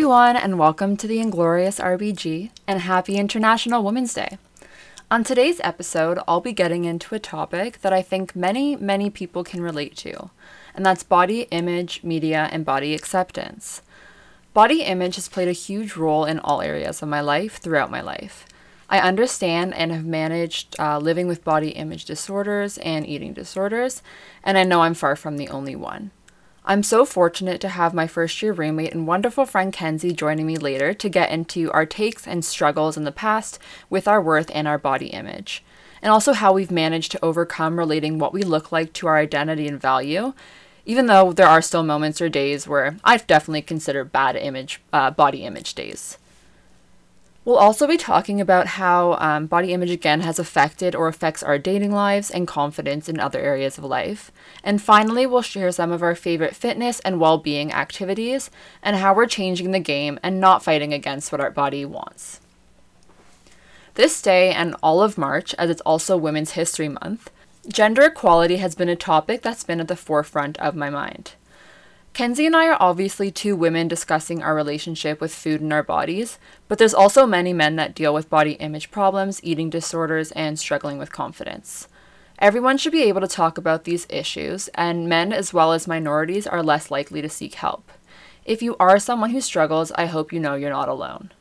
Everyone, 0.00 0.34
and 0.34 0.58
welcome 0.58 0.96
to 0.96 1.06
the 1.06 1.20
Inglorious 1.20 1.78
RBG, 1.78 2.48
and 2.66 2.80
happy 2.80 3.16
International 3.16 3.84
Women's 3.84 4.14
Day. 4.14 4.38
On 5.10 5.22
today's 5.22 5.60
episode, 5.62 6.18
I'll 6.26 6.40
be 6.40 6.54
getting 6.54 6.86
into 6.86 7.14
a 7.14 7.18
topic 7.18 7.82
that 7.82 7.92
I 7.92 8.00
think 8.00 8.34
many, 8.34 8.76
many 8.76 9.10
people 9.10 9.44
can 9.44 9.60
relate 9.60 9.94
to, 9.98 10.30
and 10.74 10.86
that's 10.86 11.02
body 11.02 11.42
image, 11.50 12.02
media, 12.02 12.48
and 12.50 12.64
body 12.64 12.94
acceptance. 12.94 13.82
Body 14.54 14.84
image 14.84 15.16
has 15.16 15.28
played 15.28 15.48
a 15.48 15.52
huge 15.52 15.96
role 15.96 16.24
in 16.24 16.38
all 16.38 16.62
areas 16.62 17.02
of 17.02 17.10
my 17.10 17.20
life 17.20 17.58
throughout 17.58 17.90
my 17.90 18.00
life. 18.00 18.46
I 18.88 19.00
understand 19.00 19.74
and 19.74 19.92
have 19.92 20.06
managed 20.06 20.80
uh, 20.80 20.98
living 20.98 21.28
with 21.28 21.44
body 21.44 21.72
image 21.72 22.06
disorders 22.06 22.78
and 22.78 23.06
eating 23.06 23.34
disorders, 23.34 24.02
and 24.42 24.56
I 24.56 24.64
know 24.64 24.80
I'm 24.80 24.94
far 24.94 25.14
from 25.14 25.36
the 25.36 25.50
only 25.50 25.76
one. 25.76 26.10
I'm 26.64 26.82
so 26.82 27.06
fortunate 27.06 27.58
to 27.62 27.70
have 27.70 27.94
my 27.94 28.06
first 28.06 28.42
year 28.42 28.52
roommate 28.52 28.92
and 28.92 29.06
wonderful 29.06 29.46
friend 29.46 29.72
Kenzie 29.72 30.12
joining 30.12 30.46
me 30.46 30.58
later 30.58 30.92
to 30.92 31.08
get 31.08 31.30
into 31.30 31.72
our 31.72 31.86
takes 31.86 32.26
and 32.26 32.44
struggles 32.44 32.98
in 32.98 33.04
the 33.04 33.12
past 33.12 33.58
with 33.88 34.06
our 34.06 34.20
worth 34.20 34.50
and 34.52 34.68
our 34.68 34.76
body 34.76 35.06
image, 35.06 35.64
and 36.02 36.12
also 36.12 36.34
how 36.34 36.52
we've 36.52 36.70
managed 36.70 37.12
to 37.12 37.24
overcome 37.24 37.78
relating 37.78 38.18
what 38.18 38.34
we 38.34 38.42
look 38.42 38.70
like 38.70 38.92
to 38.92 39.06
our 39.06 39.16
identity 39.16 39.66
and 39.66 39.80
value, 39.80 40.34
even 40.84 41.06
though 41.06 41.32
there 41.32 41.46
are 41.46 41.62
still 41.62 41.82
moments 41.82 42.20
or 42.20 42.28
days 42.28 42.68
where 42.68 42.96
I've 43.04 43.26
definitely 43.26 43.62
considered 43.62 44.12
bad 44.12 44.36
image, 44.36 44.82
uh, 44.92 45.10
body 45.10 45.44
image 45.44 45.74
days. 45.74 46.18
We'll 47.42 47.56
also 47.56 47.86
be 47.86 47.96
talking 47.96 48.38
about 48.38 48.66
how 48.66 49.14
um, 49.14 49.46
body 49.46 49.72
image 49.72 49.90
again 49.90 50.20
has 50.20 50.38
affected 50.38 50.94
or 50.94 51.08
affects 51.08 51.42
our 51.42 51.58
dating 51.58 51.90
lives 51.90 52.30
and 52.30 52.46
confidence 52.46 53.08
in 53.08 53.18
other 53.18 53.40
areas 53.40 53.78
of 53.78 53.84
life. 53.84 54.30
And 54.62 54.80
finally, 54.82 55.24
we'll 55.24 55.40
share 55.40 55.72
some 55.72 55.90
of 55.90 56.02
our 56.02 56.14
favorite 56.14 56.54
fitness 56.54 57.00
and 57.00 57.18
well 57.18 57.38
being 57.38 57.72
activities 57.72 58.50
and 58.82 58.96
how 58.96 59.14
we're 59.14 59.26
changing 59.26 59.70
the 59.70 59.80
game 59.80 60.20
and 60.22 60.38
not 60.38 60.62
fighting 60.62 60.92
against 60.92 61.32
what 61.32 61.40
our 61.40 61.50
body 61.50 61.86
wants. 61.86 62.40
This 63.94 64.20
day 64.20 64.52
and 64.52 64.76
all 64.82 65.02
of 65.02 65.16
March, 65.16 65.54
as 65.54 65.70
it's 65.70 65.80
also 65.80 66.18
Women's 66.18 66.52
History 66.52 66.88
Month, 66.88 67.30
gender 67.68 68.02
equality 68.02 68.56
has 68.56 68.74
been 68.74 68.90
a 68.90 68.96
topic 68.96 69.40
that's 69.40 69.64
been 69.64 69.80
at 69.80 69.88
the 69.88 69.96
forefront 69.96 70.58
of 70.58 70.76
my 70.76 70.90
mind. 70.90 71.32
Kenzie 72.12 72.46
and 72.46 72.56
I 72.56 72.66
are 72.66 72.76
obviously 72.80 73.30
two 73.30 73.54
women 73.54 73.88
discussing 73.88 74.42
our 74.42 74.54
relationship 74.54 75.20
with 75.20 75.34
food 75.34 75.60
and 75.60 75.72
our 75.72 75.82
bodies, 75.82 76.38
but 76.68 76.76
there's 76.78 76.92
also 76.92 77.24
many 77.24 77.52
men 77.52 77.76
that 77.76 77.94
deal 77.94 78.12
with 78.12 78.28
body 78.28 78.52
image 78.52 78.90
problems, 78.90 79.40
eating 79.42 79.70
disorders, 79.70 80.32
and 80.32 80.58
struggling 80.58 80.98
with 80.98 81.12
confidence. 81.12 81.88
Everyone 82.40 82.78
should 82.78 82.92
be 82.92 83.04
able 83.04 83.20
to 83.20 83.28
talk 83.28 83.58
about 83.58 83.84
these 83.84 84.06
issues, 84.10 84.68
and 84.74 85.08
men 85.08 85.32
as 85.32 85.54
well 85.54 85.72
as 85.72 85.86
minorities 85.86 86.46
are 86.46 86.62
less 86.62 86.90
likely 86.90 87.22
to 87.22 87.28
seek 87.28 87.54
help. 87.54 87.90
If 88.44 88.60
you 88.60 88.76
are 88.80 88.98
someone 88.98 89.30
who 89.30 89.40
struggles, 89.40 89.92
I 89.92 90.06
hope 90.06 90.32
you 90.32 90.40
know 90.40 90.54
you're 90.54 90.70
not 90.70 90.88
alone. 90.88 91.32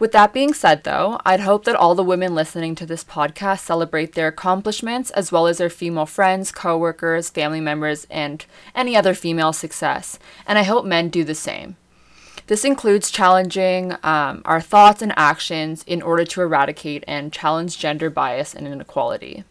With 0.00 0.12
that 0.12 0.32
being 0.32 0.54
said, 0.54 0.84
though, 0.84 1.20
I'd 1.26 1.40
hope 1.40 1.66
that 1.66 1.76
all 1.76 1.94
the 1.94 2.02
women 2.02 2.34
listening 2.34 2.74
to 2.76 2.86
this 2.86 3.04
podcast 3.04 3.60
celebrate 3.60 4.14
their 4.14 4.28
accomplishments 4.28 5.10
as 5.10 5.30
well 5.30 5.46
as 5.46 5.58
their 5.58 5.68
female 5.68 6.06
friends, 6.06 6.50
coworkers, 6.50 7.28
family 7.28 7.60
members, 7.60 8.06
and 8.10 8.46
any 8.74 8.96
other 8.96 9.12
female 9.12 9.52
success. 9.52 10.18
And 10.46 10.58
I 10.58 10.62
hope 10.62 10.86
men 10.86 11.10
do 11.10 11.22
the 11.22 11.34
same. 11.34 11.76
This 12.46 12.64
includes 12.64 13.10
challenging 13.10 13.92
um, 14.02 14.40
our 14.46 14.62
thoughts 14.62 15.02
and 15.02 15.12
actions 15.18 15.84
in 15.86 16.00
order 16.00 16.24
to 16.24 16.40
eradicate 16.40 17.04
and 17.06 17.30
challenge 17.30 17.78
gender 17.78 18.08
bias 18.08 18.54
and 18.54 18.66
inequality. 18.66 19.44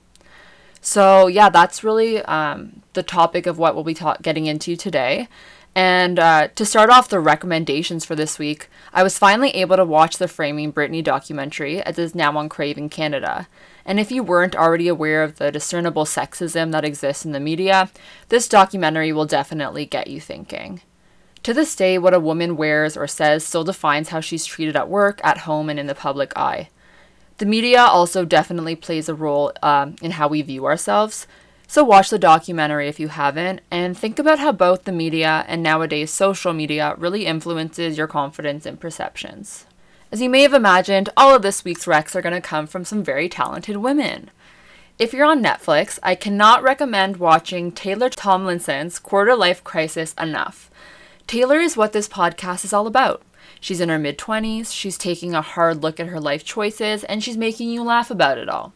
So, 0.81 1.28
yeah, 1.28 1.50
that's 1.50 1.84
really 1.84 2.23
um, 2.23 2.81
the 2.94 3.03
topic 3.03 3.46
of 3.46 3.59
what 3.59 3.75
we'll 3.75 3.84
be 3.84 3.94
ta- 3.94 4.18
getting 4.22 4.47
into 4.47 4.75
today. 4.75 5.28
And 5.75 6.19
uh, 6.19 6.50
to 6.56 6.66
start 6.66 6.90
off 6.90 7.09
the 7.09 7.19
recommendations 7.19 8.03
for 8.03 8.16
this 8.16 8.40
week, 8.40 8.69
I 8.91 9.03
was 9.03 9.19
finally 9.19 9.52
able 9.52 9.78
to 9.78 9.85
watch 9.85 10.18
the 10.18 10.28
Framing 10.28 10.74
Britney 10.74 11.03
documentary 11.03 11.81
as 11.81 12.00
is 12.00 12.16
now 12.16 12.35
on 12.38 12.50
Crave 12.50 12.78
in 12.78 12.90
Canada. 12.90 13.47
And 13.85 14.00
if 14.00 14.12
you 14.12 14.24
weren't 14.24 14.56
already 14.56 14.88
aware 14.88 15.24
of 15.24 15.38
the 15.38 15.52
discernible 15.52 16.06
sexism 16.06 16.72
that 16.72 16.85
exists 16.85 17.24
in 17.24 17.31
the 17.31 17.40
media, 17.40 17.90
this 18.29 18.47
documentary 18.47 19.13
will 19.13 19.25
definitely 19.25 19.85
get 19.85 20.08
you 20.08 20.19
thinking. 20.19 20.81
To 21.44 21.53
this 21.53 21.75
day, 21.75 21.97
what 21.97 22.13
a 22.13 22.19
woman 22.19 22.58
wears 22.58 22.97
or 22.97 23.08
says 23.08 23.46
still 23.46 23.63
defines 23.63 24.09
how 24.09 24.19
she's 24.19 24.46
treated 24.46 24.75
at 24.75 24.90
work, 24.90 25.22
at 25.24 25.40
home, 25.40 25.69
and 25.69 25.79
in 25.79 25.88
the 25.88 25.96
public 25.96 26.35
eye. 26.38 26.69
The 27.38 27.46
media 27.46 27.81
also 27.81 28.25
definitely 28.25 28.75
plays 28.75 29.08
a 29.08 29.16
role 29.16 29.53
um, 29.63 29.96
in 30.02 30.12
how 30.12 30.28
we 30.28 30.41
view 30.41 30.66
ourselves, 30.66 31.25
so 31.72 31.84
watch 31.84 32.09
the 32.09 32.18
documentary 32.18 32.88
if 32.88 33.00
you 33.00 33.09
haven't, 33.09 33.62
and 33.69 33.96
think 33.96 34.18
about 34.18 34.40
how 34.40 34.52
both 34.52 34.85
the 34.85 34.91
media 34.91 35.46
and 35.47 35.62
nowadays 35.62 36.09
social 36.09 36.52
media 36.52 36.96
really 36.97 37.28
influences 37.28 37.96
your 37.96 38.07
confidence 38.07 38.66
and 38.66 38.80
perceptions. 38.80 39.68
As 40.12 40.19
you 40.19 40.31
may 40.31 40.41
have 40.41 40.56
imagined, 40.56 41.09
all 41.16 41.35
of 41.35 41.44
this 41.44 41.63
week's 41.63 41.85
recs 41.85 42.16
are 42.16 42.24
going 42.24 42.34
to 42.34 42.41
come 42.41 42.66
from 42.66 42.85
some 42.85 43.03
very 43.03 43.29
talented 43.29 43.78
women. 43.78 44.31
If 44.97 45.13
you're 45.13 45.28
on 45.28 45.44
Netflix, 45.44 46.00
I 46.02 46.16
cannot 46.16 46.63
recommend 46.63 47.18
watching 47.18 47.72
Taylor 47.72 48.09
Tomlinson's 48.09 48.97
Quarter 48.97 49.35
Life 49.35 49.63
Crisis 49.63 50.16
enough. 50.19 50.72
Taylor 51.28 51.59
is 51.59 51.78
what 51.78 51.94
this 51.94 52.09
podcast 52.09 52.66
is 52.66 52.74
all 52.74 52.88
about. 52.88 53.22
She's 53.59 53.79
in 53.79 53.90
her 53.90 54.00
mid 54.00 54.18
20s, 54.18 54.74
she's 54.74 54.97
taking 54.97 55.35
a 55.35 55.44
hard 55.44 55.84
look 55.84 56.00
at 56.00 56.08
her 56.08 56.19
life 56.19 56.44
choices, 56.44 57.03
and 57.03 57.24
she's 57.24 57.38
making 57.38 57.69
you 57.69 57.84
laugh 57.84 58.09
about 58.09 58.40
it 58.40 58.50
all. 58.50 58.74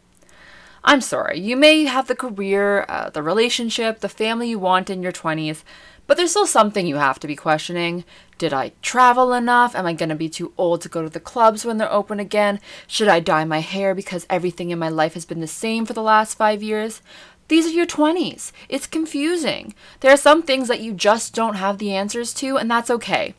I'm 0.86 1.00
sorry, 1.00 1.40
you 1.40 1.56
may 1.56 1.84
have 1.84 2.08
the 2.08 2.14
career, 2.14 2.84
uh, 2.90 3.08
the 3.08 3.22
relationship, 3.22 4.00
the 4.00 4.08
family 4.08 4.50
you 4.50 4.58
want 4.58 4.90
in 4.90 5.02
your 5.02 5.12
20s, 5.12 5.62
but 6.06 6.18
there's 6.18 6.32
still 6.32 6.46
something 6.46 6.86
you 6.86 6.96
have 6.96 7.18
to 7.20 7.26
be 7.26 7.34
questioning. 7.34 8.04
Did 8.36 8.52
I 8.52 8.72
travel 8.82 9.32
enough? 9.32 9.74
Am 9.74 9.86
I 9.86 9.94
going 9.94 10.10
to 10.10 10.14
be 10.14 10.28
too 10.28 10.52
old 10.58 10.82
to 10.82 10.90
go 10.90 11.00
to 11.00 11.08
the 11.08 11.20
clubs 11.20 11.64
when 11.64 11.78
they're 11.78 11.90
open 11.90 12.20
again? 12.20 12.60
Should 12.86 13.08
I 13.08 13.20
dye 13.20 13.46
my 13.46 13.60
hair 13.60 13.94
because 13.94 14.26
everything 14.28 14.68
in 14.68 14.78
my 14.78 14.90
life 14.90 15.14
has 15.14 15.24
been 15.24 15.40
the 15.40 15.46
same 15.46 15.86
for 15.86 15.94
the 15.94 16.02
last 16.02 16.36
five 16.36 16.62
years? 16.62 17.00
These 17.48 17.66
are 17.66 17.70
your 17.70 17.86
20s. 17.86 18.52
It's 18.68 18.86
confusing. 18.86 19.74
There 20.00 20.12
are 20.12 20.18
some 20.18 20.42
things 20.42 20.68
that 20.68 20.80
you 20.80 20.92
just 20.92 21.34
don't 21.34 21.54
have 21.54 21.78
the 21.78 21.94
answers 21.94 22.34
to, 22.34 22.58
and 22.58 22.70
that's 22.70 22.90
okay. 22.90 23.34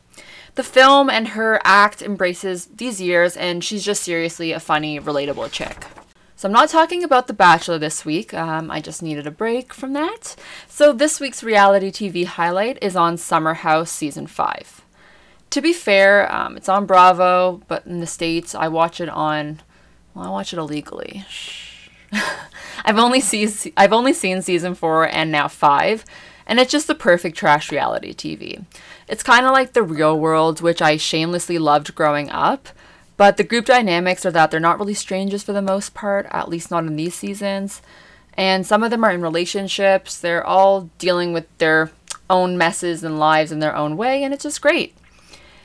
The 0.56 0.64
film 0.64 1.08
and 1.08 1.28
her 1.28 1.60
act 1.62 2.02
embraces 2.02 2.66
these 2.66 3.00
years, 3.00 3.36
and 3.36 3.62
she's 3.62 3.84
just 3.84 4.02
seriously 4.02 4.50
a 4.50 4.58
funny, 4.58 4.98
relatable 4.98 5.52
chick. 5.52 5.86
So 6.38 6.48
I'm 6.48 6.52
not 6.52 6.68
talking 6.68 7.02
about 7.02 7.28
The 7.28 7.32
Bachelor 7.32 7.78
this 7.78 8.04
week. 8.04 8.34
Um, 8.34 8.70
I 8.70 8.82
just 8.82 9.02
needed 9.02 9.26
a 9.26 9.30
break 9.30 9.72
from 9.72 9.94
that. 9.94 10.36
So 10.68 10.92
this 10.92 11.18
week's 11.18 11.42
reality 11.42 11.90
TV 11.90 12.26
highlight 12.26 12.76
is 12.82 12.94
on 12.94 13.16
Summer 13.16 13.54
House 13.54 13.90
season 13.90 14.26
five. 14.26 14.84
To 15.48 15.62
be 15.62 15.72
fair, 15.72 16.30
um, 16.30 16.58
it's 16.58 16.68
on 16.68 16.84
Bravo, 16.84 17.62
but 17.68 17.86
in 17.86 18.00
the 18.00 18.06
states, 18.06 18.54
I 18.54 18.68
watch 18.68 19.00
it 19.00 19.08
on. 19.08 19.62
Well, 20.12 20.26
I 20.26 20.28
watch 20.28 20.52
it 20.52 20.58
illegally. 20.58 21.24
I've 22.84 22.98
only 22.98 23.20
seen 23.22 23.48
I've 23.74 23.94
only 23.94 24.12
seen 24.12 24.42
season 24.42 24.74
four 24.74 25.08
and 25.08 25.32
now 25.32 25.48
five, 25.48 26.04
and 26.46 26.60
it's 26.60 26.70
just 26.70 26.86
the 26.86 26.94
perfect 26.94 27.38
trash 27.38 27.72
reality 27.72 28.12
TV. 28.12 28.62
It's 29.08 29.22
kind 29.22 29.46
of 29.46 29.52
like 29.52 29.72
the 29.72 29.82
real 29.82 30.20
world, 30.20 30.60
which 30.60 30.82
I 30.82 30.98
shamelessly 30.98 31.58
loved 31.58 31.94
growing 31.94 32.28
up. 32.28 32.68
But 33.16 33.36
the 33.36 33.44
group 33.44 33.64
dynamics 33.64 34.26
are 34.26 34.30
that 34.30 34.50
they're 34.50 34.60
not 34.60 34.78
really 34.78 34.94
strangers 34.94 35.42
for 35.42 35.52
the 35.52 35.62
most 35.62 35.94
part, 35.94 36.26
at 36.30 36.48
least 36.48 36.70
not 36.70 36.84
in 36.84 36.96
these 36.96 37.14
seasons. 37.14 37.80
And 38.34 38.66
some 38.66 38.82
of 38.82 38.90
them 38.90 39.04
are 39.04 39.12
in 39.12 39.22
relationships. 39.22 40.18
They're 40.18 40.46
all 40.46 40.90
dealing 40.98 41.32
with 41.32 41.46
their 41.58 41.90
own 42.28 42.58
messes 42.58 43.02
and 43.02 43.18
lives 43.18 43.52
in 43.52 43.60
their 43.60 43.74
own 43.74 43.96
way, 43.96 44.22
and 44.22 44.34
it's 44.34 44.42
just 44.42 44.60
great. 44.60 44.94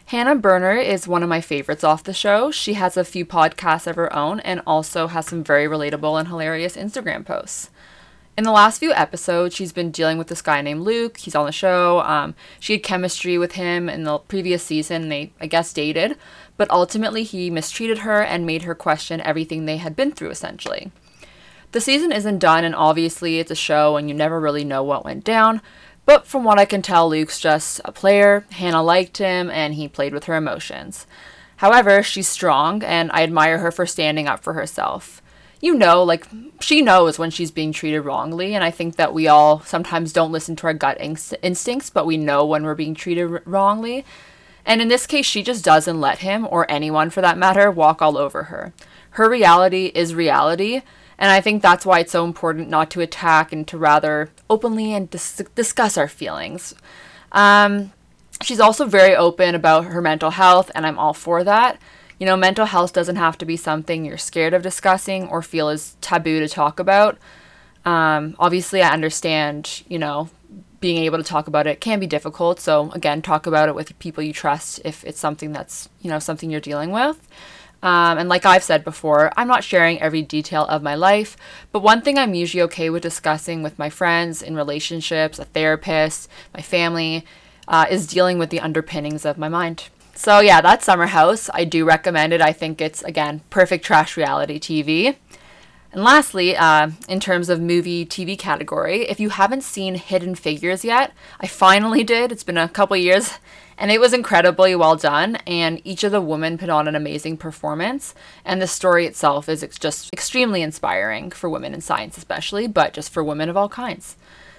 Hannah 0.06 0.36
Berner 0.36 0.76
is 0.76 1.08
one 1.08 1.24
of 1.24 1.30
my 1.30 1.42
favorites 1.42 1.84
off 1.84 2.04
the 2.04 2.14
show. 2.14 2.52
She 2.52 2.74
has 2.74 2.98
a 2.98 3.06
few 3.06 3.26
podcasts 3.26 3.88
of 3.88 3.96
her 3.96 4.14
own 4.14 4.42
and 4.42 4.62
also 4.68 5.08
has 5.08 5.26
some 5.26 5.44
very 5.44 5.66
relatable 5.66 6.20
and 6.20 6.28
hilarious 6.28 6.76
Instagram 6.76 7.26
posts. 7.26 7.70
In 8.38 8.44
the 8.44 8.52
last 8.52 8.80
few 8.80 8.94
episodes, 8.94 9.56
she's 9.56 9.74
been 9.74 9.92
dealing 9.92 10.18
with 10.18 10.28
this 10.28 10.42
guy 10.42 10.62
named 10.62 10.82
Luke. 10.82 11.18
He's 11.18 11.36
on 11.36 11.46
the 11.46 11.52
show. 11.52 12.02
Um, 12.02 12.34
she 12.60 12.74
had 12.74 12.84
chemistry 12.84 13.38
with 13.38 13.54
him 13.54 13.90
in 13.90 14.04
the 14.04 14.18
previous 14.20 14.64
season. 14.64 15.10
They, 15.10 15.34
I 15.40 15.48
guess, 15.48 15.74
dated 15.74 16.18
but 16.62 16.70
ultimately 16.70 17.24
he 17.24 17.50
mistreated 17.50 17.98
her 17.98 18.22
and 18.22 18.46
made 18.46 18.62
her 18.62 18.76
question 18.76 19.20
everything 19.22 19.66
they 19.66 19.78
had 19.78 19.96
been 19.96 20.12
through, 20.12 20.30
essentially. 20.30 20.92
The 21.72 21.82
season 21.82 22.12
isn't 22.12 22.38
done, 22.38 22.64
and 22.64 22.76
obviously 22.76 23.40
it's 23.40 23.50
a 23.50 23.56
show 23.56 23.98
and 23.98 24.08
you 24.08 24.14
never 24.14 24.40
really 24.40 24.64
know 24.64 24.84
what 24.84 25.04
went 25.04 25.24
down, 25.24 25.64
but 26.06 26.28
from 26.28 26.44
what 26.44 26.60
I 26.60 26.66
can 26.66 26.84
tell, 26.84 27.10
Luke's 27.10 27.40
just 27.40 27.82
a 27.84 27.92
player. 27.92 28.46
Hannah 28.52 28.84
liked 28.84 29.18
him, 29.18 29.50
and 29.50 29.74
he 29.74 29.88
played 29.88 30.14
with 30.14 30.26
her 30.26 30.36
emotions. 30.36 31.08
However, 31.56 32.04
she's 32.04 32.28
strong, 32.28 32.84
and 32.84 33.12
I 33.12 33.24
admire 33.24 33.58
her 33.58 33.72
for 33.72 33.88
standing 33.88 34.28
up 34.28 34.44
for 34.44 34.54
herself. 34.54 35.20
You 35.62 35.74
know, 35.74 36.04
like, 36.04 36.28
she 36.60 36.84
knows 36.84 37.18
when 37.18 37.32
she's 37.32 37.50
being 37.50 37.74
treated 37.74 38.02
wrongly, 38.02 38.54
and 38.54 38.64
I 38.64 38.70
think 38.70 38.98
that 38.98 39.16
we 39.16 39.28
all 39.28 39.62
sometimes 39.62 40.14
don't 40.14 40.32
listen 40.32 40.56
to 40.58 40.68
our 40.68 40.76
gut 40.76 41.02
inst- 41.02 41.34
instincts, 41.42 41.90
but 41.90 42.06
we 42.06 42.18
know 42.18 42.46
when 42.46 42.64
we're 42.64 42.76
being 42.76 42.94
treated 42.94 43.32
r- 43.32 43.42
wrongly. 43.46 44.06
And 44.66 44.82
in 44.82 44.88
this 44.88 45.08
case, 45.08 45.26
she 45.26 45.44
just 45.44 45.64
doesn't 45.64 46.02
let 46.02 46.20
him, 46.20 46.48
or 46.50 46.70
anyone 46.70 47.10
for 47.10 47.22
that 47.22 47.38
matter, 47.38 47.72
walk 47.72 48.02
all 48.02 48.18
over 48.18 48.44
her. 48.44 48.74
Her 49.12 49.30
reality 49.30 49.92
is 49.94 50.16
reality, 50.16 50.82
and 51.18 51.32
I 51.32 51.42
think 51.42 51.62
that's 51.62 51.86
why 51.86 52.00
it's 52.00 52.12
so 52.12 52.26
important 52.26 52.70
not 52.70 52.90
to 52.92 53.02
attack 53.02 53.52
and 53.52 53.68
to 53.68 53.78
rather 53.78 54.30
openly 54.50 54.94
and 54.94 55.10
dis- 55.10 55.44
discuss 55.56 55.98
our 55.98 56.08
feelings. 56.08 56.74
Um, 57.32 57.92
She's 58.42 58.60
also 58.60 58.86
very 58.86 59.16
open 59.16 59.54
about 59.54 59.86
her 59.86 60.02
mental 60.02 60.32
health, 60.32 60.72
and 60.74 60.86
I'm 60.86 60.98
all 60.98 61.14
for 61.14 61.44
that. 61.44 61.80
You 62.18 62.26
know, 62.26 62.36
mental 62.36 62.66
health 62.66 62.94
doesn't 62.94 63.16
have 63.16 63.38
to 63.40 63.46
be 63.46 63.58
something 63.58 64.04
you're 64.04 64.18
scared 64.18 64.54
of 64.54 64.64
discussing 64.64 65.28
or 65.28 65.42
feel 65.42 65.70
is 65.70 65.96
taboo 66.02 66.40
to 66.40 66.48
talk 66.48 66.80
about. 66.80 67.18
Um, 67.86 68.36
obviously, 68.40 68.82
I 68.82 68.92
understand, 68.92 69.84
you 69.88 70.00
know, 70.00 70.30
being 70.82 71.04
able 71.04 71.18
to 71.18 71.24
talk 71.24 71.48
about 71.48 71.68
it 71.68 71.80
can 71.80 72.00
be 72.00 72.08
difficult. 72.08 72.60
So, 72.60 72.92
again, 72.92 73.22
talk 73.22 73.46
about 73.46 73.70
it 73.70 73.76
with 73.76 73.98
people 74.00 74.24
you 74.24 74.34
trust 74.34 74.82
if 74.84 75.04
it's 75.06 75.20
something 75.20 75.54
that's, 75.54 75.88
you 76.02 76.10
know, 76.10 76.20
something 76.20 76.50
you're 76.50 76.60
dealing 76.60 76.92
with. 76.92 77.28
Um, 77.84 78.18
and 78.18 78.30
like 78.30 78.46
I've 78.46 78.64
said 78.64 78.84
before, 78.84 79.32
I'm 79.38 79.48
not 79.48 79.64
sharing 79.64 80.02
every 80.02 80.22
detail 80.22 80.66
of 80.66 80.84
my 80.84 80.96
life, 80.96 81.36
but 81.72 81.82
one 81.82 82.02
thing 82.02 82.18
I'm 82.18 82.34
usually 82.34 82.62
okay 82.64 82.90
with 82.90 83.02
discussing 83.02 83.64
with 83.64 83.80
my 83.80 83.90
friends, 83.90 84.42
in 84.42 84.56
relationships, 84.56 85.40
a 85.40 85.46
therapist, 85.46 86.30
my 86.54 86.62
family, 86.62 87.26
uh, 87.68 87.86
is 87.90 88.06
dealing 88.06 88.38
with 88.38 88.50
the 88.50 88.60
underpinnings 88.60 89.26
of 89.26 89.38
my 89.38 89.50
mind. 89.50 89.90
So, 90.14 90.40
yeah, 90.40 90.62
that's 90.62 90.86
Summer 90.86 91.08
House. 91.08 91.50
I 91.54 91.64
do 91.64 91.86
recommend 91.86 92.34
it. 92.34 92.42
I 92.42 92.54
think 92.54 92.82
it's, 92.82 93.02
again, 93.04 93.42
perfect 93.50 93.84
trash 93.86 94.18
reality 94.18 94.60
TV. 94.60 95.16
And 95.94 96.06
lastly, 96.06 96.56
uh, 96.56 96.92
in 97.10 97.20
terms 97.20 97.50
of 97.50 97.60
movie 97.60 98.06
TV 98.06 98.40
category, 98.40 99.10
if 99.10 99.20
you 99.20 99.30
haven't 99.30 99.64
seen 99.64 99.96
Hidden 99.96 100.36
Figures 100.36 100.86
yet, 100.86 101.12
I 101.40 101.48
finally 101.48 102.04
did. 102.06 102.32
It's 102.32 102.46
been 102.46 102.58
a 102.58 102.70
couple 102.70 102.96
years, 102.96 103.40
and 103.78 103.92
it 103.92 104.00
was 104.00 104.14
incredibly 104.14 104.74
well 104.74 104.96
done. 104.96 105.36
And 105.48 105.82
each 105.84 106.06
of 106.06 106.14
the 106.14 106.22
women 106.22 106.58
put 106.58 106.70
on 106.70 106.88
an 106.88 106.96
amazing 106.96 107.38
performance. 107.38 108.16
And 108.46 108.62
the 108.62 108.68
story 108.68 109.06
itself 109.06 109.50
is 109.50 109.64
ex- 109.64 109.78
just 109.78 110.14
extremely 110.14 110.62
inspiring 110.62 111.30
for 111.30 111.50
women 111.50 111.74
in 111.74 111.82
science, 111.82 112.18
especially, 112.18 112.68
but 112.68 112.94
just 112.94 113.12
for 113.12 113.22
women 113.22 113.50
of 113.50 113.58
all 113.58 113.70
kinds. 113.70 114.16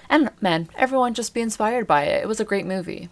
And 0.09 0.29
men, 0.39 0.69
everyone 0.75 1.15
just 1.15 1.33
be 1.33 1.41
inspired 1.41 1.87
by 1.87 2.03
it. 2.03 2.21
It 2.23 2.27
was 2.27 2.39
a 2.39 2.45
great 2.45 2.67
movie. 2.67 3.09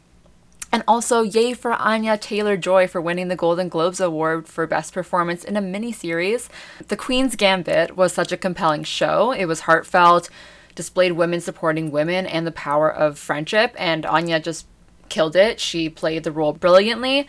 And 0.72 0.84
also, 0.88 1.22
yay 1.22 1.54
for 1.54 1.74
Anya 1.74 2.18
Taylor 2.18 2.56
Joy 2.56 2.88
for 2.88 3.02
winning 3.02 3.28
the 3.28 3.36
Golden 3.36 3.68
Globes 3.68 4.00
Award 4.00 4.48
for 4.48 4.66
Best 4.66 4.94
Performance 4.94 5.44
in 5.44 5.58
a 5.58 5.62
miniseries. 5.62 6.48
The 6.88 6.96
Queen's 6.96 7.36
Gambit 7.36 7.98
was 7.98 8.14
such 8.14 8.32
a 8.32 8.38
compelling 8.38 8.86
show. 8.86 9.32
It 9.34 9.46
was 9.46 9.62
heartfelt, 9.62 10.30
displayed 10.74 11.14
women 11.14 11.42
supporting 11.42 11.92
women 11.92 12.26
and 12.26 12.48
the 12.48 12.54
power 12.54 12.90
of 12.90 13.20
friendship, 13.20 13.76
and 13.78 14.06
Anya 14.06 14.40
just 14.40 14.66
killed 15.10 15.36
it. 15.36 15.60
She 15.60 15.90
played 15.90 16.24
the 16.24 16.32
role 16.32 16.54
brilliantly. 16.54 17.28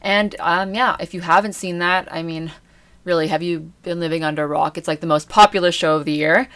And 0.00 0.36
um, 0.38 0.74
yeah, 0.74 0.96
if 1.00 1.14
you 1.14 1.22
haven't 1.22 1.54
seen 1.54 1.80
that, 1.80 2.06
I 2.12 2.22
mean, 2.22 2.52
really, 3.02 3.26
have 3.26 3.42
you 3.42 3.72
been 3.82 3.98
living 3.98 4.22
under 4.22 4.44
a 4.44 4.46
rock? 4.46 4.78
It's 4.78 4.86
like 4.86 5.00
the 5.00 5.06
most 5.08 5.28
popular 5.28 5.72
show 5.72 5.96
of 5.96 6.04
the 6.04 6.12
year 6.12 6.48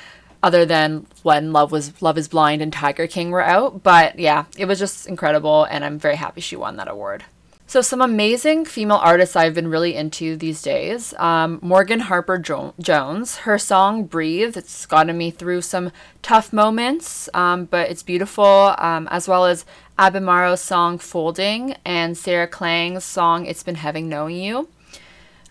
other 0.43 0.65
than 0.65 1.07
when 1.23 1.53
Love 1.53 1.73
was 1.73 2.01
Love 2.01 2.19
is 2.19 2.29
Blind 2.29 2.63
and 2.63 2.73
Tiger 2.73 3.07
King 3.07 3.31
were 3.31 3.43
out. 3.43 3.83
But 3.83 4.19
yeah, 4.19 4.45
it 4.57 4.67
was 4.67 4.79
just 4.79 5.07
incredible 5.07 5.65
and 5.65 5.85
I'm 5.85 5.99
very 5.99 6.17
happy 6.17 6.41
she 6.41 6.57
won 6.57 6.77
that 6.77 6.89
award. 6.89 7.25
So 7.69 7.83
some 7.83 8.01
amazing 8.01 8.65
female 8.65 8.97
artists 8.97 9.37
I've 9.37 9.53
been 9.53 9.69
really 9.69 9.95
into 9.95 10.37
these 10.37 10.63
days. 10.63 11.13
Um, 11.19 11.59
Morgan 11.61 12.01
Harper 12.01 12.39
jo- 12.39 12.73
Jones, 12.81 13.37
her 13.39 13.59
song 13.59 14.05
"Breathe," 14.05 14.57
it's 14.57 14.87
gotten 14.87 15.19
me 15.19 15.31
through 15.31 15.61
some 15.61 15.93
tough 16.23 16.51
moments, 16.51 17.29
um, 17.35 17.67
but 17.67 17.91
it's 17.91 18.03
beautiful. 18.03 18.75
Um, 18.79 19.07
as 19.11 19.29
well 19.29 19.45
as 19.45 19.67
Abimaro's 19.99 20.63
song 20.63 20.97
"Folding" 20.97 21.77
and 21.85 22.17
Sarah 22.17 22.49
Klang's 22.49 23.05
song 23.05 23.45
"It's 23.45 23.63
Been 23.63 23.75
Having 23.75 24.09
Knowing 24.09 24.37
You." 24.37 24.71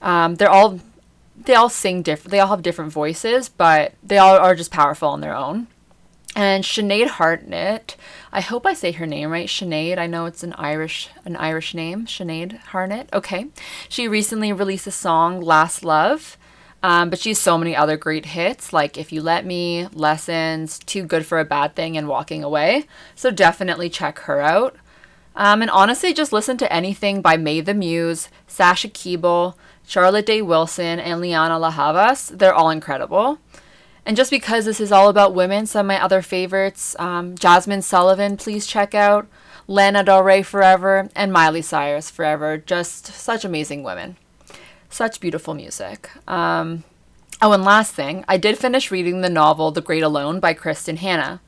Um, 0.01 0.37
they're 0.37 0.49
all 0.49 0.79
they 1.47 1.55
all 1.55 1.69
sing 1.69 2.03
different. 2.03 2.31
They 2.31 2.39
all 2.39 2.49
have 2.49 2.61
different 2.61 2.91
voices, 2.91 3.49
but 3.49 3.93
they 4.03 4.17
all 4.17 4.37
are 4.37 4.55
just 4.55 4.69
powerful 4.69 5.09
on 5.09 5.21
their 5.21 5.35
own. 5.35 5.67
And 6.35 6.63
Sinead 6.63 7.07
Harnett, 7.07 7.95
I 8.31 8.41
hope 8.41 8.67
I 8.67 8.75
say 8.75 8.91
her 8.91 9.07
name 9.07 9.31
right. 9.31 9.47
Sinead, 9.47 9.97
I 9.97 10.05
know 10.05 10.27
it's 10.27 10.43
an 10.43 10.53
Irish 10.53 11.09
an 11.25 11.35
Irish 11.37 11.73
name. 11.73 12.05
Sinead 12.05 12.61
Harnett. 12.65 13.07
Okay, 13.11 13.47
she 13.89 14.07
recently 14.07 14.53
released 14.53 14.85
a 14.85 14.91
song, 14.91 15.41
"Last 15.41 15.83
Love." 15.83 16.37
Um, 16.83 17.09
but 17.09 17.17
she 17.17 17.31
has 17.31 17.39
so 17.39 17.57
many 17.57 17.75
other 17.75 17.97
great 17.97 18.27
hits 18.27 18.71
like 18.71 18.99
If 18.99 19.11
You 19.11 19.23
Let 19.23 19.47
Me, 19.47 19.87
Lessons, 19.93 20.77
Too 20.77 21.03
Good 21.03 21.25
for 21.25 21.39
a 21.39 21.45
Bad 21.45 21.75
Thing, 21.75 21.97
and 21.97 22.07
Walking 22.07 22.43
Away. 22.43 22.85
So 23.15 23.31
definitely 23.31 23.89
check 23.89 24.19
her 24.19 24.39
out. 24.39 24.75
Um, 25.35 25.63
and 25.63 25.71
honestly, 25.71 26.13
just 26.13 26.31
listen 26.31 26.57
to 26.57 26.71
anything 26.71 27.21
by 27.21 27.35
May 27.35 27.61
the 27.61 27.73
Muse, 27.73 28.29
Sasha 28.45 28.89
Keable, 28.89 29.55
Charlotte 29.87 30.25
Day 30.25 30.41
Wilson, 30.41 30.99
and 30.99 31.21
Lianne 31.21 31.59
La 31.59 31.71
Havas. 31.71 32.27
They're 32.27 32.53
all 32.53 32.69
incredible. 32.69 33.39
And 34.05 34.15
just 34.15 34.29
because 34.29 34.65
this 34.65 34.79
is 34.79 34.91
all 34.91 35.09
about 35.09 35.33
women, 35.33 35.65
some 35.65 35.85
of 35.85 35.87
my 35.87 36.01
other 36.01 36.21
favorites 36.21 36.95
um, 36.99 37.35
Jazmine 37.35 37.81
Sullivan, 37.81 38.37
please 38.37 38.67
check 38.67 38.93
out. 38.93 39.27
Lana 39.67 40.03
Del 40.03 40.23
Rey 40.23 40.43
Forever, 40.43 41.09
and 41.13 41.33
Miley 41.33 41.61
Cyrus 41.61 42.09
Forever. 42.09 42.57
Just 42.57 43.07
such 43.07 43.43
amazing 43.43 43.83
women. 43.83 44.15
Such 44.89 45.19
beautiful 45.19 45.53
music. 45.53 46.09
Um, 46.25 46.85
oh, 47.41 47.51
and 47.51 47.65
last 47.65 47.93
thing, 47.93 48.23
I 48.29 48.37
did 48.37 48.57
finish 48.57 48.91
reading 48.91 49.19
the 49.19 49.29
novel 49.29 49.71
The 49.71 49.81
Great 49.81 50.03
Alone 50.03 50.39
by 50.39 50.53
Kristin 50.53 50.97
Hannah. 50.97 51.41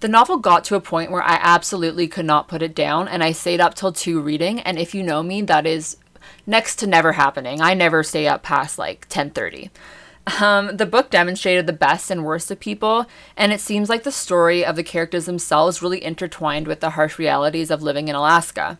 The 0.00 0.08
novel 0.08 0.38
got 0.38 0.64
to 0.64 0.74
a 0.74 0.80
point 0.80 1.12
where 1.12 1.22
I 1.22 1.38
absolutely 1.40 2.08
could 2.08 2.24
not 2.24 2.48
put 2.48 2.62
it 2.62 2.74
down, 2.74 3.06
and 3.06 3.22
I 3.22 3.30
stayed 3.30 3.60
up 3.60 3.74
till 3.74 3.92
2 3.92 4.20
reading, 4.20 4.58
and 4.58 4.76
if 4.76 4.96
you 4.96 5.04
know 5.04 5.22
me, 5.22 5.42
that 5.42 5.64
is 5.64 5.96
next 6.46 6.76
to 6.76 6.86
never 6.86 7.12
happening. 7.12 7.60
I 7.60 7.74
never 7.74 8.02
stay 8.02 8.26
up 8.26 8.42
past 8.42 8.78
like 8.78 9.08
10:30. 9.08 9.70
Um, 10.40 10.76
the 10.76 10.86
book 10.86 11.10
demonstrated 11.10 11.66
the 11.66 11.72
best 11.72 12.10
and 12.10 12.24
worst 12.24 12.50
of 12.50 12.60
people, 12.60 13.06
and 13.36 13.52
it 13.52 13.60
seems 13.60 13.88
like 13.88 14.04
the 14.04 14.12
story 14.12 14.64
of 14.64 14.76
the 14.76 14.84
characters 14.84 15.26
themselves 15.26 15.82
really 15.82 16.02
intertwined 16.02 16.68
with 16.68 16.80
the 16.80 16.90
harsh 16.90 17.18
realities 17.18 17.70
of 17.70 17.82
living 17.82 18.08
in 18.08 18.14
Alaska. 18.14 18.78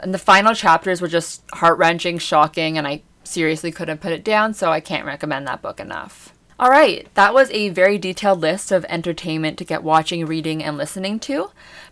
And 0.00 0.12
the 0.12 0.18
final 0.18 0.54
chapters 0.54 1.00
were 1.00 1.08
just 1.08 1.42
heart 1.54 1.78
wrenching, 1.78 2.18
shocking, 2.18 2.76
and 2.76 2.86
I 2.86 3.02
seriously 3.24 3.72
couldn't 3.72 4.00
put 4.00 4.12
it 4.12 4.24
down, 4.24 4.52
so 4.52 4.70
I 4.70 4.80
can't 4.80 5.06
recommend 5.06 5.46
that 5.46 5.62
book 5.62 5.80
enough. 5.80 6.34
All 6.60 6.70
right, 6.70 7.06
that 7.14 7.32
was 7.32 7.50
a 7.50 7.68
very 7.68 7.98
detailed 7.98 8.40
list 8.40 8.72
of 8.72 8.84
entertainment 8.88 9.58
to 9.58 9.64
get 9.64 9.84
watching, 9.84 10.26
reading, 10.26 10.62
and 10.62 10.76
listening 10.76 11.20
to, 11.20 11.50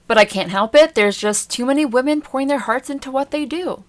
but 0.08 0.18
I 0.18 0.24
can't 0.24 0.50
help 0.50 0.74
it. 0.74 0.94
There's 0.94 1.16
just 1.16 1.50
too 1.50 1.64
many 1.64 1.84
women 1.84 2.20
pouring 2.20 2.48
their 2.48 2.58
hearts 2.58 2.90
into 2.90 3.10
what 3.10 3.30
they 3.30 3.44
do. 3.44 3.84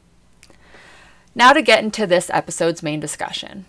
Now 1.38 1.54
to 1.54 1.62
get 1.62 1.84
into 1.84 2.08
this 2.08 2.32
episode's 2.32 2.82
main 2.82 3.00
discussion. 3.00 3.68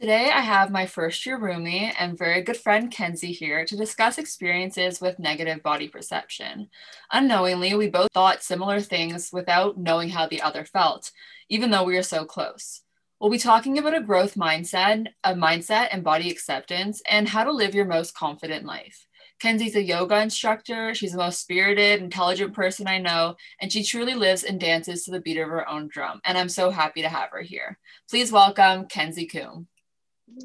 Today, 0.00 0.28
I 0.34 0.40
have 0.40 0.72
my 0.72 0.84
first 0.84 1.24
year 1.24 1.38
roomie 1.38 1.94
and 1.96 2.18
very 2.18 2.42
good 2.42 2.56
friend 2.56 2.90
Kenzie 2.90 3.30
here 3.30 3.64
to 3.64 3.76
discuss 3.76 4.18
experiences 4.18 5.00
with 5.00 5.20
negative 5.20 5.62
body 5.62 5.86
perception. 5.86 6.68
Unknowingly, 7.12 7.76
we 7.76 7.88
both 7.88 8.10
thought 8.12 8.42
similar 8.42 8.80
things 8.80 9.30
without 9.32 9.78
knowing 9.78 10.08
how 10.08 10.26
the 10.26 10.42
other 10.42 10.64
felt, 10.64 11.12
even 11.48 11.70
though 11.70 11.84
we 11.84 11.96
are 11.96 12.02
so 12.02 12.24
close. 12.24 12.82
We'll 13.20 13.30
be 13.30 13.38
talking 13.38 13.78
about 13.78 13.96
a 13.96 14.02
growth 14.02 14.34
mindset, 14.34 15.06
a 15.22 15.32
mindset 15.32 15.90
and 15.92 16.02
body 16.02 16.28
acceptance, 16.28 17.00
and 17.08 17.28
how 17.28 17.44
to 17.44 17.52
live 17.52 17.72
your 17.72 17.86
most 17.86 18.16
confident 18.16 18.66
life. 18.66 19.06
Kenzie's 19.40 19.76
a 19.76 19.82
yoga 19.82 20.20
instructor. 20.20 20.94
She's 20.94 21.12
the 21.12 21.18
most 21.18 21.40
spirited, 21.40 22.00
intelligent 22.00 22.54
person 22.54 22.88
I 22.88 22.98
know, 22.98 23.36
and 23.60 23.70
she 23.70 23.82
truly 23.82 24.14
lives 24.14 24.44
and 24.44 24.58
dances 24.58 25.04
to 25.04 25.10
the 25.10 25.20
beat 25.20 25.38
of 25.38 25.48
her 25.48 25.68
own 25.68 25.88
drum. 25.88 26.20
And 26.24 26.38
I'm 26.38 26.48
so 26.48 26.70
happy 26.70 27.02
to 27.02 27.08
have 27.08 27.30
her 27.32 27.42
here. 27.42 27.78
Please 28.08 28.32
welcome 28.32 28.86
Kenzie 28.86 29.26
Coombe. 29.26 29.66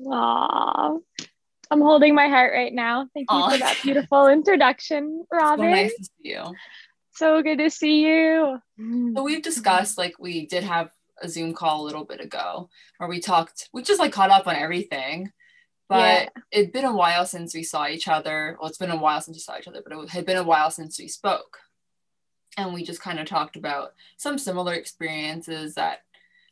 Aww. 0.05 0.99
I'm 1.71 1.81
holding 1.81 2.13
my 2.13 2.27
heart 2.27 2.53
right 2.53 2.73
now. 2.73 3.07
Thank 3.13 3.31
you 3.31 3.37
Aww. 3.37 3.51
for 3.51 3.57
that 3.59 3.77
beautiful 3.81 4.27
introduction, 4.27 5.25
Robin. 5.31 5.65
So 5.65 5.71
nice 5.71 5.95
to 5.95 6.03
see 6.03 6.29
you. 6.29 6.55
So 7.13 7.41
good 7.41 7.59
to 7.59 7.69
see 7.69 8.05
you. 8.05 8.59
So 9.15 9.23
we've 9.23 9.41
discussed 9.41 9.97
like 9.97 10.15
we 10.19 10.47
did 10.47 10.63
have 10.63 10.91
a 11.21 11.29
Zoom 11.29 11.53
call 11.53 11.81
a 11.81 11.85
little 11.85 12.03
bit 12.03 12.19
ago 12.19 12.69
where 12.97 13.09
we 13.09 13.19
talked, 13.19 13.69
we 13.73 13.83
just 13.83 13.99
like 13.99 14.11
caught 14.11 14.31
up 14.31 14.47
on 14.47 14.55
everything 14.55 15.31
but 15.91 15.97
yeah. 16.37 16.41
it'd 16.51 16.71
been 16.71 16.85
a 16.85 16.95
while 16.95 17.25
since 17.25 17.53
we 17.53 17.63
saw 17.63 17.85
each 17.85 18.07
other. 18.07 18.55
Well, 18.57 18.69
it's 18.69 18.77
been 18.77 18.91
a 18.91 18.95
while 18.95 19.19
since 19.19 19.35
we 19.35 19.41
saw 19.41 19.57
each 19.57 19.67
other, 19.67 19.81
but 19.85 19.91
it 19.91 20.09
had 20.09 20.25
been 20.25 20.37
a 20.37 20.43
while 20.43 20.71
since 20.71 20.97
we 20.97 21.09
spoke. 21.09 21.57
And 22.55 22.73
we 22.73 22.85
just 22.85 23.01
kind 23.01 23.19
of 23.19 23.27
talked 23.27 23.57
about 23.57 23.91
some 24.15 24.37
similar 24.37 24.73
experiences 24.73 25.75
that 25.75 26.03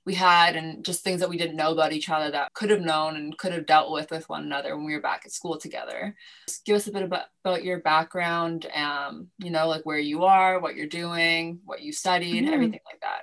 we 0.05 0.13
had 0.13 0.57
and 0.57 0.83
just 0.83 1.05
things 1.05 1.21
that 1.21 1.29
we 1.29 1.37
didn't 1.37 1.55
know 1.55 1.71
about 1.71 1.93
each 1.93 2.09
other 2.09 2.29
that 2.31 2.51
could 2.53 2.69
have 2.69 2.81
known 2.81 3.15
and 3.15 3.37
could 3.37 3.53
have 3.53 3.65
dealt 3.65 3.93
with 3.93 4.11
with 4.11 4.27
one 4.27 4.43
another 4.43 4.75
when 4.75 4.85
we 4.85 4.93
were 4.93 4.99
back 4.99 5.21
at 5.23 5.31
school 5.31 5.57
together. 5.57 6.13
Just 6.45 6.65
give 6.65 6.75
us 6.75 6.87
a 6.87 6.91
bit 6.91 7.03
about, 7.03 7.27
about 7.45 7.63
your 7.63 7.79
background, 7.79 8.67
um, 8.75 9.29
you 9.37 9.51
know, 9.51 9.69
like 9.69 9.85
where 9.85 9.99
you 9.99 10.25
are, 10.25 10.59
what 10.59 10.75
you're 10.75 10.87
doing, 10.87 11.61
what 11.63 11.81
you 11.81 11.93
studied, 11.93 12.43
mm-hmm. 12.43 12.53
everything 12.53 12.81
like 12.85 12.99
that. 12.99 13.21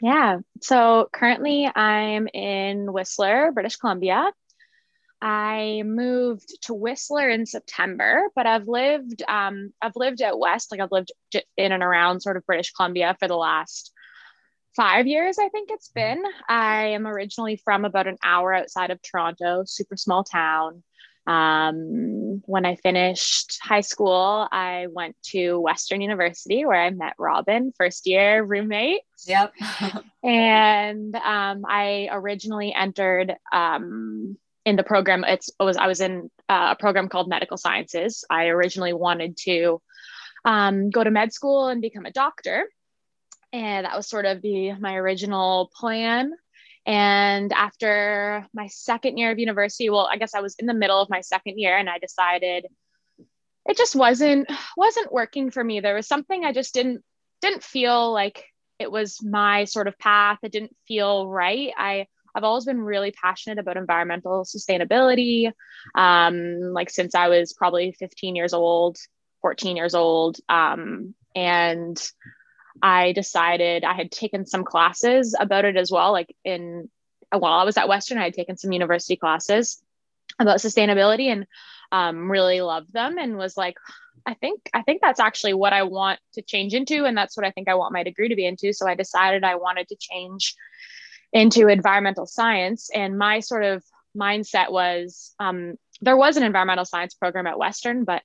Yeah. 0.00 0.38
So 0.60 1.08
currently 1.12 1.68
I'm 1.74 2.28
in 2.32 2.92
Whistler, 2.92 3.50
British 3.50 3.74
Columbia. 3.74 4.30
I 5.20 5.82
moved 5.84 6.62
to 6.62 6.74
Whistler 6.74 7.28
in 7.28 7.44
September, 7.44 8.28
but 8.36 8.46
I've 8.46 8.68
lived 8.68 9.22
um, 9.28 9.72
I've 9.82 9.96
lived 9.96 10.22
out 10.22 10.38
west, 10.38 10.70
like 10.70 10.80
I've 10.80 10.92
lived 10.92 11.12
in 11.56 11.72
and 11.72 11.82
around 11.82 12.20
sort 12.20 12.36
of 12.36 12.46
British 12.46 12.72
Columbia 12.72 13.16
for 13.18 13.26
the 13.26 13.36
last 13.36 13.92
five 14.78 15.08
years, 15.08 15.38
I 15.40 15.48
think 15.48 15.70
it's 15.72 15.88
been. 15.88 16.22
I 16.48 16.88
am 16.88 17.06
originally 17.06 17.60
from 17.64 17.84
about 17.84 18.06
an 18.06 18.16
hour 18.22 18.54
outside 18.54 18.92
of 18.92 19.02
Toronto, 19.02 19.64
super 19.66 19.96
small 19.96 20.22
town. 20.22 20.84
Um, 21.26 22.42
when 22.46 22.64
I 22.64 22.76
finished 22.76 23.58
high 23.60 23.80
school, 23.82 24.48
I 24.50 24.86
went 24.88 25.16
to 25.30 25.58
Western 25.58 26.00
University 26.00 26.64
where 26.64 26.80
I 26.80 26.90
met 26.90 27.14
Robin, 27.18 27.72
first 27.76 28.06
year 28.06 28.42
roommate. 28.44 29.02
Yep. 29.26 29.52
and 30.22 31.14
um, 31.16 31.64
I 31.68 32.08
originally 32.12 32.72
entered 32.72 33.34
um, 33.52 34.38
in 34.68 34.76
the 34.76 34.82
program. 34.82 35.24
It's, 35.24 35.48
it 35.48 35.62
was 35.62 35.78
I 35.78 35.86
was 35.86 36.02
in 36.02 36.30
uh, 36.48 36.74
a 36.76 36.80
program 36.80 37.08
called 37.08 37.26
Medical 37.26 37.56
Sciences. 37.56 38.24
I 38.28 38.48
originally 38.48 38.92
wanted 38.92 39.38
to 39.44 39.80
um, 40.44 40.90
go 40.90 41.02
to 41.02 41.10
med 41.10 41.32
school 41.32 41.68
and 41.68 41.80
become 41.80 42.04
a 42.04 42.12
doctor, 42.12 42.68
and 43.50 43.86
that 43.86 43.96
was 43.96 44.06
sort 44.06 44.26
of 44.26 44.42
the 44.42 44.74
my 44.74 44.94
original 44.96 45.70
plan. 45.74 46.32
And 46.84 47.50
after 47.52 48.46
my 48.52 48.66
second 48.66 49.16
year 49.16 49.30
of 49.30 49.38
university, 49.38 49.88
well, 49.88 50.08
I 50.10 50.16
guess 50.16 50.34
I 50.34 50.40
was 50.40 50.54
in 50.58 50.66
the 50.66 50.74
middle 50.74 51.00
of 51.00 51.10
my 51.10 51.22
second 51.22 51.58
year 51.58 51.76
and 51.76 51.88
I 51.88 51.98
decided 51.98 52.66
it 53.66 53.76
just 53.76 53.96
wasn't 53.96 54.50
wasn't 54.76 55.12
working 55.12 55.50
for 55.50 55.64
me. 55.64 55.80
There 55.80 55.94
was 55.94 56.06
something 56.06 56.44
I 56.44 56.52
just 56.52 56.74
didn't 56.74 57.02
didn't 57.40 57.62
feel 57.62 58.12
like 58.12 58.44
it 58.78 58.90
was 58.90 59.22
my 59.22 59.64
sort 59.64 59.88
of 59.88 59.98
path. 59.98 60.38
It 60.42 60.52
didn't 60.52 60.76
feel 60.86 61.26
right. 61.26 61.72
I 61.76 62.06
I've 62.38 62.44
always 62.44 62.64
been 62.64 62.80
really 62.80 63.10
passionate 63.10 63.58
about 63.58 63.76
environmental 63.76 64.44
sustainability. 64.44 65.50
Um, 65.96 66.60
like 66.72 66.88
since 66.88 67.16
I 67.16 67.26
was 67.26 67.52
probably 67.52 67.90
15 67.98 68.36
years 68.36 68.54
old, 68.54 68.96
14 69.42 69.76
years 69.76 69.96
old. 69.96 70.36
Um, 70.48 71.16
and 71.34 72.00
I 72.80 73.10
decided 73.10 73.82
I 73.82 73.94
had 73.94 74.12
taken 74.12 74.46
some 74.46 74.62
classes 74.62 75.34
about 75.38 75.64
it 75.64 75.76
as 75.76 75.90
well. 75.90 76.12
Like 76.12 76.32
in 76.44 76.88
while 77.32 77.58
I 77.58 77.64
was 77.64 77.76
at 77.76 77.88
Western, 77.88 78.18
I 78.18 78.24
had 78.24 78.34
taken 78.34 78.56
some 78.56 78.70
university 78.70 79.16
classes 79.16 79.82
about 80.38 80.58
sustainability 80.58 81.26
and 81.26 81.44
um, 81.90 82.30
really 82.30 82.60
loved 82.60 82.92
them 82.92 83.18
and 83.18 83.36
was 83.36 83.56
like, 83.56 83.74
I 84.24 84.34
think 84.34 84.70
I 84.72 84.82
think 84.82 85.00
that's 85.00 85.18
actually 85.18 85.54
what 85.54 85.72
I 85.72 85.82
want 85.82 86.20
to 86.34 86.42
change 86.42 86.72
into, 86.72 87.04
and 87.04 87.16
that's 87.16 87.36
what 87.36 87.46
I 87.46 87.50
think 87.50 87.68
I 87.68 87.74
want 87.74 87.94
my 87.94 88.04
degree 88.04 88.28
to 88.28 88.36
be 88.36 88.46
into. 88.46 88.72
So 88.72 88.86
I 88.86 88.94
decided 88.94 89.42
I 89.42 89.56
wanted 89.56 89.88
to 89.88 89.96
change 89.98 90.54
into 91.32 91.68
environmental 91.68 92.26
science, 92.26 92.90
and 92.94 93.18
my 93.18 93.40
sort 93.40 93.64
of 93.64 93.84
mindset 94.16 94.70
was 94.70 95.34
um, 95.38 95.74
there 96.00 96.16
was 96.16 96.36
an 96.36 96.42
environmental 96.42 96.84
science 96.84 97.14
program 97.14 97.46
at 97.46 97.58
Western, 97.58 98.04
but 98.04 98.22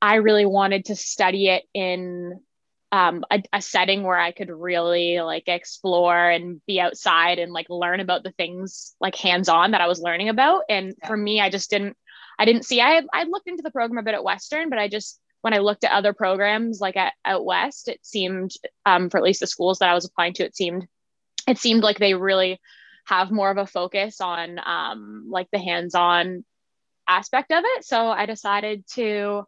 I 0.00 0.16
really 0.16 0.46
wanted 0.46 0.86
to 0.86 0.96
study 0.96 1.48
it 1.48 1.64
in 1.74 2.40
um, 2.92 3.24
a, 3.30 3.42
a, 3.52 3.60
setting 3.60 4.04
where 4.04 4.18
I 4.18 4.30
could 4.30 4.50
really 4.50 5.20
like 5.20 5.48
explore 5.48 6.30
and 6.30 6.60
be 6.66 6.80
outside 6.80 7.38
and 7.38 7.52
like 7.52 7.66
learn 7.68 8.00
about 8.00 8.22
the 8.22 8.30
things 8.32 8.94
like 9.00 9.16
hands 9.16 9.48
on 9.48 9.72
that 9.72 9.80
I 9.80 9.88
was 9.88 10.00
learning 10.00 10.28
about. 10.28 10.62
And 10.68 10.94
yeah. 10.98 11.08
for 11.08 11.16
me, 11.16 11.40
I 11.40 11.50
just 11.50 11.68
didn't, 11.68 11.96
I 12.38 12.44
didn't 12.44 12.64
see, 12.64 12.80
I 12.80 12.90
had, 12.90 13.06
I 13.12 13.24
looked 13.24 13.48
into 13.48 13.62
the 13.62 13.72
program 13.72 13.98
a 13.98 14.02
bit 14.02 14.14
at 14.14 14.24
Western, 14.24 14.70
but 14.70 14.78
I 14.78 14.88
just, 14.88 15.18
when 15.42 15.52
I 15.52 15.58
looked 15.58 15.84
at 15.84 15.92
other 15.92 16.12
programs 16.12 16.80
like 16.80 16.96
at 16.96 17.12
out 17.24 17.44
West, 17.44 17.88
it 17.88 17.98
seemed, 18.02 18.52
um, 18.84 19.10
for 19.10 19.18
at 19.18 19.24
least 19.24 19.40
the 19.40 19.46
schools 19.46 19.80
that 19.80 19.88
I 19.88 19.94
was 19.94 20.04
applying 20.04 20.34
to, 20.34 20.44
it 20.44 20.56
seemed, 20.56 20.86
it 21.46 21.58
seemed 21.58 21.82
like 21.82 21.98
they 21.98 22.14
really 22.14 22.60
have 23.04 23.30
more 23.30 23.50
of 23.50 23.56
a 23.56 23.66
focus 23.66 24.20
on 24.20 24.60
um, 24.64 25.26
like 25.30 25.48
the 25.52 25.58
hands 25.58 25.94
on 25.94 26.44
aspect 27.08 27.52
of 27.52 27.62
it. 27.64 27.84
So 27.84 28.08
I 28.08 28.26
decided 28.26 28.84
to, 28.94 29.46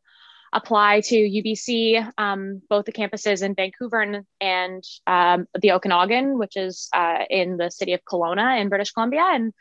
apply 0.52 1.00
to 1.02 1.16
UBC, 1.16 2.12
um, 2.16 2.62
both 2.68 2.86
the 2.86 2.92
campuses 2.92 3.42
in 3.42 3.54
Vancouver 3.54 4.00
and, 4.00 4.24
and 4.40 4.84
um, 5.06 5.46
the 5.60 5.72
Okanagan, 5.72 6.38
which 6.38 6.56
is 6.56 6.88
uh, 6.94 7.24
in 7.28 7.56
the 7.56 7.70
city 7.70 7.92
of 7.92 8.04
Kelowna 8.04 8.60
in 8.60 8.68
British 8.68 8.92
Columbia. 8.92 9.26
And 9.30 9.52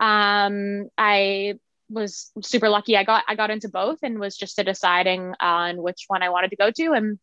um, 0.00 0.88
I 0.96 1.54
was 1.90 2.30
super 2.42 2.68
lucky. 2.68 2.96
I 2.96 3.04
got 3.04 3.24
I 3.28 3.34
got 3.34 3.50
into 3.50 3.68
both 3.68 3.98
and 4.02 4.18
was 4.18 4.36
just 4.36 4.56
deciding 4.56 5.34
on 5.40 5.82
which 5.82 6.04
one 6.06 6.22
I 6.22 6.30
wanted 6.30 6.50
to 6.50 6.56
go 6.56 6.70
to, 6.70 6.92
and 6.92 7.18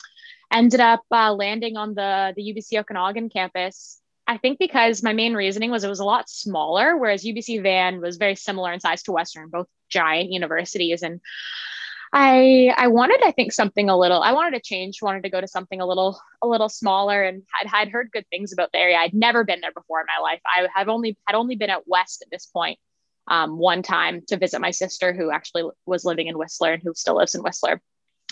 ended 0.51 0.79
up 0.79 1.01
uh, 1.11 1.33
landing 1.33 1.77
on 1.77 1.95
the 1.95 2.33
the 2.35 2.53
UBC 2.53 2.79
Okanagan 2.79 3.29
campus. 3.29 3.99
I 4.27 4.37
think 4.37 4.59
because 4.59 5.03
my 5.03 5.13
main 5.13 5.33
reasoning 5.33 5.71
was 5.71 5.83
it 5.83 5.89
was 5.89 6.01
a 6.01 6.05
lot 6.05 6.29
smaller, 6.29 6.97
whereas 6.97 7.23
UBC 7.23 7.63
Van 7.63 8.01
was 8.01 8.17
very 8.17 8.35
similar 8.35 8.73
in 8.73 8.79
size 8.79 9.03
to 9.03 9.13
Western, 9.13 9.49
both 9.49 9.67
giant 9.89 10.31
universities, 10.31 11.01
and 11.01 11.21
I 12.13 12.73
I 12.77 12.87
wanted 12.87 13.21
I 13.23 13.31
think 13.31 13.53
something 13.53 13.89
a 13.89 13.97
little 13.97 14.21
I 14.21 14.33
wanted 14.33 14.51
to 14.51 14.61
change 14.61 15.01
wanted 15.01 15.23
to 15.23 15.29
go 15.29 15.41
to 15.41 15.47
something 15.47 15.81
a 15.81 15.85
little 15.85 16.19
a 16.41 16.47
little 16.47 16.69
smaller. 16.69 17.23
And 17.23 17.43
I'd 17.73 17.89
heard 17.89 18.11
good 18.11 18.25
things 18.29 18.53
about 18.53 18.71
the 18.71 18.79
area. 18.79 18.97
I'd 18.97 19.13
never 19.13 19.43
been 19.43 19.61
there 19.61 19.73
before 19.73 20.01
in 20.01 20.07
my 20.07 20.21
life. 20.21 20.41
I 20.45 20.67
have 20.75 20.89
only 20.89 21.17
had 21.25 21.35
only 21.35 21.55
been 21.55 21.69
at 21.69 21.87
West 21.87 22.21
at 22.21 22.31
this 22.31 22.45
point 22.45 22.79
um, 23.27 23.57
one 23.57 23.81
time 23.81 24.21
to 24.27 24.37
visit 24.37 24.59
my 24.59 24.71
sister 24.71 25.13
who 25.13 25.31
actually 25.31 25.63
was 25.85 26.05
living 26.05 26.27
in 26.27 26.37
Whistler 26.37 26.73
and 26.73 26.83
who 26.83 26.93
still 26.93 27.17
lives 27.17 27.35
in 27.35 27.43
Whistler 27.43 27.81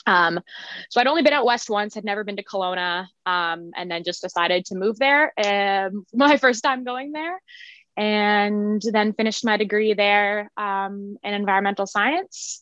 um, 0.05 0.39
so 0.89 1.01
I'd 1.01 1.07
only 1.07 1.23
been 1.23 1.33
out 1.33 1.45
West 1.45 1.69
once 1.69 1.95
had 1.95 2.05
never 2.05 2.23
been 2.23 2.37
to 2.37 2.43
Kelowna 2.43 3.07
um, 3.25 3.71
and 3.75 3.89
then 3.89 4.03
just 4.03 4.21
decided 4.21 4.65
to 4.65 4.75
move 4.75 4.97
there 4.97 5.33
um, 5.43 6.05
my 6.13 6.37
first 6.37 6.63
time 6.63 6.83
going 6.83 7.11
there 7.11 7.41
and 7.97 8.81
then 8.91 9.13
finished 9.13 9.45
my 9.45 9.57
degree 9.57 9.93
there 9.93 10.51
um, 10.57 11.17
in 11.23 11.33
environmental 11.33 11.87
science 11.87 12.61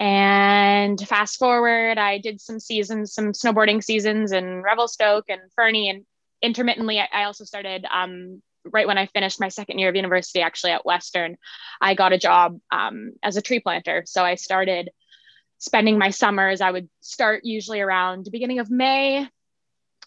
and 0.00 0.98
fast 0.98 1.38
forward, 1.38 1.98
I 1.98 2.16
did 2.18 2.40
some 2.40 2.58
seasons, 2.58 3.12
some 3.12 3.32
snowboarding 3.32 3.84
seasons 3.84 4.32
in 4.32 4.62
Revelstoke 4.62 5.26
and 5.28 5.42
Fernie. 5.54 5.90
And 5.90 6.06
intermittently, 6.40 6.98
I, 6.98 7.24
also 7.24 7.44
started 7.44 7.84
um, 7.92 8.42
right 8.64 8.86
when 8.86 8.96
I 8.96 9.06
finished 9.06 9.40
my 9.40 9.48
second 9.48 9.78
year 9.78 9.90
of 9.90 9.96
university, 9.96 10.40
actually 10.40 10.70
at 10.70 10.86
Western, 10.86 11.36
I 11.82 11.92
got 11.92 12.14
a 12.14 12.18
job 12.18 12.58
um, 12.72 13.12
as 13.22 13.36
a 13.36 13.42
tree 13.42 13.60
planter. 13.60 14.04
So 14.06 14.24
I 14.24 14.36
started 14.36 14.88
spending 15.60 15.98
my 15.98 16.10
summers. 16.10 16.60
I 16.60 16.70
would 16.70 16.88
start 17.00 17.44
usually 17.44 17.80
around 17.80 18.24
the 18.24 18.30
beginning 18.30 18.58
of 18.58 18.70
May. 18.70 19.28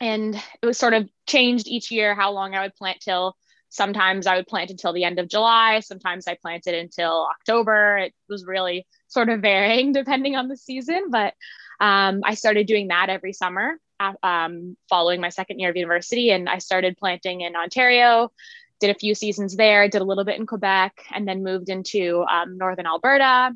And 0.01 0.36
it 0.62 0.65
was 0.65 0.77
sort 0.77 0.93
of 0.93 1.07
changed 1.27 1.67
each 1.67 1.91
year 1.91 2.15
how 2.15 2.31
long 2.31 2.53
I 2.53 2.63
would 2.63 2.75
plant 2.75 3.00
till. 3.00 3.38
Sometimes 3.69 4.27
I 4.27 4.36
would 4.36 4.48
plant 4.48 4.72
until 4.72 4.93
the 4.93 5.03
end 5.03 5.19
of 5.19 5.29
July. 5.29 5.79
Sometimes 5.79 6.27
I 6.27 6.38
planted 6.39 6.75
until 6.75 7.27
October. 7.31 7.98
It 8.00 8.13
was 8.27 8.45
really 8.45 8.86
sort 9.07 9.29
of 9.29 9.41
varying 9.41 9.93
depending 9.93 10.36
on 10.36 10.48
the 10.48 10.57
season. 10.57 11.10
But 11.10 11.33
um, 11.79 12.22
I 12.25 12.33
started 12.33 12.67
doing 12.67 12.89
that 12.89 13.10
every 13.10 13.33
summer 13.33 13.77
um, 14.22 14.75
following 14.89 15.22
my 15.22 15.29
second 15.29 15.60
year 15.60 15.69
of 15.69 15.77
university. 15.77 16.31
And 16.31 16.50
I 16.50 16.57
started 16.57 16.98
planting 16.98 17.41
in 17.41 17.55
Ontario, 17.55 18.31
did 18.79 18.89
a 18.89 19.00
few 19.00 19.13
seasons 19.13 19.55
there, 19.55 19.88
did 19.88 20.01
a 20.01 20.05
little 20.05 20.25
bit 20.25 20.39
in 20.39 20.48
Quebec, 20.48 21.05
and 21.13 21.27
then 21.27 21.43
moved 21.43 21.69
into 21.69 22.25
um, 22.29 22.57
Northern 22.57 22.88
Alberta 22.88 23.51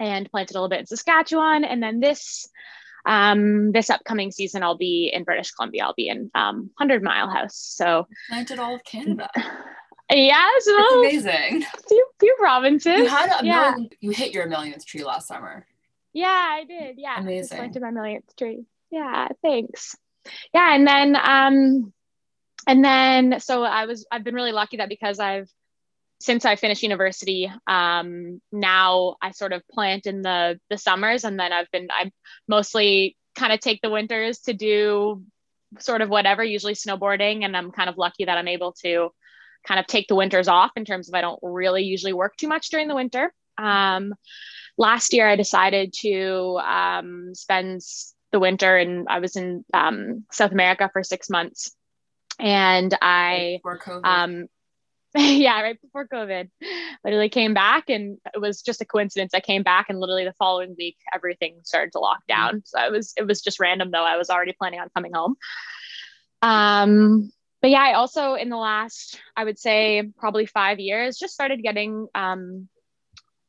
and 0.00 0.28
planted 0.30 0.56
a 0.56 0.58
little 0.58 0.68
bit 0.68 0.80
in 0.80 0.86
Saskatchewan. 0.86 1.62
And 1.62 1.80
then 1.80 2.00
this 2.00 2.48
um, 3.06 3.72
this 3.72 3.88
upcoming 3.88 4.32
season, 4.32 4.62
I'll 4.62 4.76
be 4.76 5.10
in 5.12 5.24
British 5.24 5.52
Columbia. 5.52 5.84
I'll 5.84 5.94
be 5.94 6.08
in 6.08 6.30
um, 6.34 6.70
Hundred 6.76 7.02
Mile 7.02 7.30
House. 7.30 7.56
So 7.56 8.08
planted 8.28 8.58
all 8.58 8.74
of 8.74 8.84
Canada. 8.84 9.30
Yeah, 10.12 10.48
so 10.58 11.04
it's 11.04 11.24
amazing. 11.24 11.64
Few, 11.86 12.06
few 12.18 12.34
provinces. 12.36 12.98
You 12.98 13.06
had 13.06 13.30
a 13.40 13.46
yeah. 13.46 13.70
million, 13.70 13.90
you 14.00 14.10
hit 14.10 14.32
your 14.32 14.48
millionth 14.48 14.84
tree 14.84 15.04
last 15.04 15.28
summer. 15.28 15.64
Yeah, 16.12 16.26
I 16.26 16.64
did. 16.64 16.96
Yeah, 16.98 17.20
amazing. 17.20 17.58
Planted 17.58 17.82
my 17.82 17.92
millionth 17.92 18.34
tree. 18.36 18.64
Yeah, 18.90 19.28
thanks. 19.40 19.94
Yeah, 20.52 20.74
and 20.74 20.84
then 20.84 21.16
um, 21.16 21.92
and 22.66 22.84
then 22.84 23.38
so 23.38 23.62
I 23.62 23.86
was 23.86 24.04
I've 24.10 24.24
been 24.24 24.34
really 24.34 24.52
lucky 24.52 24.78
that 24.78 24.88
because 24.88 25.20
I've 25.20 25.48
since 26.20 26.44
I 26.44 26.56
finished 26.56 26.82
university, 26.82 27.50
um, 27.66 28.40
now 28.52 29.16
I 29.22 29.30
sort 29.30 29.52
of 29.52 29.66
plant 29.68 30.06
in 30.06 30.22
the 30.22 30.60
the 30.68 30.78
summers, 30.78 31.24
and 31.24 31.38
then 31.38 31.52
I've 31.52 31.70
been 31.70 31.88
I 31.90 32.12
mostly 32.46 33.16
kind 33.34 33.52
of 33.52 33.60
take 33.60 33.80
the 33.82 33.90
winters 33.90 34.40
to 34.40 34.52
do 34.52 35.22
sort 35.78 36.02
of 36.02 36.08
whatever, 36.08 36.44
usually 36.44 36.74
snowboarding, 36.74 37.44
and 37.44 37.56
I'm 37.56 37.70
kind 37.70 37.88
of 37.88 37.96
lucky 37.96 38.26
that 38.26 38.36
I'm 38.36 38.48
able 38.48 38.72
to 38.84 39.10
kind 39.66 39.80
of 39.80 39.86
take 39.86 40.08
the 40.08 40.14
winters 40.14 40.48
off 40.48 40.72
in 40.76 40.84
terms 40.84 41.08
of 41.08 41.14
I 41.14 41.20
don't 41.20 41.38
really 41.42 41.82
usually 41.82 42.12
work 42.12 42.36
too 42.36 42.48
much 42.48 42.68
during 42.68 42.88
the 42.88 42.94
winter. 42.94 43.32
Um, 43.58 44.14
last 44.76 45.12
year, 45.12 45.28
I 45.28 45.36
decided 45.36 45.94
to 46.00 46.58
um, 46.64 47.34
spend 47.34 47.80
the 48.32 48.40
winter 48.40 48.76
and 48.76 49.06
I 49.08 49.18
was 49.18 49.36
in 49.36 49.64
um, 49.74 50.24
South 50.32 50.52
America 50.52 50.88
for 50.92 51.02
six 51.02 51.28
months. 51.28 51.74
And 52.38 52.96
I, 53.02 53.60
um, 54.04 54.46
yeah, 55.16 55.60
right 55.60 55.80
before 55.80 56.06
COVID, 56.06 56.50
literally 57.04 57.28
came 57.28 57.52
back 57.52 57.90
and 57.90 58.18
it 58.32 58.40
was 58.40 58.62
just 58.62 58.80
a 58.80 58.84
coincidence. 58.84 59.34
I 59.34 59.40
came 59.40 59.64
back 59.64 59.86
and 59.88 59.98
literally 59.98 60.24
the 60.24 60.34
following 60.34 60.76
week, 60.78 60.96
everything 61.12 61.60
started 61.64 61.92
to 61.92 61.98
lock 61.98 62.20
mm-hmm. 62.30 62.40
down. 62.40 62.62
So 62.64 62.78
it 62.84 62.92
was, 62.92 63.12
it 63.16 63.26
was 63.26 63.40
just 63.40 63.58
random 63.58 63.90
though. 63.90 64.04
I 64.04 64.16
was 64.16 64.30
already 64.30 64.52
planning 64.52 64.78
on 64.78 64.88
coming 64.94 65.12
home. 65.12 65.36
Um, 66.42 67.32
but 67.60 67.70
yeah, 67.70 67.82
I 67.82 67.94
also 67.94 68.34
in 68.34 68.50
the 68.50 68.56
last, 68.56 69.20
I 69.36 69.44
would 69.44 69.58
say 69.58 70.10
probably 70.16 70.46
five 70.46 70.78
years, 70.78 71.18
just 71.18 71.34
started 71.34 71.62
getting 71.62 72.06
um, 72.14 72.68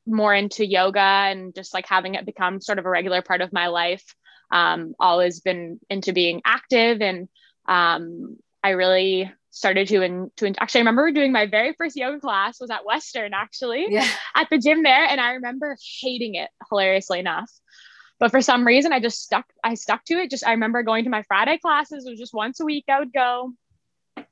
more 0.07 0.33
into 0.33 0.65
yoga 0.65 0.99
and 0.99 1.53
just 1.53 1.73
like 1.73 1.87
having 1.87 2.15
it 2.15 2.25
become 2.25 2.59
sort 2.59 2.79
of 2.79 2.85
a 2.85 2.89
regular 2.89 3.21
part 3.21 3.41
of 3.41 3.53
my 3.53 3.67
life. 3.67 4.03
Um, 4.51 4.95
always 4.99 5.39
been 5.39 5.79
into 5.89 6.11
being 6.11 6.41
active 6.43 7.01
and 7.01 7.29
um, 7.67 8.37
I 8.63 8.69
really 8.71 9.31
started 9.53 9.87
to 9.89 10.01
and 10.01 10.31
to 10.37 10.53
actually 10.59 10.79
I 10.79 10.83
remember 10.83 11.11
doing 11.11 11.31
my 11.31 11.45
very 11.45 11.73
first 11.77 11.95
yoga 11.97 12.19
class 12.19 12.59
was 12.61 12.69
at 12.69 12.85
Western 12.85 13.33
actually 13.33 13.87
Yeah. 13.89 14.07
at 14.35 14.47
the 14.49 14.57
gym 14.57 14.83
there 14.83 15.05
and 15.05 15.19
I 15.19 15.33
remember 15.33 15.75
hating 16.01 16.35
it 16.35 16.49
hilariously 16.69 17.19
enough. 17.19 17.49
But 18.19 18.31
for 18.31 18.41
some 18.41 18.65
reason 18.65 18.93
I 18.93 18.99
just 18.99 19.21
stuck 19.21 19.45
I 19.63 19.73
stuck 19.73 20.05
to 20.05 20.13
it. 20.15 20.29
Just 20.29 20.45
I 20.47 20.51
remember 20.51 20.83
going 20.83 21.03
to 21.03 21.09
my 21.09 21.23
Friday 21.23 21.57
classes, 21.57 22.05
it 22.05 22.09
was 22.11 22.19
just 22.19 22.33
once 22.33 22.59
a 22.59 22.65
week 22.65 22.85
I 22.89 22.99
would 22.99 23.11
go 23.13 23.51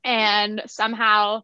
and 0.04 0.62
somehow 0.66 1.42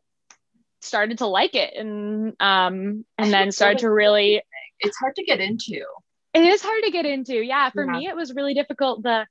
started 0.80 1.18
to 1.18 1.26
like 1.26 1.54
it 1.54 1.74
and 1.74 2.34
um 2.40 3.04
and 3.18 3.32
then 3.32 3.50
started 3.50 3.80
to 3.80 3.90
really 3.90 4.42
It's 4.80 4.96
hard 4.98 5.16
to 5.16 5.24
get 5.24 5.40
into. 5.40 5.82
it 6.34 6.42
is 6.44 6.62
hard 6.62 6.82
to 6.84 6.90
get 6.90 7.04
into 7.06 7.34
yeah 7.34 7.70
for 7.70 7.84
Yeah. 7.84 7.92
me 7.92 8.06
it 8.06 8.16
was 8.16 8.32
really 8.34 8.54
difficult 8.54 9.02
the 9.02 9.26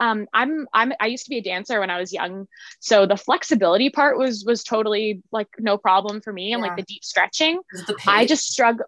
um 0.00 0.26
i'm 0.34 0.66
i'm 0.74 0.92
i 1.00 1.06
used 1.06 1.24
to 1.24 1.30
be 1.30 1.38
a 1.38 1.42
dancer 1.42 1.78
when 1.80 1.90
i 1.90 1.98
was 2.00 2.12
young 2.12 2.46
so 2.80 3.06
the 3.06 3.16
flexibility 3.16 3.88
part 3.90 4.18
was 4.18 4.44
was 4.46 4.64
totally 4.64 5.22
like 5.30 5.48
no 5.58 5.76
problem 5.78 6.20
for 6.20 6.32
me 6.32 6.52
and 6.52 6.60
Yeah. 6.62 6.68
like 6.68 6.76
the 6.76 6.82
deep 6.82 7.04
stretching 7.04 7.60
the 7.86 7.96
i 8.06 8.26
just 8.26 8.50
struggle 8.50 8.86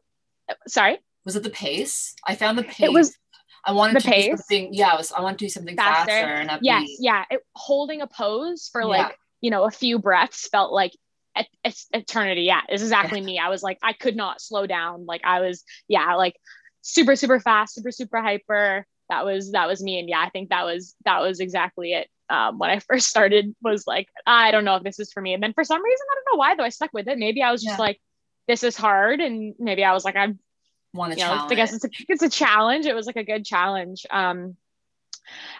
sorry 0.66 0.98
was 1.24 1.36
it 1.36 1.44
the 1.44 1.50
pace? 1.50 2.16
I 2.26 2.34
found 2.34 2.58
the 2.58 2.64
pace. 2.64 2.80
it 2.80 2.92
was 2.92 3.16
I 3.64 3.70
wanted 3.70 3.94
the 3.94 4.00
to 4.00 4.08
pace? 4.08 4.24
do 4.24 4.36
something. 4.36 4.74
Yeah, 4.74 4.88
I 4.88 4.96
was. 4.96 5.12
I 5.12 5.20
wanted 5.20 5.38
to 5.38 5.44
do 5.44 5.48
something 5.50 5.76
Faster. 5.76 6.10
faster, 6.10 6.26
and 6.34 6.50
upbeat. 6.50 6.58
yes 6.62 6.88
yeah 6.98 7.24
it, 7.30 7.40
holding 7.54 8.00
a 8.00 8.08
pose 8.08 8.68
for 8.72 8.80
Yeah. 8.80 8.86
like 8.88 9.16
you 9.40 9.50
know 9.52 9.62
a 9.64 9.70
few 9.70 10.00
breaths 10.00 10.48
felt 10.48 10.72
like 10.72 10.90
et- 11.36 11.46
et- 11.64 11.84
eternity 11.92 12.42
yeah 12.42 12.62
it's 12.68 12.82
exactly 12.82 13.20
me 13.20 13.38
i 13.38 13.48
was 13.50 13.62
like 13.62 13.78
i 13.84 13.92
could 13.92 14.16
not 14.16 14.40
slow 14.40 14.66
down 14.66 15.06
like 15.06 15.20
i 15.22 15.38
was 15.40 15.62
yeah 15.86 16.16
like 16.16 16.34
super 16.80 17.14
super 17.14 17.38
fast 17.38 17.74
super 17.76 17.92
super 17.92 18.20
hyper 18.20 18.84
that 19.12 19.24
was 19.24 19.52
that 19.52 19.68
was 19.68 19.82
me 19.82 19.98
and 20.00 20.08
yeah 20.08 20.20
i 20.20 20.30
think 20.30 20.48
that 20.48 20.64
was 20.64 20.96
that 21.04 21.20
was 21.20 21.38
exactly 21.40 21.92
it 21.92 22.08
um, 22.30 22.58
when 22.58 22.70
i 22.70 22.78
first 22.88 23.08
started 23.08 23.54
was 23.62 23.86
like 23.86 24.08
i 24.26 24.50
don't 24.50 24.64
know 24.64 24.76
if 24.76 24.82
this 24.82 24.98
is 24.98 25.12
for 25.12 25.20
me 25.20 25.34
and 25.34 25.42
then 25.42 25.52
for 25.52 25.64
some 25.64 25.82
reason 25.82 26.06
i 26.10 26.14
don't 26.14 26.34
know 26.34 26.38
why 26.38 26.54
though 26.54 26.64
i 26.64 26.70
stuck 26.70 26.90
with 26.92 27.08
it 27.08 27.18
maybe 27.18 27.42
i 27.42 27.52
was 27.52 27.62
just 27.62 27.78
Yeah. 27.78 27.84
like 27.84 28.00
this 28.48 28.62
is 28.64 28.76
hard 28.76 29.20
and 29.20 29.54
maybe 29.58 29.84
i 29.84 29.92
was 29.92 30.04
like 30.04 30.16
i'm 30.16 30.38
Want 30.94 31.12
to 31.12 31.18
you 31.18 31.24
know, 31.24 31.30
challenge? 31.30 31.52
I 31.52 31.54
guess 31.54 31.72
it's 31.72 31.84
a, 31.84 31.90
it's 32.08 32.22
a 32.22 32.28
challenge. 32.28 32.84
It 32.84 32.94
was 32.94 33.06
like 33.06 33.16
a 33.16 33.24
good 33.24 33.46
challenge. 33.46 34.04
Um, 34.10 34.56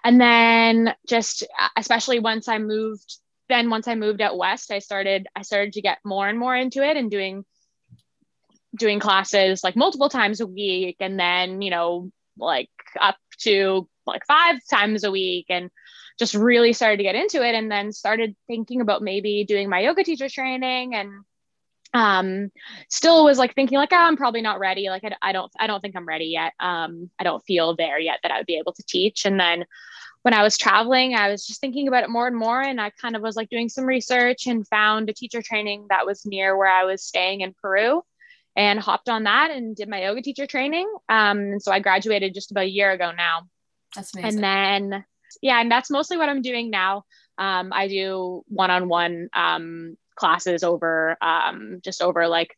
and 0.04 0.20
then 0.20 0.94
just 1.08 1.42
uh, 1.58 1.68
especially 1.76 2.18
once 2.18 2.48
I 2.48 2.58
moved, 2.58 3.16
then 3.48 3.70
once 3.70 3.88
I 3.88 3.94
moved 3.94 4.20
out 4.20 4.36
west, 4.36 4.70
I 4.70 4.78
started 4.80 5.26
I 5.34 5.42
started 5.42 5.72
to 5.74 5.80
get 5.80 5.98
more 6.04 6.28
and 6.28 6.38
more 6.38 6.54
into 6.54 6.82
it 6.82 6.98
and 6.98 7.10
doing 7.10 7.44
doing 8.76 9.00
classes 9.00 9.64
like 9.64 9.74
multiple 9.74 10.10
times 10.10 10.40
a 10.40 10.46
week, 10.46 10.96
and 11.00 11.18
then 11.18 11.62
you 11.62 11.70
know 11.70 12.10
like 12.36 12.68
up 13.00 13.16
to 13.38 13.88
like 14.06 14.26
five 14.26 14.56
times 14.70 15.04
a 15.04 15.10
week, 15.10 15.46
and 15.48 15.70
just 16.18 16.34
really 16.34 16.72
started 16.72 16.98
to 16.98 17.02
get 17.02 17.14
into 17.14 17.46
it, 17.46 17.54
and 17.54 17.70
then 17.70 17.92
started 17.92 18.36
thinking 18.46 18.80
about 18.80 19.02
maybe 19.02 19.44
doing 19.44 19.68
my 19.68 19.80
yoga 19.80 20.04
teacher 20.04 20.28
training 20.28 20.94
and 20.94 21.10
um 21.94 22.50
still 22.88 23.22
was 23.22 23.36
like 23.36 23.54
thinking 23.54 23.76
like 23.76 23.92
oh, 23.92 23.96
i'm 23.96 24.16
probably 24.16 24.40
not 24.40 24.58
ready. 24.58 24.88
Like 24.88 25.04
I, 25.04 25.14
I 25.20 25.32
don't 25.32 25.52
i 25.58 25.66
don't 25.66 25.80
think 25.80 25.94
i'm 25.94 26.08
ready 26.08 26.26
yet. 26.26 26.54
Um 26.58 27.10
i 27.18 27.24
don't 27.24 27.44
feel 27.44 27.76
there 27.76 27.98
yet 27.98 28.20
that 28.22 28.32
i 28.32 28.38
would 28.38 28.46
be 28.46 28.56
able 28.56 28.72
to 28.72 28.82
teach. 28.84 29.26
And 29.26 29.38
then 29.38 29.66
when 30.22 30.34
i 30.34 30.42
was 30.42 30.56
traveling 30.56 31.14
i 31.14 31.28
was 31.28 31.46
just 31.46 31.60
thinking 31.60 31.88
about 31.88 32.04
it 32.04 32.10
more 32.10 32.26
and 32.26 32.36
more 32.36 32.60
and 32.60 32.80
i 32.80 32.90
kind 32.90 33.16
of 33.16 33.22
was 33.22 33.36
like 33.36 33.50
doing 33.50 33.68
some 33.68 33.84
research 33.84 34.46
and 34.46 34.66
found 34.68 35.10
a 35.10 35.12
teacher 35.12 35.42
training 35.42 35.86
that 35.90 36.06
was 36.06 36.24
near 36.24 36.56
where 36.56 36.70
i 36.70 36.84
was 36.84 37.02
staying 37.02 37.40
in 37.40 37.54
peru 37.60 38.02
and 38.56 38.78
hopped 38.80 39.08
on 39.08 39.24
that 39.24 39.50
and 39.50 39.74
did 39.76 39.88
my 39.88 40.02
yoga 40.02 40.22
teacher 40.22 40.46
training. 40.46 40.86
Um 41.08 41.38
and 41.38 41.62
so 41.62 41.72
i 41.72 41.80
graduated 41.80 42.34
just 42.34 42.50
about 42.50 42.64
a 42.64 42.68
year 42.70 42.90
ago 42.92 43.12
now. 43.16 43.48
That's 43.94 44.14
amazing. 44.14 44.44
and 44.44 44.90
then 44.92 45.04
yeah 45.40 45.60
and 45.60 45.70
that's 45.70 45.90
mostly 45.90 46.16
what 46.16 46.28
i'm 46.28 46.42
doing 46.42 46.70
now. 46.70 47.04
Um, 47.38 47.72
i 47.72 47.88
do 47.88 48.42
one-on-one 48.48 49.30
um, 49.34 49.96
classes 50.14 50.62
over 50.62 51.16
um, 51.22 51.80
just 51.82 52.02
over 52.02 52.28
like 52.28 52.54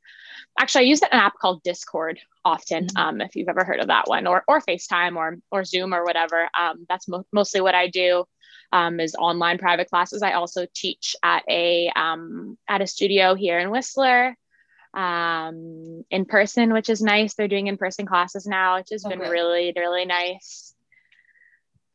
actually 0.59 0.85
i 0.87 0.89
use 0.89 1.01
an 1.03 1.09
app 1.13 1.35
called 1.41 1.63
discord 1.63 2.19
often 2.45 2.87
Mhm. 2.89 2.97
um, 3.01 3.21
if 3.21 3.37
you've 3.37 3.49
ever 3.49 3.65
heard 3.65 3.79
of 3.81 3.87
that 3.87 4.09
one 4.09 4.27
or 4.27 4.43
or 4.49 4.61
facetime 4.61 5.17
or 5.17 5.39
or 5.51 5.65
zoom 5.65 5.95
or 5.95 6.05
whatever. 6.05 6.49
Um, 6.59 6.85
that's 6.89 7.07
mo- 7.09 7.25
mostly 7.33 7.61
what 7.61 7.75
i 7.77 7.87
do 7.89 8.25
um, 8.73 8.99
is 8.99 9.15
online 9.15 9.59
private 9.59 9.89
classes. 9.89 10.21
I 10.23 10.33
also 10.33 10.67
teach 10.75 11.15
at 11.23 11.45
a 11.49 11.91
um, 11.95 12.59
at 12.69 12.83
a 12.83 12.87
studio 12.89 13.35
here 13.37 13.61
in 13.61 13.71
whistler 13.71 14.37
um, 14.95 16.05
in 16.11 16.25
person 16.25 16.73
which 16.73 16.89
is 16.89 17.03
nice 17.03 17.35
they're 17.35 17.49
doing 17.49 17.67
in-person 17.67 18.07
classes 18.07 18.47
now 18.47 18.77
which 18.77 18.91
has 18.91 19.05
Oh, 19.05 19.11
been 19.11 19.19
really 19.19 19.73
really 19.77 20.05
nice 20.05 20.75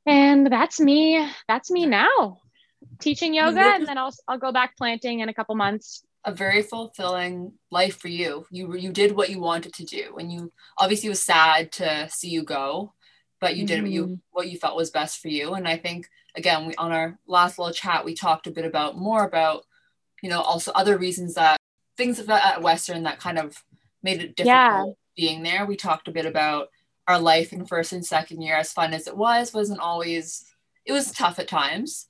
and 0.05 0.47
that's 0.47 0.79
me 0.79 1.25
that's 1.47 1.71
me 1.71 1.85
now 1.85 2.39
teaching 2.99 3.33
yoga 3.33 3.59
and 3.61 3.87
then 3.87 3.97
I'll, 3.97 4.13
I'll 4.27 4.37
go 4.37 4.51
back 4.51 4.75
planting 4.77 5.19
in 5.19 5.29
a 5.29 5.33
couple 5.33 5.55
months 5.55 6.03
a 6.25 6.33
very 6.33 6.61
fulfilling 6.61 7.53
life 7.71 7.97
for 7.97 8.09
you. 8.09 8.45
You 8.51 8.75
you 8.75 8.91
did 8.91 9.15
what 9.15 9.29
you 9.29 9.39
wanted 9.39 9.73
to 9.75 9.85
do, 9.85 10.17
and 10.17 10.31
you 10.31 10.51
obviously 10.77 11.07
it 11.07 11.11
was 11.11 11.23
sad 11.23 11.71
to 11.73 12.09
see 12.09 12.29
you 12.29 12.43
go, 12.43 12.93
but 13.39 13.55
you 13.55 13.65
did 13.65 13.81
what 13.81 13.91
you 13.91 14.05
Mhm. 14.05 14.19
what 14.31 14.49
you 14.49 14.57
felt 14.57 14.75
was 14.75 14.91
best 14.91 15.19
for 15.21 15.29
you. 15.29 15.53
And 15.53 15.67
I 15.67 15.77
think 15.77 16.09
again, 16.35 16.67
we 16.67 16.75
on 16.75 16.91
our 16.91 17.17
last 17.25 17.57
little 17.57 17.73
chat, 17.73 18.05
we 18.05 18.13
talked 18.13 18.47
a 18.47 18.51
bit 18.51 18.65
about 18.65 18.97
more 18.97 19.23
about 19.23 19.65
you 20.21 20.29
know 20.29 20.41
also 20.41 20.71
other 20.73 20.97
reasons 20.97 21.35
that 21.35 21.58
things 21.99 22.17
about 22.17 22.43
at 22.45 22.61
Western 22.63 23.03
that 23.03 23.19
kind 23.19 23.37
of 23.37 23.61
made 24.01 24.21
it 24.21 24.35
difficult 24.37 24.47
Yeah. 24.47 24.85
being 25.15 25.43
there. 25.43 25.65
We 25.65 25.75
talked 25.75 26.07
a 26.07 26.11
bit 26.11 26.25
about 26.25 26.69
our 27.07 27.19
life 27.19 27.51
in 27.51 27.65
first 27.65 27.91
and 27.91 28.05
second 28.05 28.41
year, 28.41 28.55
as 28.55 28.71
fun 28.71 28.93
as 28.93 29.05
it 29.05 29.17
was, 29.17 29.53
wasn't 29.53 29.81
always. 29.81 30.45
It 30.85 30.93
was 30.93 31.11
tough 31.11 31.37
at 31.39 31.47
times. 31.49 32.07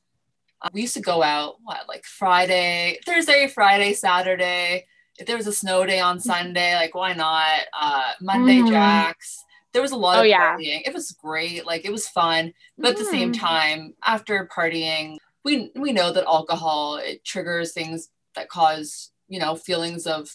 Uh, 0.62 0.70
we 0.74 0.82
used 0.82 0.94
to 0.94 1.02
go 1.02 1.24
out 1.24 1.56
what 1.64 1.88
like 1.88 2.06
Friday, 2.06 3.00
Thursday, 3.06 3.48
Friday, 3.48 3.94
Saturday. 3.94 4.86
If 5.18 5.26
there 5.26 5.38
was 5.38 5.48
a 5.48 5.54
snow 5.54 5.86
day 5.86 6.00
on 6.00 6.20
Sunday, 6.20 6.76
like 6.76 6.94
why 6.96 7.14
not? 7.14 7.62
Uh, 7.78 8.12
Monday 8.22 8.60
Mhm. 8.60 8.70
jacks. 8.70 9.44
There 9.74 9.82
was 9.82 9.92
a 9.92 9.98
lot 9.98 10.18
Oh, 10.18 10.22
of 10.22 10.28
yeah. 10.28 10.56
partying. 10.56 10.82
It 10.86 10.94
was 10.94 11.12
great. 11.14 11.66
Like 11.66 11.84
it 11.86 11.92
was 11.92 12.08
fun, 12.08 12.54
but 12.78 12.92
at 12.92 12.98
the 12.98 13.06
same 13.06 13.32
Mhm. 13.34 13.40
time, 13.40 13.96
after 14.06 14.48
partying, 14.56 15.18
we 15.44 15.72
we 15.76 15.92
know 15.94 16.12
that 16.12 16.26
alcohol 16.26 16.98
it 16.98 17.24
triggers 17.26 17.74
things 17.74 18.10
that 18.36 18.50
cause 18.50 19.12
you 19.30 19.40
know 19.40 19.56
feelings 19.56 20.06
of 20.08 20.30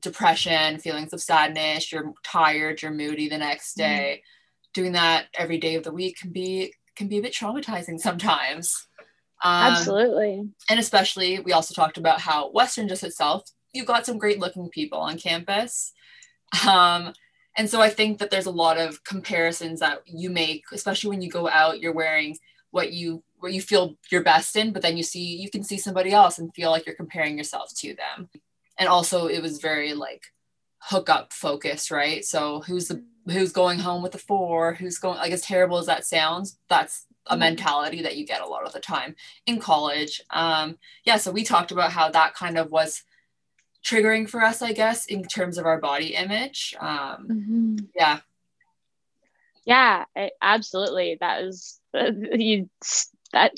depression, 0.00 0.78
feelings 0.78 1.12
of 1.12 1.20
sadness. 1.20 1.90
You're 1.92 2.12
tired. 2.24 2.80
You're 2.82 2.92
moody 2.92 3.28
the 3.28 3.38
next 3.38 3.76
Mm-hmm. 3.76 3.88
day. 3.88 4.22
Doing 4.74 4.92
that 4.92 5.26
every 5.38 5.58
day 5.58 5.74
of 5.74 5.84
the 5.84 5.92
week 5.92 6.18
can 6.20 6.32
be 6.32 6.72
can 6.96 7.08
be 7.08 7.18
a 7.18 7.22
bit 7.22 7.32
traumatizing 7.34 7.98
sometimes. 7.98 8.88
Um, 9.44 9.72
absolutely 9.72 10.48
and 10.70 10.80
especially 10.80 11.38
we 11.40 11.52
also 11.52 11.74
talked 11.74 11.98
about 11.98 12.22
how 12.22 12.50
western 12.52 12.88
just 12.88 13.04
itself 13.04 13.42
you've 13.74 13.84
got 13.86 14.06
some 14.06 14.16
great 14.16 14.38
looking 14.38 14.70
people 14.70 14.98
on 14.98 15.18
campus 15.18 15.92
um, 16.66 17.12
and 17.54 17.68
so 17.68 17.82
i 17.82 17.90
think 17.90 18.18
that 18.18 18.30
there's 18.30 18.46
a 18.46 18.50
lot 18.50 18.78
of 18.78 19.04
comparisons 19.04 19.80
that 19.80 19.98
you 20.06 20.30
make 20.30 20.62
especially 20.72 21.10
when 21.10 21.20
you 21.20 21.30
go 21.30 21.50
out 21.50 21.80
you're 21.80 21.92
wearing 21.92 22.34
what 22.70 22.92
you 22.92 23.22
where 23.38 23.50
you 23.52 23.60
feel 23.60 23.96
your 24.10 24.22
best 24.22 24.56
in 24.56 24.72
but 24.72 24.82
then 24.82 24.96
you 24.96 25.02
see 25.02 25.36
you 25.36 25.50
can 25.50 25.62
see 25.62 25.78
somebody 25.78 26.12
else 26.12 26.38
and 26.38 26.54
feel 26.54 26.70
like 26.70 26.86
you're 26.86 26.94
comparing 26.94 27.36
yourself 27.36 27.72
to 27.76 27.94
them 27.94 28.28
and 28.78 28.88
also 28.88 29.26
it 29.26 29.42
was 29.42 29.58
very 29.58 29.94
like 29.94 30.22
hookup 30.78 31.32
focused 31.32 31.90
right 31.90 32.24
so 32.24 32.60
who's 32.60 32.88
the 32.88 33.02
who's 33.26 33.52
going 33.52 33.78
home 33.78 34.02
with 34.02 34.12
the 34.12 34.18
four 34.18 34.74
who's 34.74 34.98
going 34.98 35.18
like 35.18 35.32
as 35.32 35.42
terrible 35.42 35.78
as 35.78 35.86
that 35.86 36.04
sounds 36.04 36.58
that's 36.68 37.06
a 37.28 37.36
Mhm. 37.36 37.40
mentality 37.40 38.02
that 38.02 38.16
you 38.16 38.24
get 38.24 38.40
a 38.40 38.46
lot 38.46 38.64
of 38.64 38.72
the 38.72 38.78
time 38.78 39.16
in 39.46 39.58
college. 39.58 40.20
Um, 40.30 40.78
yeah, 41.04 41.16
so 41.16 41.32
we 41.32 41.42
talked 41.42 41.72
about 41.72 41.90
how 41.90 42.08
that 42.10 42.34
kind 42.34 42.56
of 42.56 42.70
was 42.70 43.02
triggering 43.84 44.28
for 44.28 44.42
us, 44.42 44.62
I 44.62 44.72
guess, 44.72 45.06
in 45.06 45.24
terms 45.24 45.58
of 45.58 45.66
our 45.66 45.80
body 45.80 46.14
image. 46.14 46.74
Um, 46.80 47.26
Mhm. 47.28 47.88
yeah, 47.96 48.20
yeah 49.64 50.04
it, 50.14 50.32
absolutely 50.40 51.16
that 51.20 51.42
is 51.42 51.80
you 51.94 52.68
that 53.36 53.52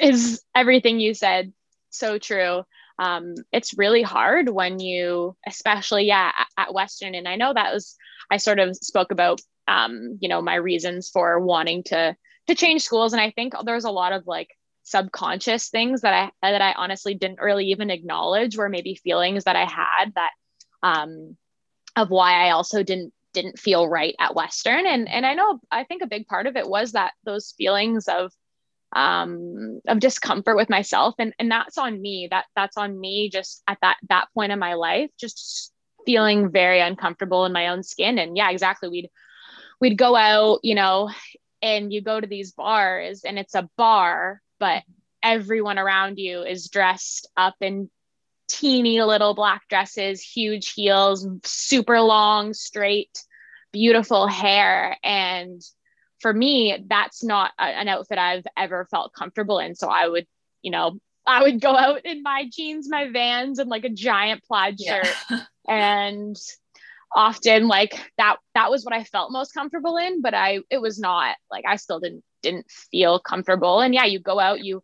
is 0.00 0.42
everything 0.54 1.00
you 1.00 1.12
said. 1.12 1.52
So 1.90 2.18
true. 2.18 2.62
Um, 2.98 3.34
it's 3.50 3.76
really 3.76 4.02
hard 4.02 4.48
when 4.48 4.78
you 4.78 5.36
especially 5.46 6.06
yeah 6.06 6.30
at, 6.56 6.72
western. 6.72 7.14
And 7.16 7.26
i 7.26 7.34
know 7.34 7.52
that 7.52 7.74
was 7.74 7.96
i 8.30 8.36
sort 8.36 8.60
of 8.60 8.76
spoke 8.76 9.10
about 9.10 9.40
um, 9.66 10.18
you 10.20 10.28
know 10.28 10.40
my 10.40 10.54
reasons 10.54 11.10
for 11.10 11.40
wanting 11.40 11.82
to 11.84 12.16
to 12.46 12.54
change 12.54 12.82
schools. 12.82 13.12
And 13.12 13.20
i 13.20 13.30
think 13.32 13.54
there's 13.64 13.84
a 13.84 13.90
lot 13.90 14.12
of 14.12 14.26
like 14.26 14.50
subconscious 14.84 15.70
things 15.70 16.02
that 16.02 16.14
i 16.14 16.52
that 16.52 16.60
i 16.60 16.74
honestly 16.76 17.14
didn't 17.14 17.40
really 17.40 17.66
even 17.66 17.90
acknowledge 17.90 18.56
were 18.56 18.68
maybe 18.68 18.94
feelings 18.94 19.44
that 19.44 19.56
i 19.56 19.64
had 19.64 20.12
that 20.14 20.32
um, 20.82 21.36
of 21.96 22.10
why 22.10 22.46
i 22.46 22.50
also 22.50 22.82
didn't 22.82 23.12
didn't 23.32 23.58
feel 23.58 23.88
right 23.88 24.14
at 24.20 24.34
western. 24.34 24.86
And 24.86 25.08
and 25.08 25.26
i 25.26 25.34
know 25.34 25.58
i 25.70 25.84
think 25.84 26.02
a 26.02 26.14
big 26.14 26.26
part 26.28 26.46
of 26.46 26.56
it 26.56 26.68
was 26.68 26.92
that 26.92 27.14
those 27.24 27.54
feelings 27.58 28.06
of 28.08 28.30
um 28.94 29.80
of 29.86 30.00
discomfort 30.00 30.56
with 30.56 30.70
myself. 30.70 31.14
And 31.18 31.34
and 31.38 31.50
that's 31.50 31.78
on 31.78 32.00
me. 32.00 32.28
That 32.30 32.46
that's 32.54 32.76
on 32.76 32.98
me 32.98 33.30
just 33.30 33.62
at 33.66 33.78
that 33.82 33.96
that 34.08 34.28
point 34.34 34.52
in 34.52 34.58
my 34.58 34.74
life 34.74 35.10
just 35.18 35.72
feeling 36.06 36.50
very 36.50 36.80
uncomfortable 36.80 37.44
in 37.44 37.52
my 37.52 37.68
own 37.68 37.82
skin. 37.82 38.18
And 38.18 38.36
yeah 38.36 38.50
exactly. 38.50 38.88
We'd 38.88 39.10
we'd 39.80 39.98
go 39.98 40.16
out 40.16 40.60
you 40.62 40.74
know 40.74 41.10
and 41.62 41.92
you 41.92 42.02
go 42.02 42.20
to 42.20 42.26
these 42.26 42.52
bars 42.52 43.24
and 43.24 43.38
it's 43.38 43.54
a 43.54 43.68
bar 43.76 44.40
but 44.60 44.82
everyone 45.22 45.78
around 45.78 46.18
you 46.18 46.42
is 46.42 46.68
dressed 46.68 47.28
up 47.36 47.54
in 47.60 47.90
teeny 48.48 49.02
little 49.02 49.34
black 49.34 49.62
dresses, 49.68 50.22
huge 50.22 50.72
heels, 50.72 51.26
super 51.44 52.00
long, 52.00 52.52
straight, 52.52 53.24
beautiful 53.72 54.26
hair. 54.26 54.96
And 55.02 55.62
for 56.24 56.32
me, 56.32 56.82
that's 56.88 57.22
not 57.22 57.50
a, 57.58 57.64
an 57.64 57.86
outfit 57.86 58.16
I've 58.16 58.46
ever 58.56 58.86
felt 58.90 59.12
comfortable 59.12 59.58
in. 59.58 59.74
So 59.74 59.88
I 59.88 60.08
would, 60.08 60.26
you 60.62 60.70
know, 60.70 60.98
I 61.26 61.42
would 61.42 61.60
go 61.60 61.76
out 61.76 62.06
in 62.06 62.22
my 62.22 62.48
jeans, 62.50 62.88
my 62.88 63.10
vans, 63.10 63.58
and 63.58 63.68
like 63.68 63.84
a 63.84 63.90
giant 63.90 64.42
plaid 64.42 64.80
shirt. 64.80 65.06
Yeah. 65.30 65.40
and 65.68 66.34
often 67.14 67.68
like 67.68 68.10
that 68.16 68.36
that 68.54 68.70
was 68.70 68.86
what 68.86 68.94
I 68.94 69.04
felt 69.04 69.32
most 69.32 69.52
comfortable 69.52 69.98
in, 69.98 70.22
but 70.22 70.32
I 70.32 70.60
it 70.70 70.80
was 70.80 70.98
not 70.98 71.36
like 71.50 71.66
I 71.68 71.76
still 71.76 72.00
didn't 72.00 72.24
didn't 72.42 72.70
feel 72.70 73.18
comfortable. 73.18 73.80
And 73.80 73.92
yeah, 73.92 74.06
you 74.06 74.18
go 74.18 74.40
out, 74.40 74.64
you 74.64 74.82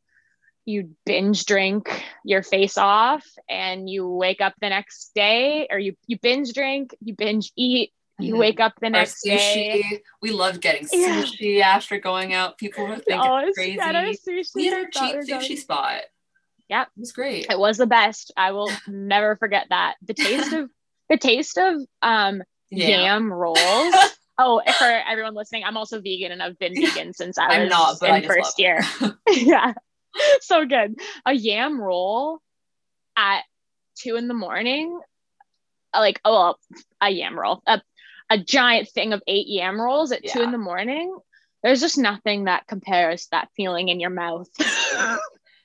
you 0.66 0.90
binge 1.06 1.46
drink 1.46 2.04
your 2.22 2.42
face 2.42 2.76
off 2.76 3.24
and 3.48 3.88
you 3.88 4.06
wake 4.06 4.42
up 4.42 4.52
the 4.60 4.68
next 4.68 5.12
day 5.14 5.68
or 5.70 5.78
you 5.78 5.94
you 6.06 6.18
binge 6.20 6.52
drink, 6.52 6.94
you 7.00 7.14
binge 7.16 7.50
eat, 7.56 7.94
you 8.22 8.32
mm-hmm. 8.32 8.40
wake 8.40 8.60
up 8.60 8.74
the 8.80 8.90
next 8.90 9.22
day. 9.22 10.02
We 10.22 10.30
love 10.30 10.60
getting 10.60 10.86
sushi 10.86 11.58
yeah. 11.58 11.68
after 11.68 11.98
going 11.98 12.34
out. 12.34 12.58
People 12.58 12.86
were 12.86 12.96
thinking 12.96 13.20
oh, 13.20 13.50
crazy. 13.54 13.78
Sushi 13.78 14.54
we 14.54 14.66
had 14.66 14.84
a 14.84 14.90
cheap 14.90 15.16
sushi 15.28 15.58
spot. 15.58 16.02
Yeah. 16.68 16.82
It 16.82 16.88
was 16.96 17.12
great. 17.12 17.46
It 17.50 17.58
was 17.58 17.78
the 17.78 17.86
best. 17.86 18.32
I 18.36 18.52
will 18.52 18.70
never 18.88 19.36
forget 19.36 19.66
that. 19.70 19.96
The 20.02 20.14
taste 20.14 20.52
of 20.52 20.70
the 21.08 21.16
taste 21.16 21.58
of 21.58 21.82
um 22.02 22.42
yeah. 22.70 23.02
yam 23.02 23.32
rolls. 23.32 23.58
oh, 24.38 24.62
for 24.78 24.84
everyone 24.84 25.34
listening, 25.34 25.64
I'm 25.64 25.76
also 25.76 26.00
vegan 26.00 26.32
and 26.32 26.42
I've 26.42 26.58
been 26.58 26.74
vegan 26.74 27.12
since 27.12 27.38
I 27.38 27.64
was 27.64 28.00
not, 28.00 28.22
in 28.22 28.26
first 28.26 28.58
year. 28.58 28.80
yeah. 29.28 29.74
So 30.40 30.64
good. 30.64 30.94
A 31.26 31.32
yam 31.32 31.80
roll 31.80 32.40
at 33.16 33.42
two 33.96 34.16
in 34.16 34.28
the 34.28 34.34
morning. 34.34 34.98
Like, 35.92 36.20
oh, 36.24 36.54
a 37.00 37.10
yam 37.10 37.38
roll. 37.38 37.62
A, 37.66 37.82
a 38.30 38.38
giant 38.38 38.88
thing 38.88 39.12
of 39.12 39.22
eight 39.26 39.48
yam 39.48 39.80
rolls 39.80 40.12
at 40.12 40.24
yeah. 40.24 40.32
two 40.32 40.42
in 40.42 40.52
the 40.52 40.58
morning. 40.58 41.14
There's 41.62 41.80
just 41.80 41.98
nothing 41.98 42.44
that 42.44 42.66
compares 42.66 43.26
that 43.32 43.48
feeling 43.56 43.88
in 43.88 44.00
your 44.00 44.10
mouth. 44.10 44.48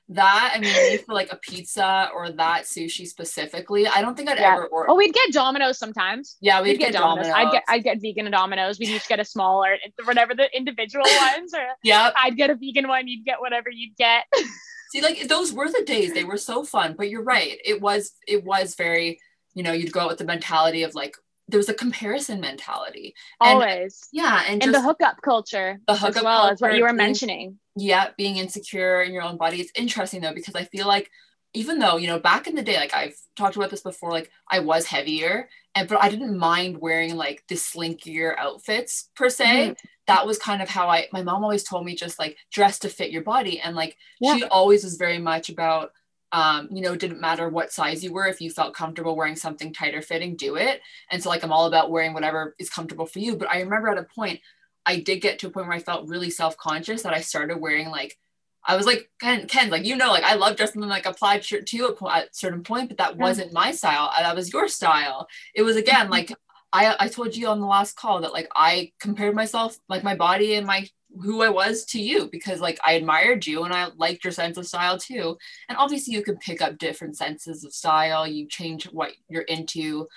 that 0.10 0.54
I 0.56 0.60
mean, 0.60 1.00
for 1.04 1.14
like 1.14 1.32
a 1.32 1.38
pizza 1.38 2.10
or 2.14 2.32
that 2.32 2.64
sushi 2.64 3.08
specifically, 3.08 3.88
I 3.88 4.02
don't 4.02 4.18
think 4.18 4.30
I'd 4.30 4.38
yeah. 4.38 4.54
ever 4.54 4.66
order. 4.68 4.90
Oh, 4.90 4.96
we'd 4.96 5.14
get 5.14 5.32
Domino's 5.32 5.80
sometimes. 5.80 6.38
Yeah, 6.42 6.62
we'd, 6.62 6.72
we'd 6.72 6.80
get, 6.80 6.92
get 6.92 7.00
Domino's. 7.00 7.28
Domino's. 7.28 7.48
I'd 7.48 7.52
get 7.52 7.64
I'd 7.68 7.84
get 7.84 8.02
vegan 8.02 8.32
Domino's. 8.32 8.78
We'd 8.78 8.90
each 8.90 9.08
get 9.08 9.20
a 9.20 9.26
smaller, 9.26 9.78
whatever 10.04 10.36
the 10.36 10.50
individual 10.56 11.06
ones. 11.36 11.54
Or 11.54 11.66
yeah, 11.84 12.12
I'd 12.18 12.36
get 12.36 12.50
a 12.50 12.56
vegan 12.56 12.88
one. 12.88 13.08
You'd 13.08 13.26
get 13.26 13.40
whatever 13.40 13.70
you'd 13.70 13.96
get. 13.96 14.26
See, 14.92 15.02
like 15.02 15.28
those 15.28 15.54
were 15.54 15.72
the 15.72 15.84
days. 15.84 16.14
They 16.14 16.24
were 16.24 16.38
so 16.38 16.64
fun. 16.64 16.96
But 16.98 17.10
you're 17.10 17.24
right. 17.24 17.58
It 17.64 17.82
was 17.82 18.12
it 18.28 18.44
was 18.44 18.76
very. 18.76 19.20
You 19.54 19.64
know, 19.64 19.72
you'd 19.72 19.94
go 19.94 20.02
out 20.02 20.10
with 20.10 20.18
the 20.18 20.26
mentality 20.26 20.84
of 20.84 20.96
like 20.96 21.16
there 21.48 21.58
was 21.58 21.70
a 21.70 21.74
comparison 21.74 22.40
mentality. 22.42 23.14
Always. 23.40 24.08
And, 24.14 24.24
yeah. 24.24 24.44
And, 24.48 24.64
and 24.64 24.74
the 24.74 24.82
hookup 24.82 25.22
culture. 25.22 25.80
The 25.88 25.96
hookup 25.96 26.18
as 26.18 26.24
well 26.24 26.40
culture, 26.40 26.54
as 26.54 26.62
what 26.62 26.76
you 26.76 26.84
were 26.84 26.94
mentioning. 26.94 27.60
Yeah, 27.76 28.10
being 28.18 28.38
insecure 28.38 29.02
in 29.02 29.14
your 29.14 29.24
own 29.24 29.38
body. 29.38 29.62
It's 29.62 29.72
interesting 29.76 30.22
though, 30.22 30.34
because 30.34 30.56
I 30.56 30.64
feel 30.64 30.88
like 30.88 31.12
even 31.54 31.80
though, 31.80 31.98
you 31.98 32.08
know, 32.08 32.20
back 32.20 32.48
in 32.48 32.56
the 32.56 32.64
day, 32.64 32.78
like 32.78 32.94
I've 32.94 33.16
talked 33.36 33.56
about 33.56 33.70
this 33.70 33.82
before, 33.82 34.12
like 34.12 34.30
I 34.50 34.60
was 34.60 34.86
heavier 34.86 35.48
and 35.74 35.88
but 35.88 36.02
I 36.02 36.10
didn't 36.10 36.38
mind 36.38 36.80
wearing 36.80 37.16
like 37.16 37.44
the 37.48 37.56
slinkier 37.56 38.36
outfits 38.38 39.10
per 39.16 39.30
se. 39.30 39.46
Mm-hmm. 39.46 39.74
That 40.08 40.26
was 40.26 40.38
kind 40.38 40.62
of 40.62 40.70
how 40.70 40.90
I 40.90 41.08
my 41.14 41.24
mom 41.24 41.44
always 41.44 41.64
told 41.64 41.86
me 41.86 41.96
just 41.96 42.20
like 42.20 42.38
dress 42.52 42.80
to 42.80 42.90
fit 42.90 43.12
your 43.12 43.24
body. 43.24 43.60
And 43.60 43.76
like 43.76 43.98
yeah. 44.20 44.36
she 44.36 44.44
always 44.46 44.84
was 44.84 44.96
very 44.96 45.20
much 45.20 45.50
about 45.50 45.92
um, 46.36 46.68
you 46.70 46.82
know, 46.82 46.92
it 46.92 47.00
didn't 47.00 47.22
matter 47.22 47.48
what 47.48 47.72
size 47.72 48.04
you 48.04 48.12
were. 48.12 48.28
If 48.28 48.42
you 48.42 48.50
felt 48.50 48.74
comfortable 48.74 49.16
wearing 49.16 49.38
something 49.38 49.72
tighter 49.72 50.02
fitting, 50.02 50.36
do 50.36 50.58
it. 50.58 50.82
And 51.10 51.24
so, 51.24 51.30
like, 51.30 51.44
I'm 51.44 51.54
all 51.54 51.66
about 51.66 51.90
wearing 51.90 52.14
whatever 52.14 52.54
is 52.60 52.70
comfortable 52.70 53.06
for 53.06 53.20
you. 53.20 53.38
But 53.38 53.50
I 53.50 53.62
remember 53.62 53.88
at 53.88 53.98
a 53.98 54.04
point, 54.04 54.42
I 54.86 55.00
did 55.00 55.22
get 55.22 55.40
to 55.40 55.48
a 55.48 55.50
point 55.50 55.68
where 55.68 55.78
I 55.78 55.80
felt 55.80 56.10
really 56.10 56.30
self 56.30 56.58
conscious 56.58 57.04
that 57.04 57.14
I 57.14 57.22
started 57.22 57.62
wearing 57.62 57.90
like, 57.90 58.18
I 58.66 58.76
was 58.76 58.86
like, 58.86 59.10
Ken, 59.22 59.48
Ken, 59.48 59.70
like, 59.70 59.86
you 59.86 59.96
know, 59.96 60.10
like, 60.10 60.26
I 60.26 60.36
love 60.36 60.58
dressing 60.58 60.84
in 60.84 60.90
like 60.90 61.06
a 61.06 61.14
plaid 61.14 61.46
shirt 61.46 61.68
too 61.68 61.96
at 62.12 62.26
a 62.26 62.28
certain 62.34 62.64
point, 62.64 62.90
but 62.90 62.98
that 62.98 63.16
wasn't 63.16 63.54
my 63.54 63.72
style. 63.72 64.12
That 64.20 64.36
was 64.36 64.52
your 64.52 64.68
style. 64.68 65.30
It 65.54 65.62
was 65.62 65.78
again, 65.78 66.10
like, 66.10 66.34
I, 66.74 66.96
I 67.00 67.08
told 67.08 67.34
you 67.34 67.48
on 67.48 67.62
the 67.62 67.66
last 67.66 67.96
call 67.96 68.20
that 68.22 68.34
like 68.34 68.50
I 68.54 68.92
compared 69.00 69.36
myself, 69.36 69.78
like 69.88 70.04
my 70.04 70.16
body 70.16 70.56
and 70.56 70.68
my 70.68 70.86
who 71.22 71.42
I 71.42 71.50
was 71.50 71.86
to 71.86 72.02
you 72.02 72.28
because 72.32 72.60
like 72.60 72.80
I 72.84 72.94
admired 72.94 73.46
you 73.46 73.64
and 73.64 73.74
I 73.74 73.88
liked 73.98 74.24
your 74.24 74.32
sense 74.32 74.58
of 74.58 74.68
style 74.68 74.98
too. 74.98 75.38
And 75.70 75.78
obviously 75.78 76.14
you 76.14 76.24
can 76.24 76.38
pick 76.38 76.62
up 76.62 76.78
different 76.78 77.18
senses 77.18 77.64
of 77.64 77.74
style, 77.74 78.28
you 78.28 78.48
change 78.48 78.86
what 78.86 79.12
you're 79.30 79.44
into, 79.44 80.08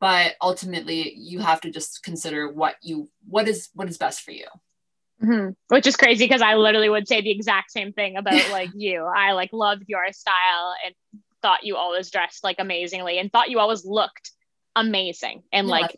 but 0.00 0.34
ultimately 0.40 1.14
you 1.16 1.40
have 1.40 1.60
to 1.62 1.70
just 1.70 2.02
consider 2.02 2.50
what 2.50 2.76
you 2.82 3.08
what 3.28 3.48
is 3.48 3.68
what 3.74 3.88
is 3.88 3.98
best 3.98 4.22
for 4.22 4.32
you. 4.32 4.46
Mm-hmm. 5.22 5.50
Which 5.68 5.86
is 5.86 5.96
crazy 5.96 6.24
because 6.24 6.42
I 6.42 6.54
literally 6.54 6.88
would 6.88 7.08
say 7.08 7.20
the 7.20 7.30
exact 7.30 7.72
same 7.72 7.92
thing 7.92 8.16
about 8.16 8.50
like 8.52 8.70
you. 8.74 9.04
I 9.04 9.32
like 9.32 9.50
loved 9.52 9.84
your 9.86 10.12
style 10.12 10.74
and 10.84 10.94
thought 11.42 11.64
you 11.64 11.76
always 11.76 12.10
dressed 12.10 12.44
like 12.44 12.56
amazingly 12.58 13.18
and 13.18 13.30
thought 13.30 13.50
you 13.50 13.58
always 13.58 13.84
looked 13.84 14.32
amazing 14.76 15.42
and 15.52 15.66
yeah, 15.66 15.72
like 15.72 15.96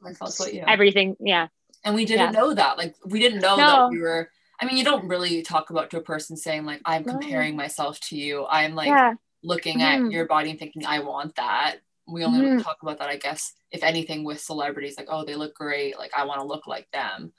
everything. 0.66 1.16
Yeah. 1.20 1.48
And 1.84 1.94
we 1.94 2.04
didn't 2.04 2.34
yeah. 2.34 2.40
know 2.40 2.54
that. 2.54 2.78
Like 2.78 2.94
we 3.04 3.20
didn't 3.20 3.40
know 3.40 3.56
no. 3.56 3.66
that 3.66 3.90
we 3.90 4.00
were 4.00 4.30
I 4.60 4.66
mean, 4.66 4.76
you 4.76 4.84
don't 4.84 5.08
really 5.08 5.42
talk 5.42 5.70
about 5.70 5.90
to 5.90 5.98
a 5.98 6.02
person 6.02 6.36
saying 6.36 6.64
like, 6.64 6.82
I'm 6.84 7.04
comparing 7.04 7.56
myself 7.56 7.98
to 8.00 8.16
you. 8.16 8.46
I'm 8.46 8.74
like 8.74 8.88
yeah. 8.88 9.14
looking 9.42 9.78
mm-hmm. 9.78 10.06
at 10.06 10.12
your 10.12 10.26
body 10.26 10.50
and 10.50 10.58
thinking, 10.58 10.84
I 10.84 11.00
want 11.00 11.36
that. 11.36 11.76
We 12.06 12.24
only 12.24 12.40
mm-hmm. 12.40 12.60
talk 12.60 12.78
about 12.82 12.98
that, 12.98 13.08
I 13.08 13.16
guess, 13.16 13.52
if 13.70 13.82
anything, 13.82 14.24
with 14.24 14.40
celebrities, 14.40 14.96
like, 14.98 15.06
oh, 15.08 15.24
they 15.24 15.36
look 15.36 15.54
great. 15.54 15.96
Like, 15.96 16.10
I 16.16 16.24
want 16.24 16.40
to 16.40 16.46
look 16.46 16.66
like 16.66 16.88
them. 16.92 17.32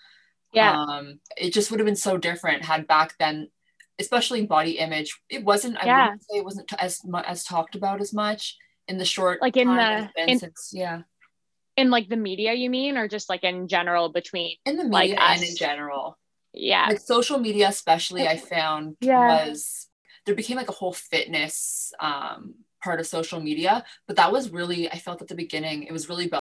Yeah. 0.54 0.82
Um, 0.82 1.20
it 1.38 1.54
just 1.54 1.72
would 1.72 1.80
have 1.80 1.86
been 1.86 1.96
so 1.96 2.18
different 2.18 2.64
had 2.64 2.88
back 2.88 3.16
then, 3.20 3.50
especially 4.00 4.40
in 4.40 4.48
body 4.48 4.80
image. 4.80 5.20
It 5.30 5.44
wasn't. 5.44 5.78
I 5.82 5.86
yeah. 5.86 6.04
wouldn't 6.06 6.22
say 6.24 6.38
it 6.38 6.46
wasn't 6.46 6.74
as 6.80 7.02
as 7.26 7.44
talked 7.44 7.76
about 7.76 8.02
as 8.02 8.14
much 8.14 8.58
in 8.88 8.98
the 8.98 9.06
short 9.06 9.42
like 9.42 9.58
in 9.58 9.68
the 9.68 10.10
in, 10.18 10.40
since, 10.40 10.72
yeah 10.74 11.02
in 11.78 11.90
like 11.90 12.10
the 12.10 12.18
media 12.18 12.54
you 12.54 12.70
mean 12.70 12.98
or 12.98 13.08
just 13.08 13.30
like 13.30 13.44
in 13.44 13.68
general 13.68 14.10
between 14.10 14.56
in 14.66 14.76
the 14.76 14.84
media 14.84 15.16
like 15.16 15.20
and 15.20 15.44
in 15.44 15.56
general 15.56 16.18
yeah 16.54 16.88
like 16.88 17.00
social 17.00 17.40
media 17.40 17.68
especially 17.70 18.28
i 18.28 18.38
found 18.38 18.96
yeah. 19.00 19.48
was 19.48 19.88
there 20.26 20.36
became 20.36 20.58
like 20.58 20.70
a 20.70 20.74
whole 20.74 20.94
fitness 20.94 21.94
um, 22.00 22.54
part 22.84 23.00
of 23.00 23.08
social 23.08 23.40
media 23.40 23.84
but 24.08 24.16
that 24.16 24.32
was 24.32 24.52
really 24.52 24.90
i 24.92 24.98
felt 24.98 25.22
at 25.22 25.28
the 25.28 25.36
beginning 25.36 25.84
it 25.84 25.92
was 25.92 26.10
really 26.10 26.26
about 26.26 26.42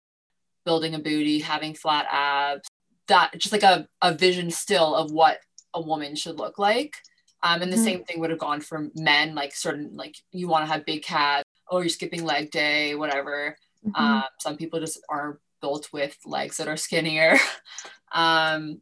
building 0.66 0.96
a 0.96 1.00
booty 1.00 1.40
having 1.40 1.74
flat 1.74 2.06
abs 2.12 2.68
that 3.08 3.32
just 3.38 3.52
like 3.52 3.64
a, 3.64 3.88
a 4.02 4.14
vision 4.14 4.50
still 4.50 4.96
of 4.96 5.12
what 5.12 5.40
a 5.74 5.82
woman 5.82 6.16
should 6.16 6.38
look 6.38 6.58
like 6.58 6.96
um, 7.44 7.62
and 7.62 7.72
the 7.72 7.76
mm-hmm. 7.76 7.86
same 7.86 8.04
thing 8.04 8.20
would 8.20 8.30
have 8.30 8.40
gone 8.40 8.62
for 8.62 8.90
men 8.96 9.36
like 9.36 9.54
certain 9.54 9.92
like 9.96 10.16
you 10.32 10.48
want 10.48 10.66
to 10.66 10.72
have 10.72 10.86
big 10.86 11.04
calves 11.04 11.44
oh 11.70 11.80
you're 11.80 11.90
skipping 11.90 12.24
leg 12.24 12.52
day 12.52 12.96
whatever 12.96 13.58
mm-hmm. 13.86 14.04
um, 14.04 14.24
some 14.40 14.58
people 14.58 14.80
just 14.80 15.00
are 15.10 15.40
built 15.62 15.90
with 15.92 16.18
legs 16.26 16.58
that 16.58 16.68
are 16.68 16.78
skinnier 16.78 17.38
um, 18.14 18.82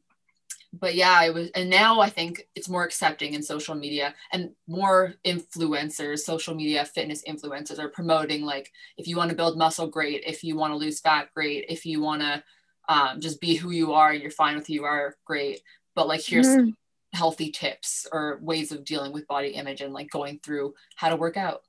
but 0.72 0.94
yeah, 0.94 1.24
it 1.24 1.34
was, 1.34 1.50
and 1.56 1.70
now 1.70 2.00
I 2.00 2.10
think 2.10 2.48
it's 2.56 2.70
more 2.70 2.84
accepting 2.84 3.34
in 3.34 3.42
social 3.42 3.74
media 3.74 4.14
and 4.32 4.52
more 4.68 5.16
influencers, 5.26 6.20
social 6.20 6.54
media 6.54 6.86
fitness 6.86 7.24
influencers 7.28 7.80
are 7.80 7.90
promoting 7.90 8.44
like, 8.44 8.72
if 8.98 9.08
you 9.08 9.18
want 9.18 9.32
to 9.32 9.36
build 9.36 9.58
muscle, 9.58 9.88
great. 9.88 10.24
If 10.28 10.44
you 10.44 10.56
want 10.56 10.72
to 10.74 10.78
lose 10.78 11.00
fat, 11.00 11.30
great. 11.34 11.66
If 11.70 11.86
you 11.86 12.02
want 12.02 12.22
to 12.22 12.44
um, 12.88 13.20
just 13.20 13.42
be 13.42 13.56
who 13.56 13.72
you 13.72 13.94
are, 13.94 14.14
you're 14.14 14.30
fine 14.30 14.56
with 14.56 14.68
who 14.68 14.74
you 14.74 14.84
are, 14.84 15.16
great. 15.26 15.62
But 15.96 16.08
like, 16.08 16.22
here's 16.22 16.48
mm-hmm. 16.48 16.70
healthy 17.14 17.50
tips 17.52 18.06
or 18.12 18.40
ways 18.42 18.72
of 18.72 18.86
dealing 18.86 19.12
with 19.12 19.28
body 19.28 19.50
image 19.50 19.82
and 19.82 19.94
like 19.94 20.12
going 20.12 20.40
through 20.44 20.76
how 20.96 21.10
to 21.10 21.16
work 21.16 21.36
out, 21.36 21.62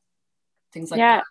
things 0.72 0.90
like 0.90 0.98
yeah. 0.98 1.16
that. 1.16 1.24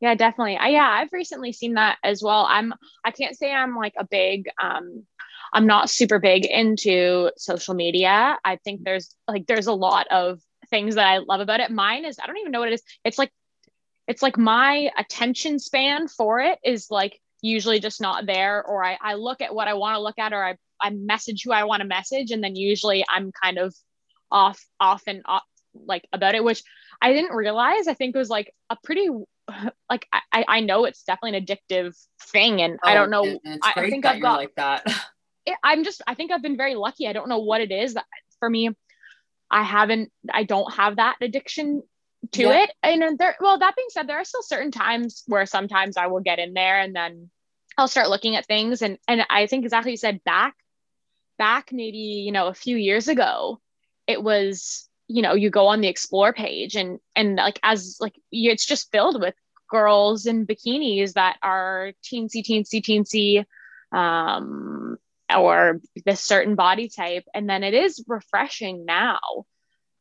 Yeah, 0.00 0.14
definitely. 0.14 0.56
I, 0.56 0.68
yeah, 0.68 0.88
I've 0.88 1.12
recently 1.12 1.52
seen 1.52 1.74
that 1.74 1.98
as 2.02 2.22
well. 2.22 2.46
I'm, 2.48 2.72
I 3.04 3.10
can't 3.10 3.36
say 3.36 3.52
I'm 3.52 3.76
like 3.76 3.92
a 3.98 4.06
big, 4.06 4.48
um, 4.60 5.04
I'm 5.52 5.66
not 5.66 5.90
super 5.90 6.18
big 6.18 6.46
into 6.46 7.30
social 7.36 7.74
media. 7.74 8.38
I 8.44 8.56
think 8.56 8.84
there's 8.84 9.14
like 9.26 9.46
there's 9.46 9.66
a 9.66 9.72
lot 9.72 10.06
of 10.08 10.40
things 10.70 10.94
that 10.94 11.06
I 11.06 11.18
love 11.18 11.40
about 11.40 11.60
it. 11.60 11.70
Mine 11.70 12.04
is 12.04 12.18
I 12.22 12.26
don't 12.26 12.38
even 12.38 12.52
know 12.52 12.60
what 12.60 12.68
it 12.68 12.74
is. 12.74 12.82
It's 13.04 13.18
like 13.18 13.30
it's 14.06 14.22
like 14.22 14.38
my 14.38 14.90
attention 14.98 15.58
span 15.58 16.08
for 16.08 16.40
it 16.40 16.58
is 16.64 16.88
like 16.90 17.20
usually 17.42 17.80
just 17.80 18.00
not 18.00 18.26
there 18.26 18.64
or 18.64 18.84
I, 18.84 18.98
I 19.00 19.14
look 19.14 19.40
at 19.40 19.54
what 19.54 19.68
I 19.68 19.74
want 19.74 19.96
to 19.96 20.02
look 20.02 20.18
at 20.18 20.32
or 20.32 20.44
I, 20.44 20.56
I 20.80 20.90
message 20.90 21.42
who 21.44 21.52
I 21.52 21.64
want 21.64 21.80
to 21.80 21.88
message 21.88 22.30
and 22.30 22.42
then 22.42 22.56
usually 22.56 23.04
I'm 23.08 23.32
kind 23.32 23.58
of 23.58 23.74
off 24.30 24.60
off 24.78 25.02
and 25.06 25.22
off 25.26 25.42
like 25.74 26.06
about 26.12 26.34
it, 26.34 26.44
which 26.44 26.62
I 27.00 27.12
didn't 27.12 27.34
realize. 27.34 27.88
I 27.88 27.94
think 27.94 28.14
it 28.14 28.18
was 28.18 28.30
like 28.30 28.52
a 28.68 28.76
pretty 28.82 29.08
like 29.90 30.06
I, 30.12 30.44
I 30.46 30.60
know 30.60 30.84
it's 30.84 31.02
definitely 31.02 31.38
an 31.38 31.46
addictive 31.46 31.96
thing 32.24 32.62
and 32.62 32.78
oh, 32.82 32.88
I 32.88 32.94
don't 32.94 33.10
know 33.10 33.38
I, 33.62 33.72
I, 33.76 33.90
think 33.90 34.06
I've 34.06 34.22
got 34.22 34.38
like 34.38 34.54
that 34.56 34.84
I'm 35.62 35.84
just, 35.84 36.02
I 36.06 36.14
think 36.14 36.30
I've 36.30 36.42
been 36.42 36.56
very 36.56 36.74
lucky. 36.74 37.06
I 37.06 37.12
don't 37.12 37.28
know 37.28 37.38
what 37.38 37.60
it 37.60 37.72
is 37.72 37.94
that 37.94 38.04
for 38.38 38.48
me. 38.48 38.70
I 39.50 39.62
haven't, 39.62 40.12
I 40.32 40.44
don't 40.44 40.72
have 40.74 40.96
that 40.96 41.16
addiction 41.20 41.82
to 42.32 42.42
Yeah. 42.42 42.64
it. 42.64 42.70
And 42.82 43.18
there, 43.18 43.36
well, 43.40 43.58
that 43.58 43.74
being 43.74 43.88
said, 43.90 44.06
there 44.06 44.18
are 44.18 44.24
still 44.24 44.42
certain 44.42 44.70
times 44.70 45.24
where 45.26 45.46
sometimes 45.46 45.96
I 45.96 46.06
will 46.06 46.20
get 46.20 46.38
in 46.38 46.54
there 46.54 46.78
and 46.80 46.94
then 46.94 47.30
I'll 47.76 47.88
start 47.88 48.10
looking 48.10 48.36
at 48.36 48.46
things. 48.46 48.82
And, 48.82 48.98
and 49.08 49.26
I 49.28 49.46
think 49.46 49.64
exactly 49.64 49.92
you 49.92 49.96
said 49.96 50.22
back, 50.24 50.54
back 51.38 51.70
maybe, 51.72 51.98
you 51.98 52.32
know, 52.32 52.46
a 52.46 52.54
few 52.54 52.76
years 52.76 53.08
ago, 53.08 53.60
it 54.06 54.22
was, 54.22 54.88
you 55.08 55.22
know, 55.22 55.34
you 55.34 55.50
go 55.50 55.66
on 55.68 55.80
the 55.80 55.88
explore 55.88 56.32
page 56.32 56.76
and, 56.76 57.00
and 57.16 57.36
like, 57.36 57.58
as 57.62 57.96
like, 57.98 58.14
you, 58.30 58.50
it's 58.52 58.66
just 58.66 58.92
filled 58.92 59.20
with 59.20 59.34
girls 59.68 60.26
in 60.26 60.46
bikinis 60.46 61.14
that 61.14 61.38
are 61.42 61.92
teensy, 62.04 62.44
teensy, 62.44 62.82
teensy, 62.82 63.44
um, 63.96 64.79
or 65.36 65.80
this 66.04 66.20
certain 66.20 66.54
body 66.54 66.88
type. 66.88 67.24
And 67.34 67.48
then 67.48 67.62
it 67.62 67.74
is 67.74 68.04
refreshing 68.06 68.84
now. 68.84 69.18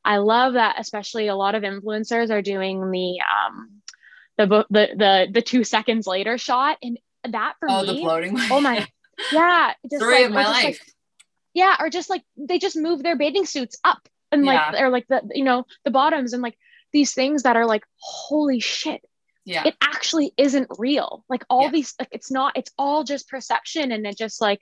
I 0.03 0.17
love 0.17 0.53
that, 0.53 0.75
especially 0.79 1.27
a 1.27 1.35
lot 1.35 1.55
of 1.55 1.63
influencers 1.63 2.29
are 2.31 2.41
doing 2.41 2.89
the 2.91 3.19
um 3.21 3.81
the 4.37 4.65
the 4.69 4.87
the, 4.95 5.27
the 5.33 5.41
two 5.41 5.63
seconds 5.63 6.07
later 6.07 6.37
shot, 6.37 6.77
and 6.81 6.97
that 7.27 7.55
for 7.59 7.67
oh, 7.69 7.81
me, 7.81 7.87
the 7.87 7.97
floating. 7.99 8.37
oh 8.49 8.61
my, 8.61 8.87
yeah, 9.33 9.73
just 9.89 10.01
story 10.01 10.15
like, 10.21 10.25
of 10.27 10.31
my 10.31 10.45
life. 10.45 10.63
like, 10.63 10.81
yeah, 11.53 11.75
or 11.79 11.89
just 11.89 12.09
like 12.09 12.23
they 12.37 12.59
just 12.59 12.77
move 12.77 13.03
their 13.03 13.17
bathing 13.17 13.45
suits 13.45 13.77
up 13.83 14.07
and 14.31 14.45
like 14.45 14.73
Yeah. 14.73 14.83
or 14.85 14.89
like 14.89 15.07
the 15.07 15.21
you 15.33 15.43
know 15.43 15.65
the 15.83 15.91
bottoms 15.91 16.33
and 16.33 16.41
like 16.41 16.57
these 16.93 17.13
things 17.13 17.43
that 17.43 17.55
are 17.55 17.65
like 17.65 17.83
holy 17.97 18.59
shit 18.59 19.01
yeah. 19.45 19.63
it 19.65 19.75
actually 19.81 20.31
isn't 20.37 20.67
real 20.77 21.23
like 21.29 21.43
all 21.49 21.63
Yeah. 21.63 21.71
these 21.71 21.93
like 21.99 22.09
it's 22.11 22.31
not 22.31 22.53
it's 22.55 22.71
all 22.77 23.03
just 23.03 23.29
perception 23.29 23.91
and 23.91 24.05
it 24.05 24.17
just 24.17 24.41
like 24.41 24.61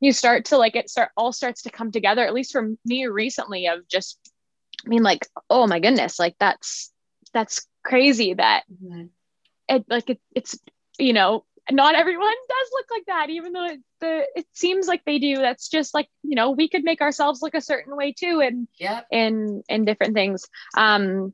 you 0.00 0.12
start 0.12 0.46
to 0.46 0.56
like 0.58 0.76
it 0.76 0.90
start 0.90 1.10
all 1.16 1.32
starts 1.32 1.62
to 1.62 1.70
come 1.70 1.90
together 1.90 2.24
at 2.26 2.34
least 2.34 2.52
for 2.52 2.70
me 2.84 3.06
recently 3.06 3.66
of 3.66 3.86
just 3.88 4.18
i 4.84 4.88
mean 4.88 5.02
like 5.02 5.26
oh 5.50 5.66
my 5.66 5.80
goodness 5.80 6.18
like 6.18 6.36
that's 6.38 6.92
that's 7.32 7.66
crazy 7.84 8.34
that 8.34 8.64
Mhm. 8.72 9.10
it 9.68 9.84
like 9.88 10.10
it, 10.10 10.20
it's 10.34 10.58
you 10.98 11.12
know 11.12 11.44
not 11.70 11.94
everyone 11.94 12.26
does 12.48 12.68
look 12.72 12.86
like 12.90 13.04
that 13.06 13.30
even 13.30 13.52
though 13.52 13.64
it, 13.66 13.80
the 14.00 14.26
it 14.36 14.46
seems 14.52 14.86
like 14.86 15.02
they 15.04 15.18
do 15.18 15.36
that's 15.36 15.68
just 15.68 15.94
like 15.94 16.08
you 16.22 16.34
know 16.36 16.50
we 16.50 16.68
could 16.68 16.84
make 16.84 17.00
ourselves 17.00 17.42
look 17.42 17.54
a 17.54 17.60
certain 17.60 17.96
way 17.96 18.12
too 18.12 18.40
and 18.40 18.68
Yeah. 18.78 19.02
in 19.10 19.62
in 19.68 19.84
different 19.84 20.14
things 20.14 20.44
um 20.76 21.32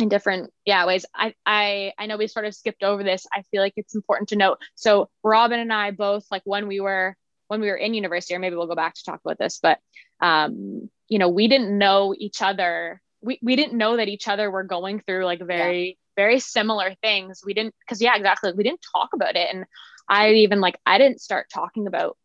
in 0.00 0.08
different 0.08 0.52
yeah 0.64 0.86
ways 0.86 1.04
I, 1.14 1.34
I 1.44 1.92
i 1.98 2.06
know 2.06 2.16
we 2.16 2.28
sort 2.28 2.44
of 2.46 2.54
skipped 2.54 2.82
over 2.84 3.02
this 3.02 3.26
i 3.34 3.42
feel 3.50 3.60
like 3.60 3.74
it's 3.76 3.94
important 3.96 4.28
to 4.30 4.36
note 4.36 4.58
so 4.76 5.08
robin 5.24 5.58
and 5.58 5.72
i 5.72 5.90
both 5.90 6.24
like 6.30 6.42
when 6.44 6.68
we 6.68 6.80
were 6.80 7.16
when 7.48 7.60
we 7.60 7.68
were 7.68 7.76
in 7.76 7.94
university 7.94 8.34
or 8.34 8.38
maybe 8.38 8.56
we'll 8.56 8.66
go 8.66 8.74
back 8.74 8.94
to 8.94 9.04
talk 9.04 9.20
about 9.24 9.38
this 9.38 9.58
but 9.62 9.78
um 10.20 10.88
you 11.08 11.18
know 11.18 11.28
we 11.28 11.48
didn't 11.48 11.76
know 11.76 12.14
each 12.16 12.42
other. 12.42 13.00
We, 13.20 13.38
we 13.42 13.56
didn't 13.56 13.76
know 13.76 13.96
that 13.96 14.06
each 14.08 14.28
other 14.28 14.48
were 14.50 14.62
going 14.62 15.00
through 15.00 15.24
like 15.24 15.40
very 15.44 15.98
very 16.16 16.38
similar 16.38 16.94
things. 17.02 17.40
We 17.44 17.54
didn't 17.54 17.74
because 17.80 18.00
yeah 18.00 18.14
exactly. 18.16 18.52
We 18.52 18.62
didn't 18.62 18.84
talk 18.94 19.10
about 19.14 19.34
it. 19.36 19.48
And 19.52 19.64
i 20.08 20.30
even 20.30 20.60
like 20.60 20.76
i 20.86 20.98
didn't 20.98 21.20
start 21.20 21.48
talking 21.52 21.86
about 21.86 22.16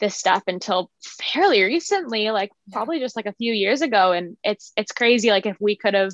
this 0.00 0.16
stuff 0.16 0.42
until 0.46 0.90
fairly 1.02 1.62
recently 1.62 2.30
like 2.30 2.50
Yeah. 2.66 2.76
probably 2.76 3.00
just 3.00 3.16
like 3.16 3.26
a 3.26 3.32
few 3.34 3.52
years 3.52 3.82
ago. 3.82 4.12
And 4.12 4.36
it's 4.44 4.72
it's 4.76 4.92
crazy 4.92 5.30
like 5.30 5.46
if 5.46 5.56
we 5.60 5.76
could 5.76 5.94
have 5.94 6.12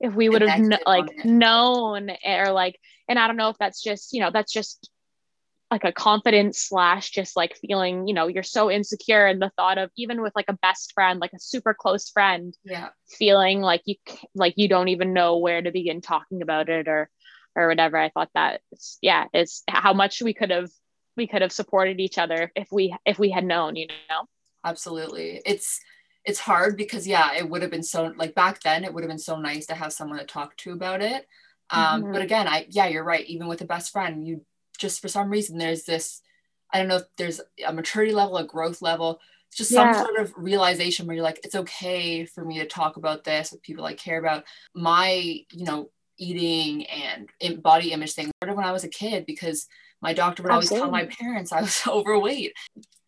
if 0.00 0.14
we 0.14 0.28
would 0.28 0.42
have 0.42 0.58
kn- 0.58 0.78
like 0.86 1.24
known 1.24 2.10
or 2.24 2.52
like 2.52 2.78
and 3.08 3.18
i 3.18 3.26
don't 3.26 3.36
know 3.36 3.48
if 3.48 3.58
that's 3.58 3.82
just 3.82 4.12
you 4.12 4.20
know 4.20 4.30
that's 4.32 4.52
just 4.52 4.90
like 5.70 5.84
a 5.84 5.92
confidence 5.92 6.58
slash 6.62 7.10
just 7.10 7.36
like 7.36 7.56
feeling 7.56 8.08
you 8.08 8.14
know 8.14 8.26
you're 8.26 8.42
so 8.42 8.70
insecure 8.70 9.26
and 9.26 9.40
the 9.40 9.50
thought 9.56 9.78
of 9.78 9.90
even 9.96 10.22
with 10.22 10.32
like 10.34 10.46
a 10.48 10.58
best 10.62 10.92
friend 10.94 11.20
like 11.20 11.32
a 11.34 11.38
super 11.40 11.74
close 11.74 12.08
friend 12.10 12.56
Yeah. 12.64 12.88
feeling 13.08 13.60
like 13.60 13.82
you 13.84 13.96
like 14.34 14.54
you 14.56 14.68
don't 14.68 14.88
even 14.88 15.12
know 15.12 15.38
where 15.38 15.60
to 15.62 15.70
begin 15.70 16.00
talking 16.00 16.42
about 16.42 16.68
it 16.68 16.88
or 16.88 17.10
or 17.56 17.68
whatever. 17.68 17.96
I 17.96 18.10
thought 18.10 18.30
that 18.34 18.60
yeah 19.02 19.24
it's 19.32 19.62
how 19.68 19.92
much 19.92 20.22
we 20.22 20.32
could 20.34 20.50
have 20.50 20.70
we 21.16 21.26
could 21.26 21.42
have 21.42 21.52
supported 21.52 22.00
each 22.00 22.18
other 22.18 22.52
if 22.54 22.68
we 22.70 22.94
if 23.04 23.18
we 23.18 23.30
had 23.30 23.44
known 23.44 23.76
you 23.76 23.88
know? 24.08 24.26
Absolutely. 24.64 25.40
It's 25.44 25.80
it's 26.24 26.38
hard 26.40 26.76
because 26.76 27.06
yeah 27.06 27.34
it 27.34 27.48
would 27.48 27.62
have 27.62 27.70
been 27.70 27.82
so 27.82 28.12
like 28.16 28.34
back 28.34 28.60
then 28.62 28.84
it 28.84 28.92
would 28.92 29.02
have 29.02 29.08
been 29.10 29.18
so 29.18 29.38
nice 29.38 29.66
to 29.66 29.74
have 29.74 29.92
someone 29.92 30.18
to 30.18 30.24
talk 30.24 30.56
to 30.58 30.72
about 30.72 31.00
it. 31.02 31.26
Um 31.70 32.02
Mhm. 32.02 32.12
but 32.12 32.22
again 32.22 32.48
i 32.48 32.66
yeah 32.70 32.86
you're 32.86 33.04
right. 33.04 33.26
Even 33.26 33.48
with 33.48 33.60
a 33.60 33.66
best 33.66 33.92
friend 33.92 34.26
you 34.26 34.44
just 34.78 35.00
for 35.00 35.08
some 35.08 35.28
reason 35.30 35.58
there's 35.58 35.84
this 35.84 36.22
i 36.72 36.78
don't 36.78 36.88
know 36.88 36.96
if 36.96 37.04
there's 37.16 37.40
a 37.66 37.72
maturity 37.72 38.12
level 38.12 38.36
a 38.36 38.44
growth 38.44 38.80
level 38.82 39.20
it's 39.48 39.56
just 39.56 39.70
some 39.70 39.88
Yeah. 39.88 40.02
sort 40.04 40.18
of 40.18 40.32
realization 40.36 41.06
where 41.06 41.16
you're 41.16 41.24
like 41.24 41.40
it's 41.44 41.54
okay 41.54 42.24
for 42.24 42.44
me 42.44 42.58
to 42.58 42.66
talk 42.66 42.96
about 42.96 43.24
this 43.24 43.52
with 43.52 43.62
people 43.62 43.84
i 43.84 43.94
care 43.94 44.18
about 44.18 44.44
my 44.74 45.10
you 45.52 45.64
know 45.64 45.90
eating 46.18 46.84
and 46.86 47.62
body 47.62 47.92
image 47.92 48.12
thing 48.12 48.30
started 48.38 48.56
when 48.56 48.66
i 48.66 48.72
was 48.72 48.84
a 48.84 48.88
kid 48.88 49.26
because 49.26 49.66
my 50.00 50.12
doctor 50.12 50.42
would 50.42 50.52
always 50.52 50.68
tell 50.68 50.90
my 50.90 51.06
parents 51.06 51.52
i 51.52 51.60
was 51.60 51.82
overweight 51.86 52.52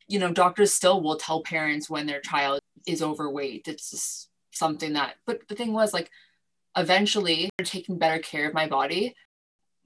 you 0.09 0.19
know, 0.19 0.33
doctors 0.33 0.73
still 0.73 1.01
will 1.01 1.17
tell 1.17 1.41
parents 1.45 1.89
when 1.89 2.05
their 2.05 2.19
child 2.21 2.59
is 2.85 3.01
overweight. 3.01 3.69
It's 3.69 3.91
just 3.91 4.29
something 4.51 4.95
that, 4.95 5.15
but 5.25 5.47
the 5.47 5.55
thing 5.55 5.73
was, 5.73 5.95
like, 5.95 6.11
eventually, 6.77 7.49
taking 7.63 7.97
better 7.97 8.19
care 8.21 8.49
of 8.49 8.53
my 8.53 8.67
body. 8.67 9.15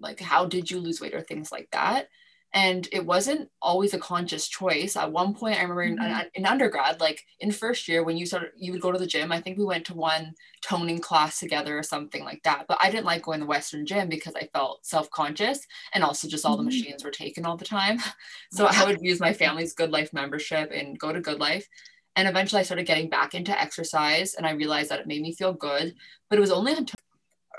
Like, 0.01 0.21
how 0.21 0.47
did 0.47 0.71
you 0.71 0.79
lose 0.81 1.01
weight 1.01 1.15
or 1.15 1.21
things 1.23 1.53
like 1.53 1.69
that? 1.73 2.09
And 2.53 2.89
it 2.93 3.05
wasn't 3.05 3.51
always 3.61 3.95
a 3.95 3.99
conscious 3.99 4.47
choice. 4.47 4.95
At 4.95 5.11
one 5.11 5.35
point, 5.35 5.59
I 5.59 5.63
remember 5.63 5.83
in, 5.83 5.99
Mhm. 5.99 6.31
in 6.35 6.47
undergrad, 6.47 7.01
like 7.01 7.25
in 7.41 7.51
first 7.51 7.89
year, 7.89 8.05
when 8.05 8.17
you 8.17 8.27
started, 8.27 8.51
you 8.57 8.71
would 8.71 8.81
go 8.81 8.93
to 8.93 8.99
the 8.99 9.09
gym. 9.09 9.33
I 9.33 9.41
think 9.41 9.59
we 9.59 9.65
went 9.65 9.85
to 9.87 9.95
one 9.95 10.35
toning 10.63 11.01
class 11.01 11.41
together 11.41 11.77
or 11.77 11.83
something 11.83 12.23
like 12.25 12.43
that. 12.45 12.67
But 12.69 12.79
I 12.81 12.91
didn't 12.93 13.07
like 13.07 13.23
going 13.23 13.41
to 13.41 13.45
the 13.45 13.49
Western 13.49 13.85
gym 13.87 14.09
because 14.09 14.35
I 14.37 14.49
felt 14.53 14.87
self 14.87 15.11
conscious 15.11 15.67
and 15.93 16.05
also 16.05 16.29
just 16.29 16.45
all 16.47 16.57
the 16.57 16.63
Mhm. 16.63 16.67
machines 16.67 17.03
were 17.03 17.11
taken 17.11 17.45
all 17.45 17.57
the 17.57 17.65
time. 17.65 17.99
So 18.53 18.67
I 18.67 18.85
would 18.85 19.01
use 19.03 19.19
my 19.21 19.33
family's 19.33 19.75
Good 19.75 19.91
Life 19.91 20.13
membership 20.13 20.71
and 20.73 20.97
go 20.99 21.13
to 21.13 21.21
Good 21.21 21.41
Life. 21.41 21.69
And 22.17 22.29
eventually 22.29 22.61
I 22.61 22.65
started 22.65 22.87
getting 22.87 23.09
back 23.11 23.35
into 23.35 23.59
exercise 23.61 24.35
and 24.35 24.47
I 24.47 24.53
realized 24.53 24.91
that 24.91 25.01
it 25.01 25.07
made 25.09 25.23
me 25.23 25.35
feel 25.35 25.53
good. 25.53 25.97
But 26.31 26.39
it 26.39 26.41
was 26.41 26.53
only 26.53 26.73
until 26.73 26.95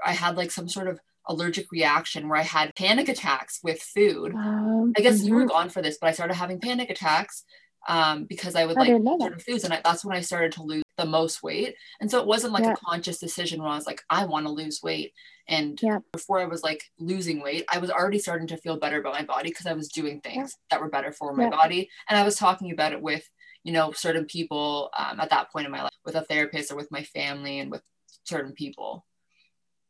I 0.06 0.14
had 0.14 0.38
like 0.38 0.52
some 0.52 0.70
sort 0.70 0.88
of 0.88 1.00
allergic 1.28 1.72
reaction 1.72 2.28
where 2.30 2.40
I 2.40 2.44
had 2.44 2.76
panic 2.76 3.10
attacks 3.10 3.60
with 3.64 3.82
food. 3.82 4.36
Um, 4.36 4.94
I 4.98 5.02
guess 5.02 5.24
you 5.24 5.34
were 5.36 5.46
mhm. 5.46 5.50
gone 5.50 5.70
for 5.70 5.82
this, 5.82 5.98
but 6.00 6.08
I 6.08 6.12
started 6.14 6.36
having 6.36 6.60
panic 6.60 6.90
attacks 6.90 7.44
um, 7.88 8.26
because 8.26 8.56
I 8.56 8.66
would 8.66 8.78
I 8.78 8.82
like 8.82 8.88
didn't 8.90 9.04
know 9.04 9.18
that. 9.20 9.26
certain 9.26 9.40
foods. 9.40 9.64
And 9.64 9.74
I, 9.74 9.82
that's 9.84 10.04
when 10.06 10.16
I 10.18 10.22
started 10.22 10.52
to 10.54 10.64
lose 10.64 10.84
the 10.98 11.06
most 11.06 11.44
weight. 11.44 11.76
And 12.00 12.10
so 12.10 12.20
it 12.20 12.28
wasn't 12.28 12.54
like 12.54 12.64
Yeah. 12.64 12.74
a 12.74 12.78
conscious 12.78 13.20
decision 13.20 13.62
where 13.62 13.72
I 13.72 13.76
was 13.76 13.86
like, 13.88 14.02
I 14.10 14.26
want 14.26 14.46
to 14.48 14.52
lose 14.52 14.82
weight. 14.84 15.14
And 15.48 15.82
Yeah. 15.82 16.00
before 16.12 16.40
I 16.40 16.46
was 16.46 16.64
like 16.64 16.84
losing 17.00 17.42
weight, 17.42 17.66
I 17.72 17.78
was 17.80 17.92
already 17.92 18.20
starting 18.20 18.48
to 18.48 18.58
feel 18.58 18.80
better 18.80 19.00
about 19.00 19.14
my 19.14 19.24
body 19.24 19.50
because 19.50 19.68
I 19.68 19.74
was 19.74 19.90
doing 19.90 20.22
things 20.22 20.56
that 20.72 20.82
were 20.82 20.90
better 20.90 21.12
for 21.12 21.34
my 21.34 21.46
Yeah. 21.46 21.50
body. 21.50 21.90
And 22.10 22.18
I 22.18 22.24
was 22.24 22.36
talking 22.38 22.72
about 22.72 22.94
it 22.94 23.02
with, 23.02 23.30
you 23.64 23.74
know, 23.74 23.92
certain 23.92 24.26
people 24.26 24.90
um, 24.98 25.20
at 25.20 25.30
that 25.30 25.52
point 25.52 25.66
in 25.66 25.72
my 25.72 25.84
life, 25.84 25.92
with 26.06 26.16
a 26.16 26.22
therapist 26.24 26.72
or 26.72 26.76
with 26.76 26.92
my 26.92 27.04
family 27.04 27.60
and 27.60 27.70
with 27.72 27.84
certain 28.24 28.54
people. 28.54 29.06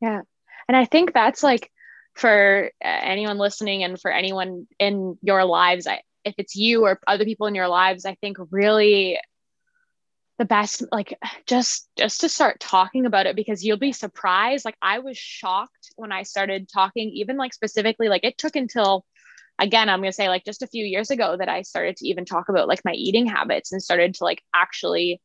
Yeah. 0.01 0.21
And 0.67 0.75
I 0.75 0.85
think 0.85 1.13
that's 1.13 1.43
like 1.43 1.71
for 2.15 2.71
uh, 2.83 2.87
anyone 2.87 3.37
listening 3.37 3.83
and 3.83 3.99
for 3.99 4.11
anyone 4.11 4.67
in 4.79 5.17
your 5.21 5.45
lives, 5.45 5.87
I, 5.87 6.01
if 6.23 6.35
it's 6.37 6.55
you 6.55 6.83
or 6.85 6.99
other 7.07 7.25
people 7.25 7.47
in 7.47 7.55
your 7.55 7.67
lives, 7.67 8.05
I 8.05 8.15
think 8.15 8.37
really 8.51 9.19
the 10.37 10.45
best 10.45 10.83
like 10.91 11.17
just 11.45 11.87
just 11.97 12.21
to 12.21 12.29
start 12.29 12.59
talking 12.59 13.05
about 13.05 13.25
it 13.25 13.35
because 13.35 13.63
you'll 13.63 13.77
be 13.77 13.93
surprised. 13.93 14.65
Like 14.65 14.77
i 14.81 14.99
was 14.99 15.17
shocked 15.17 15.93
when 15.95 16.11
i 16.11 16.23
started 16.23 16.67
talking 16.67 17.09
even 17.09 17.37
like 17.37 17.53
specifically 17.53 18.09
like 18.09 18.23
it 18.23 18.37
took 18.37 18.55
until 18.55 19.05
again 19.59 19.87
i'm 19.87 19.99
going 19.99 20.09
to 20.11 20.15
say 20.15 20.27
like 20.27 20.43
just 20.43 20.61
a 20.61 20.67
few 20.67 20.83
years 20.83 21.09
ago 21.09 21.37
that 21.37 21.47
i 21.47 21.61
started 21.61 21.95
to 21.97 22.07
even 22.07 22.25
talk 22.25 22.49
about 22.49 22.67
like 22.67 22.81
my 22.83 22.91
eating 22.91 23.25
habits 23.25 23.71
and 23.71 23.81
started 23.81 24.13
to 24.15 24.23
like 24.23 24.41
actually 24.53 25.21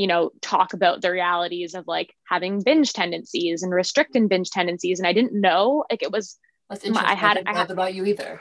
you 0.00 0.06
know 0.06 0.30
talk 0.40 0.72
about 0.78 0.96
the 1.02 1.10
realities 1.10 1.74
of 1.74 1.84
like 1.86 2.10
having 2.32 2.62
binge 2.68 2.92
tendencies 3.00 3.62
and 3.62 3.72
restricting 3.72 4.28
binge 4.28 4.50
tendencies 4.50 4.98
and 4.98 5.06
i 5.06 5.12
didn't 5.12 5.38
know 5.46 5.84
like 5.90 6.02
it 6.02 6.12
was 6.16 6.38
That's 6.70 6.84
interesting. 6.84 7.08
I 7.08 7.12
I, 7.12 7.14
had- 7.26 7.42
I 7.46 7.52
had- 7.58 7.70
about 7.70 7.92
you 7.96 8.04
either. 8.12 8.40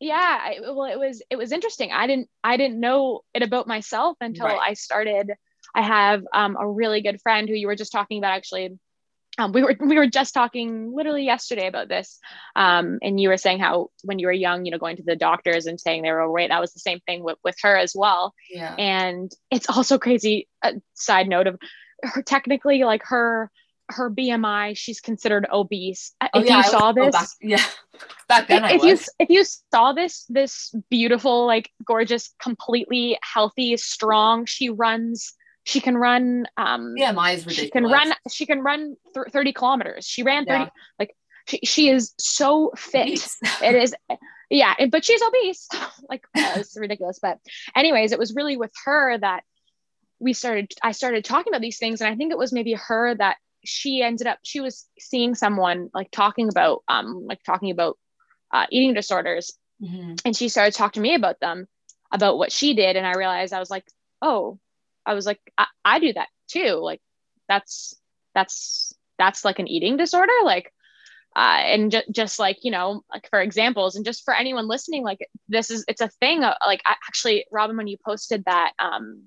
yeah 0.00 0.38
I, 0.46 0.50
well 0.60 0.84
it 0.94 0.98
was 0.98 1.22
it 1.30 1.36
was 1.42 1.50
interesting 1.52 1.90
i 1.92 2.06
didn't 2.06 2.28
i 2.42 2.56
didn't 2.56 2.78
know 2.86 3.20
it 3.34 3.42
about 3.42 3.66
myself 3.66 4.16
until 4.20 4.46
Right. 4.46 4.68
i 4.70 4.74
started 4.74 5.26
i 5.74 5.82
have 5.82 6.22
um, 6.40 6.56
a 6.60 6.66
really 6.80 7.00
good 7.06 7.18
friend 7.22 7.48
who 7.48 7.54
you 7.54 7.66
were 7.68 7.76
just 7.82 7.92
talking 7.92 8.18
about 8.18 8.36
actually 8.38 8.68
um, 9.38 9.52
we 9.52 9.62
were 9.62 9.74
we 9.80 9.96
were 9.96 10.06
just 10.06 10.34
talking 10.34 10.92
literally 10.94 11.24
yesterday 11.24 11.66
about 11.66 11.88
this 11.88 12.18
um, 12.56 12.98
and 13.02 13.20
you 13.20 13.28
were 13.28 13.36
saying 13.36 13.58
how 13.58 13.88
when 14.02 14.18
you 14.18 14.26
were 14.26 14.32
young 14.32 14.64
you 14.64 14.70
know 14.70 14.78
going 14.78 14.96
to 14.96 15.02
the 15.02 15.16
doctors 15.16 15.66
and 15.66 15.80
saying 15.80 16.02
they 16.02 16.10
were 16.12 16.22
overweight 16.22 16.50
that 16.50 16.60
was 16.60 16.72
the 16.72 16.80
same 16.80 17.00
thing 17.00 17.22
with, 17.22 17.38
with 17.44 17.56
her 17.62 17.76
as 17.76 17.92
well 17.96 18.34
Yeah. 18.50 18.74
and 18.78 19.30
it's 19.50 19.68
also 19.68 19.98
crazy 19.98 20.48
a 20.62 20.74
side 20.94 21.28
note 21.28 21.46
of 21.46 21.58
her 22.02 22.22
technically 22.22 22.84
like 22.84 23.02
her 23.04 23.50
her 23.90 24.10
bmi 24.10 24.74
she's 24.76 25.00
considered 25.00 25.46
obese 25.52 26.12
Oh, 26.22 26.40
if 26.40 26.46
yeah, 26.46 26.52
you 26.52 26.56
was- 26.58 26.70
saw 26.70 26.88
oh, 26.90 26.92
this 26.94 27.12
back, 27.12 27.28
yeah. 27.42 27.62
Back 28.28 28.48
then 28.48 28.64
I 28.64 28.72
if 28.72 28.82
was. 28.82 28.84
you 28.90 29.12
if 29.20 29.28
you 29.30 29.44
saw 29.72 29.92
this 29.92 30.24
this 30.28 30.74
beautiful 30.90 31.46
like 31.46 31.70
gorgeous 31.86 32.34
completely 32.42 33.16
healthy 33.22 33.76
strong 33.76 34.46
she 34.46 34.68
runs 34.70 35.34
she 35.64 35.80
can 35.80 35.96
run 35.96 36.46
um 36.56 36.94
yeah 36.96 37.12
my 37.12 37.32
is 37.32 37.46
ridiculous 37.46 37.66
she 37.66 37.70
can 37.70 37.84
run 37.84 38.12
she 38.30 38.46
can 38.46 38.60
run 38.60 38.96
th- 39.14 39.32
30 39.32 39.52
kilometers. 39.52 40.06
She 40.06 40.22
ran 40.22 40.44
30 40.44 40.64
yeah. 40.64 40.68
like 40.98 41.14
she, 41.46 41.60
she 41.64 41.88
is 41.88 42.14
so 42.18 42.72
fit. 42.76 43.26
It 43.62 43.74
is 43.74 43.94
yeah 44.50 44.74
but 44.90 45.04
she's 45.04 45.22
obese. 45.22 45.68
Like 46.08 46.24
uh, 46.36 46.54
it's 46.56 46.76
ridiculous. 46.78 47.18
But 47.20 47.38
anyways 47.74 48.12
it 48.12 48.18
was 48.18 48.34
really 48.34 48.56
with 48.56 48.72
her 48.84 49.18
that 49.18 49.42
we 50.20 50.32
started 50.32 50.72
i 50.82 50.92
started 50.92 51.24
talking 51.24 51.52
about 51.52 51.60
these 51.60 51.78
things 51.78 52.00
and 52.00 52.10
i 52.10 52.16
think 52.16 52.32
it 52.32 52.38
was 52.38 52.52
maybe 52.52 52.72
her 52.74 53.14
that 53.14 53.36
she 53.64 54.02
ended 54.02 54.26
up 54.26 54.38
she 54.42 54.60
was 54.60 54.86
seeing 54.98 55.34
someone 55.34 55.90
like 55.92 56.10
talking 56.10 56.48
about 56.48 56.82
um 56.88 57.26
like 57.26 57.42
talking 57.42 57.70
about 57.70 57.98
uh, 58.52 58.66
eating 58.70 58.94
disorders. 58.94 59.52
Mm-hmm. 59.82 60.14
and 60.24 60.36
she 60.36 60.48
started 60.48 60.72
talking 60.72 61.02
to 61.02 61.08
me 61.08 61.16
about 61.16 61.40
them 61.40 61.66
about 62.12 62.38
what 62.38 62.52
she 62.52 62.74
did 62.74 62.94
and 62.94 63.04
i 63.04 63.14
realized 63.14 63.52
i 63.52 63.58
was 63.58 63.70
like 63.70 63.84
oh 64.22 64.60
i 65.06 65.14
was 65.14 65.26
like 65.26 65.40
I, 65.58 65.66
I 65.84 65.98
do 65.98 66.12
that 66.12 66.28
too 66.48 66.74
like 66.82 67.00
that's 67.48 67.94
that's 68.34 68.94
that's 69.18 69.44
like 69.44 69.58
an 69.58 69.68
eating 69.68 69.96
disorder 69.96 70.32
like 70.44 70.72
uh, 71.36 71.62
and 71.64 71.90
ju- 71.90 72.02
just 72.12 72.38
like 72.38 72.58
you 72.62 72.70
know 72.70 73.02
like 73.12 73.28
for 73.28 73.40
examples 73.40 73.96
and 73.96 74.04
just 74.04 74.24
for 74.24 74.32
anyone 74.32 74.68
listening 74.68 75.02
like 75.02 75.18
this 75.48 75.68
is 75.70 75.84
it's 75.88 76.00
a 76.00 76.08
thing 76.08 76.44
uh, 76.44 76.54
like 76.64 76.80
I, 76.86 76.92
actually 77.08 77.44
robin 77.50 77.76
when 77.76 77.88
you 77.88 77.96
posted 78.04 78.44
that 78.44 78.72
um 78.78 79.26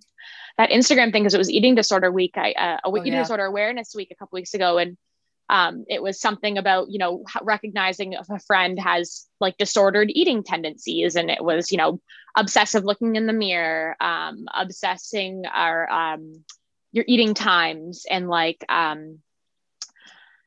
that 0.57 0.69
instagram 0.69 1.11
thing 1.11 1.23
because 1.23 1.33
it 1.33 1.39
was 1.39 1.51
eating 1.51 1.75
disorder 1.75 2.09
week 2.09 2.35
i 2.37 2.53
uh, 2.53 2.77
a 2.77 2.79
oh, 2.85 2.97
eating 2.97 3.13
yeah. 3.13 3.23
disorder 3.23 3.45
awareness 3.45 3.93
week 3.93 4.09
a 4.11 4.15
couple 4.15 4.37
weeks 4.37 4.53
ago 4.53 4.77
and 4.77 4.97
um, 5.49 5.85
it 5.87 6.01
was 6.01 6.19
something 6.19 6.57
about 6.57 6.89
you 6.89 6.99
know 6.99 7.23
recognizing 7.41 8.13
if 8.13 8.29
a 8.29 8.39
friend 8.39 8.79
has 8.79 9.27
like 9.39 9.57
disordered 9.57 10.09
eating 10.11 10.43
tendencies 10.43 11.15
and 11.15 11.29
it 11.29 11.43
was 11.43 11.71
you 11.71 11.77
know 11.77 11.99
obsessive 12.35 12.83
looking 12.83 13.15
in 13.15 13.27
the 13.27 13.33
mirror 13.33 13.95
um, 14.01 14.45
obsessing 14.53 15.43
our 15.51 15.89
um, 15.89 16.43
your 16.91 17.05
eating 17.07 17.33
times 17.33 18.05
and 18.09 18.27
like 18.27 18.63
um, 18.69 19.19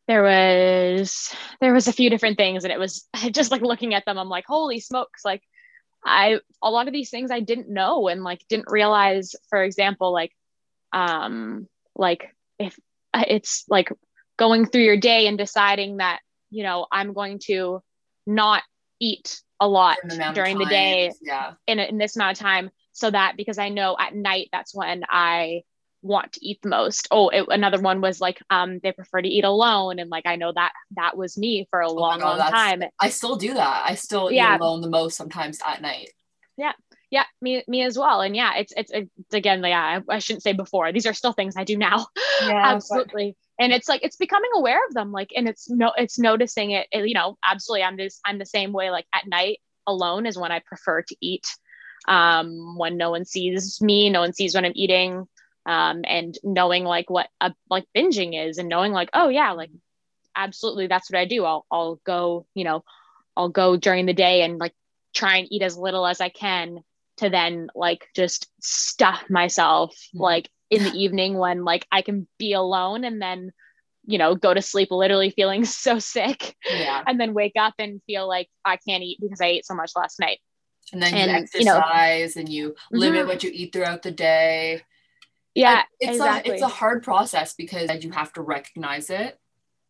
there 0.06 0.22
was 0.22 1.34
there 1.60 1.72
was 1.72 1.88
a 1.88 1.92
few 1.92 2.10
different 2.10 2.36
things 2.36 2.64
and 2.64 2.72
it 2.72 2.78
was 2.78 3.08
just 3.30 3.50
like 3.50 3.62
looking 3.62 3.94
at 3.94 4.04
them 4.04 4.18
i'm 4.18 4.28
like 4.28 4.44
holy 4.46 4.80
smokes 4.80 5.24
like 5.24 5.42
i 6.04 6.38
a 6.62 6.70
lot 6.70 6.88
of 6.88 6.92
these 6.92 7.10
things 7.10 7.30
i 7.30 7.40
didn't 7.40 7.68
know 7.68 8.08
and 8.08 8.24
like 8.24 8.44
didn't 8.48 8.70
realize 8.70 9.34
for 9.48 9.62
example 9.62 10.12
like 10.12 10.32
um 10.92 11.68
like 11.94 12.34
if 12.58 12.78
it's 13.14 13.64
like 13.68 13.90
going 14.40 14.66
through 14.66 14.82
your 14.82 14.96
day 14.96 15.28
and 15.28 15.38
deciding 15.38 15.98
that 15.98 16.18
you 16.50 16.64
know 16.64 16.86
i'm 16.90 17.12
going 17.12 17.38
to 17.38 17.80
not 18.26 18.62
eat 18.98 19.40
a 19.60 19.68
lot 19.68 19.98
during 20.34 20.58
the 20.58 20.64
day 20.64 21.12
yeah. 21.20 21.52
in, 21.66 21.78
in 21.78 21.98
this 21.98 22.16
amount 22.16 22.36
of 22.36 22.42
time 22.42 22.70
so 22.92 23.10
that 23.10 23.34
because 23.36 23.58
i 23.58 23.68
know 23.68 23.94
at 24.00 24.14
night 24.14 24.48
that's 24.50 24.74
when 24.74 25.02
i 25.08 25.62
want 26.02 26.32
to 26.32 26.46
eat 26.46 26.60
the 26.62 26.68
most. 26.68 27.08
Oh, 27.10 27.28
it, 27.28 27.46
another 27.48 27.80
one 27.80 28.00
was 28.00 28.20
like 28.20 28.40
um 28.50 28.80
they 28.82 28.92
prefer 28.92 29.20
to 29.20 29.28
eat 29.28 29.44
alone 29.44 29.98
and 29.98 30.10
like 30.10 30.26
I 30.26 30.36
know 30.36 30.52
that 30.52 30.72
that 30.96 31.16
was 31.16 31.36
me 31.36 31.66
for 31.70 31.80
a 31.80 31.88
oh 31.88 31.94
long 31.94 32.20
God, 32.20 32.38
long 32.38 32.50
time. 32.50 32.82
I 32.98 33.10
still 33.10 33.36
do 33.36 33.54
that. 33.54 33.82
I 33.86 33.94
still 33.94 34.30
yeah. 34.30 34.54
eat 34.54 34.60
alone 34.60 34.80
the 34.80 34.88
most 34.88 35.16
sometimes 35.16 35.58
at 35.64 35.82
night. 35.82 36.10
Yeah. 36.56 36.72
Yeah, 37.10 37.24
me 37.42 37.64
me 37.66 37.82
as 37.82 37.98
well. 37.98 38.20
And 38.20 38.36
yeah, 38.36 38.56
it's 38.56 38.72
it's, 38.76 38.92
it's 38.92 39.34
again 39.34 39.64
yeah, 39.64 40.00
I, 40.08 40.14
I, 40.14 40.18
shouldn't 40.20 40.44
say 40.44 40.52
before. 40.52 40.92
These 40.92 41.06
are 41.06 41.12
still 41.12 41.32
things 41.32 41.56
I 41.56 41.64
do 41.64 41.76
now. 41.76 42.06
Yeah, 42.42 42.72
absolutely. 42.72 43.36
But... 43.36 43.49
And 43.60 43.72
it's 43.72 43.88
like 43.88 44.02
it's 44.02 44.16
becoming 44.16 44.50
aware 44.56 44.84
of 44.88 44.94
them 44.94 45.12
like 45.12 45.30
and 45.36 45.46
it's 45.46 45.70
no 45.70 45.92
it's 45.96 46.18
noticing 46.18 46.72
it, 46.72 46.88
it 46.90 47.06
you 47.06 47.14
know, 47.14 47.38
absolutely 47.44 47.84
I'm 47.84 47.96
this 47.96 48.18
I'm 48.24 48.38
the 48.38 48.46
same 48.46 48.72
way 48.72 48.90
like 48.90 49.06
at 49.14 49.28
night 49.28 49.60
alone 49.86 50.26
is 50.26 50.38
when 50.38 50.50
I 50.50 50.60
prefer 50.60 51.02
to 51.02 51.16
eat 51.20 51.46
um 52.08 52.76
when 52.78 52.96
no 52.96 53.10
one 53.10 53.24
sees 53.24 53.80
me, 53.80 54.10
no 54.10 54.20
one 54.20 54.32
sees 54.32 54.54
when 54.54 54.64
I'm 54.64 54.72
eating 54.74 55.28
um, 55.66 56.02
and 56.04 56.36
knowing 56.42 56.84
like 56.84 57.10
what 57.10 57.28
a, 57.40 57.54
like 57.68 57.86
binging 57.96 58.48
is 58.48 58.58
and 58.58 58.68
knowing 58.68 58.92
like 58.92 59.10
oh 59.12 59.28
yeah 59.28 59.52
like 59.52 59.70
absolutely 60.36 60.86
that's 60.86 61.10
what 61.10 61.18
i 61.18 61.24
do 61.24 61.44
i'll 61.44 61.66
i'll 61.70 62.00
go 62.04 62.46
you 62.54 62.64
know 62.64 62.84
i'll 63.36 63.48
go 63.48 63.76
during 63.76 64.06
the 64.06 64.14
day 64.14 64.42
and 64.42 64.58
like 64.58 64.74
try 65.12 65.36
and 65.36 65.48
eat 65.50 65.62
as 65.62 65.76
little 65.76 66.06
as 66.06 66.20
i 66.20 66.28
can 66.28 66.80
to 67.18 67.28
then 67.28 67.68
like 67.74 68.06
just 68.14 68.48
stuff 68.60 69.22
myself 69.28 69.92
mm-hmm. 69.92 70.22
like 70.22 70.50
in 70.70 70.84
the 70.84 70.92
evening 70.92 71.36
when 71.36 71.64
like 71.64 71.86
i 71.90 72.00
can 72.00 72.26
be 72.38 72.52
alone 72.52 73.04
and 73.04 73.20
then 73.20 73.52
you 74.06 74.18
know 74.18 74.34
go 74.34 74.54
to 74.54 74.62
sleep 74.62 74.90
literally 74.90 75.30
feeling 75.30 75.64
so 75.64 75.98
sick 75.98 76.56
yeah. 76.68 77.02
and 77.06 77.20
then 77.20 77.34
wake 77.34 77.54
up 77.58 77.74
and 77.78 78.00
feel 78.06 78.26
like 78.26 78.48
i 78.64 78.76
can't 78.76 79.02
eat 79.02 79.18
because 79.20 79.40
i 79.40 79.46
ate 79.46 79.66
so 79.66 79.74
much 79.74 79.92
last 79.96 80.18
night 80.20 80.38
and 80.92 81.02
then 81.02 81.14
and, 81.14 81.30
you 81.30 81.36
exercise 81.36 82.36
you 82.36 82.40
know, 82.40 82.40
and 82.40 82.48
you 82.48 82.74
limit 82.90 83.20
mm-hmm. 83.20 83.28
what 83.28 83.42
you 83.42 83.50
eat 83.52 83.72
throughout 83.72 84.02
the 84.02 84.10
day 84.10 84.80
yeah 85.54 85.82
it's 85.98 86.12
exactly. 86.12 86.52
a 86.52 86.54
it's 86.54 86.62
a 86.62 86.68
hard 86.68 87.02
process 87.02 87.54
because 87.54 87.90
you 88.02 88.10
have 88.10 88.32
to 88.32 88.42
recognize 88.42 89.10
it 89.10 89.38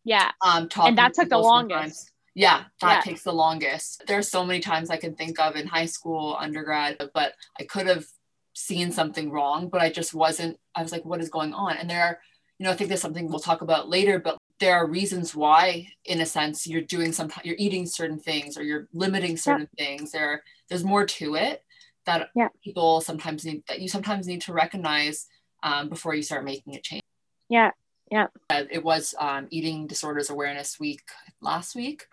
yeah 0.03 0.31
um 0.43 0.67
and 0.77 0.97
that 0.97 1.13
took 1.13 1.29
the 1.29 1.37
longest 1.37 2.11
yeah 2.33 2.63
that 2.81 2.95
yeah. 2.95 3.01
takes 3.01 3.23
the 3.23 3.31
longest 3.31 4.03
there's 4.07 4.27
so 4.27 4.43
many 4.43 4.59
times 4.59 4.89
i 4.89 4.97
can 4.97 5.15
think 5.15 5.39
of 5.39 5.55
in 5.55 5.67
high 5.67 5.85
school 5.85 6.35
undergrad 6.39 6.97
but 7.13 7.33
i 7.59 7.63
could 7.63 7.87
have 7.87 8.05
seen 8.53 8.91
something 8.91 9.31
wrong 9.31 9.69
but 9.69 9.81
i 9.81 9.89
just 9.89 10.13
wasn't 10.13 10.57
i 10.75 10.81
was 10.81 10.91
like 10.91 11.05
what 11.05 11.21
is 11.21 11.29
going 11.29 11.53
on 11.53 11.77
and 11.77 11.89
there 11.89 12.03
are 12.03 12.19
you 12.57 12.65
know 12.65 12.71
i 12.71 12.75
think 12.75 12.87
there's 12.89 13.01
something 13.01 13.29
we'll 13.29 13.39
talk 13.39 13.61
about 13.61 13.89
later 13.89 14.19
but 14.19 14.37
there 14.59 14.75
are 14.75 14.87
reasons 14.87 15.33
why 15.35 15.87
in 16.05 16.21
a 16.21 16.25
sense 16.25 16.67
you're 16.67 16.81
doing 16.81 17.11
some 17.11 17.31
you're 17.43 17.55
eating 17.57 17.85
certain 17.85 18.19
things 18.19 18.57
or 18.57 18.63
you're 18.63 18.87
limiting 18.93 19.37
certain 19.37 19.67
yeah. 19.77 19.85
things 19.85 20.11
there 20.11 20.43
there's 20.69 20.83
more 20.83 21.05
to 21.05 21.35
it 21.35 21.63
that 22.05 22.29
yeah. 22.35 22.47
people 22.63 23.01
sometimes 23.01 23.45
need 23.45 23.63
that 23.67 23.79
you 23.79 23.87
sometimes 23.87 24.27
need 24.27 24.41
to 24.41 24.53
recognize 24.53 25.27
um, 25.63 25.89
before 25.89 26.15
you 26.15 26.23
start 26.23 26.43
making 26.43 26.75
a 26.75 26.81
change. 26.81 27.03
Yeah, 27.49 27.71
yeah. 28.09 28.27
Uh, 28.49 28.63
it 28.69 28.83
was 28.83 29.13
um, 29.19 29.47
Eating 29.49 29.87
Disorders 29.87 30.29
Awareness 30.29 30.79
Week 30.79 31.01
last 31.41 31.75
week. 31.75 32.05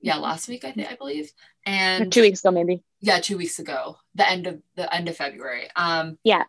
Yeah, 0.00 0.16
last 0.16 0.48
week 0.48 0.64
I 0.64 0.72
think 0.72 0.90
I 0.90 0.94
believe, 0.94 1.32
and 1.66 2.12
two 2.12 2.22
weeks 2.22 2.40
ago 2.40 2.50
maybe. 2.50 2.82
Yeah, 3.00 3.20
two 3.20 3.36
weeks 3.36 3.58
ago, 3.58 3.96
the 4.14 4.28
end 4.28 4.46
of 4.46 4.62
the 4.76 4.92
end 4.94 5.08
of 5.08 5.16
February. 5.16 5.68
Um, 5.74 6.18
yeah, 6.24 6.44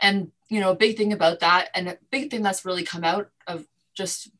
and 0.00 0.30
you 0.48 0.60
know, 0.60 0.70
a 0.70 0.76
big 0.76 0.96
thing 0.96 1.12
about 1.12 1.40
that, 1.40 1.68
and 1.74 1.88
a 1.88 1.98
big 2.10 2.30
thing 2.30 2.42
that's 2.42 2.64
really 2.64 2.84
come 2.84 3.04
out 3.04 3.30
of 3.46 3.66
just 3.96 4.30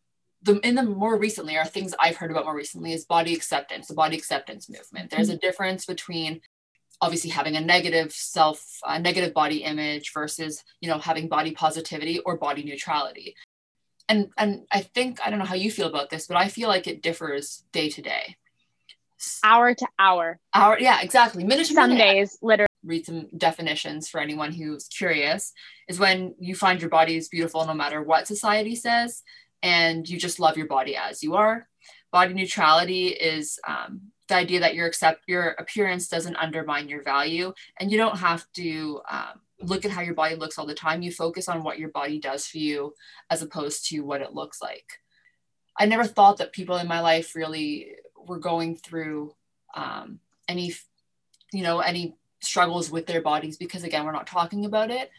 the 0.43 0.59
in 0.61 0.75
the 0.75 0.83
more 0.83 1.19
recently, 1.19 1.57
are 1.57 1.65
things 1.65 1.95
I've 1.99 2.17
heard 2.17 2.31
about 2.31 2.45
more 2.45 2.57
recently 2.57 2.93
is 2.93 3.05
body 3.05 3.35
acceptance, 3.35 3.89
the 3.89 3.95
body 3.95 4.17
acceptance 4.17 4.69
movement. 4.69 5.11
There's 5.11 5.29
mm-hmm. 5.29 5.37
a 5.37 5.41
difference 5.41 5.87
between 5.87 6.41
obviously 7.01 7.31
having 7.31 7.57
a 7.57 7.61
negative 7.61 8.13
self 8.13 8.65
a 8.85 8.99
negative 8.99 9.35
body 9.35 9.65
image 9.65 10.13
versus 10.13 10.63
you 10.81 10.89
know 10.89 10.99
having 10.99 11.29
body 11.29 11.53
positivity 11.53 12.21
or 12.21 12.37
body 12.37 12.63
neutrality 12.63 13.35
and 14.09 14.29
and 14.37 14.67
i 14.73 14.81
think 14.81 15.19
i 15.25 15.31
don't 15.31 15.39
know 15.39 15.45
how 15.45 15.55
you 15.55 15.71
feel 15.71 15.87
about 15.87 16.11
this 16.11 16.27
but 16.27 16.37
i 16.37 16.49
feel 16.49 16.69
like 16.69 16.87
it 16.87 17.03
differs 17.03 17.65
day 17.73 17.89
to 17.89 18.03
day. 18.03 18.37
Hour 19.43 19.75
to 19.75 19.87
hour. 19.99 20.39
Hour 20.55 20.79
yeah 20.79 21.01
exactly. 21.01 21.43
Minute 21.43 21.67
to 21.69 21.75
some 21.75 21.91
minute. 21.91 22.03
days 22.03 22.39
literally 22.43 22.67
read 22.85 23.05
some 23.05 23.29
definitions 23.37 24.09
for 24.09 24.21
anyone 24.21 24.53
who's 24.53 24.89
curious 24.89 25.53
is 25.89 25.99
when 25.99 26.35
you 26.39 26.55
find 26.55 26.81
your 26.81 26.91
body 26.91 27.17
is 27.17 27.29
beautiful 27.29 27.67
no 27.67 27.75
matter 27.75 28.03
what 28.03 28.27
society 28.27 28.75
says 28.75 29.23
and 29.63 30.09
you 30.09 30.19
just 30.19 30.39
love 30.39 30.57
your 30.57 30.67
body 30.67 30.97
as 30.97 31.23
you 31.23 31.35
are. 31.35 31.67
Body 32.13 32.35
neutrality 32.35 33.09
is 33.09 33.59
um, 33.67 34.13
the 34.29 34.37
idea 34.37 34.61
that 34.61 34.75
your 34.75 34.87
accept 34.87 35.23
your 35.27 35.49
appearance 35.59 36.09
doesn't 36.09 36.37
undermine 36.37 36.89
your 36.89 37.03
value 37.03 37.53
and 37.81 37.91
you 37.91 37.99
don't 37.99 38.19
have 38.19 38.45
to 38.55 39.01
um, 39.11 39.41
look 39.61 39.85
at 39.85 39.91
how 39.91 40.03
your 40.03 40.15
body 40.15 40.35
looks 40.35 40.59
all 40.59 40.67
the 40.67 40.75
time 40.75 41.03
you 41.03 41.11
focus 41.11 41.49
on 41.49 41.63
what 41.63 41.79
your 41.79 41.89
body 41.89 42.19
does 42.19 42.47
for 42.47 42.59
you 42.59 42.95
as 43.31 43.43
opposed 43.43 43.87
to 43.89 44.01
what 44.01 44.21
it 44.21 44.35
looks 44.35 44.61
like. 44.61 45.01
I 45.79 45.87
never 45.87 46.05
thought 46.05 46.39
that 46.39 46.53
people 46.53 46.77
in 46.77 46.89
my 46.89 47.01
life 47.01 47.35
really 47.35 47.93
were 48.27 48.39
going 48.39 48.77
through 48.77 49.35
um, 49.75 50.21
any 50.49 50.75
you 51.53 51.63
know 51.63 51.81
any 51.81 52.17
struggles 52.41 52.91
with 52.91 53.07
their 53.07 53.23
bodies 53.23 53.57
because 53.57 53.83
again 53.83 54.05
we're 54.05 54.13
not 54.13 54.27
talking 54.27 54.65
about 54.65 54.91
it. 54.91 55.11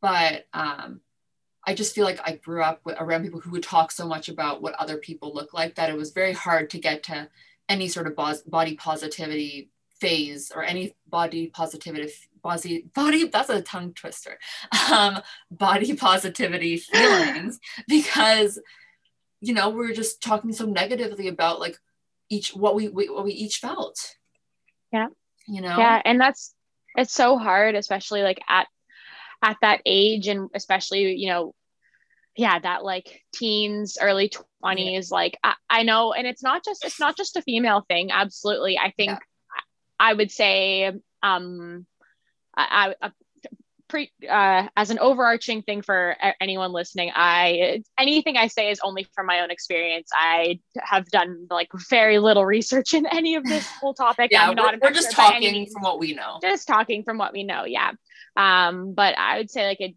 But 0.00 0.46
um, 0.52 1.00
i 1.66 1.74
just 1.74 1.94
feel 1.94 2.04
like 2.04 2.20
i 2.24 2.36
grew 2.36 2.62
up 2.62 2.80
with, 2.84 2.96
around 2.98 3.24
people 3.24 3.40
who 3.40 3.50
would 3.50 3.62
talk 3.62 3.90
so 3.90 4.06
much 4.06 4.28
about 4.28 4.62
what 4.62 4.74
other 4.74 4.96
people 4.96 5.34
look 5.34 5.52
like 5.52 5.74
that 5.74 5.90
it 5.90 5.96
was 5.96 6.12
very 6.12 6.32
hard 6.32 6.70
to 6.70 6.78
get 6.78 7.02
to 7.02 7.28
any 7.68 7.88
sort 7.88 8.06
of 8.06 8.16
body 8.46 8.76
positivity 8.76 9.70
phase 10.00 10.52
or 10.54 10.62
any 10.62 10.94
body 11.08 11.48
positivity 11.48 12.12
body 12.46 12.86
body 12.94 13.26
that's 13.26 13.50
a 13.50 13.60
tongue 13.60 13.92
twister. 13.92 14.38
Um, 14.92 15.20
body 15.50 15.96
positivity 15.96 16.76
feelings 16.92 17.58
because 17.88 18.60
you 19.40 19.52
know 19.52 19.70
we're 19.70 19.92
just 19.92 20.22
talking 20.22 20.52
so 20.52 20.64
negatively 20.64 21.28
about 21.28 21.58
like 21.58 21.76
each 22.28 22.54
what 22.54 22.74
we, 22.74 22.88
we 22.88 23.08
what 23.08 23.24
we 23.24 23.32
each 23.32 23.58
felt. 23.58 24.16
Yeah. 24.92 25.08
You 25.48 25.60
know? 25.60 25.76
Yeah 25.76 26.00
and 26.04 26.20
that's 26.20 26.54
it's 26.96 27.12
so 27.12 27.36
hard 27.36 27.74
especially 27.74 28.22
like 28.22 28.40
at 28.48 28.66
at 29.42 29.56
that 29.62 29.80
age 29.84 30.28
and 30.28 30.48
especially 30.54 31.14
you 31.14 31.28
know 31.28 31.54
yeah 32.36 32.58
that 32.58 32.84
like 32.84 33.22
teens 33.34 33.98
early 34.00 34.30
20s 34.64 35.10
like 35.10 35.38
I, 35.42 35.54
I, 35.68 35.82
know 35.82 36.12
and 36.12 36.26
it's 36.26 36.42
not 36.42 36.64
just 36.64 36.84
it's 36.84 37.00
not 37.00 37.16
just 37.16 37.36
a 37.36 37.42
female 37.42 37.84
thing 37.88 38.10
absolutely. 38.12 38.78
I 38.78 38.92
think 38.96 39.10
yeah. 39.10 39.18
I, 40.00 40.10
I 40.10 40.14
would 40.14 40.30
say 40.30 40.92
um 41.22 41.86
I, 42.56 42.94
I, 43.00 43.10
pre 43.88 44.10
uh, 44.28 44.68
as 44.76 44.90
an 44.90 44.98
overarching 44.98 45.62
thing 45.62 45.82
for 45.82 46.16
anyone 46.40 46.72
listening 46.72 47.10
i 47.14 47.82
anything 47.98 48.36
i 48.36 48.48
say 48.48 48.70
is 48.70 48.80
only 48.82 49.06
from 49.14 49.26
my 49.26 49.40
own 49.40 49.50
experience. 49.50 50.10
I 50.12 50.60
have 50.78 51.06
done 51.06 51.46
like 51.50 51.68
very 51.88 52.18
little 52.18 52.44
research 52.44 52.94
in 52.94 53.06
any 53.06 53.36
of 53.36 53.44
this 53.44 53.66
whole 53.80 53.94
topic. 53.94 54.30
Yeah, 54.32 54.48
I'm 54.48 54.56
we're, 54.56 54.78
we're 54.82 54.92
just 54.92 55.12
talking 55.12 55.66
from 55.72 55.82
what 55.82 55.98
we 55.98 56.14
know. 56.14 56.38
Just 56.42 56.66
talking 56.66 57.02
from 57.02 57.18
what 57.18 57.32
we 57.32 57.44
know 57.44 57.64
yeah. 57.64 57.92
Um 58.36 58.94
but 58.94 59.16
i 59.18 59.38
would 59.38 59.50
say 59.50 59.66
like 59.66 59.80
it 59.80 59.94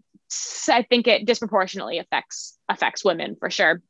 i 0.69 0.83
think 0.83 1.07
it 1.07 1.25
disproportionately 1.25 1.97
affects 1.97 2.57
affects 2.67 3.03
women 3.03 3.35
for 3.39 3.49
sure. 3.49 3.81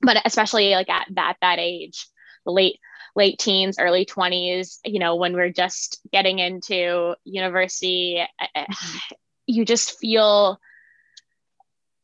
But 0.00 0.18
especially 0.24 0.70
like 0.72 0.88
at 0.88 1.06
that 1.10 1.36
that 1.40 1.58
age 1.58 2.06
the 2.44 2.52
late 2.52 2.80
late 3.14 3.38
teens, 3.38 3.78
early 3.78 4.06
20s, 4.06 4.78
you 4.84 4.98
know, 4.98 5.16
when 5.16 5.34
we're 5.34 5.50
just 5.50 6.00
getting 6.12 6.38
into 6.38 7.14
university, 7.24 8.18
eh, 8.18 8.46
eh, 8.54 8.64
mm-hmm. 8.64 9.14
you 9.46 9.64
just 9.64 9.98
feel 9.98 10.58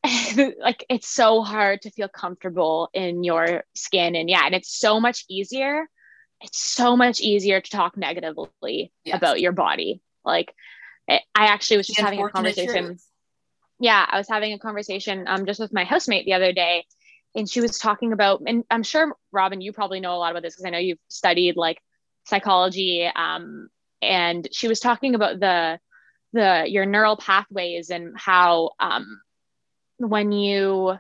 like 0.61 0.85
it's 0.89 1.09
so 1.09 1.43
hard 1.43 1.83
to 1.83 1.91
feel 1.91 2.09
comfortable 2.09 2.91
in 2.93 3.25
your 3.25 3.65
skin. 3.75 4.15
And 4.17 4.29
yeah, 4.29 4.43
and 4.45 4.55
it's 4.55 4.79
so 4.79 5.01
much 5.01 5.25
easier. 5.29 5.89
It's 6.41 6.61
so 6.61 6.97
much 6.97 7.21
easier 7.21 7.61
to 7.61 7.71
talk 7.71 7.97
negatively 7.97 8.93
yes. 9.05 9.17
about 9.17 9.41
your 9.41 9.53
body. 9.53 10.01
Like, 10.25 10.55
I 11.09 11.21
actually 11.35 11.79
was 11.79 11.87
just 11.87 12.01
having 12.01 12.23
a 12.23 12.29
conversation. 12.29 12.85
Truth. 12.87 13.07
Yeah, 13.81 14.05
I 14.09 14.19
was 14.19 14.29
having 14.29 14.53
a 14.53 14.59
conversation 14.59 15.25
um, 15.27 15.47
just 15.47 15.59
with 15.59 15.73
my 15.73 15.85
housemate 15.85 16.27
the 16.27 16.35
other 16.35 16.53
day, 16.53 16.85
and 17.35 17.49
she 17.49 17.61
was 17.61 17.79
talking 17.79 18.13
about, 18.13 18.43
and 18.47 18.65
I'm 18.71 18.83
sure 18.83 19.15
Robin, 19.33 19.61
you 19.61 19.73
probably 19.73 20.01
know 20.01 20.15
a 20.15 20.19
lot 20.19 20.31
about 20.31 20.43
this 20.43 20.55
because 20.55 20.65
I 20.65 20.71
know 20.71 20.79
you've 20.79 20.99
studied 21.09 21.57
like 21.57 21.79
psychology. 22.25 23.09
Um, 23.15 23.69
and 24.01 24.49
she 24.53 24.69
was 24.69 24.81
talking 24.81 25.15
about 25.15 25.41
the 25.41 25.79
the 26.33 26.65
your 26.69 26.85
neural 26.85 27.17
pathways 27.17 27.91
and 27.91 28.15
how 28.17 28.71
um, 28.79 29.21
when 29.97 30.33
you 30.33 30.97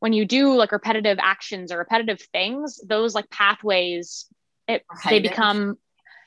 when 0.00 0.12
you 0.12 0.24
do 0.24 0.54
like 0.54 0.72
repetitive 0.72 1.18
actions 1.20 1.72
or 1.72 1.78
repetitive 1.78 2.20
things, 2.32 2.80
those 2.86 3.14
like 3.14 3.30
pathways 3.30 4.26
it 4.68 4.84
they 5.08 5.20
become 5.20 5.76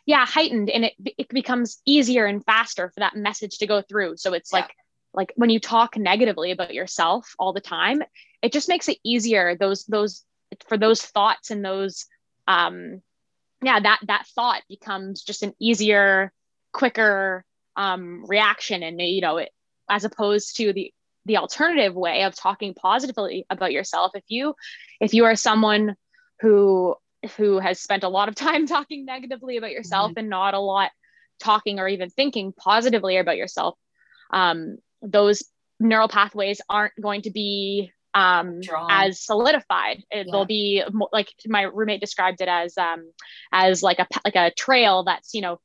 yeah 0.06 0.26
heightened 0.26 0.70
and 0.70 0.86
it 0.86 0.94
it 1.18 1.30
becomes 1.30 1.82
easier 1.86 2.26
and 2.26 2.44
faster 2.46 2.90
for 2.90 3.02
that 3.02 3.16
message 3.16 3.60
to 3.60 3.68
go 3.68 3.82
through. 3.82 4.18
So 4.18 4.34
it's 4.34 4.52
yeah. 4.52 4.60
like 4.60 4.72
like 5.14 5.34
when 5.36 5.50
you 5.50 5.60
talk 5.60 5.98
negatively 5.98 6.52
about 6.52 6.74
yourself 6.74 7.34
all 7.40 7.54
the 7.54 7.62
time 7.62 8.02
it 8.42 8.52
just 8.52 8.70
makes 8.70 8.88
it 8.88 8.98
easier 9.04 9.56
those 9.56 9.86
those 9.86 10.24
for 10.68 10.78
those 10.78 11.02
thoughts 11.02 11.52
and 11.52 11.64
those 11.64 12.06
um 12.48 13.02
yeah 13.64 13.80
that 13.80 14.00
that 14.08 14.26
thought 14.36 14.62
becomes 14.70 15.22
just 15.22 15.44
an 15.44 15.54
easier 15.60 16.32
quicker 16.74 17.44
um 17.76 18.24
reaction 18.28 18.84
and 18.84 19.00
you 19.02 19.22
know 19.22 19.38
it, 19.38 19.50
as 19.90 20.04
opposed 20.04 20.58
to 20.58 20.74
the 20.74 20.94
the 21.26 21.38
alternative 21.38 21.96
way 21.96 22.24
of 22.24 22.36
talking 22.36 22.74
positively 22.74 23.46
about 23.50 23.72
yourself 23.72 24.12
if 24.16 24.24
you 24.28 24.54
if 25.00 25.14
you 25.14 25.26
are 25.26 25.36
someone 25.36 25.96
who 26.42 26.96
who 27.36 27.60
has 27.60 27.80
spent 27.80 28.04
a 28.04 28.10
lot 28.10 28.30
of 28.30 28.36
time 28.48 28.66
talking 28.66 29.06
negatively 29.06 29.58
about 29.58 29.72
yourself 29.72 30.12
mm-hmm. 30.12 30.20
and 30.20 30.30
not 30.30 30.54
a 30.54 30.60
lot 30.60 30.92
talking 31.40 31.80
or 31.80 31.88
even 31.88 32.10
thinking 32.10 32.52
positively 32.54 33.18
about 33.18 33.38
yourself 33.38 33.78
um, 34.32 34.78
those 35.02 35.44
neural 35.80 36.08
pathways 36.08 36.62
aren't 36.70 36.94
going 37.02 37.22
to 37.24 37.32
be 37.32 37.92
um, 38.14 38.62
as 38.90 39.22
solidified. 39.22 40.04
It, 40.12 40.26
yeah. 40.28 40.32
They'll 40.32 40.46
be 40.46 40.84
like 41.12 41.30
my 41.48 41.64
roommate 41.64 42.02
described 42.02 42.42
it 42.42 42.48
as 42.48 42.78
um, 42.78 43.12
as 43.52 43.84
like 43.84 44.00
a 44.00 44.08
like 44.26 44.36
a 44.36 44.52
trail 44.52 45.04
that's 45.04 45.34
you 45.34 45.42
know 45.42 45.60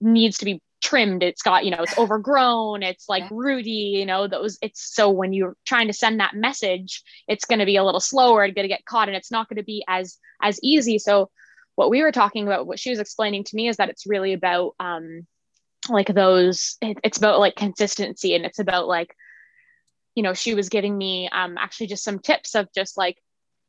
needs 0.00 0.38
to 0.38 0.44
be 0.44 0.60
trimmed. 0.82 1.22
It's 1.22 1.42
got 1.42 1.64
you 1.64 1.70
know 1.70 1.82
it's 1.82 1.98
overgrown. 1.98 2.82
It's 2.82 3.08
like 3.08 3.22
yeah. 3.22 3.28
rooty. 3.32 3.94
You 3.98 4.06
know 4.06 4.26
those. 4.26 4.58
It's 4.60 4.94
so 4.94 5.10
when 5.10 5.32
you're 5.32 5.56
trying 5.64 5.86
to 5.86 5.92
send 5.92 6.20
that 6.20 6.34
message, 6.34 7.02
it's 7.28 7.44
going 7.44 7.60
to 7.60 7.66
be 7.66 7.76
a 7.76 7.84
little 7.84 8.00
slower. 8.00 8.44
It's 8.44 8.54
going 8.54 8.64
to 8.64 8.74
get 8.74 8.84
caught, 8.84 9.08
and 9.08 9.16
it's 9.16 9.30
not 9.30 9.48
going 9.48 9.58
to 9.58 9.64
be 9.64 9.84
as 9.88 10.18
as 10.42 10.58
easy. 10.62 10.98
So 10.98 11.30
what 11.76 11.90
we 11.90 12.02
were 12.02 12.12
talking 12.12 12.46
about, 12.46 12.66
what 12.66 12.78
she 12.78 12.90
was 12.90 13.00
explaining 13.00 13.44
to 13.44 13.56
me, 13.56 13.68
is 13.68 13.76
that 13.76 13.88
it's 13.88 14.06
really 14.06 14.32
about 14.32 14.74
um, 14.78 15.26
like 15.88 16.08
those. 16.08 16.76
It, 16.80 16.98
it's 17.04 17.18
about 17.18 17.40
like 17.40 17.56
consistency, 17.56 18.34
and 18.34 18.44
it's 18.44 18.58
about 18.58 18.86
like 18.86 19.14
you 20.14 20.22
know, 20.22 20.34
she 20.34 20.54
was 20.54 20.68
giving 20.68 20.96
me 20.96 21.28
um, 21.30 21.58
actually 21.58 21.88
just 21.88 22.04
some 22.04 22.18
tips 22.18 22.54
of 22.54 22.68
just 22.72 22.96
like 22.96 23.18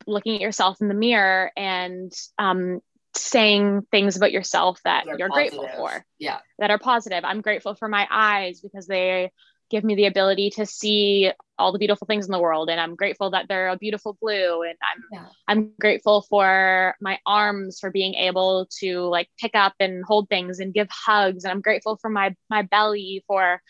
looking 0.07 0.35
at 0.35 0.41
yourself 0.41 0.79
in 0.81 0.87
the 0.87 0.93
mirror 0.93 1.51
and 1.57 2.11
um, 2.37 2.81
saying 3.15 3.81
things 3.91 4.15
about 4.15 4.31
yourself 4.31 4.79
that 4.85 5.05
They're 5.05 5.17
you're 5.17 5.29
positive. 5.29 5.59
grateful 5.59 5.77
for. 5.77 6.05
Yeah. 6.19 6.39
That 6.59 6.69
are 6.69 6.77
positive. 6.77 7.23
I'm 7.23 7.41
grateful 7.41 7.75
for 7.75 7.87
my 7.87 8.07
eyes 8.09 8.61
because 8.61 8.85
they 8.85 9.31
give 9.69 9.83
me 9.83 9.95
the 9.95 10.05
ability 10.05 10.49
to 10.51 10.65
see 10.65 11.31
all 11.57 11.71
the 11.71 11.79
beautiful 11.79 12.05
things 12.05 12.25
in 12.25 12.31
the 12.31 12.39
world 12.39 12.69
and 12.69 12.79
i'm 12.79 12.95
grateful 12.95 13.31
that 13.31 13.47
they're 13.47 13.69
a 13.69 13.77
beautiful 13.77 14.17
blue 14.21 14.61
and 14.63 14.77
i'm 14.81 15.03
yeah. 15.11 15.25
i'm 15.47 15.71
grateful 15.79 16.21
for 16.21 16.95
my 17.01 17.17
arms 17.25 17.79
for 17.79 17.89
being 17.89 18.13
able 18.15 18.67
to 18.79 19.01
like 19.01 19.29
pick 19.39 19.55
up 19.55 19.73
and 19.79 20.03
hold 20.05 20.27
things 20.29 20.59
and 20.59 20.73
give 20.73 20.87
hugs 20.91 21.43
and 21.43 21.51
i'm 21.51 21.61
grateful 21.61 21.97
for 21.97 22.09
my 22.09 22.35
my 22.49 22.61
belly 22.61 23.23
for 23.27 23.61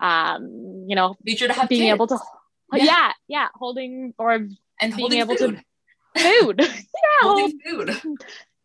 um, 0.00 0.84
you 0.86 0.94
know, 0.94 1.16
be 1.24 1.36
sure 1.36 1.48
to 1.48 1.54
have 1.54 1.68
being 1.68 1.82
kids. 1.82 1.94
able 1.94 2.06
to, 2.08 2.18
yeah. 2.72 2.84
yeah, 2.84 3.12
yeah, 3.28 3.48
holding 3.54 4.14
or 4.18 4.32
and 4.80 4.96
being 4.96 5.12
able 5.14 5.36
food. 5.36 5.62
to 6.14 6.22
food, 6.22 6.60
yeah, 6.60 6.68
holding 7.22 7.58
food 7.60 8.18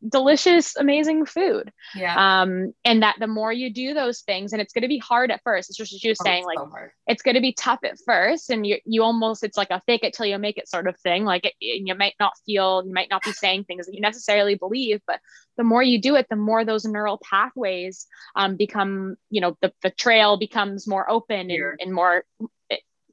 delicious, 0.08 0.76
amazing 0.76 1.26
food. 1.26 1.72
Yeah. 1.96 2.42
Um, 2.42 2.74
and 2.86 3.04
that 3.04 3.18
the 3.20 3.28
more 3.28 3.52
you 3.52 3.74
do 3.74 3.94
those 3.94 4.22
things, 4.22 4.54
and 4.54 4.62
it's 4.62 4.74
going 4.74 4.84
to 4.84 4.88
be 4.88 4.98
hard 4.98 5.32
at 5.32 5.42
first. 5.44 5.70
It's 5.70 5.78
just 5.78 5.94
what 5.94 6.02
she 6.02 6.10
was 6.10 6.20
oh, 6.22 6.24
saying, 6.24 6.46
like 6.46 6.58
so 6.58 6.72
it's 7.08 7.22
going 7.22 7.36
to 7.36 7.42
be 7.42 7.54
tough 7.54 7.80
at 7.84 7.98
first, 8.06 8.50
and 8.50 8.66
you 8.66 8.78
you 8.86 9.04
almost 9.04 9.44
it's 9.44 9.58
like 9.58 9.72
a 9.72 9.82
fake 9.86 10.04
it 10.04 10.14
till 10.14 10.26
you 10.26 10.38
make 10.38 10.58
it 10.58 10.70
sort 10.70 10.88
of 10.88 10.98
thing. 11.00 11.26
Like 11.26 11.46
it, 11.46 11.54
you 11.60 11.96
might 11.96 12.16
not 12.20 12.34
feel, 12.46 12.84
you 12.86 12.94
might 12.94 13.10
not 13.10 13.24
be 13.24 13.32
saying 13.32 13.66
things 13.66 13.86
that 13.86 13.96
you 13.96 14.02
necessarily 14.02 14.56
believe, 14.56 15.02
but 15.06 15.20
the 15.58 15.64
more 15.64 15.84
you 15.84 16.00
do 16.00 16.16
it, 16.16 16.28
the 16.30 16.36
more 16.36 16.64
those 16.64 16.86
neural 16.86 17.20
pathways 17.30 18.08
um, 18.36 18.56
become, 18.56 19.18
you 19.30 19.42
know, 19.42 19.58
the 19.62 19.74
the 19.82 19.90
trail 19.90 20.38
becomes 20.38 20.88
more 20.88 21.10
open 21.10 21.52
and, 21.52 21.80
and 21.80 21.94
more 21.94 22.24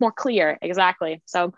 more 0.00 0.12
clear. 0.12 0.58
Exactly. 0.62 1.22
So 1.26 1.54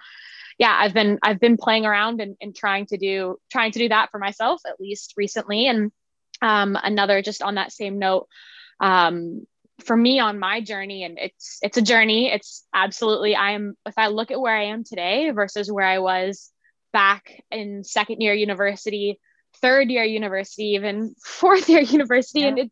yeah, 0.59 0.77
I've 0.79 0.93
been 0.93 1.19
I've 1.23 1.41
been 1.41 1.57
playing 1.57 1.87
around 1.87 2.21
and, 2.21 2.37
and 2.41 2.55
trying 2.55 2.87
to 2.87 2.99
do 2.99 3.39
trying 3.51 3.73
to 3.73 3.79
do 3.79 3.89
that 3.89 4.11
for 4.11 4.19
myself 4.19 4.61
at 4.67 4.81
least 4.81 5.15
recently. 5.17 5.67
And 5.67 5.93
um, 6.43 6.77
another 6.83 7.23
just 7.23 7.43
on 7.43 7.55
that 7.55 7.73
same 7.73 7.99
note, 7.99 8.29
um, 8.81 9.47
for 9.85 9.97
me 9.97 10.19
on 10.19 10.39
my 10.39 10.61
journey, 10.61 11.05
and 11.05 11.19
it's 11.19 11.59
it's 11.63 11.77
a 11.77 11.83
journey. 11.83 12.31
It's 12.31 12.67
absolutely 12.75 13.37
I 13.37 13.53
am 13.53 13.77
if 13.87 13.95
I 13.97 14.09
look 14.09 14.33
at 14.33 14.41
where 14.41 14.57
I 14.57 14.65
am 14.65 14.83
today 14.83 15.31
versus 15.31 15.71
where 15.71 15.87
I 15.87 15.99
was 16.01 16.51
back 16.93 17.43
in 17.53 17.85
second 17.85 18.21
year 18.21 18.35
university, 18.35 19.21
third 19.63 19.91
year 19.91 20.05
university, 20.05 20.71
even 20.71 21.15
fourth 21.25 21.69
year 21.69 21.83
university, 21.83 22.41
yeah. 22.41 22.47
and 22.49 22.59
it, 22.59 22.71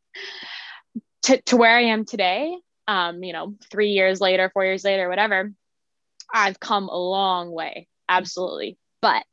to, 1.23 1.43
to 1.43 1.57
where 1.57 1.77
I 1.77 1.83
am 1.83 2.05
today, 2.05 2.57
um, 2.87 3.23
you 3.23 3.33
know, 3.33 3.55
three 3.71 3.91
years 3.91 4.21
later, 4.21 4.51
four 4.53 4.65
years 4.65 4.85
later, 4.85 5.09
whatever, 5.09 5.53
I've 6.33 6.61
come 6.61 6.89
a 6.89 6.97
long 6.97 7.51
way, 7.51 7.89
absolutely. 8.09 8.79
But 9.01 9.25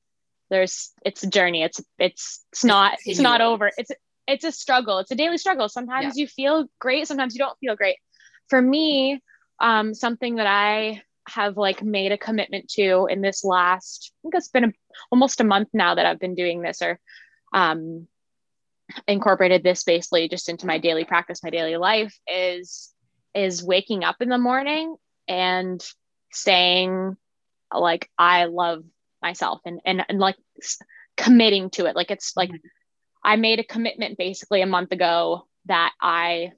there's 0.50 0.92
it's 1.04 1.24
a 1.24 1.30
journey. 1.30 1.64
It's 1.64 1.82
it's 1.98 2.46
it's 2.52 2.64
not 2.64 2.98
it's 3.06 3.20
not 3.20 3.42
over. 3.42 3.72
It's 3.78 3.92
it's 4.28 4.44
a 4.44 4.52
struggle. 4.52 5.00
It's 5.00 5.12
a 5.12 5.16
daily 5.16 5.38
struggle. 5.38 5.70
Sometimes 5.70 6.18
yeah. 6.18 6.22
you 6.22 6.28
feel 6.28 6.66
great, 6.80 7.08
sometimes 7.08 7.34
you 7.34 7.40
don't 7.40 7.58
feel 7.60 7.76
great. 7.76 7.98
For 8.50 8.62
me, 8.62 9.22
um, 9.60 9.94
something 9.94 10.36
that 10.36 10.48
I 10.48 11.02
have 11.28 11.58
like 11.58 11.82
made 11.82 12.12
a 12.12 12.18
commitment 12.18 12.70
to 12.70 13.08
in 13.10 13.22
this 13.22 13.44
last, 13.44 14.12
I 14.14 14.16
think 14.22 14.36
it's 14.36 14.50
been 14.50 14.66
a, 14.66 14.74
almost 15.12 15.40
a 15.40 15.46
month 15.46 15.70
now 15.74 15.96
that 15.96 16.06
I've 16.06 16.20
been 16.20 16.36
doing 16.36 16.62
this 16.62 16.82
or 16.82 17.00
um, 17.54 18.08
incorporated 19.08 19.64
this 19.64 19.84
basically 19.84 20.28
just 20.28 20.50
into 20.50 20.68
my 20.68 20.78
daily 20.78 21.06
practice, 21.06 21.44
my 21.44 21.50
daily 21.50 21.78
life 21.78 22.18
is 22.28 22.94
is 23.34 23.64
waking 23.64 24.04
up 24.04 24.18
in 24.22 24.30
the 24.30 24.38
morning 24.38 24.96
and 25.28 25.84
saying 26.34 27.16
like 27.74 28.10
I 28.18 28.46
love 28.46 28.84
myself 29.22 29.62
and 29.66 29.80
and, 29.86 30.06
and 30.08 30.20
like 30.20 30.36
committing 31.18 31.70
to 31.72 31.86
it. 31.86 31.96
Like 31.96 32.12
it's 32.12 32.34
like 32.36 32.50
mm-hmm. 32.50 32.68
I 33.24 33.36
made 33.36 33.60
a 33.60 33.64
commitment 33.64 34.18
basically 34.18 34.62
a 34.62 34.68
month 34.68 34.92
ago 34.92 35.48
that 35.66 35.92
I 36.02 36.52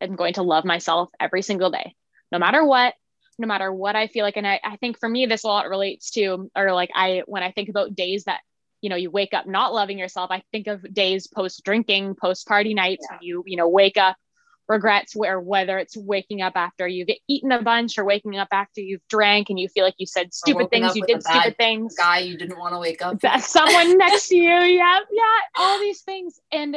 am 0.00 0.16
going 0.16 0.34
to 0.34 0.42
love 0.42 0.64
myself 0.64 1.08
every 1.18 1.42
single 1.42 1.70
day, 1.70 1.94
no 2.30 2.38
matter 2.38 2.64
what, 2.64 2.94
no 3.38 3.46
matter 3.46 3.72
what 3.72 3.96
I 3.96 4.08
feel 4.08 4.24
like. 4.24 4.36
And 4.36 4.46
I, 4.46 4.60
I 4.62 4.76
think 4.76 4.98
for 4.98 5.08
me, 5.08 5.26
this 5.26 5.44
a 5.44 5.46
lot 5.46 5.68
relates 5.68 6.10
to, 6.12 6.50
or 6.54 6.72
like 6.72 6.90
I, 6.94 7.22
when 7.26 7.42
I 7.42 7.52
think 7.52 7.68
about 7.68 7.94
days 7.94 8.24
that, 8.24 8.40
you 8.82 8.90
know, 8.90 8.96
you 8.96 9.10
wake 9.10 9.32
up 9.32 9.46
not 9.46 9.72
loving 9.72 9.98
yourself, 9.98 10.30
I 10.30 10.42
think 10.52 10.66
of 10.66 10.82
days 10.92 11.28
post 11.28 11.64
drinking, 11.64 12.16
post 12.16 12.46
party 12.46 12.74
nights, 12.74 13.06
yeah. 13.08 13.16
when 13.16 13.26
you, 13.26 13.44
you 13.46 13.56
know, 13.56 13.68
wake 13.68 13.96
up 13.96 14.16
regrets 14.72 15.14
where 15.14 15.38
whether 15.38 15.78
it's 15.78 15.96
waking 15.96 16.40
up 16.40 16.54
after 16.56 16.88
you've 16.88 17.08
eaten 17.28 17.52
a 17.52 17.62
bunch 17.62 17.98
or 17.98 18.04
waking 18.04 18.36
up 18.36 18.48
after 18.52 18.80
you've 18.80 19.06
drank 19.08 19.50
and 19.50 19.58
you 19.58 19.68
feel 19.68 19.84
like 19.84 19.94
you 19.98 20.06
said 20.06 20.32
stupid 20.32 20.70
things 20.70 20.96
you 20.96 21.04
did 21.06 21.22
stupid 21.22 21.56
things. 21.56 21.94
guy 21.94 22.18
you 22.18 22.36
didn't 22.36 22.58
want 22.58 22.72
to 22.74 22.78
wake 22.78 23.02
up 23.02 23.20
someone 23.40 23.98
next 24.04 24.28
to 24.28 24.36
you 24.36 24.50
yeah 24.50 25.00
yeah 25.10 25.38
all 25.56 25.78
these 25.78 26.00
things. 26.00 26.40
And 26.50 26.76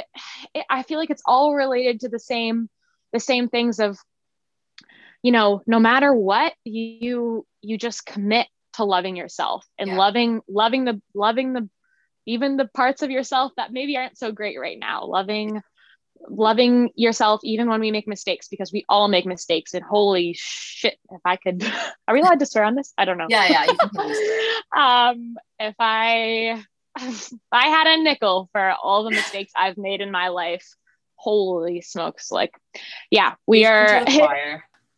it, 0.53 0.65
i 0.69 0.83
feel 0.83 0.99
like 0.99 1.09
it's 1.09 1.23
all 1.25 1.55
related 1.55 2.01
to 2.01 2.09
the 2.09 2.19
same 2.19 2.69
the 3.13 3.19
same 3.19 3.47
things 3.47 3.79
of 3.79 3.97
you 5.23 5.31
know 5.31 5.61
no 5.65 5.79
matter 5.79 6.13
what 6.13 6.53
you 6.65 7.45
you 7.61 7.77
just 7.77 8.05
commit 8.05 8.47
to 8.73 8.83
loving 8.83 9.15
yourself 9.15 9.65
and 9.79 9.91
yeah. 9.91 9.97
loving 9.97 10.41
loving 10.49 10.83
the 10.83 11.01
loving 11.13 11.53
the 11.53 11.69
even 12.25 12.57
the 12.57 12.67
parts 12.67 13.01
of 13.01 13.11
yourself 13.11 13.51
that 13.57 13.71
maybe 13.71 13.97
aren't 13.97 14.17
so 14.17 14.31
great 14.31 14.59
right 14.59 14.79
now. 14.79 15.05
Loving 15.05 15.61
loving 16.28 16.89
yourself 16.95 17.41
even 17.43 17.70
when 17.70 17.80
we 17.80 17.91
make 17.91 18.07
mistakes 18.07 18.47
because 18.47 18.72
we 18.72 18.86
all 18.89 19.07
make 19.07 19.26
mistakes 19.26 19.74
and 19.74 19.84
holy 19.84 20.34
shit 20.36 20.97
if 21.11 21.22
i 21.24 21.36
could 21.36 21.63
are 22.07 22.13
we 22.13 22.22
allowed 22.22 22.39
to 22.39 22.45
swear 22.45 22.63
on 22.63 22.76
this? 22.76 22.93
I 22.97 23.05
don't 23.05 23.18
know. 23.18 23.28
Yeah 23.30 23.47
yeah 23.47 23.66
um 25.11 25.36
if 25.59 25.76
i 25.80 26.63
if 26.99 27.34
i 27.51 27.68
had 27.68 27.88
a 27.88 28.01
nickel 28.01 28.49
for 28.51 28.74
all 28.82 29.03
the 29.03 29.11
mistakes 29.11 29.51
i've 29.55 29.78
made 29.78 30.01
in 30.01 30.11
my 30.11 30.30
life 30.30 30.66
holy 31.16 31.82
smokes 31.82 32.32
like 32.32 32.51
yeah 33.11 33.36
we 33.45 33.66
are 33.66 34.05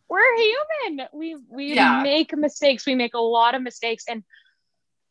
we're 0.10 0.38
human. 0.38 1.08
We 1.14 1.36
we 1.50 1.74
yeah. 1.76 2.02
make 2.02 2.36
mistakes. 2.36 2.86
We 2.86 2.96
make 2.96 3.14
a 3.14 3.20
lot 3.20 3.56
of 3.56 3.62
mistakes 3.62 4.06
and 4.08 4.24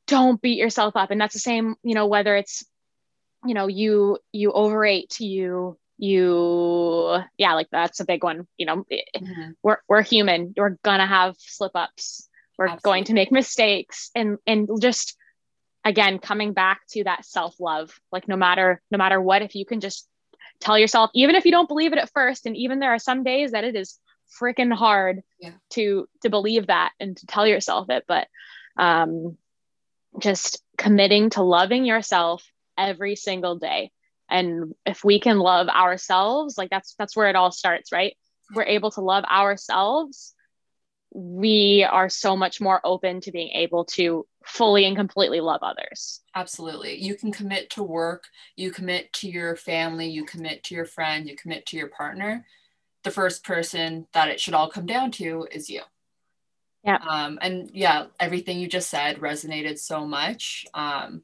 don't 0.06 0.40
beat 0.40 0.58
yourself 0.58 0.96
up. 0.96 1.10
And 1.10 1.20
that's 1.20 1.34
the 1.34 1.40
same 1.40 1.76
you 1.82 1.94
know 1.94 2.06
whether 2.06 2.34
it's 2.36 2.64
you 3.44 3.54
know 3.54 3.66
you 3.66 4.18
you 4.32 4.52
overate 4.52 5.20
you 5.20 5.78
you 5.98 7.18
yeah 7.38 7.54
like 7.54 7.68
that's 7.72 8.00
a 8.00 8.04
big 8.04 8.22
one 8.22 8.46
you 8.56 8.66
know 8.66 8.84
mm-hmm. 8.84 9.50
we're, 9.62 9.78
we're 9.88 10.02
human 10.02 10.52
we're 10.56 10.76
gonna 10.82 11.06
have 11.06 11.34
slip 11.38 11.72
ups 11.74 12.28
we're 12.58 12.66
Absolutely. 12.66 12.88
going 12.88 13.04
to 13.04 13.14
make 13.14 13.32
mistakes 13.32 14.10
and 14.14 14.38
and 14.46 14.68
just 14.80 15.16
again 15.84 16.18
coming 16.18 16.52
back 16.52 16.80
to 16.90 17.04
that 17.04 17.24
self 17.24 17.58
love 17.60 17.98
like 18.12 18.28
no 18.28 18.36
matter 18.36 18.82
no 18.90 18.98
matter 18.98 19.20
what 19.20 19.42
if 19.42 19.54
you 19.54 19.64
can 19.64 19.80
just 19.80 20.06
tell 20.60 20.78
yourself 20.78 21.10
even 21.14 21.34
if 21.34 21.44
you 21.44 21.50
don't 21.50 21.68
believe 21.68 21.92
it 21.92 21.98
at 21.98 22.12
first 22.12 22.46
and 22.46 22.56
even 22.56 22.78
there 22.78 22.92
are 22.92 22.98
some 22.98 23.22
days 23.22 23.52
that 23.52 23.64
it 23.64 23.74
is 23.74 23.98
freaking 24.40 24.72
hard 24.72 25.22
yeah. 25.40 25.52
to 25.70 26.08
to 26.22 26.28
believe 26.28 26.66
that 26.66 26.92
and 26.98 27.16
to 27.16 27.26
tell 27.26 27.46
yourself 27.46 27.88
it 27.90 28.04
but 28.08 28.26
um 28.76 29.36
just 30.18 30.62
committing 30.76 31.30
to 31.30 31.42
loving 31.42 31.84
yourself 31.84 32.44
every 32.76 33.16
single 33.16 33.56
day 33.58 33.90
and 34.28 34.74
if 34.84 35.04
we 35.04 35.20
can 35.20 35.38
love 35.38 35.68
ourselves 35.68 36.58
like 36.58 36.70
that's 36.70 36.94
that's 36.98 37.16
where 37.16 37.28
it 37.28 37.36
all 37.36 37.50
starts 37.50 37.92
right? 37.92 38.16
We're 38.54 38.64
able 38.64 38.90
to 38.92 39.00
love 39.00 39.24
ourselves 39.24 40.34
we 41.16 41.82
are 41.82 42.10
so 42.10 42.36
much 42.36 42.60
more 42.60 42.78
open 42.84 43.22
to 43.22 43.32
being 43.32 43.48
able 43.52 43.86
to 43.86 44.26
fully 44.44 44.84
and 44.84 44.96
completely 44.96 45.40
love 45.40 45.60
others. 45.62 46.20
Absolutely. 46.34 47.02
You 47.02 47.14
can 47.14 47.32
commit 47.32 47.70
to 47.70 47.82
work 47.82 48.24
you 48.54 48.70
commit 48.70 49.12
to 49.14 49.28
your 49.28 49.56
family 49.56 50.08
you 50.08 50.24
commit 50.24 50.62
to 50.64 50.74
your 50.74 50.84
friend 50.84 51.26
you 51.26 51.34
commit 51.34 51.64
to 51.66 51.76
your 51.76 51.88
partner. 51.88 52.44
The 53.02 53.10
first 53.10 53.44
person 53.44 54.06
that 54.12 54.28
it 54.28 54.40
should 54.40 54.52
all 54.52 54.68
come 54.68 54.84
down 54.84 55.10
to 55.12 55.46
is 55.50 55.70
you. 55.70 55.80
Yeah. 56.84 56.98
Um, 56.98 57.38
and 57.40 57.70
yeah 57.72 58.06
everything 58.20 58.58
you 58.58 58.68
just 58.68 58.90
said 58.90 59.18
resonated 59.20 59.78
so 59.78 60.06
much. 60.06 60.66
Um, 60.74 61.22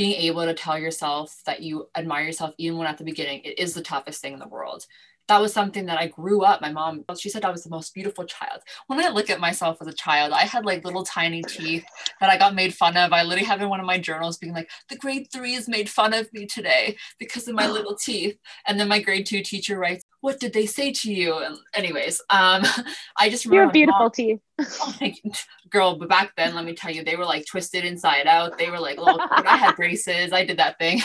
being 0.00 0.18
able 0.22 0.46
to 0.46 0.54
tell 0.54 0.78
yourself 0.78 1.42
that 1.44 1.60
you 1.60 1.86
admire 1.94 2.24
yourself 2.24 2.54
even 2.56 2.78
when 2.78 2.86
at 2.86 2.96
the 2.96 3.04
beginning 3.04 3.42
it 3.44 3.58
is 3.58 3.74
the 3.74 3.82
toughest 3.82 4.22
thing 4.22 4.32
in 4.32 4.38
the 4.38 4.48
world 4.48 4.86
that 5.30 5.40
was 5.40 5.52
something 5.52 5.86
that 5.86 5.98
I 5.98 6.08
grew 6.08 6.42
up. 6.42 6.60
My 6.60 6.72
mom, 6.72 7.04
she 7.16 7.28
said 7.28 7.44
I 7.44 7.50
was 7.50 7.62
the 7.62 7.70
most 7.70 7.94
beautiful 7.94 8.24
child. 8.24 8.62
When 8.88 8.98
I 8.98 9.10
look 9.10 9.30
at 9.30 9.38
myself 9.38 9.78
as 9.80 9.86
a 9.86 9.92
child, 9.92 10.32
I 10.32 10.42
had 10.42 10.66
like 10.66 10.84
little 10.84 11.04
tiny 11.04 11.40
teeth 11.44 11.84
that 12.20 12.28
I 12.28 12.36
got 12.36 12.56
made 12.56 12.74
fun 12.74 12.96
of. 12.96 13.12
I 13.12 13.22
literally 13.22 13.46
have 13.46 13.62
in 13.62 13.68
one 13.68 13.78
of 13.78 13.86
my 13.86 13.96
journals 13.96 14.38
being 14.38 14.52
like, 14.52 14.68
the 14.88 14.96
grade 14.96 15.28
threes 15.32 15.68
made 15.68 15.88
fun 15.88 16.14
of 16.14 16.28
me 16.32 16.46
today 16.46 16.96
because 17.20 17.46
of 17.46 17.54
my 17.54 17.66
little 17.70 17.94
teeth. 17.94 18.36
And 18.66 18.78
then 18.78 18.88
my 18.88 19.00
grade 19.00 19.24
two 19.24 19.42
teacher 19.42 19.78
writes, 19.78 20.04
what 20.20 20.40
did 20.40 20.52
they 20.52 20.66
say 20.66 20.90
to 20.92 21.12
you? 21.12 21.38
And 21.38 21.56
anyways, 21.74 22.20
um, 22.30 22.64
I 23.16 23.30
just 23.30 23.44
remember. 23.44 23.62
You 23.62 23.66
have 23.66 23.72
beautiful 23.72 24.00
mom, 24.00 24.10
teeth. 24.10 24.40
oh, 24.60 24.96
thank 24.98 25.22
you. 25.22 25.30
Girl, 25.70 25.94
but 25.94 26.08
back 26.08 26.34
then, 26.36 26.56
let 26.56 26.64
me 26.64 26.74
tell 26.74 26.90
you, 26.90 27.04
they 27.04 27.14
were 27.14 27.24
like 27.24 27.46
twisted 27.46 27.84
inside 27.84 28.26
out. 28.26 28.58
They 28.58 28.68
were 28.68 28.80
like, 28.80 28.98
little, 28.98 29.20
I 29.30 29.56
had 29.56 29.76
braces. 29.76 30.32
I 30.32 30.44
did 30.44 30.58
that 30.58 30.76
thing. 30.80 31.00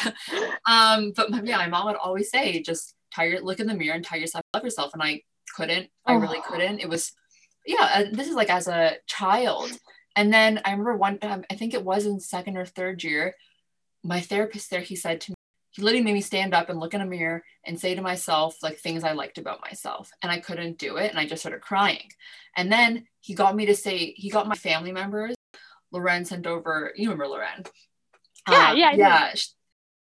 um, 0.67 1.13
but 1.15 1.45
yeah, 1.45 1.57
my 1.57 1.67
mom 1.67 1.85
would 1.85 1.95
always 1.95 2.31
say, 2.31 2.63
just 2.63 2.94
tell 3.15 3.25
your 3.25 3.41
look 3.41 3.59
in 3.59 3.67
the 3.67 3.73
mirror 3.73 3.95
and 3.95 4.03
tell 4.03 4.19
yourself 4.19 4.43
love 4.53 4.63
yourself 4.63 4.93
and 4.93 5.01
i 5.01 5.21
couldn't 5.55 5.89
i 6.05 6.13
really 6.13 6.39
oh. 6.39 6.49
couldn't. 6.49 6.79
It 6.79 6.89
was 6.89 7.13
yeah 7.65 8.03
this 8.11 8.27
is 8.27 8.35
like 8.35 8.49
as 8.49 8.67
a 8.67 8.97
child. 9.07 9.71
And 10.17 10.33
then 10.33 10.61
i 10.63 10.71
remember 10.71 10.95
one 10.95 11.19
time 11.19 11.43
i 11.51 11.55
think 11.55 11.73
it 11.73 11.83
was 11.83 12.05
in 12.05 12.19
second 12.19 12.57
or 12.57 12.65
third 12.65 13.03
year 13.03 13.35
my 14.03 14.21
therapist 14.21 14.69
there 14.69 14.81
he 14.81 14.95
said 14.95 15.21
to 15.21 15.31
me 15.31 15.35
he 15.71 15.81
literally 15.81 16.05
made 16.05 16.13
me 16.13 16.21
stand 16.21 16.53
up 16.53 16.69
and 16.69 16.79
look 16.79 16.93
in 16.93 17.01
a 17.01 17.05
mirror 17.05 17.43
and 17.65 17.77
say 17.77 17.95
to 17.95 18.01
myself 18.01 18.55
like 18.63 18.77
things 18.77 19.03
i 19.03 19.11
liked 19.11 19.37
about 19.37 19.61
myself. 19.61 20.09
And 20.21 20.31
i 20.31 20.39
couldn't 20.39 20.77
do 20.77 20.95
it 20.97 21.11
and 21.11 21.19
i 21.19 21.25
just 21.25 21.41
started 21.41 21.61
crying. 21.61 22.09
And 22.55 22.71
then 22.71 23.07
he 23.19 23.33
got 23.33 23.55
me 23.55 23.65
to 23.65 23.75
say 23.75 24.13
he 24.15 24.29
got 24.29 24.47
my 24.47 24.55
family 24.55 24.93
members 24.93 25.35
Loren 25.91 26.25
sent 26.25 26.47
over 26.47 26.93
you 26.95 27.09
remember 27.09 27.27
Loren? 27.27 27.65
Yeah 28.49 28.69
um, 28.71 28.77
yeah 28.77 28.93
yeah 28.93 29.33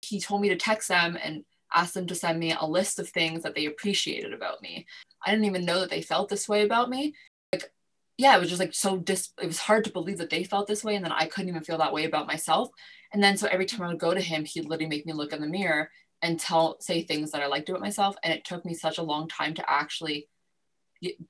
he 0.01 0.21
told 0.21 0.43
me 0.43 0.51
to 0.51 0.57
text 0.57 0.89
them 0.89 1.19
and 1.21 1.45
asked 1.75 1.95
them 1.95 2.07
to 2.07 2.15
send 2.15 2.39
me 2.39 2.55
a 2.59 2.67
list 2.67 2.99
of 2.99 3.09
things 3.09 3.43
that 3.43 3.55
they 3.55 3.67
appreciated 3.67 4.33
about 4.33 4.63
me. 4.63 4.87
I 5.25 5.31
didn't 5.31 5.47
even 5.47 5.65
know 5.65 5.81
that 5.81 5.91
they 5.91 6.03
felt 6.03 6.29
this 6.29 6.49
way 6.49 6.65
about 6.65 6.91
me. 6.91 7.15
Like, 7.53 7.73
yeah, 8.17 8.37
it 8.37 8.41
was 8.41 8.49
just 8.49 8.61
like 8.61 8.75
so 8.75 8.97
dis 8.97 9.31
it 9.41 9.47
was 9.47 9.59
hard 9.59 9.85
to 9.85 9.93
believe 9.93 10.19
that 10.19 10.31
they 10.31 10.45
felt 10.45 10.67
this 10.67 10.85
way. 10.85 10.95
And 10.95 11.05
then 11.05 11.13
I 11.13 11.27
couldn't 11.27 11.49
even 11.49 11.65
feel 11.65 11.79
that 11.79 11.93
way 11.93 12.05
about 12.05 12.27
myself. 12.27 12.69
And 13.13 13.23
then 13.23 13.37
so 13.37 13.49
every 13.49 13.67
time 13.67 13.83
I 13.83 13.89
would 13.89 13.99
go 13.99 14.15
to 14.15 14.21
him, 14.21 14.45
he'd 14.45 14.67
literally 14.67 14.89
make 14.89 15.07
me 15.07 15.13
look 15.13 15.33
in 15.33 15.41
the 15.41 15.47
mirror 15.47 15.91
and 16.23 16.41
tell 16.41 16.81
say 16.81 17.03
things 17.03 17.31
that 17.31 17.43
I 17.43 17.47
liked 17.47 17.69
about 17.69 17.81
myself. 17.81 18.17
And 18.23 18.33
it 18.33 18.45
took 18.45 18.65
me 18.65 18.75
such 18.75 18.99
a 18.99 19.03
long 19.03 19.29
time 19.29 19.55
to 19.55 19.71
actually 19.71 20.29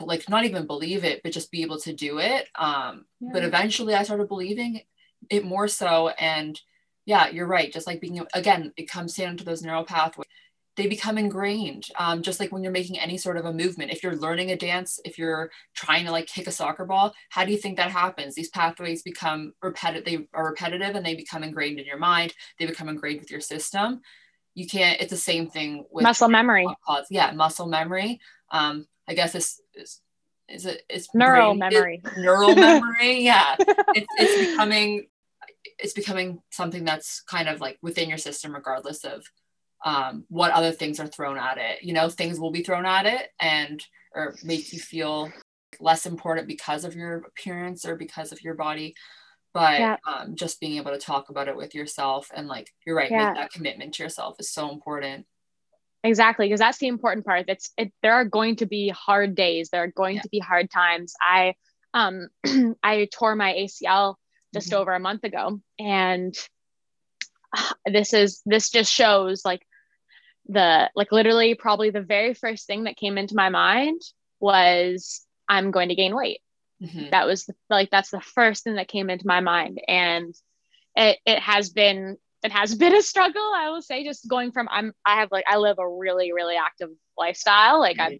like 0.01 0.29
not 0.29 0.45
even 0.45 0.67
believe 0.67 1.05
it, 1.05 1.23
but 1.23 1.33
just 1.33 1.51
be 1.51 1.63
able 1.63 1.79
to 1.81 1.93
do 1.93 2.19
it. 2.19 2.49
Um, 2.55 3.07
yeah. 3.21 3.31
but 3.33 3.45
eventually 3.45 3.95
I 3.95 4.05
started 4.05 4.29
believing 4.29 4.81
it 5.31 5.45
more 5.45 5.69
so 5.69 6.09
and 6.09 6.61
yeah, 7.07 7.29
you're 7.29 7.47
right. 7.47 7.73
Just 7.73 7.87
like 7.87 8.01
being, 8.01 8.25
again, 8.35 8.73
it 8.77 8.89
comes 8.89 9.15
down 9.15 9.37
to 9.37 9.45
those 9.45 9.63
neural 9.63 9.85
pathways. 9.85 10.29
They 10.77 10.89
become 10.89 11.19
ingrained. 11.19 11.87
Um, 11.99 12.23
just 12.23 12.41
like 12.41 12.51
when 12.51 12.65
you're 12.65 12.73
making 12.73 12.99
any 12.99 13.17
sort 13.17 13.37
of 13.37 13.45
a 13.45 13.53
movement, 13.53 13.93
if 13.93 14.03
you're 14.03 14.17
learning 14.17 14.51
a 14.51 14.57
dance, 14.57 14.99
if 15.05 15.19
you're 15.19 15.51
trying 15.75 16.05
to 16.07 16.11
like 16.11 16.27
kick 16.27 16.49
a 16.49 16.51
soccer 16.51 16.85
ball, 16.85 17.15
how 17.29 17.45
do 17.45 17.53
you 17.53 17.59
think 17.59 17.77
that 17.77 17.93
happens? 17.93 18.35
These 18.35 18.49
pathways 18.49 19.03
become 19.03 19.53
repetitive. 19.63 20.05
They 20.05 20.27
are 20.35 20.47
repetitive 20.47 20.97
and 20.97 21.07
they 21.07 21.15
become 21.15 21.45
ingrained 21.45 21.79
in 21.79 21.87
your 21.87 21.99
mind. 21.99 22.35
They 22.59 22.67
become 22.67 22.89
ingrained 22.89 23.21
with 23.21 23.31
your 23.31 23.41
system. 23.41 24.01
You 24.55 24.67
can't. 24.67 25.01
It's 25.01 25.11
the 25.11 25.17
same 25.17 25.49
thing 25.49 25.85
with 25.91 26.03
muscle 26.03 26.29
memory. 26.29 26.67
Yeah, 27.11 27.31
muscle 27.33 27.67
memory. 27.67 28.21
Um, 28.51 28.87
I 29.07 29.15
guess 29.15 29.33
this 29.33 29.61
is 29.75 30.01
is 30.49 30.67
it 30.67 30.83
it's 30.89 31.09
neural 31.15 31.55
brain, 31.55 31.59
memory. 31.59 32.03
neural 32.17 32.55
memory. 32.55 33.21
Yeah, 33.25 33.57
it's, 33.59 34.07
it's 34.19 34.51
becoming 34.51 35.07
it's 35.79 35.93
becoming 35.93 36.41
something 36.51 36.85
that's 36.85 37.23
kind 37.23 37.49
of 37.49 37.61
like 37.61 37.79
within 37.83 38.09
your 38.09 38.19
system 38.19 38.55
regardless 38.55 39.05
of 39.05 39.25
um, 39.85 40.25
what 40.29 40.53
other 40.53 40.73
things 40.73 40.99
are 40.99 41.07
thrown 41.07 41.39
at 41.39 41.59
it 41.59 41.83
you 41.83 41.93
know 41.93 42.09
things 42.09 42.39
will 42.39 42.51
be 42.51 42.63
thrown 42.63 42.87
at 42.87 43.07
it 43.07 43.31
and 43.41 43.85
or 44.15 44.35
make 44.43 44.73
you 44.73 44.79
feel 44.79 45.31
less 45.81 46.07
important 46.07 46.47
because 46.47 46.85
of 46.85 46.95
your 46.95 47.17
appearance 47.17 47.85
or 47.85 47.97
because 47.97 48.33
of 48.33 48.43
your 48.43 48.55
body 48.55 48.95
but 49.53 49.79
yeah. 49.79 49.97
um, 50.07 50.35
just 50.35 50.61
being 50.61 50.77
able 50.77 50.91
to 50.91 50.99
talk 50.99 51.29
about 51.29 51.49
it 51.49 51.57
with 51.57 51.75
yourself 51.75 52.31
and 52.35 52.49
like 52.49 52.71
you're 52.87 52.97
right 52.97 53.11
yeah. 53.11 53.27
make 53.27 53.37
that 53.37 53.53
commitment 53.53 53.95
to 53.95 54.03
yourself 54.03 54.37
is 54.39 54.51
so 54.51 54.71
important 54.71 55.27
exactly 56.03 56.47
because 56.47 56.61
that's 56.61 56.79
the 56.79 56.87
important 56.87 57.27
part 57.27 57.45
it's 57.49 57.73
it, 57.77 57.93
there 58.03 58.15
are 58.15 58.25
going 58.25 58.57
to 58.57 58.67
be 58.67 58.89
hard 58.89 59.35
days 59.35 59.69
there 59.71 59.83
are 59.83 59.93
going 59.93 60.17
yeah. 60.17 60.23
to 60.23 60.29
be 60.29 60.39
hard 60.39 60.71
times 60.71 61.15
i 61.21 61.55
um 61.93 62.29
i 62.83 63.09
tore 63.13 63.35
my 63.35 63.53
acl 63.53 64.15
just 64.55 64.71
mm-hmm. 64.71 64.81
over 64.81 64.93
a 64.93 65.01
month 65.01 65.25
ago. 65.25 65.61
And 65.79 66.35
this 67.87 68.15
is 68.15 68.43
this 68.47 68.71
just 68.71 68.93
shows 68.93 69.45
like 69.45 69.67
the 70.49 70.91
like 70.95 71.13
literally 71.13 71.55
probably 71.55 71.91
the 71.91 72.03
very 72.03 72.35
first 72.35 72.67
thing 72.67 72.85
that 72.85 72.97
came 72.97 73.17
into 73.17 73.35
my 73.35 73.49
mind 73.49 74.01
was 74.41 75.25
i'm 75.49 75.71
going 75.71 75.89
to 75.89 75.95
gain 75.95 76.15
weight. 76.15 76.41
Mm-hmm. 76.83 77.11
that 77.11 77.27
was 77.27 77.47
the, 77.47 77.55
like 77.71 77.91
that's 77.91 78.11
the 78.11 78.21
first 78.21 78.65
thing 78.65 78.75
that 78.75 78.89
came 78.89 79.09
into 79.09 79.27
my 79.27 79.41
mind. 79.41 79.81
And 79.87 80.35
it, 80.97 81.19
it 81.25 81.39
has 81.39 81.71
been 81.71 82.17
it 82.43 82.53
has 82.53 82.75
been 82.83 82.95
a 82.95 83.03
struggle 83.03 83.53
i 83.57 83.71
will 83.71 83.83
say 83.83 84.05
just 84.05 84.29
going 84.29 84.53
from 84.53 84.69
i'm 84.71 84.93
i 85.07 85.21
have 85.21 85.31
like 85.33 85.45
i 85.49 85.57
live 85.57 85.79
a 85.79 85.89
really 85.89 86.33
really 86.33 86.57
active 86.57 86.91
lifestyle. 87.17 87.81
Like 87.81 87.99
i 87.99 88.19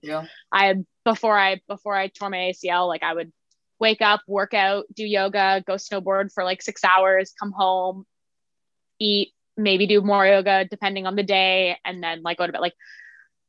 i 0.53 0.75
before 1.05 1.39
i 1.39 1.61
before 1.69 1.97
i 1.97 2.09
tore 2.09 2.31
my 2.31 2.53
acl 2.53 2.89
like 2.89 3.03
i 3.03 3.13
would 3.13 3.33
wake 3.81 4.03
up, 4.03 4.21
work 4.27 4.55
out, 4.55 4.85
do 4.95 5.05
yoga, 5.05 5.63
go 5.67 5.75
snowboard 5.75 6.33
for 6.33 6.45
like 6.45 6.63
six 6.63 6.85
hours, 6.85 7.33
come 7.39 7.53
home, 7.53 8.07
eat, 8.99 9.33
maybe 9.57 9.87
do 9.87 10.01
more 10.01 10.27
yoga 10.27 10.65
depending 10.65 11.07
on 11.07 11.17
the 11.17 11.23
day, 11.23 11.79
and 11.85 12.03
then 12.03 12.23
like 12.23 12.39
go 12.39 12.47
to 12.47 12.53
bed. 12.53 12.61
Like, 12.61 12.75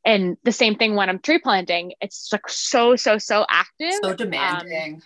and 0.03 0.37
the 0.43 0.51
same 0.51 0.75
thing 0.75 0.95
when 0.95 1.09
I'm 1.09 1.19
tree 1.19 1.39
planting, 1.39 1.93
it's 2.01 2.29
like 2.31 2.47
so, 2.47 2.95
so, 2.95 3.17
so 3.17 3.45
active. 3.49 3.93
So 4.01 4.15
demanding. 4.15 4.95
Um, 4.95 5.01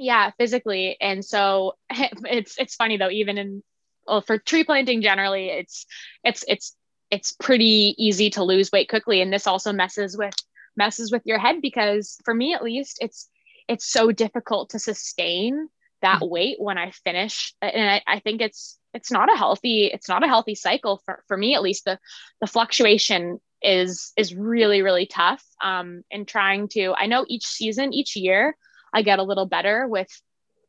yeah, 0.00 0.30
physically. 0.38 0.96
And 1.00 1.24
so 1.24 1.76
it's 1.90 2.58
it's 2.58 2.74
funny 2.74 2.96
though, 2.96 3.10
even 3.10 3.38
in 3.38 3.62
well, 4.06 4.22
for 4.22 4.38
tree 4.38 4.64
planting 4.64 5.02
generally, 5.02 5.48
it's 5.48 5.86
it's 6.24 6.44
it's 6.48 6.74
it's 7.10 7.32
pretty 7.32 7.94
easy 7.98 8.30
to 8.30 8.44
lose 8.44 8.72
weight 8.72 8.88
quickly. 8.88 9.20
And 9.20 9.32
this 9.32 9.46
also 9.46 9.72
messes 9.72 10.16
with 10.16 10.34
messes 10.76 11.12
with 11.12 11.22
your 11.26 11.38
head 11.38 11.60
because 11.60 12.16
for 12.24 12.32
me 12.32 12.54
at 12.54 12.62
least 12.62 12.98
it's 13.00 13.28
it's 13.70 13.86
so 13.86 14.10
difficult 14.10 14.70
to 14.70 14.80
sustain 14.80 15.68
that 16.02 16.16
mm-hmm. 16.16 16.30
weight 16.30 16.56
when 16.58 16.76
I 16.76 16.90
finish. 16.90 17.54
And 17.62 17.88
I, 17.88 18.02
I, 18.06 18.18
think 18.18 18.40
it's 18.40 18.76
it's 18.92 19.12
not 19.12 19.32
a 19.32 19.36
healthy 19.36 19.86
it's 19.86 20.08
not 20.08 20.24
a 20.24 20.28
healthy 20.28 20.56
cycle 20.56 21.00
for, 21.04 21.22
for 21.28 21.36
me 21.36 21.54
at 21.54 21.62
least. 21.62 21.84
The 21.84 21.98
the 22.40 22.48
fluctuation 22.48 23.40
is 23.62 24.12
is 24.16 24.34
really 24.34 24.82
really 24.82 25.06
tough. 25.06 25.44
Um, 25.62 26.02
and 26.10 26.26
trying 26.26 26.68
to 26.70 26.94
I 26.96 27.06
know 27.06 27.24
each 27.28 27.46
season 27.46 27.92
each 27.92 28.16
year 28.16 28.56
I 28.92 29.02
get 29.02 29.20
a 29.20 29.24
little 29.24 29.46
better 29.46 29.86
with 29.86 30.08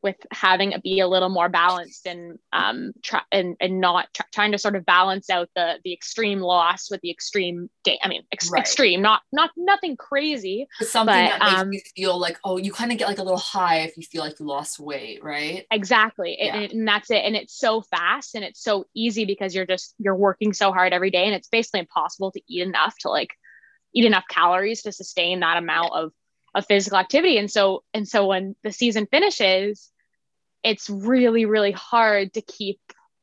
with 0.02 0.16
having 0.32 0.72
it 0.72 0.82
be 0.82 1.00
a 1.00 1.08
little 1.08 1.28
more 1.28 1.48
balanced 1.48 2.06
and 2.06 2.38
um 2.52 2.92
try 3.02 3.20
and, 3.30 3.56
and 3.60 3.80
not 3.80 4.08
tr- 4.14 4.22
trying 4.32 4.52
to 4.52 4.58
sort 4.58 4.76
of 4.76 4.84
balance 4.84 5.30
out 5.30 5.48
the 5.54 5.78
the 5.84 5.92
extreme 5.92 6.40
loss 6.40 6.90
with 6.90 7.00
the 7.02 7.10
extreme 7.10 7.70
gain 7.84 7.98
i 8.02 8.08
mean 8.08 8.22
ex- 8.32 8.50
right. 8.50 8.60
extreme 8.60 9.00
not 9.00 9.22
not 9.32 9.50
nothing 9.56 9.96
crazy 9.96 10.66
something 10.80 11.14
but, 11.14 11.38
that 11.38 11.40
makes 11.40 11.60
um, 11.60 11.72
you 11.72 11.80
feel 11.96 12.18
like 12.18 12.38
oh 12.44 12.56
you 12.56 12.72
kind 12.72 12.92
of 12.92 12.98
get 12.98 13.08
like 13.08 13.18
a 13.18 13.22
little 13.22 13.38
high 13.38 13.78
if 13.78 13.96
you 13.96 14.02
feel 14.02 14.22
like 14.22 14.38
you 14.38 14.46
lost 14.46 14.78
weight 14.80 15.22
right 15.22 15.66
exactly 15.70 16.36
yeah. 16.38 16.56
and, 16.56 16.72
and 16.72 16.88
that's 16.88 17.10
it 17.10 17.24
and 17.24 17.36
it's 17.36 17.58
so 17.58 17.82
fast 17.82 18.34
and 18.34 18.44
it's 18.44 18.62
so 18.62 18.84
easy 18.94 19.24
because 19.24 19.54
you're 19.54 19.66
just 19.66 19.94
you're 19.98 20.16
working 20.16 20.52
so 20.52 20.72
hard 20.72 20.92
every 20.92 21.10
day 21.10 21.24
and 21.24 21.34
it's 21.34 21.48
basically 21.48 21.80
impossible 21.80 22.30
to 22.32 22.40
eat 22.48 22.62
enough 22.62 22.96
to 22.98 23.08
like 23.08 23.34
eat 23.94 24.04
enough 24.04 24.24
calories 24.28 24.82
to 24.82 24.92
sustain 24.92 25.40
that 25.40 25.56
amount 25.56 25.92
yeah. 25.94 26.00
of 26.02 26.12
of 26.54 26.66
physical 26.66 26.98
activity 26.98 27.38
and 27.38 27.50
so 27.50 27.82
and 27.94 28.06
so 28.06 28.26
when 28.26 28.54
the 28.62 28.72
season 28.72 29.06
finishes 29.10 29.91
it's 30.62 30.88
really 30.88 31.44
really 31.44 31.72
hard 31.72 32.32
to 32.34 32.40
keep 32.40 32.80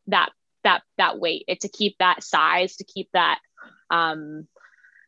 that 0.08 0.30
that 0.64 0.82
that 0.98 1.20
weight 1.20 1.46
it 1.48 1.62
to 1.62 1.70
keep 1.70 1.96
that 2.00 2.24
size 2.24 2.76
to 2.76 2.84
keep 2.84 3.10
that 3.14 3.40
um 3.90 4.48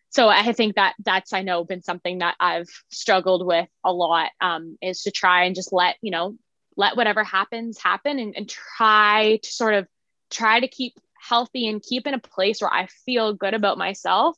so 0.10 0.28
i 0.28 0.54
think 0.54 0.76
that 0.76 0.94
that's 1.04 1.34
i 1.34 1.42
know 1.42 1.64
been 1.64 1.84
something 1.84 2.20
that 2.20 2.36
i've 2.40 2.70
struggled 2.90 3.46
with 3.46 3.68
a 3.84 3.92
lot 3.92 4.30
um 4.40 4.78
is 4.82 5.04
to 5.04 5.12
try 5.12 5.44
and 5.46 5.56
just 5.56 5.74
let 5.74 5.96
you 6.02 6.12
know 6.12 6.36
let 6.78 6.96
whatever 6.96 7.24
happens 7.24 7.78
happen 7.78 8.18
and, 8.18 8.34
and 8.36 8.50
try 8.50 9.40
to 9.44 9.52
sort 9.52 9.74
of 9.74 9.88
try 10.30 10.60
to 10.60 10.68
keep 10.68 10.94
healthy 11.22 11.68
and 11.68 11.84
keep 11.84 12.08
in 12.08 12.14
a 12.14 12.20
place 12.20 12.62
where 12.62 12.74
i 12.74 12.88
feel 13.06 13.34
good 13.34 13.54
about 13.54 13.78
myself 13.78 14.38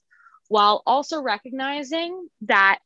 while 0.49 0.83
also 0.85 1.21
recognizing 1.21 2.27
that 2.41 2.79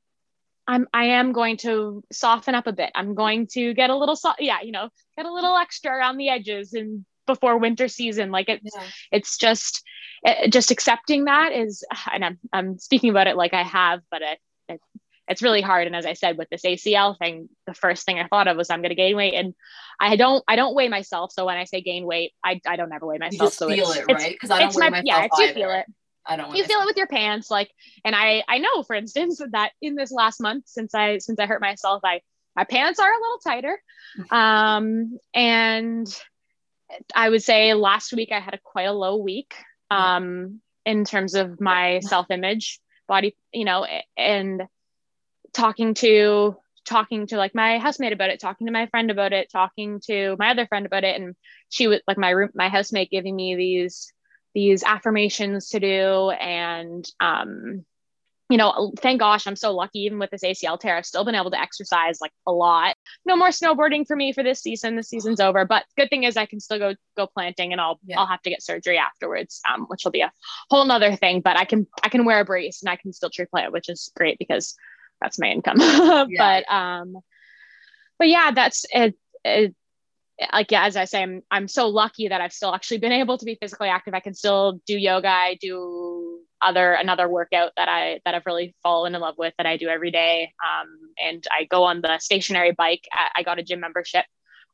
I'm 0.67 0.87
I 0.93 1.05
am 1.05 1.31
going 1.31 1.57
to 1.57 2.03
soften 2.11 2.55
up 2.55 2.67
a 2.67 2.73
bit. 2.73 2.91
I'm 2.93 3.15
going 3.15 3.47
to 3.53 3.73
get 3.73 3.89
a 3.89 3.95
little 3.95 4.15
so- 4.15 4.33
yeah, 4.39 4.61
you 4.61 4.71
know, 4.71 4.89
get 5.15 5.25
a 5.25 5.33
little 5.33 5.55
extra 5.55 5.91
around 5.91 6.17
the 6.17 6.29
edges 6.29 6.73
and 6.73 7.05
before 7.25 7.57
winter 7.57 7.87
season. 7.87 8.31
Like 8.31 8.49
it's 8.49 8.71
yeah. 8.75 8.83
it's 9.11 9.37
just 9.37 9.83
it, 10.23 10.51
just 10.51 10.71
accepting 10.71 11.25
that 11.25 11.51
is 11.51 11.83
and 12.11 12.25
I'm 12.25 12.39
I'm 12.51 12.79
speaking 12.79 13.09
about 13.09 13.27
it 13.27 13.37
like 13.37 13.53
I 13.53 13.63
have, 13.63 14.01
but 14.11 14.21
it, 14.21 14.39
it 14.67 14.81
it's 15.27 15.41
really 15.41 15.61
hard. 15.61 15.87
And 15.87 15.95
as 15.95 16.05
I 16.05 16.13
said 16.13 16.37
with 16.37 16.49
this 16.49 16.63
ACL 16.63 17.17
thing, 17.17 17.49
the 17.65 17.73
first 17.73 18.05
thing 18.05 18.17
I 18.17 18.27
thought 18.27 18.47
of 18.47 18.57
was 18.57 18.69
I'm 18.69 18.81
going 18.81 18.89
to 18.89 18.95
gain 18.95 19.15
weight, 19.15 19.35
and 19.35 19.53
I 19.99 20.15
don't 20.15 20.43
I 20.47 20.55
don't 20.55 20.75
weigh 20.75 20.89
myself. 20.89 21.31
So 21.31 21.45
when 21.45 21.57
I 21.57 21.65
say 21.65 21.81
gain 21.81 22.05
weight, 22.05 22.33
I, 22.43 22.59
I 22.65 22.75
don't 22.77 22.91
ever 22.91 23.05
weigh 23.05 23.19
myself. 23.19 23.53
so 23.53 23.67
feel 23.69 23.91
it's, 23.91 23.99
it, 23.99 24.11
right? 24.11 24.31
Because 24.31 24.51
I 24.51 24.59
don't 24.59 24.75
weigh 24.75 24.89
my, 24.89 25.01
myself 25.01 25.05
yeah, 25.05 25.27
I 25.31 25.47
do 25.47 25.53
feel 25.53 25.71
it. 25.71 25.85
I 26.27 26.35
don't 26.35 26.55
you 26.55 26.63
feel 26.63 26.81
it 26.81 26.85
with 26.85 26.97
your 26.97 27.07
pants 27.07 27.49
like 27.49 27.71
and 28.03 28.15
I 28.15 28.43
I 28.47 28.57
know 28.57 28.83
for 28.83 28.95
instance 28.95 29.41
that 29.51 29.71
in 29.81 29.95
this 29.95 30.11
last 30.11 30.41
month 30.41 30.65
since 30.67 30.93
I 30.93 31.19
since 31.19 31.39
I 31.39 31.45
hurt 31.45 31.61
myself 31.61 32.01
I 32.03 32.21
my 32.55 32.63
pants 32.63 32.99
are 32.99 33.11
a 33.11 33.21
little 33.21 33.39
tighter. 33.39 33.81
Um 34.31 35.19
and 35.33 36.07
I 37.13 37.29
would 37.29 37.43
say 37.43 37.73
last 37.73 38.13
week 38.13 38.31
I 38.31 38.39
had 38.39 38.53
a 38.53 38.59
quite 38.63 38.87
a 38.87 38.93
low 38.93 39.17
week 39.17 39.53
um 39.91 40.61
in 40.85 41.05
terms 41.05 41.35
of 41.35 41.61
my 41.61 41.99
self-image 42.01 42.79
body 43.07 43.35
you 43.53 43.65
know 43.65 43.85
and 44.17 44.63
talking 45.53 45.93
to 45.95 46.55
talking 46.85 47.27
to 47.27 47.37
like 47.37 47.53
my 47.53 47.79
housemate 47.79 48.13
about 48.13 48.29
it 48.29 48.39
talking 48.39 48.65
to 48.65 48.73
my 48.73 48.87
friend 48.87 49.11
about 49.11 49.33
it 49.33 49.51
talking 49.51 49.99
to 49.99 50.35
my 50.39 50.49
other 50.49 50.65
friend 50.67 50.85
about 50.85 51.03
it 51.03 51.19
and 51.19 51.35
she 51.69 51.87
was 51.87 51.99
like 52.07 52.17
my 52.17 52.29
room 52.29 52.49
my 52.55 52.69
housemate 52.69 53.11
giving 53.11 53.35
me 53.35 53.55
these 53.55 54.11
these 54.57 54.81
affirmations 54.81 55.69
to 55.69 55.79
do 55.79 56.31
and 56.31 57.07
um, 57.19 57.85
you 58.49 58.57
know 58.57 58.91
thank 58.99 59.19
gosh 59.19 59.45
i'm 59.45 59.55
so 59.55 59.71
lucky 59.71 59.99
even 59.99 60.17
with 60.17 60.31
this 60.31 60.43
acl 60.43 60.79
tear 60.79 60.97
i've 60.97 61.05
still 61.05 61.23
been 61.23 61.35
able 61.35 61.51
to 61.51 61.61
exercise 61.61 62.17
like 62.21 62.31
a 62.47 62.51
lot. 62.51 62.95
No 63.23 63.35
more 63.35 63.49
snowboarding 63.49 64.07
for 64.07 64.15
me 64.15 64.33
for 64.33 64.41
this 64.41 64.59
season. 64.61 64.95
The 64.95 65.03
season's 65.03 65.39
over. 65.39 65.63
But 65.65 65.83
good 65.95 66.09
thing 66.09 66.23
is 66.23 66.37
i 66.37 66.47
can 66.47 66.59
still 66.59 66.79
go 66.79 66.95
go 67.15 67.27
planting 67.27 67.71
and 67.71 67.79
i'll 67.79 67.99
yeah. 68.03 68.19
i'll 68.19 68.25
have 68.25 68.41
to 68.41 68.49
get 68.49 68.63
surgery 68.63 68.97
afterwards 68.97 69.61
um, 69.71 69.85
which 69.89 70.01
will 70.03 70.11
be 70.11 70.21
a 70.21 70.31
whole 70.71 70.85
nother 70.85 71.15
thing. 71.15 71.41
But 71.41 71.55
i 71.59 71.65
can 71.65 71.85
i 72.01 72.09
can 72.09 72.25
wear 72.25 72.39
a 72.39 72.45
brace 72.45 72.81
and 72.81 72.89
i 72.89 72.95
can 72.95 73.13
still 73.13 73.29
tree 73.29 73.45
plant 73.45 73.71
which 73.73 73.89
is 73.89 74.11
great 74.17 74.39
because 74.39 74.75
that's 75.21 75.37
my 75.37 75.49
income. 75.49 75.77
Yeah. 76.29 76.63
but 76.63 76.73
um 76.73 77.17
but 78.17 78.27
yeah 78.27 78.49
that's 78.55 78.87
it, 78.91 79.15
it 79.45 79.75
like 80.53 80.71
yeah, 80.71 80.85
as 80.85 80.95
I 80.95 81.05
say, 81.05 81.23
I'm 81.23 81.41
I'm 81.49 81.67
so 81.67 81.87
lucky 81.87 82.27
that 82.27 82.41
I've 82.41 82.53
still 82.53 82.73
actually 82.73 82.99
been 82.99 83.11
able 83.11 83.37
to 83.37 83.45
be 83.45 83.57
physically 83.59 83.89
active. 83.89 84.13
I 84.13 84.19
can 84.19 84.33
still 84.33 84.79
do 84.85 84.97
yoga. 84.97 85.29
I 85.29 85.57
do 85.59 86.41
other 86.61 86.93
another 86.93 87.27
workout 87.27 87.71
that 87.77 87.89
I 87.89 88.19
that 88.25 88.35
I've 88.35 88.45
really 88.45 88.75
fallen 88.83 89.15
in 89.15 89.21
love 89.21 89.35
with 89.37 89.53
that 89.57 89.65
I 89.65 89.77
do 89.77 89.87
every 89.87 90.11
day. 90.11 90.53
Um, 90.63 90.87
and 91.23 91.43
I 91.51 91.65
go 91.65 91.83
on 91.83 92.01
the 92.01 92.19
stationary 92.19 92.71
bike. 92.71 93.07
I, 93.11 93.29
I 93.37 93.43
got 93.43 93.59
a 93.59 93.63
gym 93.63 93.79
membership, 93.79 94.25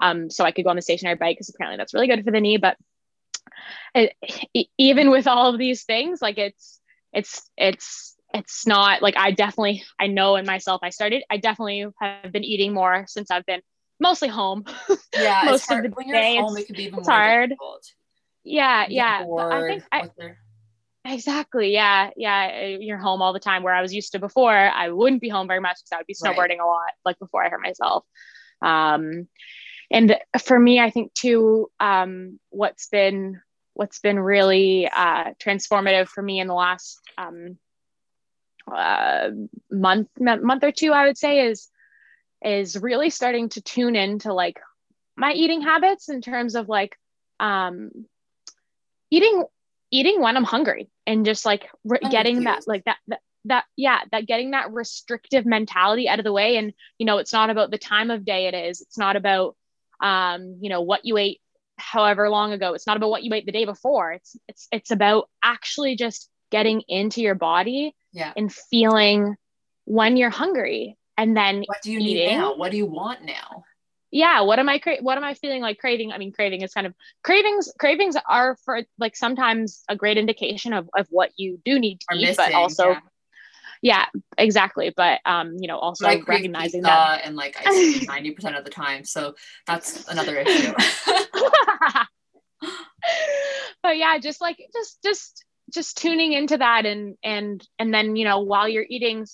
um, 0.02 0.30
so 0.30 0.44
I 0.44 0.52
could 0.52 0.64
go 0.66 0.70
on 0.70 0.76
the 0.76 0.82
stationary 0.82 1.16
bike 1.16 1.38
because 1.38 1.50
apparently 1.50 1.78
that's 1.78 1.94
really 1.94 2.08
good 2.08 2.26
for 2.26 2.32
the 2.32 2.42
knee. 2.42 2.58
But 2.58 2.78
it, 3.96 4.16
even 4.78 5.12
with 5.12 5.28
all 5.28 5.54
of 5.54 5.60
these 5.60 5.84
things, 5.84 6.22
like 6.22 6.38
it's 6.38 6.82
it's 7.14 7.50
it's 7.58 8.16
it's 8.34 8.66
not 8.68 9.02
like 9.02 9.16
I 9.16 9.32
definitely 9.32 9.84
I 10.00 10.08
know 10.08 10.36
in 10.36 10.46
myself 10.46 10.82
I 10.84 10.90
started 10.90 11.24
I 11.30 11.38
definitely 11.38 11.86
have 12.02 12.32
been 12.32 12.44
eating 12.44 12.74
more 12.74 13.06
since 13.08 13.32
I've 13.32 13.46
been 13.46 13.62
mostly 14.00 14.28
home. 14.28 14.66
Yeah, 15.14 15.44
most 15.46 15.72
of 15.72 15.84
the 15.84 15.90
when 15.90 16.08
day. 16.08 16.38
Home, 16.38 16.58
it's, 16.58 16.70
it 16.70 16.76
be 16.76 16.86
it's 16.86 17.08
hard. 17.08 17.50
Difficult. 17.52 17.86
Yeah, 18.44 18.86
yeah. 18.90 19.24
I 19.24 19.62
think 19.68 19.84
I, 19.92 20.10
exactly. 21.06 21.72
Yeah, 21.72 22.10
yeah. 22.16 22.66
You're 22.66 22.98
home 22.98 23.22
all 23.22 23.34
the 23.34 23.40
time. 23.40 23.64
Where 23.64 23.74
I 23.74 23.82
was 23.82 23.94
used 23.94 24.12
to 24.14 24.20
before, 24.20 24.54
I 24.54 24.90
wouldn't 24.90 25.22
be 25.22 25.30
home 25.30 25.48
very 25.48 25.62
much 25.62 25.78
because 25.78 25.92
I 25.94 25.98
would 25.98 26.08
be 26.08 26.14
snowboarding 26.14 26.60
right. 26.60 26.64
a 26.64 26.66
lot, 26.66 26.92
like 27.06 27.20
before 27.20 27.44
I 27.44 27.50
hurt 27.50 27.62
myself. 27.62 28.06
Um, 28.62 29.28
and 29.92 30.18
for 30.42 30.60
me, 30.60 30.80
I 30.80 30.90
think 30.90 31.14
too, 31.14 31.70
um, 31.80 32.40
what's 32.50 32.88
been 32.88 33.42
what's 33.76 34.00
been 34.00 34.20
really 34.20 34.88
uh, 34.88 35.34
transformative 35.44 36.08
for 36.08 36.22
me 36.22 36.40
in 36.40 36.48
the 36.48 36.54
last 36.54 37.00
um, 37.18 37.58
uh, 38.72 39.30
month 39.72 40.10
month 40.20 40.64
or 40.64 40.72
two, 40.72 40.92
I 40.92 41.08
would 41.08 41.18
say, 41.18 41.48
is 41.48 41.70
is 42.44 42.80
really 42.80 43.10
starting 43.10 43.50
to 43.50 43.62
tune 43.62 43.96
into 43.96 44.34
like 44.34 44.60
my 45.16 45.32
eating 45.34 45.62
habits 45.62 46.10
in 46.10 46.22
terms 46.22 46.56
of 46.56 46.70
like 46.70 46.98
um 47.40 47.92
eating 49.12 49.44
eating 49.92 50.22
when 50.22 50.36
i'm 50.36 50.44
hungry 50.44 50.90
and 51.06 51.26
just 51.26 51.46
like 51.46 51.70
re- 51.84 52.00
getting 52.10 52.44
that 52.44 52.64
like 52.68 52.84
that, 52.86 52.98
that 53.08 53.20
that 53.46 53.66
yeah 53.76 54.00
that 54.12 54.26
getting 54.26 54.52
that 54.52 54.72
restrictive 54.72 55.46
mentality 55.46 56.08
out 56.08 56.20
of 56.20 56.26
the 56.26 56.34
way. 56.34 56.58
And 56.58 56.74
you 56.98 57.06
know 57.06 57.18
it's 57.18 57.34
not 57.34 57.50
about 57.50 57.72
the 57.72 57.78
time 57.78 58.12
of 58.12 58.26
day 58.26 58.48
it 58.48 58.54
is. 58.54 58.82
It's 58.82 58.98
not 58.98 59.16
about 59.16 59.56
um 60.02 60.58
you 60.62 60.70
know 60.70 60.82
what 60.82 61.06
you 61.06 61.18
ate 61.18 61.42
however 61.78 62.30
long 62.30 62.54
ago. 62.54 62.74
It's 62.74 62.88
not 62.88 62.98
about 62.98 63.10
what 63.10 63.24
you 63.24 63.34
ate 63.34 63.46
the 63.46 63.52
day 63.52 63.66
before. 63.66 64.14
It's 64.14 64.38
it's 64.48 64.68
it's 64.72 64.92
about 64.92 65.30
actually 65.44 65.96
just 65.96 66.30
getting 66.52 66.82
into 66.88 67.22
your 67.22 67.36
body 67.36 67.96
yeah. 68.14 68.32
and 68.38 68.54
feeling 68.54 69.36
when 69.86 70.18
you're 70.18 70.30
hungry 70.30 70.98
and 71.18 71.36
then 71.36 71.64
what 71.66 71.82
do 71.82 71.92
you 71.92 72.00
eating. 72.00 72.16
need 72.16 72.38
now 72.38 72.56
what 72.56 72.72
do 72.72 72.78
you 72.78 72.86
want 72.86 73.24
now 73.24 73.64
yeah 74.12 74.42
what 74.42 74.60
am 74.60 74.70
i 74.70 74.80
cra- 74.80 75.02
what 75.02 75.18
am 75.18 75.24
i 75.24 75.34
feeling 75.34 75.62
like 75.62 75.78
craving 75.80 76.12
i 76.12 76.18
mean 76.18 76.32
craving 76.32 76.62
is 76.62 76.74
kind 76.74 76.88
of 76.88 76.94
cravings 77.24 77.72
cravings 77.80 78.16
are 78.28 78.56
for 78.64 78.82
like 79.00 79.16
sometimes 79.16 79.84
a 79.90 79.96
great 79.96 80.18
indication 80.18 80.74
of, 80.74 80.90
of 80.98 81.08
what 81.10 81.32
you 81.36 81.60
do 81.66 81.80
need 81.80 82.00
to 82.00 82.16
eat 82.16 82.22
missing, 82.22 82.36
but 82.38 82.54
also 82.54 82.90
yeah. 82.90 83.00
yeah. 83.82 84.06
exactly 84.38 84.94
but 84.96 85.20
um 85.26 85.56
you 85.60 85.68
know 85.68 85.78
also 85.78 86.06
like 86.06 86.28
recognizing 86.28 86.82
that 86.84 87.22
and 87.26 87.36
like 87.36 87.56
i 87.60 87.72
90% 88.06 88.58
of 88.58 88.64
the 88.64 88.70
time 88.70 89.04
so 89.04 89.36
that's 89.66 90.08
another 90.08 90.38
issue 90.38 90.74
but 93.84 93.98
yeah 93.98 94.18
just 94.18 94.42
like 94.42 94.58
just 94.74 95.02
just 95.04 95.46
just 95.74 95.98
tuning 95.98 96.34
into 96.34 96.58
that 96.58 96.86
and 96.86 97.18
and 97.24 97.68
and 97.80 97.94
then 97.94 98.16
you 98.16 98.26
know 98.26 98.42
while 98.42 98.70
you're 98.70 98.86
eating 98.88 99.26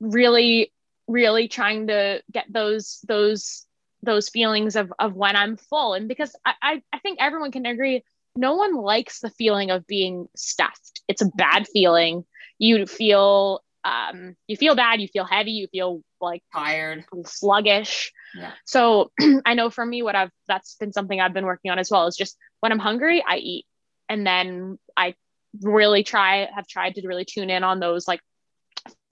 really 0.00 0.72
really 1.10 1.48
trying 1.48 1.88
to 1.88 2.22
get 2.32 2.46
those 2.48 3.00
those 3.06 3.66
those 4.02 4.28
feelings 4.28 4.76
of 4.76 4.92
of 4.98 5.14
when 5.14 5.36
I'm 5.36 5.56
full. 5.56 5.94
And 5.94 6.08
because 6.08 6.34
I, 6.46 6.54
I, 6.62 6.82
I 6.92 6.98
think 7.00 7.18
everyone 7.20 7.52
can 7.52 7.66
agree, 7.66 8.04
no 8.36 8.54
one 8.54 8.74
likes 8.74 9.20
the 9.20 9.30
feeling 9.30 9.70
of 9.70 9.86
being 9.86 10.28
stuffed. 10.36 11.02
It's 11.08 11.20
a 11.20 11.30
bad 11.34 11.66
feeling. 11.68 12.24
You 12.58 12.86
feel 12.86 13.62
um 13.82 14.36
you 14.46 14.56
feel 14.56 14.76
bad, 14.76 15.00
you 15.00 15.08
feel 15.08 15.24
heavy, 15.24 15.52
you 15.52 15.66
feel 15.66 16.02
like 16.20 16.42
tired, 16.54 17.04
sluggish. 17.26 18.12
Yeah. 18.34 18.52
So 18.64 19.10
I 19.44 19.54
know 19.54 19.68
for 19.68 19.84
me 19.84 20.02
what 20.02 20.14
I've 20.14 20.30
that's 20.46 20.76
been 20.76 20.92
something 20.92 21.20
I've 21.20 21.34
been 21.34 21.46
working 21.46 21.70
on 21.70 21.78
as 21.78 21.90
well 21.90 22.06
is 22.06 22.16
just 22.16 22.36
when 22.60 22.72
I'm 22.72 22.78
hungry, 22.78 23.22
I 23.26 23.36
eat. 23.36 23.66
And 24.08 24.26
then 24.26 24.78
I 24.96 25.14
really 25.60 26.04
try 26.04 26.48
have 26.54 26.68
tried 26.68 26.94
to 26.94 27.06
really 27.06 27.24
tune 27.24 27.50
in 27.50 27.64
on 27.64 27.80
those 27.80 28.06
like 28.06 28.20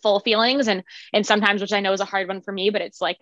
full 0.03 0.21
feelings 0.21 0.69
and 0.69 0.83
and 1.13 1.27
sometimes 1.27 1.61
which 1.61 1.73
I 1.73 1.81
know 1.81 1.93
is 1.93 2.01
a 2.01 2.05
hard 2.05 2.29
one 2.29 2.41
for 2.43 2.53
me 2.53 2.71
but 2.71 2.83
it's 2.83 3.01
like 3.01 3.19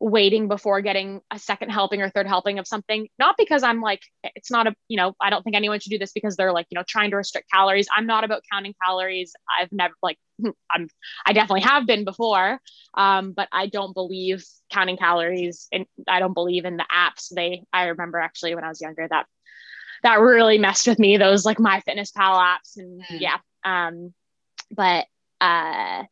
waiting 0.00 0.48
before 0.48 0.80
getting 0.80 1.20
a 1.30 1.38
second 1.38 1.68
helping 1.68 2.00
or 2.00 2.08
third 2.08 2.26
helping 2.26 2.58
of 2.58 2.66
something. 2.66 3.06
Not 3.18 3.36
because 3.36 3.62
i'm 3.62 3.80
like 3.82 4.02
it's 4.22 4.50
not 4.50 4.66
a 4.66 4.74
you 4.88 4.96
know 4.96 5.14
i 5.20 5.28
don't 5.28 5.42
think 5.42 5.54
anyone 5.54 5.78
should 5.78 5.90
do 5.90 5.98
this 5.98 6.12
because 6.12 6.36
they're 6.36 6.52
like 6.52 6.66
you 6.70 6.76
know 6.76 6.84
trying 6.88 7.10
to 7.10 7.16
restrict 7.16 7.50
calories. 7.50 7.86
I'm 7.94 8.06
not 8.06 8.24
about 8.24 8.42
counting 8.50 8.74
calories. 8.82 9.34
I've 9.60 9.70
never 9.70 9.94
like 10.02 10.18
i'm 10.70 10.88
i 11.26 11.32
definitely 11.34 11.60
have 11.60 11.86
been 11.86 12.04
before 12.04 12.58
um, 12.94 13.32
but 13.32 13.48
i 13.52 13.66
don't 13.66 13.92
believe 13.92 14.42
counting 14.70 14.96
calories 14.96 15.68
and 15.70 15.84
i 16.08 16.18
don't 16.18 16.34
believe 16.34 16.64
in 16.64 16.78
the 16.78 16.86
apps. 16.90 17.28
They 17.32 17.64
i 17.72 17.84
remember 17.88 18.18
actually 18.18 18.54
when 18.54 18.64
i 18.64 18.68
was 18.68 18.80
younger 18.80 19.06
that 19.08 19.26
that 20.02 20.18
really 20.20 20.56
messed 20.56 20.86
with 20.86 20.98
me 20.98 21.18
those 21.18 21.44
like 21.44 21.58
MyFitnessPal 21.58 22.14
apps 22.16 22.78
and 22.78 23.02
mm. 23.02 23.20
yeah 23.20 23.36
um 23.64 24.14
but 24.70 25.06
uh 25.40 26.04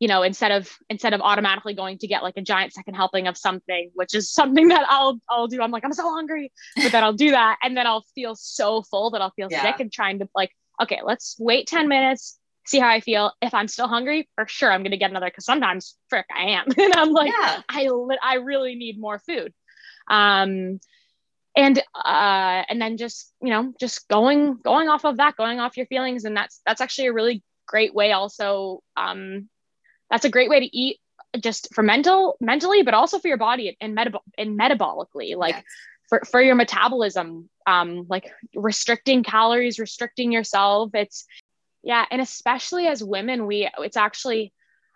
you 0.00 0.08
know 0.08 0.22
instead 0.22 0.50
of 0.50 0.68
instead 0.88 1.12
of 1.12 1.20
automatically 1.20 1.74
going 1.74 1.98
to 1.98 2.08
get 2.08 2.22
like 2.22 2.36
a 2.36 2.42
giant 2.42 2.72
second 2.72 2.94
helping 2.94 3.28
of 3.28 3.36
something 3.36 3.90
which 3.94 4.14
is 4.14 4.32
something 4.32 4.68
that 4.74 4.84
i'll 4.88 5.20
i'll 5.28 5.46
do. 5.46 5.62
I'm 5.62 5.70
like 5.70 5.84
i'm 5.84 5.92
so 5.92 6.10
hungry 6.10 6.50
but 6.76 6.90
then 6.90 7.04
i'll 7.04 7.12
do 7.12 7.30
that. 7.30 7.58
And 7.62 7.76
then 7.76 7.86
i'll 7.86 8.04
feel 8.14 8.34
so 8.34 8.82
full 8.82 9.10
that 9.12 9.20
i'll 9.20 9.32
feel 9.36 9.48
yeah. 9.50 9.62
sick 9.62 9.76
and 9.78 9.92
trying 9.92 10.18
to 10.18 10.28
like 10.34 10.50
okay 10.82 11.00
let's 11.04 11.36
wait 11.38 11.68
10 11.68 11.86
minutes 11.86 12.38
see 12.66 12.78
how 12.78 12.88
i 12.88 13.00
feel. 13.00 13.32
If 13.40 13.54
i'm 13.54 13.68
still 13.68 13.88
hungry 13.88 14.28
for 14.34 14.46
sure 14.48 14.72
i'm 14.72 14.82
going 14.82 14.90
to 14.92 14.96
get 14.96 15.10
another 15.10 15.26
because 15.26 15.44
sometimes 15.44 15.96
frick 16.08 16.26
i 16.34 16.50
am. 16.50 16.66
And 16.78 16.94
i'm 16.94 17.12
like 17.12 17.32
yeah. 17.38 17.62
i 17.68 17.88
i 18.22 18.34
really 18.34 18.74
need 18.74 18.98
more 18.98 19.18
food. 19.18 19.52
Um 20.08 20.80
and 21.56 21.82
uh 21.94 22.62
and 22.68 22.80
then 22.80 22.96
just 22.96 23.32
you 23.42 23.50
know 23.50 23.72
just 23.80 24.08
going 24.08 24.56
going 24.56 24.88
off 24.88 25.04
of 25.04 25.18
that 25.18 25.36
going 25.36 25.60
off 25.60 25.76
your 25.76 25.86
feelings. 25.86 26.24
And 26.24 26.36
that's 26.36 26.60
that's 26.64 26.80
actually 26.80 27.08
a 27.08 27.12
really 27.12 27.42
great 27.70 27.94
way 27.94 28.10
also 28.10 28.82
um 28.96 29.48
that's 30.10 30.24
a 30.24 30.28
great 30.28 30.50
way 30.50 30.58
to 30.58 30.76
eat 30.76 30.98
just 31.38 31.72
for 31.72 31.82
mental 31.82 32.36
mentally 32.40 32.82
but 32.82 32.94
also 32.94 33.20
for 33.20 33.28
your 33.28 33.36
body 33.36 33.76
and 33.80 33.94
meta- 33.94 34.18
and 34.36 34.58
metabolically 34.58 35.36
like 35.36 35.54
yes. 35.54 35.64
for, 36.08 36.22
for 36.28 36.42
your 36.42 36.56
metabolism 36.56 37.48
um 37.68 38.06
like 38.08 38.28
restricting 38.56 39.22
calories 39.22 39.78
restricting 39.78 40.32
yourself 40.32 40.90
it's 40.94 41.26
yeah 41.84 42.04
and 42.10 42.20
especially 42.20 42.88
as 42.88 43.04
women 43.04 43.46
we 43.46 43.70
it's 43.78 43.96
actually 43.96 44.52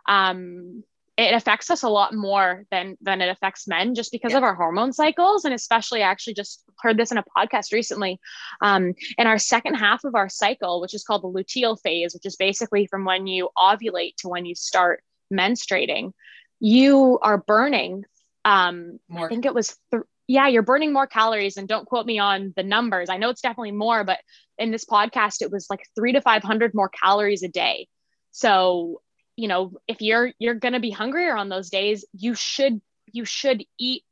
um 0.08 0.82
it 1.16 1.32
affects 1.32 1.70
us 1.70 1.82
a 1.82 1.88
lot 1.88 2.12
more 2.12 2.64
than 2.70 2.96
than 3.00 3.20
it 3.20 3.28
affects 3.28 3.68
men 3.68 3.94
just 3.94 4.10
because 4.10 4.32
yeah. 4.32 4.38
of 4.38 4.42
our 4.42 4.54
hormone 4.54 4.92
cycles 4.92 5.44
and 5.44 5.54
especially 5.54 6.02
I 6.02 6.10
actually 6.10 6.34
just 6.34 6.64
heard 6.80 6.96
this 6.96 7.12
in 7.12 7.18
a 7.18 7.24
podcast 7.36 7.72
recently 7.72 8.18
um, 8.60 8.94
in 9.16 9.26
our 9.26 9.38
second 9.38 9.74
half 9.74 10.04
of 10.04 10.14
our 10.14 10.28
cycle 10.28 10.80
which 10.80 10.94
is 10.94 11.04
called 11.04 11.22
the 11.22 11.28
luteal 11.28 11.80
phase 11.80 12.14
which 12.14 12.26
is 12.26 12.36
basically 12.36 12.86
from 12.86 13.04
when 13.04 13.26
you 13.26 13.50
ovulate 13.56 14.16
to 14.18 14.28
when 14.28 14.44
you 14.44 14.54
start 14.54 15.02
menstruating 15.32 16.12
you 16.60 17.18
are 17.22 17.38
burning 17.38 18.04
um, 18.44 18.98
more. 19.08 19.26
I 19.26 19.28
think 19.28 19.46
it 19.46 19.54
was 19.54 19.76
th- 19.92 20.02
yeah 20.26 20.48
you're 20.48 20.62
burning 20.62 20.92
more 20.92 21.06
calories 21.06 21.56
and 21.56 21.68
don't 21.68 21.86
quote 21.86 22.06
me 22.06 22.18
on 22.18 22.52
the 22.56 22.62
numbers 22.62 23.08
I 23.08 23.18
know 23.18 23.30
it's 23.30 23.42
definitely 23.42 23.72
more 23.72 24.02
but 24.04 24.18
in 24.58 24.72
this 24.72 24.84
podcast 24.84 25.42
it 25.42 25.52
was 25.52 25.68
like 25.70 25.86
3 25.94 26.12
to 26.12 26.20
500 26.20 26.74
more 26.74 26.88
calories 26.88 27.42
a 27.42 27.48
day 27.48 27.88
so 28.32 29.00
you 29.36 29.48
know 29.48 29.72
if 29.88 30.00
you're 30.00 30.32
you're 30.38 30.54
going 30.54 30.74
to 30.74 30.80
be 30.80 30.90
hungrier 30.90 31.36
on 31.36 31.48
those 31.48 31.70
days 31.70 32.04
you 32.12 32.34
should 32.34 32.80
you 33.12 33.24
should 33.24 33.64
eat 33.78 34.04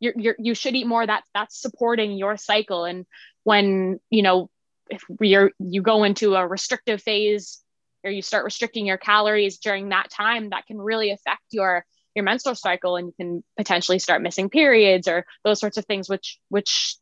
you're, 0.00 0.14
you're, 0.16 0.36
you 0.38 0.54
should 0.54 0.76
eat 0.76 0.86
more 0.86 1.04
that 1.04 1.24
that's 1.34 1.60
supporting 1.60 2.12
your 2.12 2.36
cycle. 2.36 2.84
And 2.84 3.06
when 3.44 4.00
you 4.10 4.22
know 4.22 4.50
if 4.90 5.02
you're 5.20 5.52
you 5.58 5.82
go 5.82 6.04
into 6.04 6.34
a 6.34 6.46
restrictive 6.46 7.02
phase 7.02 7.62
or 8.04 8.10
you 8.10 8.22
start 8.22 8.44
restricting 8.44 8.86
your 8.86 8.96
calories 8.96 9.58
during 9.58 9.90
that 9.90 10.10
time 10.10 10.50
that 10.50 10.66
can 10.66 10.78
really 10.78 11.10
affect 11.10 11.42
your 11.50 11.84
your 12.14 12.24
menstrual 12.24 12.54
cycle 12.54 12.96
and 12.96 13.08
you 13.08 13.14
can 13.18 13.44
potentially 13.56 13.98
start 13.98 14.22
missing 14.22 14.48
periods 14.48 15.08
or 15.08 15.26
those 15.44 15.60
sorts 15.60 15.76
of 15.76 15.84
things 15.84 16.08
which 16.08 16.38
which 16.48 16.96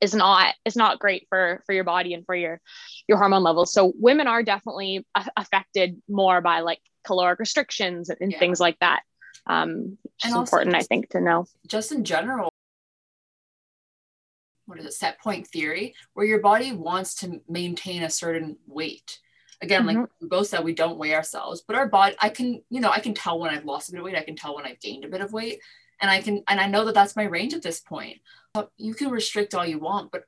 is 0.00 0.14
not 0.14 0.54
is 0.64 0.76
not 0.76 0.98
great 0.98 1.26
for 1.28 1.62
for 1.66 1.72
your 1.72 1.84
body 1.84 2.14
and 2.14 2.24
for 2.24 2.34
your 2.34 2.60
your 3.06 3.18
hormone 3.18 3.42
levels. 3.42 3.72
So 3.72 3.92
women 3.96 4.26
are 4.26 4.42
definitely 4.42 5.06
affected 5.36 6.00
more 6.08 6.40
by 6.40 6.60
like 6.60 6.80
caloric 7.04 7.38
restrictions 7.38 8.08
and, 8.08 8.18
and 8.20 8.32
yeah. 8.32 8.38
things 8.38 8.60
like 8.60 8.78
that. 8.80 9.02
Um 9.46 9.98
it's 10.24 10.34
important 10.34 10.74
just, 10.74 10.84
i 10.84 10.86
think 10.86 11.10
to 11.10 11.20
know. 11.20 11.46
just 11.66 11.92
in 11.92 12.04
general 12.04 12.48
what 14.64 14.78
is 14.80 14.86
it 14.86 14.92
set 14.94 15.20
point 15.20 15.46
theory 15.46 15.94
where 16.14 16.26
your 16.26 16.40
body 16.40 16.72
wants 16.72 17.16
to 17.16 17.40
maintain 17.48 18.02
a 18.02 18.10
certain 18.10 18.56
weight. 18.66 19.20
Again 19.62 19.84
mm-hmm. 19.86 20.00
like 20.00 20.08
we 20.20 20.28
both 20.28 20.48
said 20.48 20.64
we 20.64 20.74
don't 20.74 20.98
weigh 20.98 21.14
ourselves 21.14 21.62
but 21.66 21.76
our 21.76 21.86
body 21.86 22.16
i 22.20 22.28
can 22.28 22.62
you 22.70 22.80
know 22.80 22.90
i 22.90 23.00
can 23.00 23.14
tell 23.14 23.38
when 23.38 23.50
i've 23.50 23.64
lost 23.64 23.88
a 23.88 23.92
bit 23.92 23.98
of 23.98 24.04
weight 24.04 24.16
i 24.16 24.22
can 24.22 24.36
tell 24.36 24.54
when 24.54 24.66
i've 24.66 24.80
gained 24.80 25.04
a 25.04 25.08
bit 25.08 25.22
of 25.22 25.32
weight 25.32 25.60
and 26.00 26.10
i 26.10 26.20
can 26.20 26.42
and 26.48 26.60
i 26.60 26.66
know 26.66 26.84
that 26.84 26.94
that's 26.94 27.16
my 27.16 27.24
range 27.24 27.54
at 27.54 27.62
this 27.62 27.80
point 27.80 28.20
you 28.78 28.94
can 28.94 29.10
restrict 29.10 29.54
all 29.54 29.66
you 29.66 29.78
want 29.78 30.10
but 30.10 30.24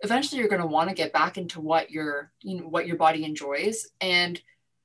eventually 0.00 0.38
you're 0.38 0.48
going 0.48 0.60
to 0.60 0.66
want 0.66 0.88
to 0.88 0.94
get 0.94 1.12
back 1.12 1.36
into 1.36 1.60
what 1.60 1.90
your 1.90 2.30
you 2.42 2.60
know 2.60 2.68
what 2.68 2.86
your 2.86 2.96
body 2.96 3.24
enjoys 3.24 3.88
and 4.00 4.40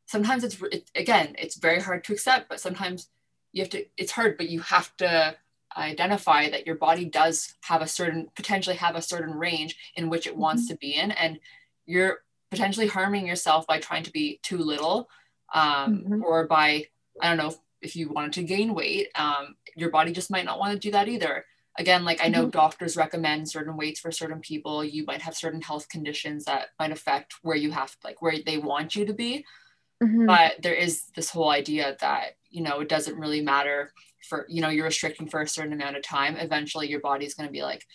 sometimes 0.08 0.44
it's 0.44 0.62
it, 0.72 0.90
again 0.96 1.36
it's 1.38 1.56
very 1.56 1.80
hard 1.80 2.04
to 2.04 2.14
accept 2.14 2.50
but 2.50 2.60
sometimes 2.60 3.10
you 3.52 3.62
have 3.62 3.70
to 3.70 3.86
it's 3.98 4.12
hard 4.12 4.38
but 4.38 4.50
you 4.50 4.60
have 4.60 4.96
to 4.98 5.36
identify 5.78 6.50
that 6.50 6.66
your 6.68 6.76
body 6.76 7.06
does 7.06 7.56
have 7.62 7.82
a 7.82 7.88
certain 7.88 8.30
potentially 8.36 8.76
have 8.76 8.96
a 8.96 9.02
certain 9.02 9.34
range 9.34 9.76
in 9.96 10.10
which 10.10 10.28
it 10.28 10.36
wants 10.36 10.64
mm-hmm. 10.64 10.74
to 10.74 10.80
be 10.80 10.96
in 10.96 11.12
and 11.12 11.40
you're 11.86 12.20
potentially 12.52 12.88
harming 12.88 13.26
yourself 13.26 13.66
by 13.66 13.80
trying 13.80 14.04
to 14.04 14.12
be 14.12 14.40
too 14.44 14.58
little 14.58 15.10
um, 15.54 16.00
mm-hmm. 16.00 16.24
or 16.24 16.48
by 16.48 16.86
i 17.22 17.28
don't 17.28 17.38
know 17.38 17.56
if 17.82 17.96
you 17.96 18.10
wanted 18.10 18.34
to 18.34 18.44
gain 18.44 18.74
weight 18.74 19.10
um, 19.16 19.56
your 19.76 19.90
body 19.90 20.12
just 20.12 20.32
might 20.32 20.46
not 20.46 20.60
want 20.60 20.74
to 20.74 20.80
do 20.80 20.92
that 20.92 21.08
either 21.08 21.46
again 21.78 22.04
like 22.04 22.24
i 22.24 22.28
know 22.28 22.42
mm-hmm. 22.42 22.52
doctors 22.52 22.98
recommend 22.98 23.50
certain 23.50 23.78
weights 23.78 24.00
for 24.00 24.12
certain 24.12 24.40
people 24.40 24.84
you 24.84 25.06
might 25.06 25.22
have 25.22 25.36
certain 25.36 25.62
health 25.62 25.88
conditions 25.90 26.46
that 26.46 26.68
might 26.80 26.92
affect 26.92 27.36
where 27.42 27.56
you 27.56 27.72
have 27.72 27.96
like 28.04 28.22
where 28.22 28.36
they 28.46 28.58
want 28.58 28.96
you 28.96 29.06
to 29.06 29.14
be 29.14 29.46
mm-hmm. 30.02 30.26
but 30.26 30.54
there 30.62 30.76
is 30.76 31.06
this 31.16 31.30
whole 31.30 31.50
idea 31.50 31.96
that 32.00 32.36
you 32.50 32.62
know 32.62 32.80
it 32.80 32.90
doesn't 32.90 33.20
really 33.20 33.42
matter 33.42 33.92
for 34.28 34.46
you 34.50 34.62
know 34.62 34.70
you're 34.70 34.86
restricting 34.86 35.28
for 35.28 35.42
a 35.42 35.48
certain 35.48 35.74
amount 35.74 35.98
of 35.98 36.04
time 36.04 36.36
eventually 36.38 36.90
your 36.90 37.02
body's 37.02 37.34
going 37.34 37.48
to 37.48 37.54
be 37.54 37.64
like 37.64 37.86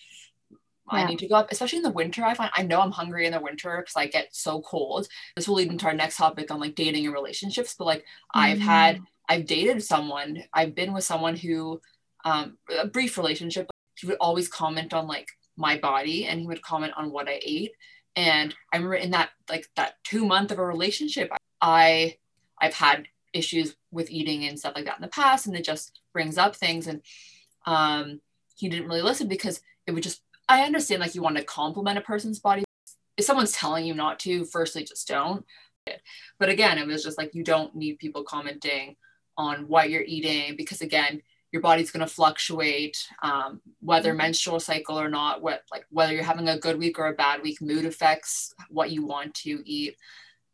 I 0.90 1.04
need 1.04 1.18
to 1.20 1.28
go 1.28 1.36
up, 1.36 1.52
especially 1.52 1.78
in 1.78 1.82
the 1.82 1.90
winter. 1.90 2.24
I 2.24 2.34
find 2.34 2.50
I 2.54 2.62
know 2.62 2.80
I'm 2.80 2.90
hungry 2.90 3.26
in 3.26 3.32
the 3.32 3.40
winter 3.40 3.76
because 3.78 3.96
I 3.96 4.06
get 4.06 4.34
so 4.34 4.60
cold. 4.60 5.08
This 5.36 5.48
will 5.48 5.56
lead 5.56 5.70
into 5.70 5.86
our 5.86 5.94
next 5.94 6.16
topic 6.16 6.50
on 6.50 6.60
like 6.60 6.74
dating 6.74 7.04
and 7.04 7.14
relationships. 7.14 7.74
But 7.78 7.84
like 7.84 8.00
mm-hmm. 8.00 8.40
I've 8.40 8.58
had, 8.58 8.96
mm. 8.96 9.04
I've 9.28 9.46
dated 9.46 9.82
someone, 9.82 10.42
I've 10.52 10.74
been 10.74 10.92
with 10.92 11.04
someone 11.04 11.36
who, 11.36 11.80
um, 12.24 12.58
a 12.78 12.86
brief 12.86 13.18
relationship. 13.18 13.70
He 13.96 14.06
would 14.06 14.16
always 14.20 14.48
comment 14.48 14.94
on 14.94 15.06
like 15.06 15.28
my 15.56 15.76
body, 15.78 16.24
and 16.26 16.40
he 16.40 16.46
would 16.46 16.62
comment 16.62 16.92
on 16.96 17.10
what 17.10 17.28
I 17.28 17.40
ate. 17.42 17.72
And 18.16 18.54
I 18.72 18.76
remember 18.76 18.96
in 18.96 19.10
that 19.12 19.30
like 19.48 19.68
that 19.76 19.94
two 20.04 20.24
month 20.24 20.50
of 20.50 20.58
a 20.58 20.64
relationship, 20.64 21.30
I 21.60 22.16
I've 22.60 22.74
had 22.74 23.06
issues 23.32 23.76
with 23.90 24.10
eating 24.10 24.44
and 24.44 24.58
stuff 24.58 24.74
like 24.74 24.86
that 24.86 24.96
in 24.96 25.02
the 25.02 25.08
past, 25.08 25.46
and 25.46 25.56
it 25.56 25.64
just 25.64 26.00
brings 26.12 26.38
up 26.38 26.56
things. 26.56 26.86
And 26.86 27.02
um, 27.66 28.20
he 28.56 28.68
didn't 28.68 28.88
really 28.88 29.02
listen 29.02 29.28
because 29.28 29.60
it 29.86 29.92
would 29.92 30.02
just 30.02 30.22
I 30.48 30.62
understand 30.62 31.00
like 31.00 31.14
you 31.14 31.22
want 31.22 31.36
to 31.36 31.44
compliment 31.44 31.98
a 31.98 32.02
person's 32.02 32.40
body. 32.40 32.64
If 33.16 33.24
someone's 33.24 33.52
telling 33.52 33.84
you 33.84 33.94
not 33.94 34.18
to, 34.20 34.44
firstly, 34.44 34.84
just 34.84 35.08
don't. 35.08 35.44
But 36.38 36.48
again, 36.48 36.78
it 36.78 36.86
was 36.86 37.02
just 37.02 37.18
like 37.18 37.34
you 37.34 37.42
don't 37.42 37.74
need 37.74 37.98
people 37.98 38.22
commenting 38.22 38.96
on 39.38 39.66
what 39.68 39.88
you're 39.88 40.02
eating 40.02 40.54
because 40.56 40.82
again, 40.82 41.22
your 41.50 41.62
body's 41.62 41.90
going 41.90 42.06
to 42.06 42.12
fluctuate, 42.12 42.98
um, 43.22 43.62
whether 43.80 44.10
mm-hmm. 44.10 44.18
menstrual 44.18 44.60
cycle 44.60 45.00
or 45.00 45.08
not. 45.08 45.40
What 45.40 45.62
like 45.72 45.86
whether 45.88 46.12
you're 46.12 46.22
having 46.22 46.48
a 46.48 46.58
good 46.58 46.78
week 46.78 46.98
or 46.98 47.06
a 47.06 47.14
bad 47.14 47.42
week, 47.42 47.62
mood 47.62 47.86
affects 47.86 48.52
what 48.68 48.90
you 48.90 49.06
want 49.06 49.32
to 49.36 49.62
eat 49.64 49.96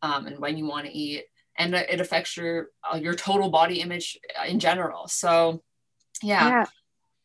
um, 0.02 0.28
and 0.28 0.38
when 0.38 0.56
you 0.56 0.66
want 0.66 0.86
to 0.86 0.92
eat, 0.92 1.24
and 1.58 1.74
it 1.74 2.00
affects 2.00 2.36
your 2.36 2.68
uh, 2.88 2.96
your 2.96 3.14
total 3.14 3.50
body 3.50 3.80
image 3.80 4.16
in 4.46 4.60
general. 4.60 5.08
So, 5.08 5.64
yeah. 6.22 6.48
yeah 6.48 6.66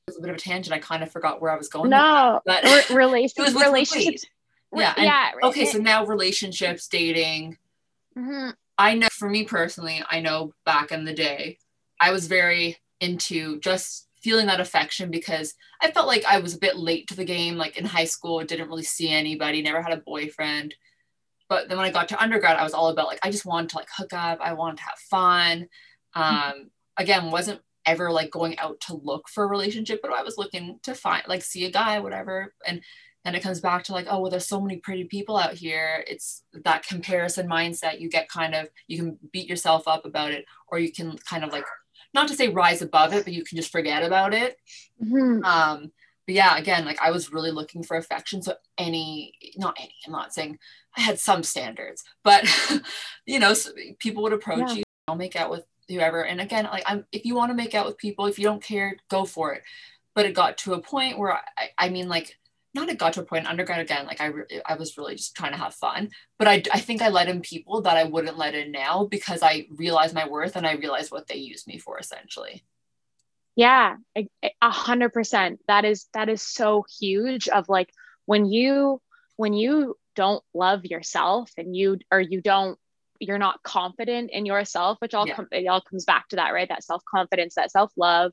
was 0.10 0.18
a 0.18 0.22
bit 0.22 0.30
of 0.30 0.36
a 0.36 0.40
tangent. 0.40 0.76
I 0.76 0.80
kind 0.80 1.04
of 1.04 1.12
forgot 1.12 1.42
where 1.42 1.52
I 1.52 1.58
was 1.58 1.70
going. 1.70 1.90
No, 1.90 2.42
but 2.46 2.64
Re- 2.64 2.84
relationships. 2.96 3.54
relationships. 3.54 4.26
Yeah. 4.76 4.94
And, 4.98 5.06
yeah. 5.06 5.32
Okay. 5.44 5.66
So 5.66 5.80
now 5.80 6.06
relationships, 6.06 6.88
dating. 6.88 7.58
Mm-hmm. 8.18 8.50
I 8.80 8.96
know 8.96 9.10
for 9.12 9.30
me 9.30 9.44
personally, 9.44 10.02
I 10.10 10.22
know 10.22 10.54
back 10.66 10.94
in 10.94 11.04
the 11.04 11.14
day, 11.14 11.58
I 12.00 12.12
was 12.12 12.28
very 12.28 12.78
into 13.02 13.60
just 13.60 14.08
feeling 14.22 14.48
that 14.48 14.62
affection 14.62 15.12
because 15.12 15.54
I 15.82 15.92
felt 15.92 16.08
like 16.08 16.24
I 16.26 16.40
was 16.40 16.56
a 16.56 16.60
bit 16.60 16.78
late 16.78 17.08
to 17.10 17.16
the 17.16 17.26
game. 17.26 17.58
Like 17.58 17.78
in 17.78 17.84
high 17.84 18.06
school, 18.06 18.44
didn't 18.44 18.70
really 18.70 18.84
see 18.84 19.10
anybody, 19.10 19.62
never 19.62 19.82
had 19.82 19.92
a 19.92 19.98
boyfriend. 19.98 20.76
But 21.50 21.68
then 21.68 21.78
when 21.78 21.88
I 21.88 21.92
got 21.92 22.08
to 22.10 22.24
undergrad, 22.24 22.56
I 22.56 22.64
was 22.64 22.74
all 22.74 22.88
about 22.88 23.08
like 23.08 23.20
I 23.22 23.32
just 23.32 23.46
wanted 23.46 23.72
to 23.72 23.78
like 23.78 23.90
hook 23.96 24.14
up, 24.14 24.40
I 24.42 24.54
wanted 24.54 24.78
to 24.78 24.84
have 24.84 25.00
fun. 25.12 25.68
Mm-hmm. 26.16 26.22
Um. 26.22 26.70
Again, 26.98 27.32
wasn't 27.32 27.62
ever 27.86 28.12
like 28.12 28.32
going 28.32 28.58
out 28.60 28.80
to 28.82 28.94
look 28.94 29.28
for 29.30 29.44
a 29.44 29.48
relationship, 29.48 30.00
but 30.02 30.12
I 30.12 30.24
was 30.24 30.38
looking 30.38 30.80
to 30.84 30.94
find 30.94 31.24
like 31.28 31.42
see 31.42 31.66
a 31.66 31.72
guy, 31.72 32.00
whatever. 32.00 32.54
And 32.66 32.82
and 33.26 33.36
it 33.36 33.44
comes 33.44 33.60
back 33.60 33.84
to 33.84 33.94
like 33.94 34.08
oh 34.10 34.20
well 34.20 34.32
there's 34.32 34.48
so 34.48 34.62
many 34.62 34.78
pretty 34.78 35.04
people 35.04 35.38
out 35.38 35.54
here 35.54 36.04
it's 36.08 36.44
that 36.64 36.86
comparison 36.86 37.48
mindset 37.48 38.00
you 38.00 38.10
get 38.10 38.30
kind 38.30 38.56
of 38.56 38.68
you 38.88 38.98
can 38.98 39.18
beat 39.32 39.48
yourself 39.48 39.88
up 39.88 40.06
about 40.06 40.32
it 40.32 40.46
or 40.68 40.80
you 40.80 40.92
can 40.92 41.18
kind 41.20 41.44
of 41.44 41.52
like 41.52 41.66
not 42.14 42.28
to 42.28 42.36
say 42.36 42.48
rise 42.48 42.82
above 42.82 43.14
it 43.14 43.24
but 43.24 43.34
you 43.34 43.44
can 43.44 43.58
just 43.58 43.72
forget 43.72 44.04
about 44.04 44.34
it 44.34 44.58
mm-hmm. 45.04 45.44
um 45.44 45.92
but 46.26 46.36
yeah 46.36 46.58
again 46.58 46.86
like 46.86 47.02
i 47.02 47.12
was 47.12 47.34
really 47.34 47.52
looking 47.52 47.84
for 47.84 47.98
affection 47.98 48.42
so 48.42 48.54
any 48.78 49.34
not 49.58 49.76
any 49.80 49.96
i'm 50.06 50.12
not 50.12 50.34
saying 50.34 50.58
i 50.98 51.02
had 51.02 51.20
some 51.20 51.44
standards 51.44 52.04
but 52.24 52.46
you 53.26 53.40
know 53.40 53.54
so 53.54 53.72
people 54.00 54.24
would 54.24 54.34
approach 54.34 54.70
yeah. 54.70 54.74
you 54.76 54.84
i'll 55.08 55.16
make 55.16 55.36
out 55.36 55.52
with 55.52 55.66
whoever 55.88 56.24
and 56.24 56.40
again 56.40 56.66
like 56.66 56.84
i'm 56.86 57.04
if 57.12 57.26
you 57.26 57.36
want 57.36 57.50
to 57.50 57.56
make 57.56 57.74
out 57.74 57.86
with 57.86 57.98
people 57.98 58.28
if 58.28 58.38
you 58.38 58.46
don't 58.46 58.64
care 58.64 58.96
go 59.10 59.26
for 59.26 59.54
it 59.54 59.64
but 60.14 60.26
it 60.26 60.36
got 60.36 60.58
to 60.58 60.74
a 60.74 60.82
point 60.82 61.18
where 61.18 61.34
i, 61.34 61.42
I 61.78 61.90
mean 61.90 62.08
like 62.08 62.38
not 62.74 62.90
it 62.90 62.98
got 63.00 63.14
to 63.14 63.22
a 63.22 63.26
point 63.26 63.48
undergrad 63.48 63.80
again 63.80 64.06
like 64.06 64.22
i 64.22 64.28
re- 64.28 64.62
i 64.66 64.76
was 64.76 64.98
really 64.98 65.16
just 65.16 65.36
trying 65.36 65.52
to 65.52 65.58
have 65.58 65.74
fun 65.74 66.10
but 66.38 66.48
I, 66.48 66.64
I 66.74 66.80
think 66.80 67.02
i 67.02 67.10
let 67.10 67.28
in 67.28 67.42
people 67.42 67.82
that 67.82 67.98
i 67.98 68.04
wouldn't 68.04 68.38
let 68.38 68.56
in 68.56 68.72
now 68.72 69.06
because 69.06 69.42
i 69.42 69.68
realized 69.72 70.14
my 70.14 70.28
worth 70.28 70.56
and 70.56 70.68
i 70.68 70.74
realized 70.74 71.12
what 71.12 71.28
they 71.28 71.36
used 71.36 71.68
me 71.68 71.78
for 71.78 71.98
essentially. 71.98 72.64
Yeah 73.56 73.96
a 74.62 74.72
hundred 74.72 75.14
percent. 75.14 75.60
That 75.68 75.86
is 75.86 76.08
that 76.14 76.30
is 76.30 76.42
so 76.42 76.86
huge 77.00 77.48
of 77.48 77.70
like 77.70 77.92
when 78.26 78.46
you 78.46 79.02
when 79.38 79.54
you 79.54 79.98
don't 80.16 80.44
love 80.54 80.86
yourself 80.86 81.52
and 81.58 81.76
you 81.76 82.00
or 82.12 82.20
you 82.20 82.42
don't 82.42 82.78
you're 83.20 83.38
not 83.38 83.62
confident 83.64 84.32
in 84.32 84.46
yourself 84.46 84.98
which 85.00 85.14
all 85.14 85.28
yeah. 85.28 85.36
com- 85.36 85.48
it 85.52 85.68
all 85.68 85.82
comes 85.82 86.06
back 86.06 86.28
to 86.30 86.38
that 86.38 86.54
right? 86.54 86.70
That 86.70 86.84
self-confidence 86.84 87.56
that 87.56 87.72
self-love 87.72 88.32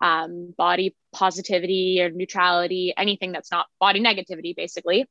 um, 0.00 0.54
body 0.56 0.94
positivity 1.12 2.00
or 2.00 2.10
neutrality, 2.10 2.94
anything 2.96 3.32
that's 3.32 3.50
not 3.50 3.66
body 3.78 4.00
negativity, 4.00 4.54
basically. 4.56 5.06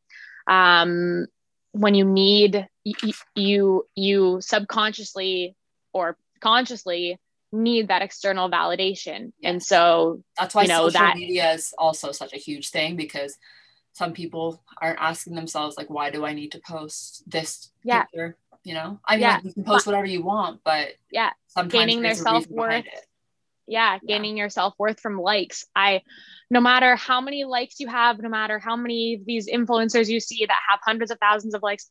Um, 0.48 1.28
when 1.72 1.94
you 1.94 2.06
need 2.06 2.68
you, 2.84 3.14
you 3.36 3.88
you 3.96 4.38
subconsciously 4.42 5.56
or 5.94 6.18
consciously 6.40 7.20
need 7.52 7.90
that 7.90 8.02
external 8.02 8.50
validation, 8.50 9.32
yes. 9.40 9.52
and 9.52 9.64
so 9.64 10.24
that's 10.38 10.56
why 10.56 10.64
you 10.64 10.68
know, 10.70 10.88
social 10.88 11.02
that, 11.02 11.16
media 11.18 11.52
is 11.52 11.74
also 11.78 12.12
such 12.12 12.34
a 12.34 12.38
huge 12.38 12.70
thing 12.70 12.96
because 12.96 13.38
some 13.94 14.14
people 14.14 14.64
aren't 14.82 15.00
asking 15.00 15.36
themselves 15.36 15.78
like, 15.78 15.90
why 15.90 16.10
do 16.10 16.26
I 16.26 16.34
need 16.34 16.52
to 16.54 16.60
post 16.60 17.24
this 17.28 17.72
yeah. 17.84 18.04
picture? 18.04 18.38
You 18.64 18.74
know, 18.74 19.00
I 19.06 19.16
mean, 19.16 19.22
yeah. 19.22 19.40
you 19.44 19.54
can 19.54 19.64
post 19.64 19.86
whatever 19.86 20.06
you 20.06 20.24
want, 20.24 20.62
but 20.64 20.90
yeah, 21.12 21.32
sometimes 21.48 21.72
gaining 21.72 22.02
their 22.02 22.16
self 22.16 22.48
worth 22.50 22.86
yeah 23.70 23.97
gaining 24.05 24.38
yeah. 24.38 24.43
your 24.43 24.49
self-worth 24.49 24.99
from 24.99 25.20
likes 25.20 25.65
i 25.76 26.01
no 26.49 26.59
matter 26.59 26.95
how 26.95 27.22
many 27.22 27.45
likes 27.45 27.80
you 27.80 27.88
have 27.88 28.20
no 28.20 28.30
matter 28.30 28.59
how 28.59 28.76
many 28.76 29.15
of 29.15 29.26
these 29.26 29.47
influencers 29.47 30.09
you 30.09 30.20
see 30.20 30.45
that 30.45 30.59
have 30.70 30.80
hundreds 30.84 31.11
of 31.11 31.20
thousands 31.20 31.53
of 31.53 31.63
likes 31.63 31.88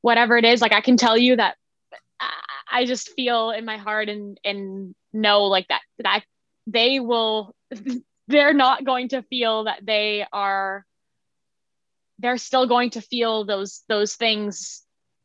whatever 0.00 0.36
it 0.36 0.44
is 0.44 0.60
like 0.60 0.72
i 0.72 0.80
can 0.80 0.96
tell 0.96 1.16
you 1.16 1.36
that 1.36 1.56
uh, 2.20 2.24
i 2.70 2.84
just 2.84 3.10
feel 3.10 3.50
in 3.50 3.64
my 3.64 3.76
heart 3.76 4.08
and 4.08 4.40
and 4.44 4.94
know 5.12 5.44
like 5.44 5.68
that 5.68 5.82
that 5.98 6.24
they 6.66 6.98
will 6.98 7.54
they're 8.28 8.54
not 8.54 8.84
going 8.84 9.08
to 9.08 9.22
feel 9.22 9.64
that 9.64 9.84
they 9.84 10.26
are 10.32 10.84
they're 12.18 12.38
still 12.38 12.66
going 12.66 12.90
to 12.90 13.00
feel 13.00 13.44
those 13.44 13.82
those 13.88 14.14
things 14.14 14.82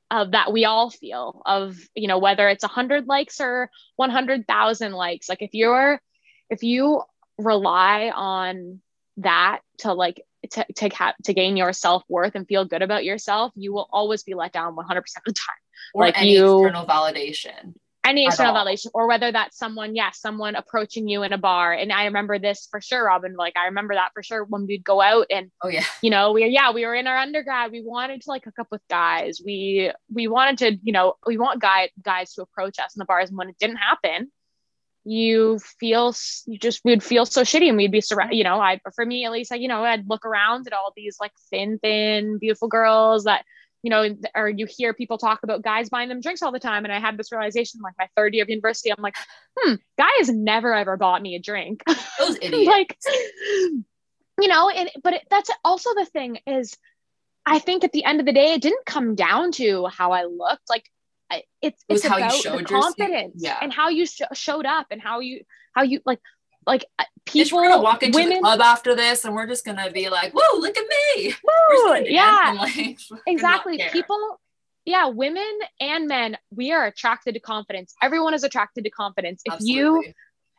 of 0.10 0.32
that 0.32 0.52
we 0.52 0.66
all 0.66 0.90
feel 0.90 1.42
of 1.46 1.78
you 1.96 2.08
know 2.08 2.18
whether 2.18 2.48
it's 2.48 2.64
100 2.64 3.08
likes 3.08 3.42
or 3.42 3.70
100,000 3.98 4.92
likes. 4.94 5.30
Like 5.30 5.42
if 5.42 5.54
you're 5.54 6.02
if 6.50 6.64
you 6.64 7.02
rely 7.38 8.12
on 8.14 8.82
that 9.18 9.60
to 9.80 9.94
like 9.94 10.22
to 10.52 10.66
to, 10.76 10.90
ha- 10.90 11.16
to 11.24 11.34
gain 11.34 11.58
your 11.58 11.74
self-worth 11.74 12.36
and 12.36 12.48
feel 12.48 12.66
good 12.66 12.82
about 12.82 13.04
yourself 13.04 13.52
you 13.56 13.74
will 13.74 13.90
always 13.92 14.24
be 14.24 14.34
let 14.34 14.54
down 14.54 14.76
100% 14.76 14.98
of 14.98 15.04
the 15.26 15.34
time. 15.34 15.56
Or 15.94 16.06
like 16.06 16.20
any 16.20 16.34
you, 16.34 16.64
external 16.64 16.86
validation 16.86 17.76
any 18.08 18.26
external 18.26 18.54
validation 18.54 18.88
or 18.94 19.08
whether 19.08 19.32
that's 19.32 19.58
someone 19.58 19.96
yes 19.96 20.06
yeah, 20.06 20.12
someone 20.30 20.56
approaching 20.56 21.08
you 21.08 21.24
in 21.24 21.34
a 21.34 21.38
bar. 21.38 21.74
And 21.74 21.92
i 21.92 22.06
remember 22.06 22.40
this 22.40 22.68
for 22.70 22.82
sure 22.82 23.06
robin 23.06 23.36
like 23.36 23.56
i 23.58 23.66
remember 23.66 23.96
that 23.96 24.12
for 24.14 24.24
sure 24.24 24.44
when 24.46 24.66
we'd 24.66 24.84
go 24.84 25.02
out 25.02 25.28
and 25.30 25.52
oh 25.64 25.68
yeah. 25.68 25.84
you 26.02 26.10
know 26.10 26.32
we 26.32 26.46
yeah 26.48 26.72
we 26.72 26.86
were 26.86 26.96
in 26.96 27.08
our 27.08 27.18
undergrad. 27.18 27.72
We 27.72 27.82
wanted 27.82 28.22
to 28.22 28.30
like 28.30 28.46
hook 28.46 28.60
up 28.60 28.68
with 28.72 28.82
guys. 28.90 29.42
We 29.44 29.92
we 30.14 30.28
wanted 30.28 30.58
to 30.60 30.80
you 30.84 30.94
know 30.94 31.16
we 31.26 31.38
want 31.38 31.62
guy 31.62 31.90
guys 32.02 32.34
to 32.34 32.42
approach 32.42 32.80
us 32.80 32.96
in 32.96 33.00
the 33.00 33.06
bars. 33.06 33.30
And 33.30 33.38
when 33.38 33.50
it 33.50 33.58
didn't 33.60 33.78
happen 33.78 34.32
you 35.10 35.58
feel 35.80 36.14
you 36.48 36.60
just 36.60 36.84
would 36.84 37.02
feel 37.02 37.26
so 37.26 37.42
shitty 37.42 37.70
and 37.70 37.78
we'd 37.78 37.94
be 37.94 38.02
surrounded 38.02 38.36
you 38.36 38.44
know 38.44 38.60
i 38.60 38.78
for 38.94 39.06
me 39.06 39.24
at 39.24 39.32
least 39.32 39.50
like 39.50 39.62
you 39.62 39.70
know 39.70 39.82
i'd 39.86 40.08
look 40.10 40.26
around 40.26 40.68
at 40.68 40.74
all 40.74 40.92
these 40.98 41.16
like 41.22 41.32
thin 41.50 41.80
thin 41.80 42.38
beautiful 42.38 42.68
girls 42.68 43.24
that 43.24 43.46
you 43.88 43.90
know, 43.90 44.18
or 44.36 44.50
you 44.50 44.66
hear 44.66 44.94
people 44.94 45.18
talk 45.18 45.44
about 45.44 45.62
guys 45.62 45.88
buying 45.88 46.10
them 46.10 46.20
drinks 46.20 46.42
all 46.42 46.52
the 46.52 46.60
time. 46.60 46.84
And 46.84 46.94
I 46.94 47.00
had 47.00 47.16
this 47.16 47.32
realization, 47.32 47.80
like 47.82 47.94
my 47.98 48.10
third 48.18 48.34
year 48.34 48.44
of 48.44 48.50
university, 48.50 48.92
I'm 48.92 49.02
like, 49.02 49.16
hmm, 49.58 49.76
guy 49.98 50.10
has 50.18 50.28
never 50.28 50.74
ever 50.74 50.98
bought 50.98 51.22
me 51.22 51.36
a 51.36 51.40
drink. 51.40 51.84
Those 52.20 52.38
idiots. 52.42 52.68
like, 52.68 52.98
you 54.42 54.48
know, 54.50 54.70
and 54.70 54.90
but 55.02 55.14
it, 55.14 55.22
that's 55.30 55.50
also 55.64 55.94
the 55.94 56.04
thing 56.04 56.40
is, 56.46 56.76
I 57.46 57.60
think 57.60 57.86
at 57.86 57.94
the 57.94 58.04
end 58.04 58.20
of 58.20 58.26
the 58.26 58.34
day, 58.34 58.56
it 58.56 58.62
didn't 58.62 58.86
come 58.86 59.16
down 59.16 59.54
to 59.54 59.86
how 59.86 60.12
I 60.12 60.26
looked. 60.26 60.70
Like, 60.70 60.84
it's 61.62 61.82
it's 61.88 62.04
it 62.04 62.08
about 62.08 62.44
the 62.44 62.66
confidence 62.66 63.36
yeah. 63.38 63.60
and 63.62 63.72
how 63.72 63.88
you 63.88 64.06
sh- 64.06 64.22
showed 64.34 64.66
up 64.66 64.88
and 64.92 65.02
how 65.02 65.22
you 65.22 65.46
how 65.72 65.84
you 65.84 66.02
like 66.06 66.20
like 66.68 66.86
uh, 67.00 67.06
people 67.26 67.58
we're 67.58 67.70
gonna 67.70 67.82
walk 67.82 68.04
into 68.04 68.18
women, 68.18 68.36
the 68.36 68.42
club 68.42 68.62
after 68.62 68.94
this 68.94 69.26
and 69.26 69.34
we're 69.34 69.48
just 69.48 69.66
gonna 69.66 69.90
be 69.90 70.10
like 70.10 70.34
whoa 70.34 70.60
look 70.60 70.78
at 70.78 70.86
me. 71.16 71.34
Whoa, 71.44 71.96
yeah. 71.96 72.54
like, 72.58 73.00
exactly. 73.26 73.82
People 73.92 74.40
yeah 74.86 75.08
women 75.08 75.60
and 75.80 76.08
men 76.08 76.38
we 76.52 76.72
are 76.74 76.86
attracted 76.86 77.34
to 77.34 77.40
confidence. 77.40 77.96
Everyone 78.04 78.34
is 78.34 78.44
attracted 78.44 78.84
to 78.84 78.92
confidence. 78.92 79.42
If 79.46 79.54
Absolutely. 79.54 80.08
you 80.08 80.14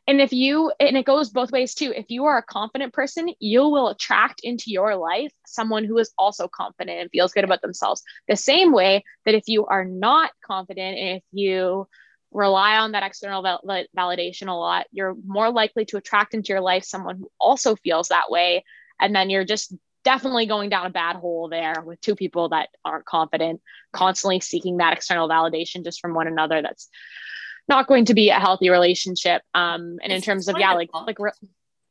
and 0.06 0.22
if 0.22 0.32
you 0.32 0.72
and 0.80 0.96
it 0.96 1.04
goes 1.04 1.28
both 1.28 1.52
ways 1.52 1.74
too. 1.74 1.92
If 1.94 2.06
you 2.08 2.24
are 2.24 2.38
a 2.38 2.42
confident 2.42 2.94
person 2.94 3.28
you 3.38 3.68
will 3.68 3.88
attract 3.88 4.40
into 4.42 4.70
your 4.70 4.96
life 4.96 5.32
someone 5.46 5.84
who 5.84 5.98
is 5.98 6.12
also 6.16 6.48
confident 6.48 7.00
and 7.00 7.10
feels 7.10 7.32
good 7.32 7.44
about 7.44 7.60
themselves. 7.60 8.02
The 8.28 8.36
same 8.36 8.72
way 8.72 9.04
that 9.26 9.34
if 9.34 9.44
you 9.46 9.66
are 9.66 9.84
not 9.84 10.30
confident 10.44 10.98
and 10.98 11.16
if 11.18 11.22
you 11.32 11.86
rely 12.32 12.76
on 12.76 12.92
that 12.92 13.02
external 13.02 13.42
val- 13.42 13.86
validation 13.96 14.48
a 14.48 14.52
lot, 14.52 14.86
you're 14.92 15.16
more 15.26 15.50
likely 15.50 15.84
to 15.86 15.96
attract 15.96 16.34
into 16.34 16.48
your 16.48 16.60
life 16.60 16.84
someone 16.84 17.16
who 17.16 17.30
also 17.40 17.76
feels 17.76 18.08
that 18.08 18.30
way. 18.30 18.64
And 19.00 19.14
then 19.14 19.30
you're 19.30 19.44
just 19.44 19.74
definitely 20.04 20.46
going 20.46 20.70
down 20.70 20.86
a 20.86 20.90
bad 20.90 21.16
hole 21.16 21.48
there 21.48 21.82
with 21.84 22.00
two 22.00 22.14
people 22.14 22.50
that 22.50 22.68
aren't 22.84 23.04
confident, 23.04 23.60
constantly 23.92 24.40
seeking 24.40 24.78
that 24.78 24.92
external 24.92 25.28
validation 25.28 25.84
just 25.84 26.00
from 26.00 26.14
one 26.14 26.26
another. 26.26 26.62
That's 26.62 26.88
not 27.68 27.86
going 27.86 28.06
to 28.06 28.14
be 28.14 28.30
a 28.30 28.38
healthy 28.38 28.70
relationship. 28.70 29.42
Um, 29.54 29.98
and 30.02 30.12
it's 30.12 30.14
in 30.14 30.22
terms 30.22 30.48
of, 30.48 30.56
yeah, 30.58 30.72
like, 30.72 30.90
like, 30.94 31.18
re- 31.18 31.32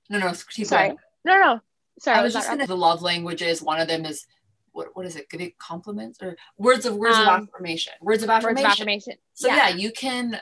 no, 0.10 0.20
no, 0.20 0.34
sorry. 0.34 0.96
No, 1.26 1.40
no, 1.40 1.60
sorry. 2.00 2.20
I 2.20 2.24
was 2.24 2.34
just 2.34 2.48
gonna, 2.48 2.66
the 2.66 2.78
love 2.78 3.02
languages. 3.02 3.62
One 3.62 3.80
of 3.80 3.88
them 3.88 4.06
is 4.06 4.26
what, 4.78 4.96
what 4.96 5.06
is 5.06 5.16
it? 5.16 5.30
Give 5.30 5.42
it 5.42 5.58
compliments 5.58 6.20
or 6.22 6.38
words 6.58 6.86
of 6.86 6.96
words 6.96 7.18
um, 7.18 7.28
of 7.28 7.44
affirmation. 7.44 7.94
Words 8.02 8.24
of 8.24 8.30
affirmation. 8.30 8.64
Words 8.64 8.80
of 8.80 8.80
affirmation. 8.80 9.14
So 9.34 9.48
yeah. 9.48 9.70
yeah, 9.70 9.76
you 9.76 9.92
can 9.92 10.40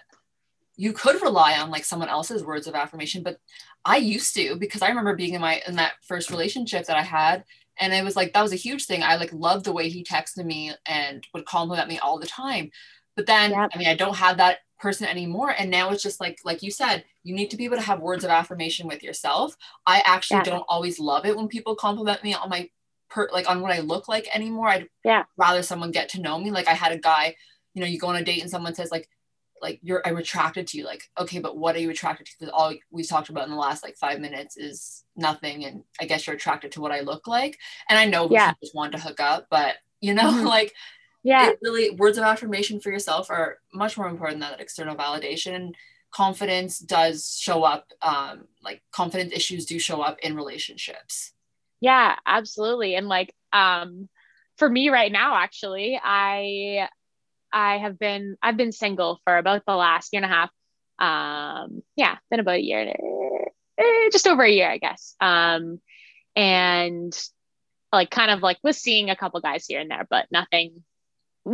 you 0.77 0.91
could 0.91 1.21
rely 1.21 1.57
on 1.57 1.71
like 1.71 1.86
someone 1.86 2.09
else's 2.09 2.43
words 2.43 2.67
of 2.67 2.75
affirmation, 2.75 3.23
but 3.23 3.39
I 3.86 3.97
used 3.97 4.36
to 4.36 4.57
because 4.57 4.81
I 4.81 4.89
remember 4.89 5.15
being 5.15 5.33
in 5.33 5.41
my 5.41 5.61
in 5.67 5.77
that 5.77 5.93
first 6.05 6.29
relationship 6.29 6.86
that 6.88 6.97
I 6.97 7.03
had 7.03 7.45
and 7.79 7.93
it 7.93 8.03
was 8.03 8.15
like 8.15 8.33
that 8.33 8.43
was 8.43 8.53
a 8.53 8.57
huge 8.57 8.86
thing. 8.86 9.01
I 9.01 9.15
like 9.15 9.31
loved 9.33 9.65
the 9.65 9.73
way 9.73 9.89
he 9.89 10.03
texted 10.03 10.45
me 10.45 10.73
and 10.86 11.25
would 11.33 11.45
compliment 11.45 11.88
me 11.88 11.97
all 11.97 12.19
the 12.19 12.27
time. 12.27 12.71
But 13.15 13.25
then 13.25 13.51
yep. 13.51 13.71
I 13.73 13.77
mean 13.77 13.88
I 13.88 13.95
don't 13.95 14.17
have 14.17 14.38
that 14.38 14.59
person 14.77 15.07
anymore 15.07 15.55
and 15.57 15.71
now 15.71 15.89
it's 15.89 16.03
just 16.03 16.19
like 16.19 16.38
like 16.43 16.61
you 16.61 16.69
said 16.69 17.05
you 17.23 17.33
need 17.33 17.49
to 17.49 17.55
be 17.57 17.63
able 17.63 17.77
to 17.77 17.81
have 17.81 18.01
words 18.01 18.25
of 18.25 18.29
affirmation 18.29 18.88
with 18.88 19.01
yourself 19.01 19.55
i 19.88 20.03
actually 20.05 20.38
yeah. 20.38 20.43
don't 20.43 20.65
always 20.67 20.99
love 20.99 21.25
it 21.25 21.36
when 21.36 21.47
people 21.47 21.75
compliment 21.75 22.21
me 22.23 22.33
on 22.33 22.49
my 22.49 22.69
per 23.16 23.30
like 23.32 23.49
on 23.49 23.61
what 23.61 23.72
I 23.72 23.80
look 23.80 24.07
like 24.07 24.28
anymore. 24.36 24.68
I'd 24.68 24.89
yeah 25.03 25.24
rather 25.38 25.63
someone 25.63 25.91
get 25.91 26.09
to 26.09 26.22
know 26.22 26.38
me. 26.38 26.51
Like 26.51 26.68
I 26.68 26.74
had 26.74 26.91
a 26.91 26.99
guy, 26.99 27.36
you 27.74 27.82
know, 27.82 27.88
you 27.88 27.97
go 27.97 28.07
on 28.07 28.18
a 28.18 28.24
date 28.24 28.41
and 28.41 28.51
someone 28.51 28.76
says 28.76 28.91
like 28.91 29.09
like 29.61 29.80
you're 29.82 30.01
I'm 30.05 30.18
attracted 30.18 30.68
to 30.68 30.78
you. 30.78 30.86
Like, 30.86 31.03
okay, 31.18 31.39
but 31.39 31.57
what 31.57 31.76
are 31.76 31.80
you 31.80 31.89
attracted 31.89 32.28
to? 32.28 32.32
Because 32.38 32.53
all 32.53 32.74
we 32.91 33.03
talked 33.03 33.30
about 33.30 33.45
in 33.45 33.51
the 33.51 33.57
last 33.59 33.84
like 33.84 33.95
five 33.95 34.20
minutes 34.20 34.57
is 34.57 35.05
nothing. 35.16 35.63
And 35.63 35.84
I 35.99 36.05
guess 36.05 36.28
you're 36.28 36.36
attracted 36.36 36.74
to 36.74 36.82
what 36.82 36.91
I 36.91 36.99
look 36.99 37.26
like. 37.26 37.57
And 37.89 37.97
I 37.97 38.05
know 38.05 38.28
yeah. 38.30 38.53
just 38.61 38.76
want 38.76 38.91
to 38.91 38.99
hook 38.99 39.22
up, 39.22 39.47
but 39.49 39.76
you 40.01 40.13
know, 40.13 40.30
mm-hmm. 40.32 40.45
like 40.57 40.74
yeah, 41.24 41.51
really 41.61 41.95
words 41.95 42.18
of 42.18 42.26
affirmation 42.26 42.80
for 42.82 42.91
yourself 42.91 43.32
are 43.32 43.57
much 43.74 43.97
more 43.97 44.07
important 44.07 44.41
than 44.41 44.51
that 44.51 44.61
external 44.61 44.95
validation. 44.95 45.72
Confidence 46.11 46.80
does 46.80 47.38
show 47.41 47.63
up, 47.63 47.91
um, 48.01 48.45
like 48.61 48.84
confidence 48.91 49.34
issues 49.34 49.66
do 49.66 49.80
show 49.80 50.01
up 50.01 50.20
in 50.20 50.36
relationships. 50.36 51.34
Yeah, 51.86 52.15
absolutely. 52.25 52.95
And 52.95 53.07
like 53.07 53.31
um 53.53 54.09
for 54.57 54.67
me 54.67 54.89
right 54.89 55.11
now 55.11 55.36
actually, 55.36 55.99
I 56.03 56.89
I 57.53 57.77
have 57.77 57.99
been 57.99 58.38
I've 58.41 58.57
been 58.57 58.71
single 58.71 59.19
for 59.25 59.38
about 59.38 59.63
the 59.67 59.75
last 59.75 60.13
year 60.13 60.23
and 60.23 60.31
a 60.31 60.36
half. 60.36 60.51
Um 60.99 61.83
yeah, 61.95 62.17
been 62.31 62.39
about 62.39 62.55
a 62.55 62.63
year 62.63 62.95
eh, 63.77 64.09
just 64.11 64.27
over 64.27 64.43
a 64.43 64.49
year, 64.51 64.69
I 64.69 64.79
guess. 64.79 65.15
Um 65.21 65.79
and 66.36 67.17
like 67.93 68.09
kind 68.11 68.31
of 68.31 68.41
like 68.41 68.57
was 68.63 68.77
seeing 68.79 69.09
a 69.11 69.15
couple 69.15 69.39
guys 69.41 69.65
here 69.67 69.79
and 69.79 69.91
there, 69.91 70.07
but 70.09 70.27
nothing 70.31 70.83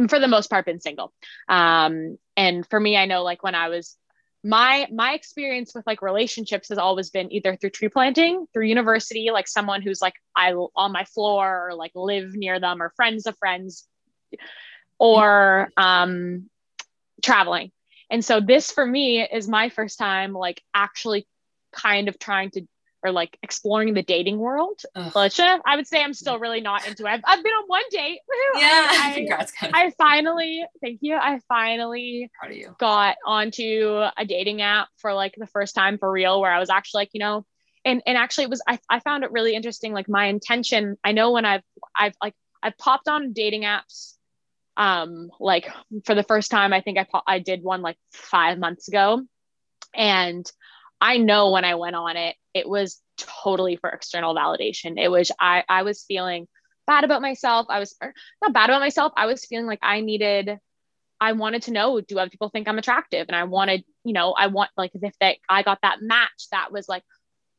for 0.09 0.19
the 0.19 0.27
most 0.27 0.49
part 0.49 0.65
been 0.65 0.79
single. 0.81 1.13
Um, 1.49 2.17
and 2.37 2.65
for 2.69 2.79
me, 2.79 2.97
I 2.97 3.05
know 3.05 3.23
like 3.23 3.43
when 3.43 3.55
I 3.55 3.69
was 3.69 3.97
my 4.43 4.87
my 4.91 5.13
experience 5.13 5.73
with 5.75 5.85
like 5.85 6.01
relationships 6.01 6.69
has 6.69 6.77
always 6.77 7.09
been 7.09 7.31
either 7.31 7.55
through 7.55 7.69
tree 7.69 7.89
planting, 7.89 8.47
through 8.53 8.65
university, 8.65 9.29
like 9.31 9.47
someone 9.47 9.81
who's 9.81 10.01
like 10.01 10.15
I 10.35 10.53
on 10.75 10.91
my 10.91 11.05
floor 11.05 11.67
or 11.69 11.75
like 11.75 11.91
live 11.93 12.33
near 12.33 12.59
them 12.59 12.81
or 12.81 12.91
friends 12.95 13.27
of 13.27 13.37
friends, 13.37 13.87
or 14.97 15.69
um, 15.77 16.49
traveling. 17.23 17.71
And 18.09 18.25
so 18.25 18.39
this 18.41 18.71
for 18.71 18.85
me 18.85 19.21
is 19.21 19.47
my 19.47 19.69
first 19.69 19.99
time 19.99 20.33
like 20.33 20.61
actually 20.73 21.27
kind 21.71 22.09
of 22.09 22.17
trying 22.19 22.49
to 22.51 22.67
or 23.03 23.11
like 23.11 23.37
exploring 23.41 23.93
the 23.93 24.03
dating 24.03 24.37
world. 24.37 24.81
But 25.13 25.39
I 25.39 25.75
would 25.75 25.87
say 25.87 26.03
I'm 26.03 26.13
still 26.13 26.39
really 26.39 26.61
not 26.61 26.87
into 26.87 27.05
it. 27.05 27.09
I've, 27.09 27.21
I've 27.25 27.43
been 27.43 27.53
on 27.53 27.65
one 27.67 27.83
date. 27.89 28.19
Yeah, 28.57 28.87
I, 28.91 29.13
congrats. 29.15 29.53
I 29.61 29.91
finally, 29.97 30.65
thank 30.81 30.99
you. 31.01 31.15
I 31.15 31.39
finally 31.47 32.29
you. 32.49 32.75
got 32.79 33.15
onto 33.25 34.03
a 34.17 34.25
dating 34.25 34.61
app 34.61 34.89
for 34.97 35.13
like 35.13 35.35
the 35.37 35.47
first 35.47 35.73
time 35.73 35.97
for 35.97 36.11
real, 36.11 36.41
where 36.41 36.51
I 36.51 36.59
was 36.59 36.69
actually 36.69 37.01
like, 37.01 37.09
you 37.13 37.19
know, 37.19 37.45
and 37.85 38.01
and 38.05 38.17
actually 38.17 38.45
it 38.45 38.49
was 38.49 38.61
I, 38.67 38.77
I 38.89 38.99
found 38.99 39.23
it 39.23 39.31
really 39.31 39.55
interesting. 39.55 39.93
Like 39.93 40.09
my 40.09 40.25
intention, 40.25 40.97
I 41.03 41.13
know 41.13 41.31
when 41.31 41.45
I've 41.45 41.63
I've 41.97 42.13
like 42.21 42.33
I've 42.61 42.77
popped 42.77 43.07
on 43.07 43.33
dating 43.33 43.61
apps 43.63 44.15
um 44.77 45.29
like 45.39 45.69
for 46.05 46.15
the 46.15 46.23
first 46.23 46.49
time 46.49 46.71
i 46.71 46.79
think 46.79 46.97
i 46.97 47.05
i 47.27 47.39
did 47.39 47.61
one 47.61 47.81
like 47.81 47.97
5 48.13 48.57
months 48.57 48.87
ago 48.87 49.21
and 49.93 50.49
i 51.01 51.17
know 51.17 51.51
when 51.51 51.65
i 51.65 51.75
went 51.75 51.95
on 51.95 52.15
it 52.15 52.35
it 52.53 52.67
was 52.67 53.01
totally 53.17 53.75
for 53.75 53.89
external 53.89 54.35
validation. 54.35 55.01
It 55.01 55.09
was 55.09 55.31
i 55.39 55.63
i 55.69 55.83
was 55.83 56.03
feeling 56.07 56.47
bad 56.87 57.03
about 57.03 57.21
myself. 57.21 57.67
I 57.69 57.79
was 57.79 57.95
not 58.41 58.53
bad 58.53 58.69
about 58.69 58.81
myself. 58.81 59.13
I 59.15 59.25
was 59.25 59.45
feeling 59.45 59.67
like 59.67 59.79
i 59.81 60.01
needed 60.01 60.57
i 61.19 61.33
wanted 61.33 61.63
to 61.63 61.71
know 61.71 62.01
do 62.01 62.17
other 62.17 62.29
people 62.29 62.49
think 62.49 62.67
i'm 62.67 62.79
attractive? 62.79 63.27
And 63.27 63.35
i 63.35 63.43
wanted 63.43 63.83
you 64.03 64.13
know 64.13 64.33
i 64.33 64.47
want 64.47 64.71
like 64.77 64.91
as 64.95 65.03
if 65.03 65.13
they 65.19 65.39
i 65.49 65.63
got 65.63 65.79
that 65.83 66.01
match 66.01 66.47
that 66.51 66.71
was 66.71 66.89
like 66.89 67.03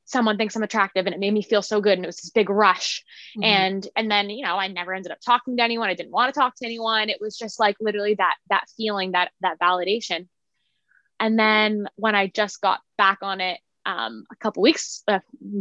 someone 0.05 0.37
thinks 0.37 0.57
I'm 0.57 0.65
attractive 0.65 1.07
and 1.07 1.15
it 1.15 1.21
made 1.21 1.33
me 1.33 1.43
feel 1.43 1.63
so 1.63 1.81
good 1.81 1.93
and 1.93 2.05
it 2.05 2.09
was 2.09 2.17
this 2.17 2.31
big 2.31 2.51
rush. 2.51 3.05
Mm-hmm. 3.39 3.45
and 3.45 3.89
and 3.97 4.11
then 4.11 4.31
you 4.31 4.45
know 4.45 4.57
I 4.57 4.67
never 4.69 4.93
ended 4.93 5.13
up 5.13 5.21
talking 5.25 5.57
to 5.57 5.63
anyone. 5.63 5.89
I 5.89 5.95
didn't 5.95 6.13
want 6.13 6.35
to 6.35 6.39
talk 6.39 6.55
to 6.57 6.67
anyone. 6.67 7.09
It 7.09 7.19
was 7.21 7.39
just 7.39 7.61
like 7.61 7.77
literally 7.81 8.15
that 8.15 8.35
that 8.51 8.65
feeling 8.77 9.13
that 9.13 9.31
that 9.41 9.61
validation 9.61 10.29
and 11.23 11.39
then 11.39 11.87
when 11.97 12.15
I 12.15 12.27
just 12.27 12.61
got 12.61 12.81
back 12.99 13.19
on 13.23 13.41
it 13.41 13.61
um, 13.87 14.25
a 14.31 14.37
couple 14.37 14.63
weeks 14.63 15.03
uh, 15.09 15.21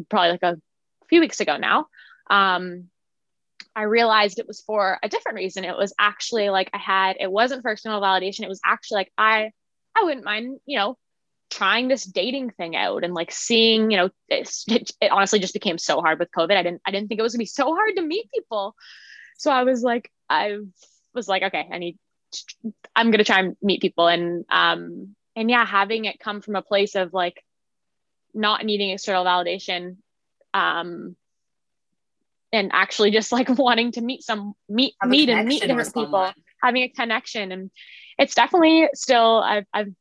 probably 0.09 0.31
like 0.31 0.43
a 0.43 0.57
few 1.07 1.21
weeks 1.21 1.39
ago 1.39 1.55
now 1.55 1.87
um, 2.29 2.89
I 3.75 3.83
realized 3.83 4.39
it 4.39 4.47
was 4.47 4.61
for 4.61 4.99
a 5.01 5.07
different 5.07 5.37
reason 5.37 5.63
it 5.63 5.77
was 5.77 5.93
actually 5.97 6.49
like 6.49 6.69
I 6.73 6.77
had 6.79 7.15
it 7.19 7.31
wasn't 7.31 7.61
for 7.61 7.71
external 7.71 8.01
validation 8.01 8.41
it 8.41 8.49
was 8.49 8.59
actually 8.65 8.97
like 8.97 9.13
I 9.17 9.51
I 9.95 10.03
wouldn't 10.03 10.25
mind 10.25 10.59
you 10.65 10.77
know 10.77 10.97
trying 11.51 11.89
this 11.89 12.05
dating 12.05 12.49
thing 12.51 12.75
out 12.75 13.03
and 13.03 13.13
like 13.13 13.31
seeing, 13.31 13.91
you 13.91 13.97
know, 13.97 14.09
it, 14.29 14.49
it, 15.01 15.11
honestly 15.11 15.37
just 15.37 15.53
became 15.53 15.77
so 15.77 16.01
hard 16.01 16.17
with 16.17 16.31
COVID. 16.31 16.55
I 16.55 16.63
didn't, 16.63 16.81
I 16.85 16.91
didn't 16.91 17.09
think 17.09 17.19
it 17.19 17.23
was 17.23 17.33
gonna 17.33 17.41
be 17.41 17.45
so 17.45 17.75
hard 17.75 17.95
to 17.97 18.01
meet 18.01 18.31
people. 18.33 18.73
So 19.37 19.51
I 19.51 19.63
was 19.63 19.83
like, 19.83 20.09
I 20.29 20.57
was 21.13 21.27
like, 21.27 21.43
okay, 21.43 21.67
I 21.69 21.77
need, 21.77 21.99
I'm 22.95 23.11
gonna 23.11 23.25
try 23.25 23.39
and 23.39 23.57
meet 23.61 23.81
people. 23.81 24.07
And, 24.07 24.45
um, 24.49 25.15
and 25.35 25.49
yeah, 25.49 25.65
having 25.65 26.05
it 26.05 26.19
come 26.19 26.41
from 26.41 26.55
a 26.55 26.61
place 26.61 26.95
of 26.95 27.13
like 27.13 27.43
not 28.33 28.65
needing 28.65 28.89
external 28.91 29.25
validation, 29.25 29.97
um, 30.53 31.15
and 32.51 32.71
actually 32.73 33.11
just 33.11 33.31
like 33.31 33.49
wanting 33.57 33.91
to 33.93 34.01
meet 34.01 34.23
some 34.23 34.53
meet 34.69 34.93
meet 35.05 35.29
and 35.29 35.47
meet 35.47 35.61
different 35.61 35.93
people 35.93 36.31
having 36.61 36.83
a 36.83 36.89
connection 36.89 37.51
and 37.51 37.71
it's 38.19 38.35
definitely 38.35 38.87
still 38.93 39.39
I've, 39.39 39.65
I've 39.73 39.93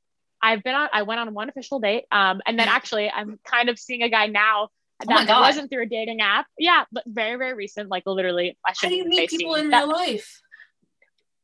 I've 0.43 0.63
been 0.63 0.75
on, 0.75 0.89
I 0.93 1.03
went 1.03 1.21
on 1.21 1.35
one 1.35 1.49
official 1.49 1.81
date. 1.81 2.05
Um, 2.11 2.41
and 2.47 2.59
then 2.59 2.69
actually 2.69 3.11
I'm 3.11 3.39
kind 3.45 3.69
of 3.69 3.79
seeing 3.79 4.03
a 4.03 4.09
guy 4.09 4.27
now 4.27 4.69
oh 5.03 5.07
that 5.07 5.29
oh 5.31 5.41
wasn't 5.41 5.71
through 5.71 5.85
a 5.85 5.87
dating 5.87 6.21
app. 6.21 6.47
Yeah, 6.59 6.85
but 6.93 7.05
very, 7.07 7.37
very 7.37 7.55
recent, 7.55 7.91
like 7.91 8.05
literally. 8.07 8.59
I 8.67 8.73
How 8.81 8.89
do 8.89 8.95
you 8.95 9.07
meet 9.07 9.31
people 9.31 9.55
in 9.55 9.71
that. 9.71 9.87
real 9.87 9.93
life? 9.93 10.41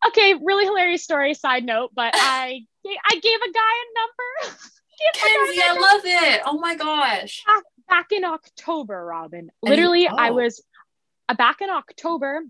Okay, 0.09 0.34
really 0.34 0.64
hilarious 0.64 1.03
story, 1.03 1.34
side 1.34 1.64
note, 1.64 1.91
but 1.95 2.12
I, 2.16 2.64
I 2.89 3.18
gave 3.20 3.39
a 3.41 3.53
guy 3.53 3.74
a 3.82 3.87
number. 4.01 4.59
Kenzie, 5.14 5.62
I 5.62 5.72
love 5.74 6.03
it. 6.05 6.43
Oh 6.47 6.59
my 6.59 6.74
gosh. 6.74 7.45
Back, 7.47 7.62
back 7.89 8.12
in 8.12 8.24
October, 8.24 9.05
Robin. 9.05 9.51
Literally, 9.62 10.09
oh. 10.09 10.14
I 10.16 10.30
was 10.30 10.62
uh, 11.28 11.34
back 11.34 11.61
in 11.61 11.70
October. 11.70 12.43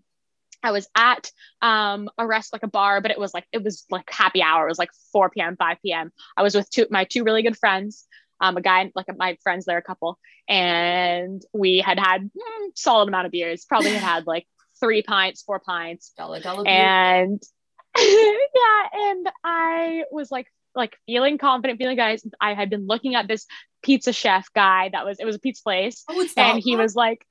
I 0.63 0.71
was 0.73 0.89
at 0.97 1.31
um, 1.61 2.09
a 2.19 2.27
rest 2.27 2.53
like 2.53 2.63
a 2.63 2.69
bar, 2.69 3.01
but 3.01 3.11
it 3.11 3.19
was 3.19 3.35
like 3.35 3.47
it 3.53 3.63
was 3.63 3.85
like 3.91 4.11
happy 4.11 4.43
hour. 4.43 4.67
It 4.67 4.71
was 4.71 4.79
like 4.79 4.91
4 5.13 5.31
p.m., 5.31 5.57
5 5.57 5.77
p.m. 5.83 6.13
I 6.37 6.43
was 6.43 6.55
with 6.55 6.69
two 6.71 6.87
my 6.91 7.05
two 7.05 7.25
really 7.25 7.43
good 7.43 7.57
friends, 7.57 8.07
um, 8.41 8.57
a 8.57 8.61
guy 8.61 8.91
like 8.95 9.07
my 9.17 9.37
friends 9.43 9.65
there, 9.65 9.79
a 9.79 9.83
couple, 9.83 10.19
and 10.49 11.43
we 11.53 11.79
had 11.79 11.99
had 11.99 12.23
mm, 12.23 12.71
solid 12.75 13.09
amount 13.09 13.27
of 13.27 13.33
beers. 13.33 13.65
Probably 13.65 13.91
had 13.91 14.03
had 14.03 14.27
like 14.27 14.47
three 14.81 15.03
pints, 15.03 15.43
four 15.43 15.61
pints, 15.61 16.13
dollar, 16.17 16.41
dollar 16.41 16.67
and 16.67 17.43
yeah, 18.55 19.11
and 19.11 19.29
I 19.45 20.05
was 20.11 20.31
like 20.31 20.47
like 20.75 20.97
feeling 21.07 21.39
confident, 21.39 21.79
feeling 21.79 21.97
guys. 21.97 22.23
I 22.41 22.55
had 22.55 22.71
been 22.71 22.87
looking 22.87 23.15
at 23.15 23.29
this 23.29 23.47
pizza 23.83 24.13
chef 24.13 24.53
guy 24.55 24.91
that 24.93 25.05
was 25.05 25.19
it 25.19 25.25
was 25.25 25.37
a 25.37 25.41
pizza 25.41 25.63
place, 25.63 26.05
oh, 26.09 26.27
and 26.37 26.63
he 26.63 26.77
was 26.77 26.95
like, 26.95 27.27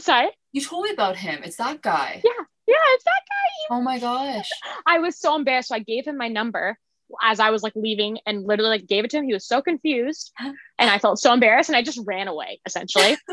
sorry. 0.00 0.30
You 0.52 0.60
told 0.60 0.84
me 0.84 0.90
about 0.90 1.16
him. 1.16 1.42
It's 1.42 1.56
that 1.56 1.82
guy. 1.82 2.20
Yeah. 2.24 2.44
Yeah, 2.66 2.74
it's 2.94 3.04
that 3.04 3.10
guy. 3.10 3.76
Oh 3.76 3.82
my 3.82 3.98
gosh. 3.98 4.48
I 4.86 4.98
was 4.98 5.18
so 5.18 5.36
embarrassed. 5.36 5.68
So 5.68 5.74
I 5.74 5.80
gave 5.80 6.06
him 6.06 6.16
my 6.16 6.28
number 6.28 6.78
as 7.22 7.40
I 7.40 7.50
was 7.50 7.62
like 7.62 7.74
leaving 7.76 8.18
and 8.26 8.44
literally 8.44 8.70
like 8.70 8.86
gave 8.86 9.04
it 9.04 9.10
to 9.10 9.18
him. 9.18 9.24
He 9.24 9.34
was 9.34 9.46
so 9.46 9.60
confused 9.60 10.32
and 10.78 10.90
I 10.90 10.98
felt 10.98 11.18
so 11.18 11.32
embarrassed 11.32 11.68
and 11.68 11.76
I 11.76 11.82
just 11.82 12.00
ran 12.06 12.28
away 12.28 12.60
essentially. 12.66 13.16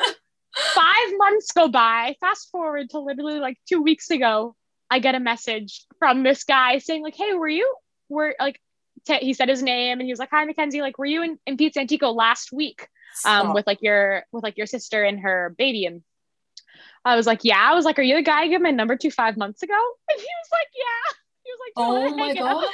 Five 0.74 1.14
months 1.18 1.52
go 1.54 1.70
by. 1.70 2.16
Fast 2.20 2.50
forward 2.52 2.90
to 2.90 3.00
literally 3.00 3.40
like 3.40 3.58
two 3.70 3.82
weeks 3.82 4.10
ago, 4.10 4.56
I 4.92 5.00
get 5.00 5.16
a 5.16 5.20
message 5.20 5.86
from 5.98 6.22
this 6.22 6.44
guy 6.44 6.78
saying 6.78 7.02
like, 7.02 7.16
"Hey, 7.16 7.34
were 7.34 7.50
you 7.50 7.76
were 8.10 8.36
like?" 8.40 8.60
T- 9.08 9.18
he 9.26 9.34
said 9.34 9.50
his 9.50 9.64
name 9.64 10.00
and 10.00 10.06
he 10.06 10.12
was 10.12 10.20
like, 10.20 10.30
"Hi, 10.32 10.46
Mackenzie. 10.46 10.82
Like, 10.82 11.00
were 11.00 11.08
you 11.08 11.24
in, 11.24 11.40
in 11.48 11.58
Pizza 11.58 11.80
Antico 11.80 12.12
last 12.12 12.52
week 12.52 12.88
um, 13.26 13.54
with 13.54 13.66
like 13.66 13.82
your 13.82 14.24
with 14.32 14.44
like 14.44 14.58
your 14.58 14.68
sister 14.68 15.04
and 15.04 15.22
her 15.22 15.56
baby?" 15.58 15.86
And 15.86 16.04
I 17.04 17.16
was 17.16 17.26
like, 17.26 17.40
yeah. 17.44 17.60
I 17.60 17.74
was 17.74 17.86
like, 17.86 17.98
are 17.98 18.04
you 18.04 18.16
the 18.16 18.22
guy 18.22 18.42
I 18.42 18.48
gave 18.48 18.62
my 18.62 18.72
number 18.72 18.96
to 18.96 19.10
five 19.10 19.38
months 19.38 19.64
ago? 19.64 19.74
And 20.12 20.20
he 20.20 20.28
was 20.28 20.50
like, 20.52 20.68
yeah. 20.76 21.18
He 21.44 21.52
was 21.52 21.60
like, 21.66 21.74
oh 21.78 22.16
my 22.18 22.34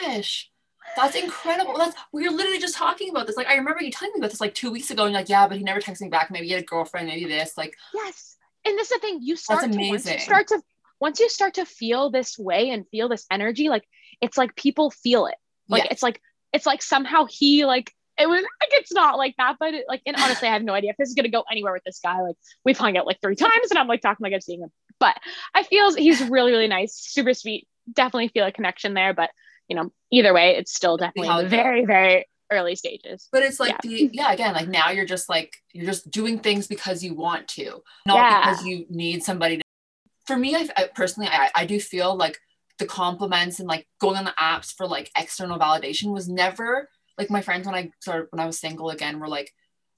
gosh. 0.09 0.51
That's 0.95 1.15
incredible. 1.15 1.77
That's 1.77 1.95
we 2.13 2.27
were 2.27 2.35
literally 2.35 2.59
just 2.59 2.75
talking 2.75 3.09
about 3.09 3.27
this. 3.27 3.37
Like 3.37 3.47
I 3.47 3.55
remember 3.55 3.83
you 3.83 3.91
telling 3.91 4.13
me 4.13 4.19
about 4.19 4.31
this 4.31 4.41
like 4.41 4.55
two 4.55 4.71
weeks 4.71 4.89
ago, 4.89 5.05
and 5.05 5.13
like, 5.13 5.29
yeah, 5.29 5.47
but 5.47 5.57
he 5.57 5.63
never 5.63 5.81
texted 5.81 6.01
me 6.01 6.09
back. 6.09 6.31
Maybe 6.31 6.47
he 6.47 6.53
had 6.53 6.63
a 6.63 6.65
girlfriend, 6.65 7.07
maybe 7.07 7.25
this. 7.25 7.57
Like 7.57 7.75
yes. 7.93 8.37
And 8.65 8.77
this 8.77 8.89
is 8.89 8.97
the 8.97 8.99
thing. 8.99 9.19
You 9.21 9.35
start 9.35 9.61
That's 9.61 9.75
amazing. 9.75 9.87
to 9.87 10.09
once 10.09 10.09
you 10.09 10.19
start 10.19 10.47
to 10.47 10.61
once 10.99 11.19
you 11.19 11.29
start 11.29 11.55
to 11.55 11.65
feel 11.65 12.09
this 12.09 12.37
way 12.37 12.69
and 12.69 12.87
feel 12.89 13.09
this 13.09 13.25
energy, 13.31 13.69
like 13.69 13.83
it's 14.21 14.37
like 14.37 14.55
people 14.55 14.91
feel 14.91 15.27
it. 15.27 15.35
Like 15.69 15.83
yes. 15.83 15.93
it's 15.93 16.03
like 16.03 16.21
it's 16.53 16.65
like 16.65 16.81
somehow 16.81 17.25
he 17.29 17.65
like 17.65 17.93
it 18.19 18.27
was 18.27 18.41
like 18.41 18.69
it's 18.71 18.91
not 18.91 19.17
like 19.17 19.35
that, 19.37 19.57
but 19.59 19.73
it, 19.73 19.85
like 19.87 20.01
and 20.05 20.15
honestly, 20.15 20.47
I 20.47 20.53
have 20.53 20.63
no 20.63 20.73
idea 20.73 20.91
if 20.91 20.97
this 20.97 21.09
is 21.09 21.15
gonna 21.15 21.29
go 21.29 21.43
anywhere 21.51 21.73
with 21.73 21.83
this 21.83 21.99
guy. 22.03 22.21
Like 22.21 22.35
we've 22.65 22.77
hung 22.77 22.97
out 22.97 23.05
like 23.05 23.21
three 23.21 23.35
times, 23.35 23.69
and 23.69 23.77
I'm 23.77 23.87
like 23.87 24.01
talking 24.01 24.23
like 24.23 24.33
I'm 24.33 24.41
seeing 24.41 24.61
him. 24.61 24.71
But 24.99 25.15
I 25.53 25.63
feel 25.63 25.93
he's 25.93 26.21
really 26.27 26.51
really 26.51 26.67
nice, 26.67 26.95
super 26.95 27.33
sweet. 27.33 27.67
Definitely 27.93 28.29
feel 28.29 28.45
a 28.45 28.51
connection 28.51 28.93
there. 28.93 29.13
But 29.13 29.29
you 29.67 29.75
know, 29.75 29.91
either 30.11 30.33
way, 30.33 30.55
it's 30.55 30.73
still 30.73 30.97
definitely 30.97 31.47
very 31.47 31.85
very 31.85 32.25
early 32.51 32.75
stages. 32.75 33.27
But 33.31 33.43
it's 33.43 33.59
like 33.59 33.75
yeah. 33.83 33.89
the 33.89 34.09
yeah 34.13 34.31
again 34.31 34.53
like 34.53 34.67
now 34.67 34.89
you're 34.89 35.05
just 35.05 35.29
like 35.29 35.55
you're 35.73 35.85
just 35.85 36.09
doing 36.09 36.39
things 36.39 36.67
because 36.67 37.03
you 37.03 37.13
want 37.13 37.47
to, 37.49 37.83
not 38.05 38.15
yeah. 38.15 38.39
because 38.39 38.65
you 38.65 38.85
need 38.89 39.23
somebody 39.23 39.57
to. 39.57 39.63
For 40.27 40.37
me, 40.37 40.55
I, 40.55 40.67
I 40.75 40.89
personally 40.93 41.29
I, 41.31 41.49
I 41.55 41.65
do 41.65 41.79
feel 41.79 42.15
like 42.15 42.37
the 42.77 42.85
compliments 42.85 43.59
and 43.59 43.67
like 43.67 43.87
going 43.99 44.17
on 44.17 44.25
the 44.25 44.33
apps 44.39 44.73
for 44.73 44.87
like 44.87 45.09
external 45.17 45.57
validation 45.57 46.13
was 46.13 46.29
never 46.29 46.89
like 47.17 47.29
my 47.29 47.41
friends 47.41 47.65
when 47.65 47.75
I 47.75 47.89
started 47.99 48.27
when 48.29 48.39
I 48.39 48.45
was 48.45 48.59
single 48.59 48.89
again 48.89 49.19
were 49.19 49.27
like, 49.27 49.51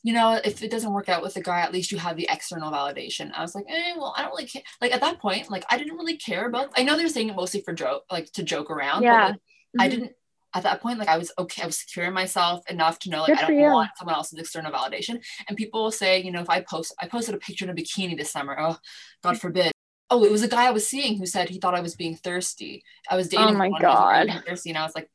you 0.04 0.14
know, 0.14 0.40
if 0.44 0.64
it 0.64 0.72
doesn't 0.72 0.94
work 0.94 1.10
out 1.10 1.22
with 1.22 1.36
a 1.36 1.42
guy, 1.42 1.60
at 1.60 1.74
least 1.74 1.92
you 1.92 1.98
have 1.98 2.16
the 2.16 2.28
external 2.32 2.72
validation. 2.72 3.32
I 3.36 3.42
was 3.42 3.54
like, 3.54 3.66
eh, 3.68 3.94
well, 3.98 4.14
I 4.16 4.22
don't 4.22 4.32
really 4.32 4.46
care. 4.46 4.62
Like 4.80 4.94
at 4.94 5.02
that 5.02 5.20
point, 5.20 5.52
like 5.52 5.66
I 5.70 5.78
didn't 5.78 5.98
really 5.98 6.16
care 6.16 6.48
about. 6.48 6.72
I 6.78 6.84
know 6.84 6.96
they're 6.96 7.10
saying 7.10 7.30
it 7.30 7.36
mostly 7.36 7.62
for 7.62 7.74
joke, 7.74 8.04
like 8.10 8.32
to 8.34 8.44
joke 8.44 8.72
around. 8.72 9.04
Yeah. 9.04 9.20
But, 9.20 9.28
like, 9.28 9.36
mm-hmm. 9.36 9.82
I 9.82 9.88
didn't. 9.90 10.12
At 10.56 10.64
that 10.64 10.82
point, 10.82 10.98
like 10.98 11.10
I 11.10 11.18
was 11.18 11.32
okay. 11.38 11.62
I 11.62 11.68
was 11.68 11.78
secure 11.78 12.08
in 12.08 12.14
myself 12.14 12.68
enough 12.72 12.98
to 13.00 13.12
know 13.12 13.20
like 13.20 13.38
Good 13.38 13.38
I 13.38 13.48
don't 13.48 13.72
want 13.72 13.92
someone 13.96 14.16
else's 14.16 14.40
external 14.40 14.72
validation. 14.72 15.22
And 15.48 15.56
people 15.56 15.84
will 15.84 15.92
say, 15.92 16.24
you 16.24 16.32
know, 16.32 16.42
if 16.42 16.50
I 16.50 16.62
post, 16.62 16.96
I 17.00 17.08
posted 17.08 17.36
a 17.36 17.38
picture 17.38 17.66
in 17.66 17.70
a 17.70 17.76
bikini 17.76 18.18
this 18.18 18.32
summer. 18.32 18.58
Oh, 18.60 18.78
God 19.22 19.40
forbid. 19.40 19.72
Oh, 20.10 20.24
it 20.24 20.32
was 20.32 20.44
a 20.44 20.48
guy 20.48 20.66
I 20.66 20.72
was 20.72 20.88
seeing 20.88 21.18
who 21.18 21.26
said 21.26 21.50
he 21.50 21.60
thought 21.60 21.76
I 21.76 21.82
was 21.82 21.96
being 21.96 22.16
thirsty. 22.16 22.84
I 23.10 23.16
was 23.16 23.30
dating. 23.30 23.56
Oh 23.56 23.58
my 23.58 23.70
God. 23.80 24.28
thirsty, 24.46 24.70
and 24.70 24.78
I 24.78 24.84
was 24.84 24.96
like, 24.96 25.10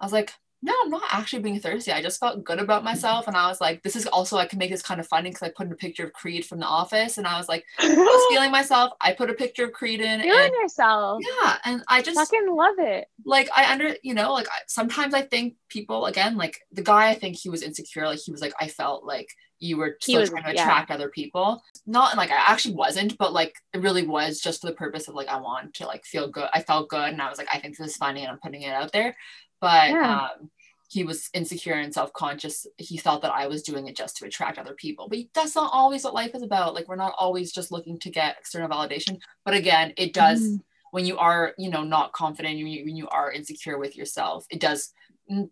I 0.00 0.04
was 0.04 0.12
like, 0.12 0.32
no, 0.62 0.72
I'm 0.84 0.90
not 0.90 1.02
actually 1.12 1.42
being 1.42 1.60
thirsty. 1.60 1.92
I 1.92 2.02
just 2.02 2.18
felt 2.18 2.42
good 2.42 2.58
about 2.58 2.82
myself. 2.82 3.28
And 3.28 3.36
I 3.36 3.46
was 3.46 3.60
like, 3.60 3.82
this 3.82 3.94
is 3.94 4.06
also, 4.06 4.38
I 4.38 4.46
can 4.46 4.58
make 4.58 4.70
this 4.70 4.82
kind 4.82 4.98
of 4.98 5.06
funny 5.06 5.30
because 5.30 5.42
I 5.42 5.52
put 5.54 5.66
in 5.66 5.72
a 5.72 5.76
picture 5.76 6.04
of 6.04 6.12
Creed 6.12 6.44
from 6.46 6.58
The 6.58 6.66
Office. 6.66 7.18
And 7.18 7.26
I 7.26 7.38
was 7.38 7.48
like, 7.48 7.64
I 7.78 7.88
was 7.94 8.26
feeling 8.30 8.50
myself. 8.50 8.92
I 9.00 9.12
put 9.12 9.30
a 9.30 9.34
picture 9.34 9.66
of 9.66 9.72
Creed 9.72 10.00
in. 10.00 10.22
Feeling 10.22 10.44
and, 10.44 10.54
yourself. 10.54 11.22
Yeah. 11.22 11.58
And 11.64 11.84
I 11.88 12.00
just 12.00 12.18
fucking 12.18 12.48
love 12.50 12.76
it. 12.78 13.06
Like, 13.24 13.48
I 13.54 13.70
under, 13.70 13.96
you 14.02 14.14
know, 14.14 14.32
like 14.32 14.48
sometimes 14.66 15.12
I 15.12 15.22
think 15.22 15.54
people, 15.68 16.06
again, 16.06 16.36
like 16.36 16.58
the 16.72 16.82
guy, 16.82 17.10
I 17.10 17.14
think 17.14 17.36
he 17.36 17.50
was 17.50 17.62
insecure. 17.62 18.06
Like, 18.06 18.18
he 18.18 18.32
was 18.32 18.40
like, 18.40 18.54
I 18.58 18.68
felt 18.68 19.04
like 19.04 19.28
you 19.58 19.76
were 19.76 19.96
still 20.00 20.20
was, 20.20 20.30
trying 20.30 20.44
to 20.44 20.50
attract 20.50 20.90
yeah. 20.90 20.94
other 20.94 21.08
people. 21.08 21.62
Not 21.86 22.16
like 22.16 22.30
I 22.30 22.36
actually 22.36 22.74
wasn't, 22.74 23.16
but 23.18 23.32
like 23.32 23.54
it 23.72 23.80
really 23.80 24.06
was 24.06 24.40
just 24.40 24.60
for 24.60 24.66
the 24.66 24.74
purpose 24.74 25.08
of 25.08 25.14
like, 25.14 25.28
I 25.28 25.40
want 25.40 25.74
to 25.74 25.86
like 25.86 26.04
feel 26.04 26.28
good. 26.28 26.48
I 26.52 26.62
felt 26.62 26.88
good. 26.88 27.08
And 27.08 27.22
I 27.22 27.28
was 27.28 27.38
like, 27.38 27.48
I 27.52 27.58
think 27.58 27.76
this 27.76 27.88
is 27.88 27.96
funny 27.96 28.22
and 28.22 28.30
I'm 28.30 28.38
putting 28.38 28.62
it 28.62 28.72
out 28.72 28.92
there. 28.92 29.16
But, 29.60 29.90
yeah. 29.90 30.28
um, 30.40 30.50
he 30.88 31.04
was 31.04 31.28
insecure 31.34 31.74
and 31.74 31.92
self-conscious 31.92 32.66
he 32.76 32.96
thought 32.96 33.22
that 33.22 33.32
i 33.32 33.46
was 33.46 33.62
doing 33.62 33.88
it 33.88 33.96
just 33.96 34.16
to 34.16 34.24
attract 34.24 34.58
other 34.58 34.74
people 34.74 35.08
but 35.08 35.18
that's 35.34 35.54
not 35.54 35.70
always 35.72 36.04
what 36.04 36.14
life 36.14 36.34
is 36.34 36.42
about 36.42 36.74
like 36.74 36.88
we're 36.88 36.96
not 36.96 37.14
always 37.18 37.52
just 37.52 37.72
looking 37.72 37.98
to 37.98 38.10
get 38.10 38.36
external 38.38 38.68
validation 38.68 39.18
but 39.44 39.54
again 39.54 39.92
it 39.96 40.12
does 40.12 40.40
mm. 40.40 40.60
when 40.92 41.04
you 41.04 41.18
are 41.18 41.54
you 41.58 41.70
know 41.70 41.82
not 41.82 42.12
confident 42.12 42.56
when 42.56 42.66
you, 42.68 42.84
when 42.84 42.96
you 42.96 43.08
are 43.08 43.32
insecure 43.32 43.78
with 43.78 43.96
yourself 43.96 44.46
it 44.50 44.60
does 44.60 44.92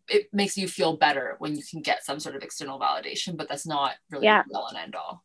it 0.09 0.29
makes 0.33 0.57
you 0.57 0.69
feel 0.69 0.97
better 0.97 1.37
when 1.39 1.57
you 1.57 1.63
can 1.69 1.83
get 1.83 2.05
some 2.05 2.21
sort 2.21 2.37
of 2.37 2.43
external 2.43 2.79
validation 2.79 3.37
but 3.37 3.49
that's 3.49 3.67
not 3.67 3.93
really 4.11 4.25
yeah. 4.25 4.43
all 4.55 4.69
and 4.69 4.79
end 4.79 4.95
all. 4.95 5.25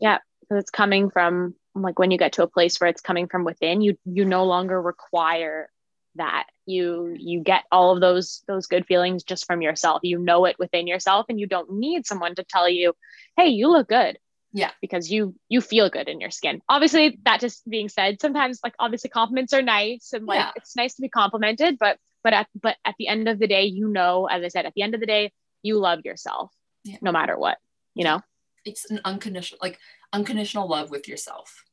Yeah 0.00 0.18
because 0.40 0.60
it's 0.60 0.70
coming 0.70 1.10
from 1.10 1.54
like 1.74 1.98
when 1.98 2.10
you 2.10 2.18
get 2.18 2.34
to 2.34 2.42
a 2.42 2.48
place 2.48 2.78
where 2.78 2.88
it's 2.88 3.00
coming 3.00 3.26
from 3.26 3.44
within 3.44 3.80
you 3.80 3.96
you 4.04 4.24
no 4.24 4.44
longer 4.44 4.80
require 4.80 5.68
that. 6.16 6.46
You 6.66 7.14
you 7.18 7.40
get 7.40 7.64
all 7.70 7.92
of 7.92 8.00
those 8.00 8.42
those 8.46 8.66
good 8.66 8.86
feelings 8.86 9.22
just 9.22 9.46
from 9.46 9.62
yourself. 9.62 10.00
You 10.02 10.18
know 10.18 10.44
it 10.46 10.58
within 10.58 10.86
yourself 10.86 11.26
and 11.28 11.38
you 11.38 11.46
don't 11.46 11.72
need 11.72 12.06
someone 12.06 12.34
to 12.36 12.44
tell 12.44 12.68
you 12.68 12.94
hey 13.36 13.48
you 13.48 13.68
look 13.68 13.88
good. 13.88 14.18
Yeah. 14.52 14.70
Because 14.80 15.10
you 15.10 15.34
you 15.48 15.60
feel 15.60 15.90
good 15.90 16.08
in 16.08 16.20
your 16.20 16.30
skin. 16.30 16.62
Obviously 16.68 17.18
that 17.24 17.40
just 17.40 17.68
being 17.68 17.88
said 17.88 18.20
sometimes 18.20 18.60
like 18.62 18.74
obviously 18.78 19.10
compliments 19.10 19.52
are 19.52 19.62
nice 19.62 20.12
and 20.12 20.26
like 20.26 20.38
yeah. 20.38 20.52
it's 20.56 20.76
nice 20.76 20.94
to 20.94 21.02
be 21.02 21.08
complimented 21.08 21.78
but 21.78 21.98
but 22.24 22.32
at 22.32 22.48
but 22.60 22.76
at 22.84 22.96
the 22.98 23.06
end 23.06 23.28
of 23.28 23.38
the 23.38 23.46
day 23.46 23.64
you 23.64 23.88
know 23.88 24.26
as 24.26 24.42
i 24.42 24.48
said 24.48 24.66
at 24.66 24.72
the 24.74 24.82
end 24.82 24.94
of 24.94 25.00
the 25.00 25.06
day 25.06 25.30
you 25.62 25.78
love 25.78 26.00
yourself 26.04 26.50
yeah. 26.82 26.96
no 27.00 27.12
matter 27.12 27.38
what 27.38 27.58
you 27.94 28.04
know? 28.04 28.20
It's 28.64 28.90
an 28.90 29.00
unconditional 29.04 29.58
like 29.62 29.78
unconditional 30.12 30.68
love 30.68 30.90
with 30.90 31.08
yourself. 31.08 31.64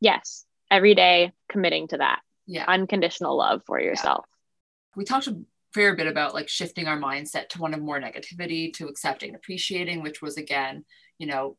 Yes. 0.00 0.44
Every 0.70 0.94
day 0.94 1.32
committing 1.48 1.88
to 1.88 1.98
that. 1.98 2.20
Yeah. 2.46 2.64
Unconditional 2.68 3.36
love 3.36 3.62
for 3.66 3.80
yourself. 3.80 4.26
Yeah. 4.28 4.96
we 4.96 5.04
talked 5.04 5.26
a 5.26 5.40
fair 5.72 5.96
bit 5.96 6.06
about 6.06 6.34
like 6.34 6.48
shifting 6.48 6.86
our 6.86 6.98
mindset 6.98 7.48
to 7.48 7.60
one 7.60 7.74
of 7.74 7.80
more 7.80 8.00
negativity 8.00 8.72
to 8.72 8.86
accepting 8.86 9.34
appreciating 9.34 10.04
which 10.04 10.22
was 10.22 10.36
again 10.36 10.84
you 11.18 11.26
know 11.26 11.56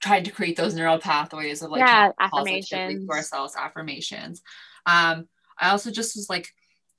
trying 0.00 0.24
to 0.24 0.30
create 0.30 0.56
those 0.56 0.74
neural 0.74 0.98
pathways 0.98 1.60
of 1.60 1.70
like 1.70 1.80
yeah, 1.80 2.12
affirmations 2.18 3.04
to 3.04 3.12
ourselves 3.12 3.54
affirmations. 3.54 4.40
Um 4.86 5.28
i 5.60 5.68
also 5.68 5.90
just 5.90 6.16
was 6.16 6.30
like 6.30 6.48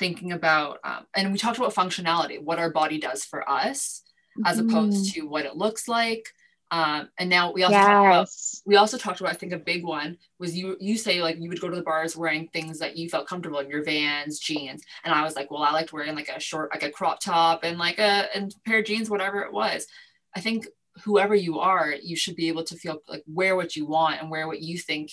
thinking 0.04 0.34
about 0.34 0.80
um, 0.84 1.06
and 1.16 1.32
we 1.32 1.38
talked 1.38 1.58
about 1.58 1.74
functionality 1.74 2.44
what 2.44 2.60
our 2.60 2.70
body 2.70 3.00
does 3.00 3.24
for 3.24 3.50
us 3.50 4.04
mm-hmm. 4.38 4.46
as 4.46 4.60
opposed 4.60 5.14
to 5.14 5.22
what 5.22 5.46
it 5.46 5.56
looks 5.56 5.88
like 5.88 6.28
um, 6.72 7.08
and 7.18 7.30
now 7.30 7.54
we 7.54 7.64
also 7.64 7.78
yes. 7.78 7.86
talked 7.86 8.06
about, 8.06 8.30
we 8.66 8.76
also 8.76 8.98
talked 8.98 9.22
about 9.22 9.32
I 9.32 9.36
think 9.38 9.54
a 9.54 9.58
big 9.58 9.86
one 9.86 10.18
was 10.40 10.58
you 10.58 10.76
you 10.82 10.98
say 10.98 11.22
like 11.22 11.38
you 11.40 11.48
would 11.48 11.62
go 11.62 11.70
to 11.70 11.76
the 11.78 11.84
bars 11.84 12.18
wearing 12.18 12.50
things 12.50 12.80
that 12.80 12.98
you 12.98 13.08
felt 13.08 13.30
comfortable 13.30 13.60
in 13.60 13.70
your 13.70 13.82
Vans 13.82 14.40
jeans 14.40 14.84
and 15.06 15.14
I 15.14 15.24
was 15.24 15.38
like 15.38 15.50
well 15.50 15.64
I 15.64 15.72
liked 15.72 15.94
wearing 15.94 16.16
like 16.16 16.28
a 16.28 16.40
short 16.42 16.72
like 16.74 16.84
a 16.84 16.92
crop 16.92 17.22
top 17.22 17.64
and 17.64 17.78
like 17.78 18.00
a 18.00 18.28
and 18.36 18.54
pair 18.66 18.80
of 18.80 18.86
jeans 18.86 19.10
whatever 19.10 19.44
it 19.44 19.54
was 19.54 19.88
I 20.36 20.42
think 20.42 20.68
whoever 21.06 21.34
you 21.34 21.60
are 21.60 21.94
you 22.04 22.18
should 22.18 22.36
be 22.36 22.50
able 22.50 22.66
to 22.66 22.76
feel 22.76 23.02
like 23.08 23.24
wear 23.26 23.56
what 23.56 23.78
you 23.78 23.86
want 23.86 24.20
and 24.20 24.30
wear 24.30 24.48
what 24.48 24.60
you 24.60 24.78
think 24.78 25.12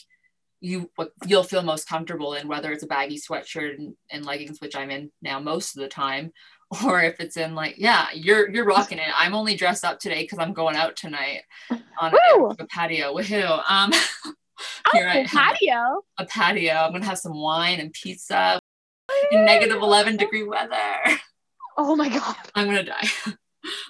you 0.61 0.91
what 0.97 1.13
you'll 1.27 1.43
feel 1.43 1.63
most 1.63 1.89
comfortable 1.89 2.35
in 2.35 2.47
whether 2.47 2.71
it's 2.71 2.83
a 2.83 2.87
baggy 2.87 3.19
sweatshirt 3.19 3.77
and, 3.77 3.95
and 4.11 4.27
leggings 4.27 4.61
which 4.61 4.77
I'm 4.77 4.91
in 4.91 5.11
now 5.23 5.41
most 5.41 5.75
of 5.77 5.81
the 5.81 5.89
time 5.89 6.33
or 6.85 7.03
if 7.03 7.19
it's 7.19 7.37
in 7.37 7.55
like 7.55 7.75
yeah 7.79 8.09
you're 8.15 8.49
you're 8.51 8.65
rocking 8.65 8.99
it. 8.99 9.09
I'm 9.17 9.35
only 9.35 9.57
dressed 9.57 9.85
up 9.85 9.99
today 9.99 10.23
because 10.23 10.39
i'm 10.39 10.53
going 10.53 10.77
out 10.77 10.97
tonight 10.97 11.43
on 12.01 12.15
a, 12.15 12.45
a, 12.45 12.67
patio. 12.67 13.15
Woohoo! 13.15 13.63
Um 13.69 13.93
here 14.93 15.13
oh, 15.15 15.25
patio. 15.27 16.03
A 16.19 16.27
patio. 16.27 16.75
I'm 16.75 16.93
gonna 16.93 17.05
have 17.05 17.19
some 17.19 17.37
wine 17.37 17.81
and 17.81 17.93
pizza 17.93 18.61
in 19.33 19.45
negative 19.45 19.83
11 19.83 20.17
degree 20.17 20.45
weather. 20.45 21.19
Oh 21.77 21.97
my 21.97 22.09
god. 22.09 22.37
I'm 22.55 22.67
gonna 22.67 22.85
die. 22.85 23.09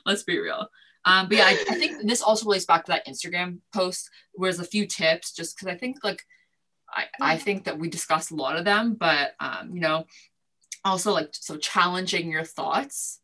Let's 0.07 0.23
be 0.23 0.39
real. 0.39 0.69
Um 1.05 1.29
but 1.29 1.37
yeah 1.37 1.47
I, 1.47 1.65
I 1.71 1.75
think 1.75 2.07
this 2.07 2.23
also 2.23 2.47
relates 2.47 2.65
back 2.65 2.87
to 2.87 2.93
that 2.93 3.07
instagram 3.07 3.59
post. 3.75 4.09
Where 4.33 4.51
there's 4.51 4.67
a 4.67 4.71
few 4.71 4.87
tips 4.87 5.33
just 5.33 5.57
because 5.57 5.75
i 5.75 5.77
think 5.77 5.99
like 6.03 6.23
I, 6.93 7.07
I 7.21 7.37
think 7.39 7.65
that 7.65 7.79
we 7.79 7.89
discussed 7.89 8.31
a 8.31 8.37
lot 8.37 8.57
of 8.57 8.65
them, 8.65 8.95
but 8.95 9.33
um, 9.41 9.71
you 9.73 9.81
know, 9.81 10.07
also 10.85 11.13
like 11.13 11.29
so 11.33 11.57
challenging 11.57 12.31
your 12.31 12.45
thoughts 12.45 13.21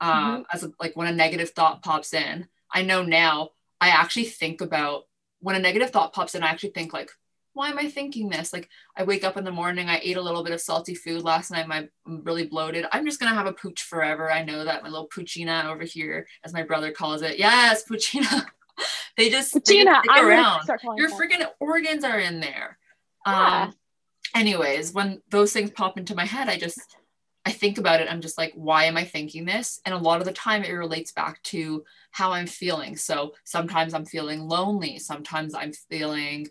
um, 0.00 0.10
mm-hmm. 0.10 0.42
as 0.52 0.64
a, 0.64 0.72
like 0.80 0.96
when 0.96 1.08
a 1.08 1.12
negative 1.12 1.50
thought 1.50 1.82
pops 1.82 2.14
in. 2.14 2.46
I 2.72 2.82
know 2.82 3.02
now 3.02 3.50
i 3.80 3.88
actually 3.88 4.24
think 4.24 4.60
about 4.60 5.04
when 5.40 5.56
a 5.56 5.58
negative 5.58 5.90
thought 5.90 6.12
pops 6.12 6.34
in 6.34 6.42
i 6.42 6.48
actually 6.48 6.70
think 6.70 6.92
like 6.92 7.10
why 7.52 7.68
am 7.68 7.78
i 7.78 7.88
thinking 7.88 8.28
this? 8.28 8.52
Like 8.52 8.68
i 8.96 9.02
wake 9.02 9.24
up 9.24 9.36
in 9.36 9.44
the 9.44 9.50
morning 9.50 9.88
i 9.88 9.98
ate 10.02 10.16
a 10.16 10.22
little 10.22 10.44
bit 10.44 10.52
of 10.52 10.60
salty 10.60 10.94
food 10.94 11.22
last 11.22 11.50
night 11.50 11.66
my, 11.66 11.88
i'm 12.06 12.22
really 12.22 12.46
bloated. 12.46 12.86
I'm 12.92 13.04
just 13.04 13.18
gonna 13.18 13.34
have 13.34 13.46
a 13.46 13.52
pooch 13.52 13.82
forever. 13.82 14.30
I 14.30 14.44
know 14.44 14.64
that 14.64 14.84
my 14.84 14.88
little 14.88 15.08
poochina 15.08 15.64
over 15.64 15.82
here 15.82 16.26
as 16.44 16.52
my 16.52 16.62
brother 16.62 16.92
calls 16.92 17.22
it. 17.22 17.38
Yes 17.38 17.84
poochina. 17.88 18.46
They 19.16 19.28
just, 19.28 19.52
they 19.52 19.84
just 19.84 20.04
stick 20.04 20.16
around. 20.18 20.66
your 20.96 21.10
freaking 21.10 21.46
organs 21.58 22.02
are 22.02 22.18
in 22.18 22.40
there 22.40 22.78
yeah. 23.26 23.64
um 23.64 23.74
anyways, 24.34 24.92
when 24.92 25.22
those 25.30 25.52
things 25.52 25.70
pop 25.70 25.98
into 25.98 26.14
my 26.14 26.24
head, 26.24 26.48
I 26.48 26.58
just 26.58 26.96
I 27.46 27.52
think 27.52 27.78
about 27.78 28.00
it. 28.00 28.08
I'm 28.10 28.20
just 28.20 28.36
like, 28.36 28.52
why 28.54 28.84
am 28.84 28.98
I 28.98 29.04
thinking 29.04 29.46
this? 29.46 29.80
And 29.86 29.94
a 29.94 29.98
lot 29.98 30.20
of 30.20 30.26
the 30.26 30.32
time, 30.32 30.62
it 30.62 30.72
relates 30.72 31.12
back 31.12 31.42
to 31.44 31.84
how 32.10 32.32
I'm 32.32 32.46
feeling. 32.46 32.96
So 32.96 33.32
sometimes 33.44 33.94
I'm 33.94 34.04
feeling 34.04 34.46
lonely. 34.46 34.98
Sometimes 34.98 35.54
I'm 35.54 35.72
feeling, 35.72 36.48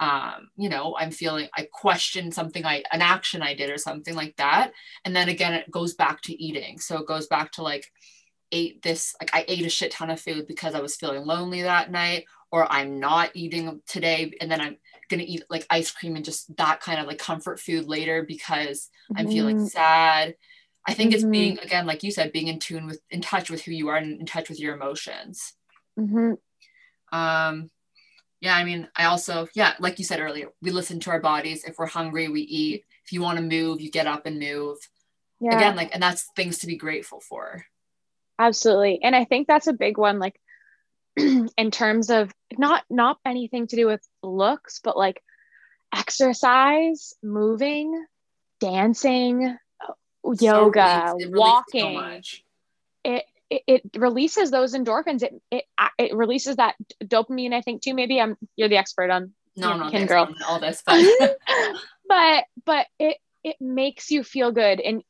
um, 0.00 0.48
you 0.56 0.68
know, 0.68 0.96
I'm 0.98 1.12
feeling 1.12 1.48
I 1.56 1.68
question 1.72 2.32
something 2.32 2.64
I 2.66 2.82
an 2.92 3.02
action 3.02 3.40
I 3.40 3.54
did 3.54 3.70
or 3.70 3.78
something 3.78 4.16
like 4.16 4.36
that. 4.36 4.72
And 5.04 5.14
then 5.14 5.28
again, 5.28 5.54
it 5.54 5.70
goes 5.70 5.94
back 5.94 6.20
to 6.22 6.42
eating. 6.42 6.80
So 6.80 6.98
it 6.98 7.06
goes 7.06 7.28
back 7.28 7.52
to 7.52 7.62
like 7.62 7.86
ate 8.50 8.82
this 8.82 9.14
like 9.20 9.30
I 9.32 9.44
ate 9.48 9.64
a 9.64 9.70
shit 9.70 9.92
ton 9.92 10.10
of 10.10 10.20
food 10.20 10.46
because 10.46 10.74
I 10.74 10.80
was 10.80 10.96
feeling 10.96 11.24
lonely 11.24 11.62
that 11.62 11.90
night, 11.90 12.24
or 12.50 12.70
I'm 12.70 12.98
not 13.00 13.30
eating 13.34 13.80
today, 13.86 14.32
and 14.40 14.50
then 14.50 14.60
I'm 14.60 14.76
gonna 15.12 15.24
eat 15.26 15.44
like 15.48 15.66
ice 15.70 15.90
cream 15.90 16.16
and 16.16 16.24
just 16.24 16.54
that 16.56 16.80
kind 16.80 17.00
of 17.00 17.06
like 17.06 17.18
comfort 17.18 17.60
food 17.60 17.86
later 17.86 18.24
because 18.24 18.90
mm-hmm. 19.10 19.18
I'm 19.18 19.28
feeling 19.28 19.56
mm-hmm. 19.58 19.66
sad. 19.66 20.34
I 20.86 20.94
think 20.94 21.10
mm-hmm. 21.10 21.14
it's 21.14 21.24
being 21.24 21.58
again, 21.60 21.86
like 21.86 22.02
you 22.02 22.10
said, 22.10 22.32
being 22.32 22.48
in 22.48 22.58
tune 22.58 22.86
with 22.86 23.00
in 23.10 23.20
touch 23.20 23.50
with 23.50 23.62
who 23.62 23.70
you 23.70 23.88
are 23.88 23.96
and 23.96 24.18
in 24.18 24.26
touch 24.26 24.48
with 24.48 24.58
your 24.58 24.74
emotions. 24.74 25.54
Mm-hmm. 25.98 26.32
Um 27.16 27.70
yeah, 28.42 28.56
I 28.56 28.64
mean, 28.64 28.88
I 28.96 29.04
also, 29.04 29.46
yeah, 29.54 29.74
like 29.78 30.00
you 30.00 30.04
said 30.04 30.18
earlier, 30.18 30.48
we 30.60 30.72
listen 30.72 30.98
to 31.00 31.10
our 31.10 31.20
bodies. 31.20 31.62
If 31.62 31.78
we're 31.78 31.86
hungry, 31.86 32.28
we 32.28 32.40
eat. 32.40 32.84
If 33.04 33.12
you 33.12 33.22
want 33.22 33.38
to 33.38 33.44
move, 33.44 33.80
you 33.80 33.88
get 33.88 34.08
up 34.08 34.26
and 34.26 34.40
move. 34.40 34.78
Yeah. 35.38 35.56
Again, 35.56 35.76
like, 35.76 35.90
and 35.94 36.02
that's 36.02 36.28
things 36.34 36.58
to 36.58 36.66
be 36.66 36.76
grateful 36.76 37.20
for. 37.20 37.64
Absolutely. 38.40 38.98
And 39.00 39.14
I 39.14 39.26
think 39.26 39.46
that's 39.46 39.68
a 39.68 39.72
big 39.72 39.96
one. 39.96 40.18
Like, 40.18 40.40
in 41.56 41.70
terms 41.70 42.10
of 42.10 42.32
not 42.56 42.84
not 42.90 43.18
anything 43.24 43.66
to 43.66 43.76
do 43.76 43.86
with 43.86 44.06
looks 44.22 44.80
but 44.82 44.96
like 44.96 45.22
exercise 45.94 47.14
moving 47.22 48.04
dancing 48.60 49.56
so 50.34 50.34
yoga 50.40 51.14
it 51.18 51.30
walking. 51.30 51.98
so 51.98 52.20
it, 53.04 53.24
it, 53.50 53.62
it 53.66 53.82
releases 53.96 54.50
those 54.50 54.74
endorphins. 54.74 55.22
It, 55.22 55.34
it 55.50 55.64
it 55.98 56.14
releases 56.14 56.56
that 56.56 56.76
dopamine 57.04 57.52
i 57.52 57.60
think 57.60 57.82
too. 57.82 57.94
Maybe 57.94 58.20
i'm 58.20 58.36
you're 58.56 58.68
the 58.68 58.76
expert 58.78 59.10
on 59.10 59.32
no, 59.56 59.76
no, 59.76 59.90
kin 59.90 60.06
girl. 60.06 60.32
all 60.48 60.60
this 60.60 60.82
but 60.86 61.36
but 62.08 62.44
but 62.64 62.86
it 62.98 63.18
it 63.44 63.56
makes 63.60 64.10
you 64.10 64.22
feel 64.22 64.52
good. 64.52 64.80
And 64.80 65.02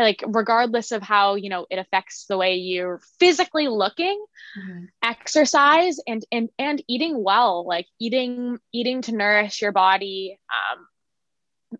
like 0.00 0.22
regardless 0.26 0.92
of 0.92 1.02
how 1.02 1.34
you 1.34 1.48
know 1.48 1.66
it 1.70 1.78
affects 1.78 2.26
the 2.28 2.36
way 2.36 2.56
you're 2.56 3.00
physically 3.18 3.68
looking 3.68 4.24
mm-hmm. 4.58 4.84
exercise 5.02 5.98
and 6.06 6.24
and 6.32 6.48
and 6.58 6.82
eating 6.88 7.22
well 7.22 7.66
like 7.66 7.86
eating 8.00 8.58
eating 8.72 9.02
to 9.02 9.12
nourish 9.12 9.62
your 9.62 9.72
body 9.72 10.38
um 10.50 10.86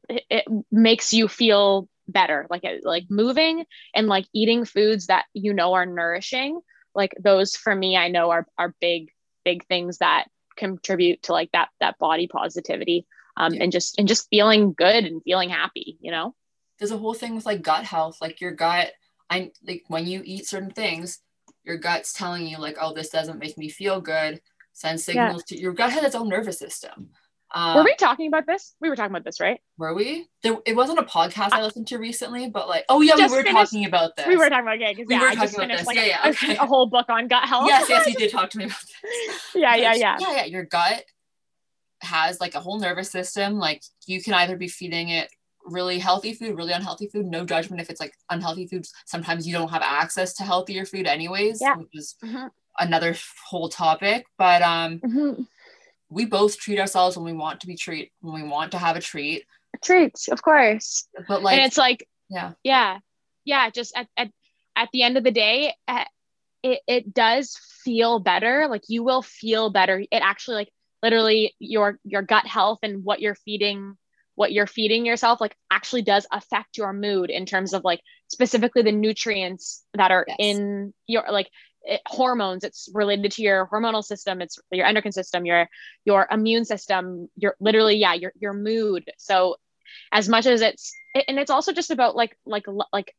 it, 0.09 0.25
it 0.31 0.45
makes 0.71 1.13
you 1.13 1.29
feel 1.29 1.89
better 2.09 2.47
like 2.51 2.65
like 2.83 3.05
moving 3.11 3.65
and 3.95 4.07
like 4.07 4.27
eating 4.33 4.65
foods 4.65 5.07
that 5.07 5.25
you 5.33 5.53
know 5.53 5.75
are 5.75 5.87
nourishing 5.87 6.61
like 6.95 7.15
those 7.21 7.57
for 7.57 7.75
me 7.75 7.97
i 7.97 8.09
know 8.09 8.31
are 8.31 8.47
are 8.57 8.75
big 8.81 9.11
big 9.45 9.67
things 9.67 9.99
that 9.99 10.27
contribute 10.57 11.23
to 11.23 11.33
like 11.33 11.51
that 11.53 11.69
that 11.81 11.99
body 11.99 12.29
positivity 12.29 13.07
um 13.37 13.55
yeah. 13.55 13.65
and 13.65 13.73
just 13.73 13.99
and 13.99 14.09
just 14.09 14.29
feeling 14.31 14.73
good 14.73 15.05
and 15.05 15.23
feeling 15.25 15.51
happy 15.51 15.99
you 16.01 16.11
know 16.11 16.35
there's 16.79 16.91
a 16.91 16.99
whole 16.99 17.15
thing 17.15 17.35
with 17.35 17.47
like 17.47 17.63
gut 17.63 17.85
health 17.85 18.19
like 18.21 18.41
your 18.41 18.53
gut 18.53 18.93
I 19.31 19.51
like 19.67 19.85
when 19.89 20.07
you 20.07 20.23
eat 20.25 20.47
certain 20.47 20.71
things, 20.71 21.21
your 21.65 21.77
gut's 21.77 22.13
telling 22.13 22.47
you 22.47 22.59
like, 22.59 22.77
oh, 22.81 22.95
this 22.95 23.09
doesn't 23.09 23.39
make 23.39 23.59
me 23.59 23.69
feel 23.69 24.01
good. 24.01 24.41
Send 24.73 25.01
signals 25.01 25.45
yeah. 25.49 25.57
to 25.57 25.63
your 25.63 25.73
gut 25.73 25.93
has 25.93 26.05
its 26.05 26.15
own 26.15 26.29
nervous 26.29 26.59
system. 26.59 27.11
Um, 27.55 27.77
were 27.77 27.85
we 27.85 27.95
talking 27.95 28.27
about 28.27 28.45
this? 28.47 28.75
We 28.81 28.89
were 28.89 28.97
talking 28.97 29.13
about 29.13 29.25
this, 29.25 29.41
right? 29.41 29.61
Were 29.79 29.95
we? 29.95 30.27
There, 30.43 30.59
it 30.67 30.77
wasn't 30.77 30.99
a 30.99 31.05
podcast 31.05 31.53
I 31.53 31.63
listened 31.63 31.87
to 31.89 31.99
recently, 31.99 32.51
but 32.51 32.69
like, 32.69 32.85
oh 32.89 33.01
yeah, 33.01 33.17
we 33.17 33.23
were 33.23 33.43
finished, 33.43 33.73
talking 33.73 33.87
about 33.87 34.17
this. 34.17 34.27
We 34.27 34.37
were 34.37 34.51
talking 34.51 34.67
about 34.67 34.81
yeah, 34.81 34.93
we 34.97 35.07
yeah, 35.09 35.21
were 35.21 35.29
I 35.29 35.35
talking 35.35 35.55
about 35.55 35.79
this. 35.79 35.87
Like, 35.87 35.97
yeah, 35.97 36.05
yeah, 36.05 36.31
okay. 36.31 36.57
a, 36.57 36.67
whole 36.67 36.87
book 36.87 37.07
on 37.09 37.29
gut 37.29 37.49
health. 37.49 37.69
Yes, 37.69 37.89
yes, 37.89 38.07
you 38.07 38.15
did 38.19 38.31
talk 38.31 38.51
to 38.51 38.59
me 38.59 38.65
about 38.65 38.81
this. 38.81 39.41
yeah, 39.55 39.75
yeah, 39.77 39.95
yeah, 39.95 40.19
yeah, 40.21 40.37
yeah. 40.37 40.45
Your 40.45 40.65
gut 40.65 41.05
has 42.03 42.41
like 42.41 42.55
a 42.55 42.61
whole 42.61 42.79
nervous 42.79 43.11
system. 43.11 43.59
Like 43.59 43.83
you 44.07 44.23
can 44.23 44.35
either 44.35 44.57
be 44.57 44.69
feeding 44.69 45.09
it 45.09 45.31
really 45.67 45.99
healthy 45.99 46.33
food, 46.33 46.57
really 46.57 46.73
unhealthy 46.73 47.09
food. 47.09 47.27
No 47.27 47.45
judgment 47.45 47.81
if 47.81 47.91
it's 47.91 48.01
like 48.01 48.15
unhealthy 48.31 48.67
foods. 48.67 48.93
Sometimes 49.05 49.47
you 49.47 49.53
don't 49.53 49.71
have 49.71 49.83
access 49.83 50.35
to 50.35 50.43
healthier 50.43 50.85
food, 50.85 51.07
anyways, 51.07 51.61
yeah. 51.61 51.77
which 51.77 51.89
is 51.95 52.15
mm-hmm. 52.25 52.47
another 52.79 53.15
whole 53.47 53.69
topic. 53.69 54.27
But 54.39 54.63
um. 54.63 55.01
Mm-hmm 55.01 55.43
we 56.09 56.25
both 56.25 56.59
treat 56.59 56.79
ourselves 56.79 57.17
when 57.17 57.25
we 57.25 57.33
want 57.33 57.61
to 57.61 57.67
be 57.67 57.77
treat 57.77 58.13
when 58.21 58.43
we 58.43 58.49
want 58.49 58.73
to 58.73 58.79
have 58.79 58.97
a 58.97 59.01
treat. 59.01 59.45
Treats, 59.83 60.29
of 60.29 60.43
course. 60.43 61.07
But 61.29 61.43
like, 61.43 61.57
and 61.57 61.67
it's 61.67 61.77
like, 61.77 62.09
yeah, 62.29 62.53
yeah, 62.63 62.99
yeah. 63.45 63.71
Just 63.71 63.97
at 63.97 64.09
at 64.17 64.31
at 64.75 64.89
the 64.93 65.03
end 65.03 65.17
of 65.17 65.25
the 65.25 65.31
day, 65.31 65.75
eh, 65.89 66.05
it 66.63 66.81
it 66.87 67.15
does 67.15 67.59
feel 67.85 68.19
better. 68.19 68.69
Like 68.69 68.85
you 68.89 69.03
will 69.03 69.23
feel 69.23 69.71
better. 69.71 69.99
It 69.99 70.09
actually 70.11 70.57
like 70.57 70.73
literally 71.03 71.55
your 71.59 71.99
your 72.05 72.23
gut 72.23 72.47
health 72.47 72.81
and 72.83 73.05
what 73.05 73.21
you're 73.21 73.35
feeding 73.35 73.97
what 74.37 74.53
you're 74.53 74.67
feeding 74.67 75.05
yourself 75.05 75.41
like 75.41 75.57
actually 75.71 76.03
does 76.03 76.27
affect 76.31 76.79
your 76.79 76.93
mood 76.93 77.31
in 77.31 77.45
terms 77.45 77.75
of 77.75 77.83
like 77.83 78.01
specifically 78.29 78.83
the 78.83 78.93
nutrients 78.93 79.85
that 79.95 80.11
are 80.11 80.25
yes. 80.29 80.37
in 80.39 80.95
your 81.07 81.25
like 81.31 81.51
it, 81.83 82.01
hormones 82.07 82.65
it's 82.65 82.89
related 82.95 83.33
to 83.33 83.43
your 83.43 83.69
hormonal 83.73 84.05
system 84.05 84.41
it's 84.41 84.59
your 84.71 84.87
endocrine 84.87 85.13
system 85.13 85.45
your 85.45 85.69
your 86.05 86.27
immune 86.31 86.65
system 86.65 87.29
your 87.37 87.57
literally 87.61 87.97
yeah 87.97 88.15
your 88.15 88.33
your 88.39 88.53
mood 88.53 89.05
so 89.19 89.57
as 90.13 90.29
much 90.29 90.47
as 90.47 90.61
it's 90.61 90.93
and 91.29 91.39
it's 91.39 91.51
also 91.51 91.73
just 91.73 91.91
about 91.91 92.15
like 92.17 92.37
like 92.45 92.65
like 92.93 93.15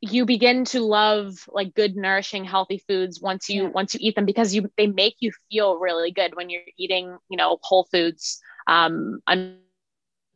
you 0.00 0.26
begin 0.26 0.64
to 0.66 0.80
love 0.80 1.48
like 1.48 1.74
good 1.74 1.96
nourishing 1.96 2.44
healthy 2.44 2.82
foods 2.86 3.20
once 3.20 3.48
you 3.48 3.64
yeah. 3.64 3.68
once 3.70 3.94
you 3.94 4.00
eat 4.02 4.14
them 4.14 4.26
because 4.26 4.54
you 4.54 4.70
they 4.76 4.86
make 4.86 5.16
you 5.20 5.32
feel 5.50 5.78
really 5.78 6.10
good 6.10 6.36
when 6.36 6.50
you're 6.50 6.62
eating 6.76 7.16
you 7.30 7.36
know 7.36 7.58
whole 7.62 7.88
foods 7.90 8.40
um 8.66 9.20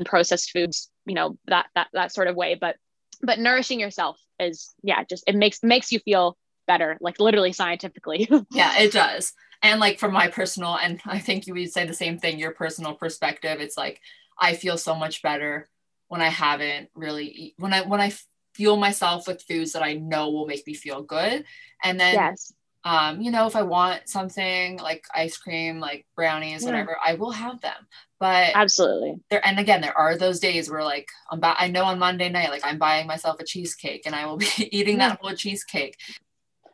unprocessed 0.00 0.50
foods 0.50 0.90
you 1.06 1.14
know 1.14 1.36
that 1.46 1.66
that 1.74 1.88
that 1.92 2.12
sort 2.12 2.28
of 2.28 2.36
way 2.36 2.54
but 2.54 2.76
but 3.22 3.38
nourishing 3.38 3.80
yourself 3.80 4.18
is 4.38 4.74
yeah 4.82 5.02
just 5.04 5.24
it 5.26 5.34
makes 5.34 5.62
makes 5.62 5.90
you 5.90 5.98
feel 6.00 6.36
better, 6.68 6.96
like 7.00 7.18
literally 7.18 7.52
scientifically. 7.52 8.28
yeah, 8.52 8.78
it 8.78 8.92
does. 8.92 9.32
And 9.60 9.80
like 9.80 9.98
from 9.98 10.12
my 10.12 10.28
personal, 10.28 10.78
and 10.78 11.00
I 11.06 11.18
think 11.18 11.48
you 11.48 11.54
would 11.54 11.72
say 11.72 11.84
the 11.84 11.94
same 11.94 12.18
thing, 12.18 12.38
your 12.38 12.52
personal 12.52 12.94
perspective, 12.94 13.60
it's 13.60 13.76
like 13.76 14.00
I 14.38 14.54
feel 14.54 14.78
so 14.78 14.94
much 14.94 15.20
better 15.20 15.68
when 16.06 16.20
I 16.20 16.28
haven't 16.28 16.90
really 16.94 17.26
eat, 17.26 17.54
when 17.58 17.72
I 17.72 17.80
when 17.80 18.00
I 18.00 18.12
fuel 18.54 18.76
myself 18.76 19.26
with 19.26 19.42
foods 19.42 19.72
that 19.72 19.82
I 19.82 19.94
know 19.94 20.30
will 20.30 20.46
make 20.46 20.64
me 20.64 20.74
feel 20.74 21.02
good. 21.02 21.44
And 21.82 21.98
then 21.98 22.14
yes. 22.14 22.52
um, 22.84 23.20
you 23.20 23.32
know, 23.32 23.46
if 23.46 23.56
I 23.56 23.62
want 23.62 24.08
something 24.08 24.78
like 24.78 25.04
ice 25.12 25.36
cream, 25.36 25.80
like 25.80 26.06
brownies, 26.14 26.62
yeah. 26.62 26.70
whatever, 26.70 26.96
I 27.04 27.14
will 27.14 27.32
have 27.32 27.60
them. 27.60 27.86
But 28.20 28.50
absolutely 28.54 29.20
there 29.30 29.46
and 29.46 29.60
again, 29.60 29.80
there 29.80 29.96
are 29.96 30.16
those 30.16 30.40
days 30.40 30.68
where 30.68 30.82
like 30.82 31.08
I'm 31.30 31.40
I 31.42 31.68
know 31.68 31.84
on 31.84 31.98
Monday 31.98 32.28
night, 32.28 32.50
like 32.50 32.66
I'm 32.66 32.78
buying 32.78 33.06
myself 33.06 33.38
a 33.38 33.44
cheesecake 33.44 34.02
and 34.06 34.14
I 34.14 34.26
will 34.26 34.36
be 34.36 34.48
eating 34.72 34.98
that 34.98 35.20
whole 35.20 35.34
cheesecake. 35.34 35.96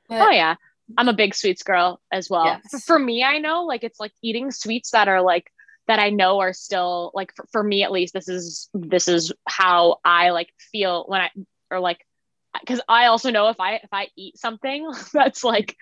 But, 0.09 0.29
oh 0.29 0.31
yeah. 0.31 0.57
I'm 0.99 1.09
a 1.09 1.15
big 1.15 1.35
sweets 1.35 1.63
girl 1.63 2.01
as 2.13 2.29
well. 2.29 2.45
Yes. 2.45 2.85
For 2.85 2.99
me, 2.99 3.25
I 3.25 3.39
know 3.39 3.65
like 3.65 3.85
it's 3.85 3.99
like 4.01 4.13
eating 4.23 4.51
sweets 4.51 4.91
that 4.91 5.09
are 5.09 5.23
like 5.23 5.51
that 5.87 5.99
I 5.99 6.11
know 6.11 6.41
are 6.41 6.53
still 6.53 7.11
like 7.15 7.35
for, 7.35 7.47
for 7.53 7.63
me 7.63 7.83
at 7.83 7.93
least 7.93 8.15
this 8.15 8.29
is 8.29 8.69
this 8.73 9.09
is 9.09 9.33
how 9.47 9.99
I 10.05 10.31
like 10.31 10.49
feel 10.73 11.05
when 11.07 11.21
I 11.21 11.31
or 11.71 11.81
like 11.81 12.05
because 12.61 12.81
I 12.89 13.07
also 13.07 13.31
know 13.31 13.49
if 13.49 13.61
I 13.61 13.75
if 13.77 13.93
I 13.93 14.09
eat 14.17 14.39
something 14.39 14.91
that's 15.13 15.45
like 15.45 15.77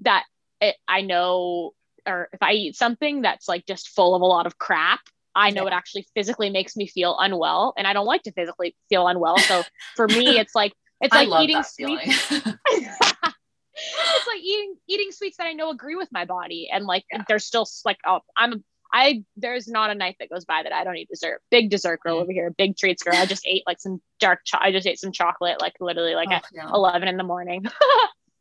that 0.00 0.24
it, 0.60 0.76
I 0.88 1.02
know 1.02 1.72
or 2.06 2.28
if 2.32 2.42
I 2.42 2.52
eat 2.52 2.76
something 2.76 3.22
that's 3.22 3.48
like 3.48 3.66
just 3.66 3.88
full 3.88 4.14
of 4.14 4.22
a 4.22 4.26
lot 4.26 4.46
of 4.46 4.58
crap 4.58 5.00
I 5.36 5.50
know 5.50 5.62
yeah. 5.62 5.68
it 5.68 5.72
actually 5.72 6.06
physically 6.14 6.50
makes 6.50 6.76
me 6.76 6.86
feel 6.86 7.16
unwell 7.18 7.74
and 7.76 7.86
I 7.86 7.92
don't 7.92 8.06
like 8.06 8.22
to 8.22 8.32
physically 8.32 8.76
feel 8.88 9.06
unwell 9.08 9.38
so 9.38 9.62
for 9.96 10.06
me 10.08 10.38
it's 10.38 10.54
like 10.54 10.72
it's 11.00 11.14
like 11.14 11.28
eating 11.42 11.62
sweets 11.62 12.32
it's 13.76 14.26
like 14.26 14.40
eating 14.40 14.76
eating 14.86 15.10
sweets 15.10 15.36
that 15.38 15.46
I 15.46 15.52
know 15.52 15.70
agree 15.70 15.96
with 15.96 16.08
my 16.12 16.24
body, 16.24 16.68
and 16.72 16.84
like 16.86 17.04
yeah. 17.12 17.22
they're 17.28 17.38
still 17.38 17.66
like 17.84 17.98
oh 18.06 18.20
I'm 18.36 18.64
I 18.92 19.24
there's 19.36 19.66
not 19.66 19.90
a 19.90 19.94
night 19.94 20.16
that 20.20 20.30
goes 20.30 20.44
by 20.44 20.62
that 20.62 20.72
I 20.72 20.84
don't 20.84 20.96
eat 20.96 21.08
dessert. 21.08 21.40
Big 21.50 21.70
dessert 21.70 22.00
girl 22.00 22.18
mm. 22.18 22.22
over 22.22 22.32
here, 22.32 22.50
big 22.50 22.76
treats 22.76 23.02
girl. 23.02 23.16
I 23.16 23.26
just 23.26 23.44
ate 23.46 23.64
like 23.66 23.80
some 23.80 24.00
dark. 24.20 24.40
Cho- 24.44 24.58
I 24.60 24.70
just 24.70 24.86
ate 24.86 25.00
some 25.00 25.12
chocolate 25.12 25.60
like 25.60 25.74
literally 25.80 26.14
like 26.14 26.28
oh, 26.30 26.34
at 26.34 26.44
yeah. 26.52 26.70
eleven 26.72 27.08
in 27.08 27.16
the 27.16 27.24
morning. 27.24 27.64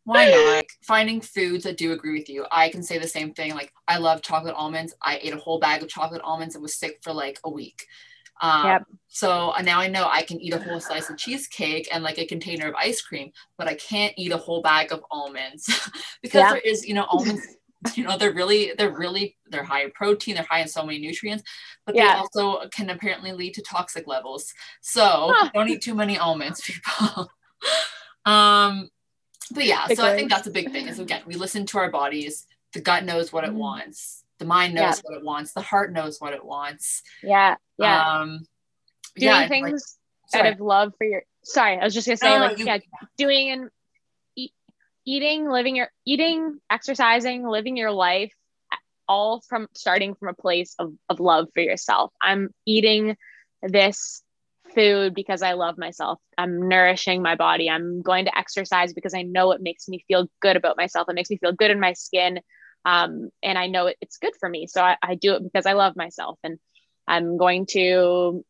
Why 0.05 0.30
not? 0.30 0.65
Finding 0.81 1.21
foods 1.21 1.63
that 1.63 1.77
do 1.77 1.93
agree 1.93 2.17
with 2.17 2.30
you. 2.30 2.45
I 2.51 2.69
can 2.69 2.84
say 2.84 2.97
the 2.97 3.07
same 3.07 3.34
thing. 3.34 3.55
Like 3.55 3.71
I 3.88 3.97
love 3.97 4.21
chocolate 4.21 4.55
almonds. 4.55 4.93
I 5.01 5.19
ate 5.21 5.34
a 5.34 5.38
whole 5.38 5.59
bag 5.59 5.81
of 5.81 5.89
chocolate 5.89 6.21
almonds 6.23 6.55
and 6.55 6.61
was 6.61 6.75
sick 6.75 6.99
for 7.01 7.13
like 7.13 7.39
a 7.45 7.49
week. 7.49 7.85
Um, 8.41 8.65
yep. 8.65 8.84
So 9.07 9.51
uh, 9.51 9.61
now 9.61 9.80
I 9.80 9.88
know 9.88 10.07
I 10.09 10.23
can 10.23 10.41
eat 10.41 10.53
a 10.53 10.59
whole 10.59 10.80
slice 10.80 11.09
of 11.09 11.17
cheesecake 11.17 11.88
and 11.91 12.03
like 12.03 12.17
a 12.17 12.25
container 12.25 12.67
of 12.67 12.75
ice 12.75 13.01
cream, 13.01 13.31
but 13.57 13.67
I 13.67 13.75
can't 13.75 14.13
eat 14.17 14.31
a 14.31 14.38
whole 14.38 14.61
bag 14.61 14.91
of 14.91 15.03
almonds 15.11 15.65
because 16.21 16.39
yeah. 16.39 16.49
there 16.51 16.61
is, 16.61 16.85
you 16.85 16.93
know, 16.93 17.05
almonds. 17.05 17.41
You 17.95 18.05
know, 18.05 18.17
they're 18.17 18.34
really, 18.34 18.71
they're 18.77 18.95
really, 18.95 19.35
they're 19.47 19.63
high 19.63 19.84
in 19.84 19.91
protein. 19.91 20.35
They're 20.35 20.45
high 20.49 20.61
in 20.61 20.69
so 20.69 20.85
many 20.85 20.99
nutrients, 20.99 21.43
but 21.85 21.95
yeah. 21.95 22.13
they 22.13 22.19
also 22.19 22.69
can 22.69 22.89
apparently 22.89 23.34
lead 23.34 23.55
to 23.55 23.61
toxic 23.61 24.07
levels. 24.07 24.53
So 24.80 25.34
don't 25.53 25.67
eat 25.67 25.81
too 25.81 25.93
many 25.93 26.17
almonds, 26.17 26.61
people. 26.65 27.30
um, 28.25 28.89
but 29.52 29.65
yeah, 29.65 29.88
so 29.88 30.06
I 30.06 30.15
think 30.15 30.30
that's 30.30 30.48
a 30.48 30.52
big 30.52 30.72
thing. 30.72 30.88
Is 30.88 30.99
again, 30.99 31.22
we 31.26 31.36
listen 31.36 31.65
to 31.68 31.78
our 31.78 31.90
bodies. 31.90 32.48
The 32.74 32.82
gut 32.82 33.03
knows 33.03 33.32
what 33.32 33.44
it 33.44 33.52
mm. 33.52 33.56
wants 33.56 34.24
the 34.44 34.45
mind 34.45 34.74
knows 34.74 34.82
yeah. 34.82 35.02
what 35.03 35.18
it 35.18 35.24
wants 35.24 35.53
the 35.53 35.61
heart 35.61 35.94
knows 35.94 36.20
what 36.20 36.34
it 36.34 36.44
wants 36.44 37.02
yeah 37.22 37.56
yeah 37.78 38.20
um 38.20 38.45
doing 39.15 39.32
yeah, 39.32 39.48
things 39.48 39.98
like, 40.34 40.45
out 40.45 40.53
of 40.53 40.60
love 40.60 40.94
for 40.98 41.06
your 41.06 41.24
sorry 41.44 41.78
i 41.78 41.84
was 41.84 41.94
just 41.94 42.07
gonna 42.07 42.18
say 42.18 42.40
like 42.40 42.57
you, 42.57 42.65
yeah 42.65 42.78
doing 43.18 43.52
and 43.52 43.70
eat, 44.36 44.52
eating 45.06 45.49
living 45.49 45.76
your 45.76 45.90
eating 46.06 46.60
exercising 46.70 47.48
living 47.48 47.78
your 47.78 47.91
life 47.91 48.34
all 49.07 49.41
from 49.48 49.68
starting 49.74 50.15
from 50.15 50.30
a 50.30 50.34
place 50.34 50.76
of, 50.80 50.94
of 51.10 51.20
love 51.20 51.48
for 51.53 51.61
yourself 51.61 52.11
i'm 52.22 52.49
eating 52.65 53.15
this 53.61 54.24
food 54.74 55.14
because 55.14 55.41
i 55.41 55.54
love 55.54 55.78
myself 55.78 56.20
i'm 56.38 56.68
nourishing 56.68 57.22
my 57.22 57.36
body 57.36 57.70
i'm 57.70 58.02
going 58.02 58.26
to 58.26 58.38
exercise 58.38 58.94
because 58.94 59.14
i 59.14 59.22
know 59.22 59.52
it 59.52 59.62
makes 59.62 59.88
me 59.88 60.04
feel 60.08 60.28
good 60.41 60.56
about 60.56 60.78
myself 60.78 61.08
it 61.10 61.16
makes 61.16 61.30
me 61.30 61.38
feel 61.38 61.54
good 61.54 61.72
in 61.72 61.80
my 61.80 61.94
skin 61.94 62.40
um, 62.86 63.30
and 63.41 63.58
I 63.58 63.68
know 63.68 63.88
it, 63.88 63.98
it's 64.02 64.18
good 64.18 64.34
for 64.40 64.50
me. 64.50 64.68
So 64.68 64.82
I, 64.82 64.98
I 65.02 65.16
do 65.16 65.36
it 65.36 65.44
because 65.44 65.66
I 65.66 65.74
love 65.74 65.95
myself 65.95 66.38
and 66.44 66.60
I'm 67.08 67.38
going 67.38 67.66
to, 67.68 67.80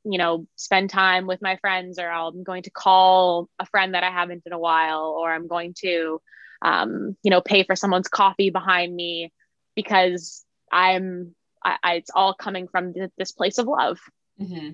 you 0.04 0.18
know, 0.18 0.48
spend 0.56 0.90
time 0.90 1.28
with 1.28 1.41
my 1.41 1.58
friends 1.58 2.00
or 2.00 2.10
I'm 2.10 2.44
going 2.44 2.64
to 2.64 2.72
call 2.72 3.50
a 3.60 3.66
friend 3.66 3.94
that 3.94 4.04
I 4.04 4.12
haven't 4.12 4.44
in 4.45 4.54
a 4.54 4.60
while, 4.60 5.16
or 5.20 5.32
I'm 5.32 5.48
going 5.48 5.74
to, 5.80 6.22
um, 6.62 7.18
you 7.24 7.32
know, 7.32 7.41
pay 7.41 7.64
for 7.64 7.76
someone's 7.76 8.08
coffee 8.08 8.52
behind 8.52 8.95
me 8.95 9.32
because 9.76 10.45
I'm, 10.72 11.36
I, 11.64 11.78
I 11.84 11.94
it's 11.95 12.12
all 12.14 12.34
coming 12.34 12.68
from 12.68 12.94
th- 12.94 13.12
this 13.18 13.32
place 13.32 13.58
of 13.58 13.68
love. 13.68 14.00
Mm-hmm. 14.40 14.72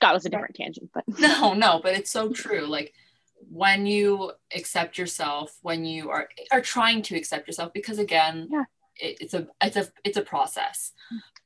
God 0.00 0.12
was 0.12 0.26
a 0.26 0.28
different 0.28 0.54
tangent, 0.54 0.90
but 0.92 1.04
no, 1.18 1.54
no, 1.54 1.80
but 1.82 1.94
it's 1.94 2.10
so 2.10 2.30
true. 2.30 2.66
Like 2.66 2.92
when 3.50 3.86
you 3.86 4.32
accept 4.54 4.98
yourself 4.98 5.56
when 5.62 5.84
you 5.84 6.10
are 6.10 6.28
are 6.50 6.60
trying 6.60 7.02
to 7.02 7.16
accept 7.16 7.46
yourself 7.46 7.72
because 7.72 7.98
again 7.98 8.48
yeah. 8.50 8.64
it, 8.96 9.18
it's 9.20 9.34
a 9.34 9.46
it's 9.62 9.76
a 9.76 9.86
it's 10.04 10.16
a 10.16 10.22
process 10.22 10.92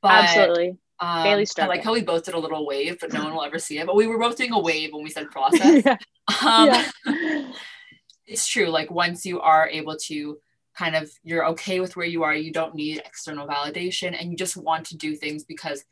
but, 0.01 0.11
absolutely 0.11 0.77
um, 1.01 1.23
Daily 1.23 1.47
I 1.57 1.65
like 1.65 1.83
how 1.83 1.93
we 1.93 2.03
both 2.03 2.25
did 2.25 2.35
a 2.35 2.39
little 2.39 2.63
wave, 2.67 2.99
but 3.01 3.11
no 3.11 3.23
one 3.23 3.33
will 3.33 3.43
ever 3.43 3.57
see 3.57 3.79
it. 3.79 3.87
But 3.87 3.95
we 3.95 4.05
were 4.05 4.19
both 4.19 4.37
doing 4.37 4.51
a 4.53 4.59
wave 4.59 4.93
when 4.93 5.03
we 5.03 5.09
said 5.09 5.31
process. 5.31 5.83
yeah. 5.83 5.97
Um, 6.45 6.69
yeah. 6.69 7.51
it's 8.27 8.47
true. 8.47 8.67
Like 8.67 8.91
once 8.91 9.25
you 9.25 9.41
are 9.41 9.67
able 9.67 9.97
to 10.03 10.37
kind 10.75 10.95
of, 10.95 11.11
you're 11.23 11.47
okay 11.47 11.79
with 11.79 11.95
where 11.95 12.05
you 12.05 12.21
are. 12.21 12.35
You 12.35 12.51
don't 12.51 12.75
need 12.75 12.99
external 13.03 13.47
validation, 13.47 14.15
and 14.15 14.29
you 14.29 14.37
just 14.37 14.55
want 14.55 14.85
to 14.87 14.95
do 14.95 15.15
things 15.15 15.43
because 15.43 15.83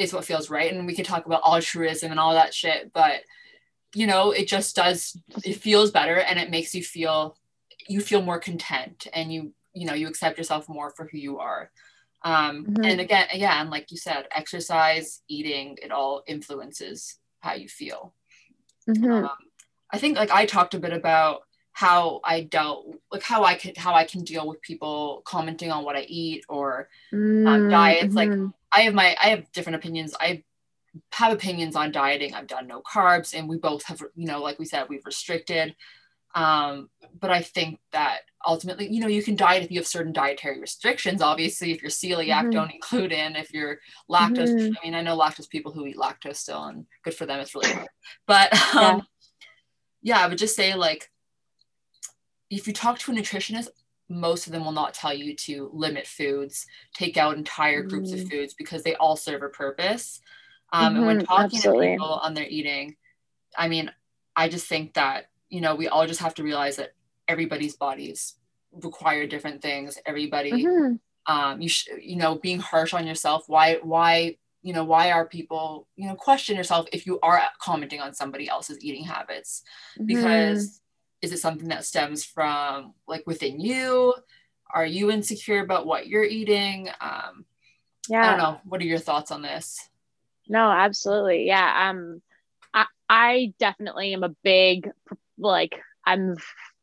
it's 0.00 0.12
what 0.12 0.24
feels 0.24 0.50
right. 0.50 0.72
And 0.72 0.86
we 0.86 0.94
could 0.94 1.04
talk 1.04 1.26
about 1.26 1.42
altruism 1.44 2.10
and 2.10 2.18
all 2.18 2.34
that 2.34 2.54
shit, 2.54 2.92
but 2.92 3.22
you 3.94 4.06
know 4.06 4.30
it 4.30 4.46
just 4.46 4.76
does 4.76 5.16
it 5.44 5.56
feels 5.56 5.90
better 5.90 6.18
and 6.18 6.38
it 6.38 6.50
makes 6.50 6.74
you 6.74 6.82
feel 6.82 7.36
you 7.88 8.00
feel 8.00 8.22
more 8.22 8.38
content 8.38 9.06
and 9.12 9.32
you 9.32 9.52
you 9.72 9.86
know 9.86 9.94
you 9.94 10.06
accept 10.06 10.38
yourself 10.38 10.68
more 10.68 10.90
for 10.90 11.08
who 11.10 11.18
you 11.18 11.38
are 11.38 11.70
um 12.22 12.64
mm-hmm. 12.64 12.84
and 12.84 13.00
again 13.00 13.26
yeah 13.34 13.60
and 13.60 13.70
like 13.70 13.90
you 13.90 13.96
said 13.96 14.26
exercise 14.30 15.22
eating 15.28 15.76
it 15.82 15.90
all 15.90 16.22
influences 16.26 17.18
how 17.40 17.54
you 17.54 17.68
feel 17.68 18.14
mm-hmm. 18.88 19.24
um, 19.24 19.30
I 19.92 19.98
think 19.98 20.16
like 20.16 20.30
I 20.30 20.46
talked 20.46 20.74
a 20.74 20.78
bit 20.78 20.92
about 20.92 21.42
how 21.80 22.20
I 22.22 22.42
dealt 22.42 22.86
like 23.10 23.22
how 23.22 23.42
I 23.42 23.54
can 23.54 23.74
how 23.74 23.94
I 23.94 24.04
can 24.04 24.22
deal 24.22 24.46
with 24.46 24.60
people 24.60 25.22
commenting 25.24 25.72
on 25.72 25.82
what 25.82 25.96
I 25.96 26.02
eat 26.02 26.44
or 26.46 26.90
um, 27.10 27.18
mm, 27.18 27.70
diets. 27.70 28.14
Like 28.14 28.28
mm-hmm. 28.28 28.48
I 28.70 28.80
have 28.82 28.92
my 28.92 29.16
I 29.18 29.30
have 29.30 29.50
different 29.52 29.76
opinions. 29.76 30.14
I 30.20 30.44
have 31.12 31.32
opinions 31.32 31.76
on 31.76 31.90
dieting. 31.90 32.34
I've 32.34 32.46
done 32.46 32.66
no 32.66 32.82
carbs, 32.82 33.32
and 33.32 33.48
we 33.48 33.56
both 33.56 33.82
have 33.84 34.02
you 34.14 34.26
know 34.26 34.42
like 34.42 34.58
we 34.58 34.66
said 34.66 34.90
we've 34.90 35.06
restricted. 35.06 35.74
Um, 36.34 36.90
but 37.18 37.30
I 37.30 37.40
think 37.40 37.80
that 37.92 38.20
ultimately, 38.46 38.86
you 38.86 39.00
know, 39.00 39.08
you 39.08 39.22
can 39.22 39.34
diet 39.34 39.64
if 39.64 39.70
you 39.70 39.80
have 39.80 39.86
certain 39.86 40.12
dietary 40.12 40.60
restrictions. 40.60 41.22
Obviously, 41.22 41.72
if 41.72 41.80
you're 41.80 41.90
celiac, 41.90 42.42
mm-hmm. 42.42 42.50
don't 42.50 42.74
include 42.74 43.10
in. 43.10 43.36
If 43.36 43.54
you're 43.54 43.78
lactose, 44.08 44.50
mm-hmm. 44.50 44.74
I 44.80 44.84
mean, 44.84 44.94
I 44.94 45.00
know 45.00 45.18
lactose 45.18 45.48
people 45.48 45.72
who 45.72 45.86
eat 45.86 45.96
lactose 45.96 46.36
still, 46.36 46.62
and 46.64 46.84
good 47.04 47.14
for 47.14 47.24
them. 47.24 47.40
It's 47.40 47.54
really 47.54 47.72
hard. 47.72 47.88
But 48.26 48.52
um, 48.76 49.06
yeah. 50.02 50.18
yeah, 50.18 50.24
I 50.24 50.28
would 50.28 50.36
just 50.36 50.54
say 50.54 50.74
like, 50.74 51.10
if 52.50 52.66
you 52.66 52.72
talk 52.72 52.98
to 53.00 53.12
a 53.12 53.14
nutritionist, 53.14 53.68
most 54.08 54.46
of 54.46 54.52
them 54.52 54.64
will 54.64 54.72
not 54.72 54.92
tell 54.92 55.14
you 55.14 55.36
to 55.36 55.70
limit 55.72 56.06
foods, 56.06 56.66
take 56.94 57.16
out 57.16 57.36
entire 57.36 57.82
groups 57.82 58.10
mm-hmm. 58.10 58.22
of 58.22 58.28
foods 58.28 58.54
because 58.54 58.82
they 58.82 58.96
all 58.96 59.16
serve 59.16 59.42
a 59.42 59.48
purpose. 59.48 60.20
Um, 60.72 60.96
and 60.96 61.06
when 61.06 61.16
mm-hmm. 61.18 61.26
talking 61.26 61.58
Absolutely. 61.58 61.86
to 61.86 61.92
people 61.92 62.20
on 62.22 62.34
their 62.34 62.46
eating, 62.46 62.96
I 63.56 63.68
mean, 63.68 63.90
I 64.36 64.48
just 64.48 64.66
think 64.66 64.94
that 64.94 65.26
you 65.50 65.60
know 65.60 65.74
we 65.74 65.88
all 65.88 66.06
just 66.06 66.20
have 66.20 66.34
to 66.36 66.42
realize 66.42 66.76
that 66.76 66.94
everybody's 67.28 67.76
bodies 67.76 68.34
require 68.72 69.26
different 69.26 69.60
things 69.60 69.98
everybody 70.06 70.52
mm-hmm. 70.52 70.94
um 71.32 71.60
you 71.60 71.68
sh- 71.68 71.88
you 72.00 72.16
know 72.16 72.36
being 72.36 72.60
harsh 72.60 72.94
on 72.94 73.06
yourself 73.06 73.44
why 73.48 73.78
why 73.82 74.36
you 74.62 74.72
know 74.72 74.84
why 74.84 75.10
are 75.10 75.26
people 75.26 75.88
you 75.96 76.08
know 76.08 76.14
question 76.14 76.56
yourself 76.56 76.86
if 76.92 77.04
you 77.04 77.18
are 77.20 77.42
commenting 77.60 78.00
on 78.00 78.14
somebody 78.14 78.48
else's 78.48 78.82
eating 78.82 79.04
habits 79.04 79.62
mm-hmm. 79.98 80.06
because 80.06 80.80
is 81.22 81.32
it 81.32 81.38
something 81.38 81.68
that 81.68 81.84
stems 81.84 82.24
from 82.24 82.94
like 83.06 83.24
within 83.26 83.60
you? 83.60 84.14
Are 84.72 84.86
you 84.86 85.10
insecure 85.10 85.60
about 85.60 85.86
what 85.86 86.06
you're 86.06 86.24
eating? 86.24 86.88
Um 87.00 87.44
yeah 88.08 88.22
i 88.22 88.30
don't 88.30 88.38
know. 88.38 88.60
What 88.64 88.80
are 88.80 88.86
your 88.86 88.98
thoughts 88.98 89.30
on 89.30 89.42
this? 89.42 89.78
No 90.48 90.70
absolutely. 90.70 91.46
Yeah 91.46 91.90
um 91.90 92.22
i 92.72 92.86
i 93.08 93.52
definitely 93.58 94.14
am 94.14 94.22
a 94.22 94.34
big 94.42 94.88
like 95.38 95.80
i'm 96.06 96.36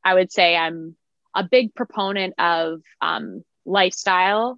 I 0.08 0.14
would 0.14 0.32
say 0.32 0.56
I'm 0.56 0.96
a 1.36 1.44
big 1.44 1.76
proponent 1.76 2.34
of 2.40 2.82
um, 3.02 3.44
lifestyle, 3.66 4.58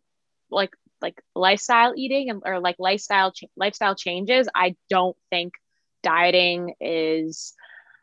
like 0.51 0.69
like 1.01 1.19
lifestyle 1.33 1.93
eating 1.97 2.29
and 2.29 2.43
or 2.45 2.59
like 2.59 2.75
lifestyle 2.77 3.31
ch- 3.31 3.45
lifestyle 3.57 3.95
changes. 3.95 4.47
I 4.53 4.75
don't 4.91 5.17
think 5.31 5.53
dieting 6.03 6.75
is. 6.79 7.53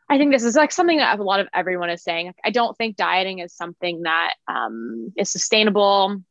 I 0.09 0.17
think 0.17 0.31
this 0.31 0.43
is 0.43 0.55
like 0.55 0.71
something 0.71 0.97
that 0.97 1.19
a 1.19 1.23
lot 1.23 1.41
of 1.41 1.47
everyone 1.53 1.89
is 1.89 2.03
saying. 2.03 2.33
I 2.43 2.49
don't 2.49 2.77
think 2.77 2.95
dieting 2.95 3.39
is 3.39 3.53
something 3.53 4.03
that 4.03 4.35
um, 4.47 5.11
is 5.17 5.29
sustainable. 5.29 6.21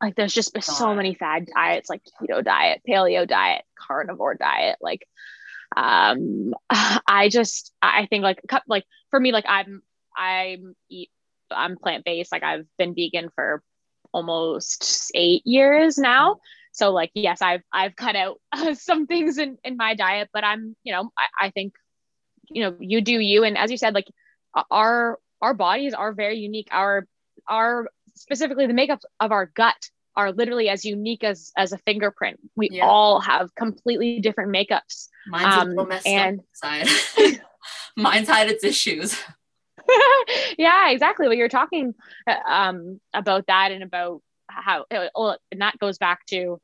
Like 0.00 0.16
there's 0.16 0.32
just 0.32 0.60
so 0.62 0.94
many 0.94 1.14
fad 1.14 1.46
diets, 1.54 1.90
like 1.90 2.00
keto 2.20 2.42
diet, 2.42 2.80
paleo 2.88 3.28
diet, 3.28 3.64
carnivore 3.78 4.34
diet. 4.34 4.78
Like 4.80 5.06
um, 5.76 6.54
I 6.70 7.28
just 7.30 7.72
I 7.82 8.06
think 8.06 8.22
like 8.22 8.40
like 8.66 8.84
for 9.10 9.20
me 9.20 9.32
like 9.32 9.44
I'm 9.46 9.82
I'm 10.16 10.74
eat 10.88 11.10
I'm 11.50 11.76
plant 11.76 12.04
based. 12.04 12.32
Like 12.32 12.42
I've 12.42 12.66
been 12.78 12.94
vegan 12.94 13.28
for 13.34 13.62
almost 14.12 15.10
eight 15.14 15.46
years 15.46 15.98
now. 15.98 16.38
So 16.72 16.90
like 16.92 17.10
yes, 17.14 17.42
I've 17.42 17.62
I've 17.70 17.96
cut 17.96 18.16
out 18.16 18.40
uh, 18.52 18.74
some 18.74 19.06
things 19.06 19.36
in 19.36 19.58
in 19.62 19.76
my 19.76 19.94
diet, 19.94 20.30
but 20.32 20.44
I'm 20.44 20.74
you 20.84 20.92
know 20.94 21.10
I, 21.18 21.46
I 21.46 21.50
think 21.50 21.74
you 22.50 22.62
know 22.62 22.76
you 22.78 23.00
do 23.00 23.18
you, 23.18 23.44
and 23.44 23.56
as 23.56 23.70
you 23.70 23.76
said, 23.76 23.94
like 23.94 24.06
our 24.70 25.18
our 25.40 25.54
bodies 25.54 25.94
are 25.94 26.12
very 26.12 26.38
unique. 26.38 26.68
Our 26.70 27.06
our 27.48 27.88
specifically 28.14 28.66
the 28.66 28.74
makeup 28.74 29.00
of 29.18 29.32
our 29.32 29.46
gut 29.46 29.90
are 30.16 30.32
literally 30.32 30.68
as 30.68 30.84
unique 30.84 31.24
as 31.24 31.52
as 31.56 31.72
a 31.72 31.78
fingerprint. 31.78 32.40
We 32.56 32.68
yeah. 32.72 32.86
all 32.86 33.20
have 33.20 33.54
completely 33.54 34.20
different 34.20 34.54
makeups. 34.54 35.08
Mine's 35.28 35.78
um, 35.78 35.92
and 36.04 36.40
side. 36.52 36.88
Mine's 37.96 38.28
had 38.28 38.48
its 38.48 38.64
issues. 38.64 39.16
yeah, 40.58 40.90
exactly. 40.90 41.26
Well, 41.26 41.36
you're 41.36 41.48
talking 41.48 41.94
uh, 42.26 42.36
um, 42.46 43.00
about 43.12 43.46
that 43.46 43.72
and 43.72 43.82
about 43.82 44.22
how, 44.48 44.84
uh, 44.90 45.36
and 45.50 45.60
that 45.60 45.78
goes 45.78 45.98
back 45.98 46.24
to, 46.26 46.60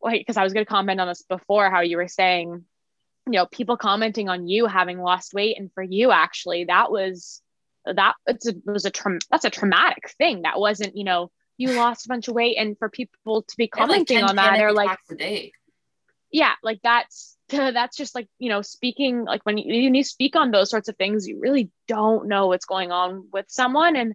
wait 0.00 0.20
because 0.20 0.36
I 0.36 0.44
was 0.44 0.52
going 0.52 0.64
to 0.64 0.70
comment 0.70 1.00
on 1.00 1.08
this 1.08 1.22
before, 1.22 1.70
how 1.70 1.80
you 1.80 1.96
were 1.96 2.08
saying, 2.08 2.64
you 3.26 3.32
know, 3.32 3.46
people 3.46 3.76
commenting 3.76 4.28
on 4.28 4.48
you 4.48 4.66
having 4.66 5.00
lost 5.00 5.34
weight, 5.34 5.58
and 5.58 5.72
for 5.72 5.82
you, 5.82 6.12
actually, 6.12 6.64
that 6.64 6.90
was 6.90 7.42
that 7.84 8.14
it's 8.26 8.46
a, 8.46 8.50
it 8.50 8.66
was 8.66 8.84
a 8.84 8.90
tra- 8.90 9.18
that's 9.30 9.44
a 9.44 9.50
traumatic 9.50 10.10
thing. 10.18 10.42
That 10.42 10.58
wasn't, 10.58 10.96
you 10.96 11.04
know, 11.04 11.30
you 11.56 11.72
lost 11.72 12.06
a 12.06 12.08
bunch 12.08 12.28
of 12.28 12.34
weight, 12.34 12.56
and 12.58 12.78
for 12.78 12.88
people 12.88 13.42
to 13.42 13.56
be 13.56 13.68
commenting 13.68 14.20
like 14.20 14.30
on 14.30 14.36
that, 14.36 14.56
they're 14.56 14.72
like, 14.72 14.98
yeah, 16.30 16.52
like 16.62 16.80
that's 16.82 17.36
that's 17.48 17.96
just 17.96 18.14
like 18.14 18.28
you 18.38 18.48
know 18.48 18.62
speaking 18.62 19.24
like 19.24 19.44
when 19.44 19.58
you, 19.58 19.82
when 19.84 19.94
you 19.94 20.04
speak 20.04 20.36
on 20.36 20.50
those 20.50 20.70
sorts 20.70 20.88
of 20.88 20.96
things 20.96 21.28
you 21.28 21.38
really 21.40 21.70
don't 21.86 22.26
know 22.26 22.48
what's 22.48 22.64
going 22.64 22.90
on 22.90 23.28
with 23.32 23.46
someone 23.48 23.94
and 23.94 24.14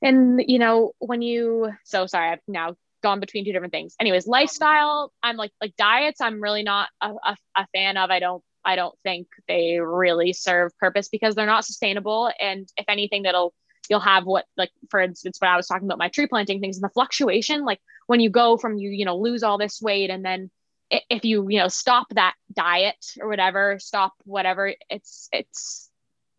and 0.00 0.42
you 0.46 0.58
know 0.58 0.92
when 0.98 1.20
you 1.20 1.70
so 1.84 2.06
sorry 2.06 2.30
i've 2.30 2.40
now 2.48 2.74
gone 3.02 3.20
between 3.20 3.44
two 3.44 3.52
different 3.52 3.72
things. 3.72 3.94
Anyways 4.00 4.26
lifestyle 4.26 5.12
i'm 5.22 5.36
like 5.36 5.52
like 5.60 5.74
diets 5.76 6.20
i'm 6.20 6.42
really 6.42 6.62
not 6.62 6.88
a, 7.00 7.12
a, 7.24 7.36
a 7.56 7.66
fan 7.72 7.96
of. 7.96 8.10
I 8.10 8.20
don't 8.20 8.42
i 8.64 8.76
don't 8.76 8.98
think 9.02 9.28
they 9.46 9.78
really 9.78 10.32
serve 10.32 10.76
purpose 10.78 11.08
because 11.08 11.34
they're 11.34 11.46
not 11.46 11.64
sustainable. 11.64 12.30
And 12.40 12.68
if 12.76 12.86
anything 12.88 13.22
that'll 13.22 13.54
you'll 13.88 14.00
have 14.00 14.26
what 14.26 14.44
like 14.56 14.70
for 14.90 15.00
instance 15.00 15.38
when 15.40 15.50
i 15.50 15.56
was 15.56 15.66
talking 15.66 15.88
about 15.88 15.96
my 15.96 16.10
tree 16.10 16.26
planting 16.26 16.60
things 16.60 16.76
and 16.76 16.84
the 16.84 16.90
fluctuation 16.90 17.64
like 17.64 17.80
when 18.06 18.20
you 18.20 18.28
go 18.28 18.58
from 18.58 18.76
you 18.76 18.90
you 18.90 19.06
know 19.06 19.16
lose 19.16 19.42
all 19.42 19.56
this 19.56 19.80
weight 19.80 20.10
and 20.10 20.22
then 20.22 20.50
if 20.90 21.24
you 21.24 21.48
you 21.48 21.58
know 21.58 21.68
stop 21.68 22.06
that 22.10 22.34
diet 22.52 23.02
or 23.18 23.28
whatever 23.28 23.78
stop 23.78 24.12
whatever 24.24 24.74
it's 24.90 25.30
it's 25.32 25.88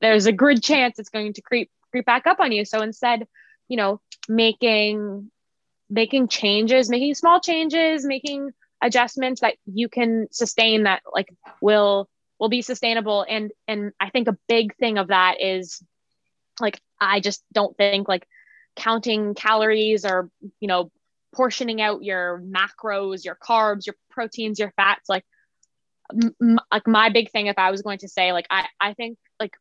there's 0.02 0.26
a 0.26 0.32
good 0.32 0.62
chance 0.64 1.00
it's 1.00 1.10
going 1.10 1.34
to 1.34 1.42
creep 1.42 1.70
creep 1.92 2.06
back 2.06 2.28
up 2.28 2.40
on 2.40 2.52
you. 2.52 2.66
So 2.66 2.82
instead 2.82 3.28
you 3.68 3.78
know 3.78 4.02
making 4.28 5.32
making 5.90 6.28
changes 6.28 6.90
making 6.90 7.14
small 7.14 7.40
changes 7.40 8.06
making 8.06 8.52
adjustments 8.82 9.42
that 9.42 9.56
you 9.66 9.90
can 9.90 10.28
sustain 10.32 10.84
that 10.84 11.02
like 11.14 11.30
will 11.62 12.08
will 12.40 12.50
be 12.50 12.62
sustainable 12.62 13.26
and 13.28 13.52
and 13.68 13.92
i 14.00 14.10
think 14.10 14.28
a 14.28 14.38
big 14.48 14.76
thing 14.76 14.98
of 14.98 15.08
that 15.08 15.36
is 15.42 15.82
like 16.60 16.80
i 17.02 17.20
just 17.20 17.44
don't 17.54 17.76
think 17.78 18.08
like 18.08 18.28
counting 18.76 19.34
calories 19.34 20.06
or 20.06 20.30
you 20.60 20.68
know 20.68 20.92
portioning 21.34 21.82
out 21.82 22.04
your 22.04 22.42
macros, 22.42 23.24
your 23.24 23.36
carbs, 23.36 23.86
your 23.86 23.96
proteins, 24.10 24.60
your 24.60 24.72
fats. 24.76 25.10
Like, 25.10 25.24
m- 26.42 26.60
like 26.72 26.88
my 26.88 27.10
big 27.10 27.32
thing, 27.32 27.48
if 27.48 27.58
I 27.58 27.72
was 27.72 27.82
going 27.82 28.00
to 28.00 28.08
say, 28.08 28.34
like, 28.34 28.48
I, 28.50 28.66
I 28.80 28.94
think, 28.94 29.18
like, 29.40 29.54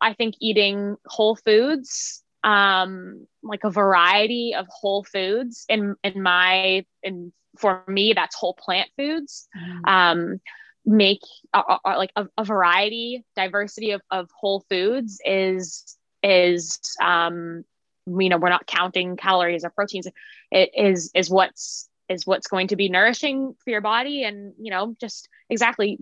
I 0.00 0.12
think 0.12 0.34
eating 0.40 0.96
whole 1.06 1.36
foods, 1.36 2.22
um, 2.46 3.26
like 3.42 3.64
a 3.64 3.70
variety 3.70 4.54
of 4.54 4.66
whole 4.68 5.02
foods 5.02 5.66
in, 5.68 5.96
in 6.04 6.22
my, 6.22 6.86
in, 7.02 7.32
for 7.58 7.82
me, 7.88 8.12
that's 8.14 8.36
whole 8.36 8.54
plant 8.54 8.88
foods. 8.96 9.48
Mm. 9.58 9.88
Um, 9.88 10.40
make 10.86 11.22
uh, 11.52 11.78
uh, 11.84 11.96
like 11.96 12.12
a, 12.14 12.26
a, 12.38 12.44
variety 12.44 13.24
diversity 13.34 13.90
of, 13.90 14.00
of 14.12 14.30
whole 14.38 14.64
foods 14.70 15.20
is 15.24 15.96
is 16.22 16.78
um 17.02 17.64
you 18.06 18.28
know 18.28 18.38
we're 18.38 18.48
not 18.48 18.68
counting 18.68 19.16
calories 19.16 19.64
or 19.64 19.70
proteins 19.70 20.06
it 20.52 20.70
is 20.76 21.10
is 21.12 21.28
what's 21.28 21.88
is 22.08 22.24
what's 22.24 22.46
going 22.46 22.68
to 22.68 22.76
be 22.76 22.88
nourishing 22.88 23.52
for 23.64 23.70
your 23.70 23.80
body 23.80 24.22
and 24.22 24.54
you 24.60 24.70
know 24.70 24.94
just 25.00 25.28
exactly 25.50 25.98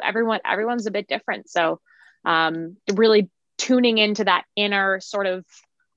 everyone 0.00 0.38
everyone's 0.44 0.86
a 0.86 0.92
bit 0.92 1.08
different 1.08 1.50
so 1.50 1.80
um 2.24 2.76
really 2.94 3.28
tuning 3.56 3.98
into 3.98 4.22
that 4.22 4.44
inner 4.54 5.00
sort 5.00 5.26
of 5.26 5.44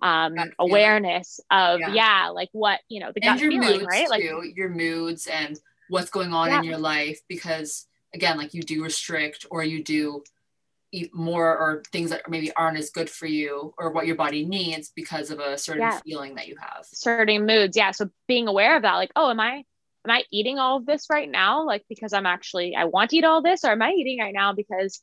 um 0.01 0.35
awareness 0.59 1.39
of 1.51 1.79
yeah. 1.79 1.93
yeah. 1.93 2.29
like 2.29 2.49
what 2.53 2.79
you 2.89 2.99
know 2.99 3.11
the 3.13 3.21
and 3.23 3.39
gut 3.39 3.49
feeling 3.49 3.85
right 3.85 4.09
like 4.09 4.23
your 4.55 4.69
moods 4.69 5.27
and 5.27 5.59
what's 5.89 6.09
going 6.09 6.33
on 6.33 6.49
yeah. 6.49 6.59
in 6.59 6.63
your 6.63 6.77
life 6.77 7.19
because 7.27 7.87
again 8.13 8.37
like 8.37 8.53
you 8.53 8.61
do 8.61 8.83
restrict 8.83 9.45
or 9.51 9.63
you 9.63 9.83
do 9.83 10.23
eat 10.93 11.13
more 11.13 11.45
or 11.45 11.83
things 11.91 12.09
that 12.09 12.29
maybe 12.29 12.53
aren't 12.55 12.77
as 12.77 12.89
good 12.89 13.09
for 13.09 13.25
you 13.25 13.73
or 13.77 13.91
what 13.91 14.05
your 14.05 14.15
body 14.15 14.45
needs 14.45 14.91
because 14.93 15.31
of 15.31 15.39
a 15.39 15.57
certain 15.57 15.83
yeah. 15.83 15.99
feeling 16.03 16.35
that 16.35 16.47
you 16.47 16.55
have 16.59 16.85
certain 16.85 17.45
moods 17.45 17.77
yeah 17.77 17.91
so 17.91 18.09
being 18.27 18.47
aware 18.47 18.75
of 18.75 18.81
that 18.81 18.95
like 18.95 19.11
oh 19.15 19.29
am 19.29 19.39
i 19.39 19.63
am 20.05 20.09
i 20.09 20.23
eating 20.31 20.59
all 20.59 20.77
of 20.77 20.85
this 20.85 21.07
right 21.09 21.29
now 21.29 21.65
like 21.65 21.83
because 21.87 22.11
i'm 22.11 22.25
actually 22.25 22.75
i 22.75 22.85
want 22.85 23.11
to 23.11 23.17
eat 23.17 23.23
all 23.23 23.41
this 23.41 23.63
or 23.63 23.71
am 23.71 23.81
i 23.81 23.91
eating 23.91 24.19
right 24.19 24.33
now 24.33 24.51
because 24.53 25.01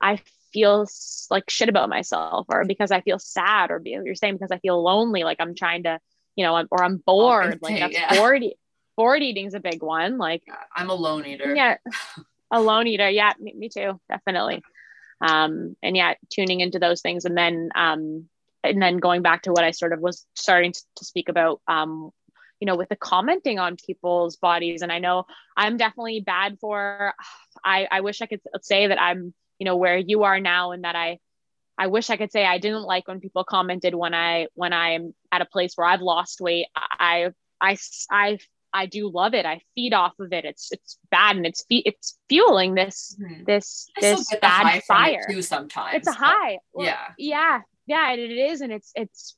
i 0.00 0.18
feel 0.52 0.86
like 1.30 1.48
shit 1.48 1.68
about 1.68 1.88
myself 1.88 2.46
or 2.48 2.64
because 2.64 2.90
i 2.90 3.00
feel 3.00 3.18
sad 3.18 3.70
or 3.70 3.80
you're 3.84 4.14
saying 4.14 4.34
because 4.34 4.50
i 4.50 4.58
feel 4.58 4.82
lonely 4.82 5.24
like 5.24 5.38
i'm 5.40 5.54
trying 5.54 5.82
to 5.84 5.98
you 6.36 6.44
know 6.44 6.64
or 6.70 6.82
i'm 6.82 6.96
bored 6.98 7.58
like 7.62 7.78
that's 7.78 7.94
yeah. 7.94 8.14
bored 8.16 8.42
bored 8.96 9.22
eating 9.22 9.46
is 9.46 9.54
a 9.54 9.60
big 9.60 9.82
one 9.82 10.18
like 10.18 10.42
i'm 10.74 10.90
a 10.90 10.94
lone 10.94 11.26
eater. 11.26 11.54
Yeah 11.54 11.76
a 12.50 12.60
lone 12.60 12.86
eater. 12.86 13.08
Yeah 13.08 13.32
me, 13.38 13.54
me 13.56 13.68
too 13.68 14.00
definitely. 14.08 14.62
Um, 15.20 15.76
and 15.82 15.96
yeah 15.96 16.14
tuning 16.30 16.60
into 16.60 16.78
those 16.78 17.02
things 17.02 17.24
and 17.24 17.36
then 17.36 17.70
um, 17.74 18.28
and 18.64 18.82
then 18.82 18.98
going 18.98 19.22
back 19.22 19.42
to 19.42 19.52
what 19.52 19.64
i 19.64 19.70
sort 19.70 19.92
of 19.92 20.00
was 20.00 20.26
starting 20.34 20.72
to, 20.72 20.82
to 20.96 21.04
speak 21.04 21.28
about 21.28 21.60
um, 21.68 22.10
you 22.58 22.66
know 22.66 22.76
with 22.76 22.88
the 22.88 22.96
commenting 22.96 23.58
on 23.58 23.76
people's 23.76 24.36
bodies. 24.36 24.82
And 24.82 24.92
i 24.92 24.98
know 24.98 25.26
i'm 25.56 25.76
definitely 25.76 26.20
bad 26.20 26.58
for 26.60 27.14
i 27.64 27.86
i 27.90 28.00
wish 28.00 28.22
i 28.22 28.26
could 28.26 28.40
say 28.62 28.86
that 28.86 29.00
i'm 29.00 29.34
you 29.60 29.64
know 29.64 29.76
where 29.76 29.96
you 29.96 30.24
are 30.24 30.40
now 30.40 30.72
and 30.72 30.82
that 30.82 30.96
i 30.96 31.18
i 31.78 31.86
wish 31.86 32.10
i 32.10 32.16
could 32.16 32.32
say 32.32 32.44
i 32.44 32.58
didn't 32.58 32.82
like 32.82 33.06
when 33.06 33.20
people 33.20 33.44
commented 33.44 33.94
when 33.94 34.14
i 34.14 34.48
when 34.54 34.72
i'm 34.72 35.14
at 35.30 35.42
a 35.42 35.46
place 35.46 35.74
where 35.76 35.86
i've 35.86 36.00
lost 36.00 36.40
weight 36.40 36.66
i 36.74 37.30
i 37.60 37.76
i 38.10 38.38
I 38.72 38.86
do 38.86 39.10
love 39.10 39.34
it. 39.34 39.46
I 39.46 39.60
feed 39.74 39.92
off 39.92 40.12
of 40.20 40.32
it. 40.32 40.44
It's 40.44 40.70
it's 40.70 40.96
bad 41.10 41.36
and 41.36 41.44
it's 41.44 41.64
fe- 41.68 41.82
it's 41.84 42.16
fueling 42.28 42.74
this 42.74 43.16
mm-hmm. 43.20 43.42
this 43.44 43.88
this 44.00 44.32
bad 44.40 44.84
fire. 44.84 45.26
too 45.28 45.42
sometimes 45.42 45.96
it's 45.96 46.08
a 46.08 46.12
high. 46.12 46.58
Well, 46.72 46.86
yeah, 46.86 47.08
yeah, 47.18 47.60
yeah. 47.86 48.12
It 48.12 48.30
is, 48.30 48.60
and 48.60 48.72
it's 48.72 48.92
it's 48.94 49.36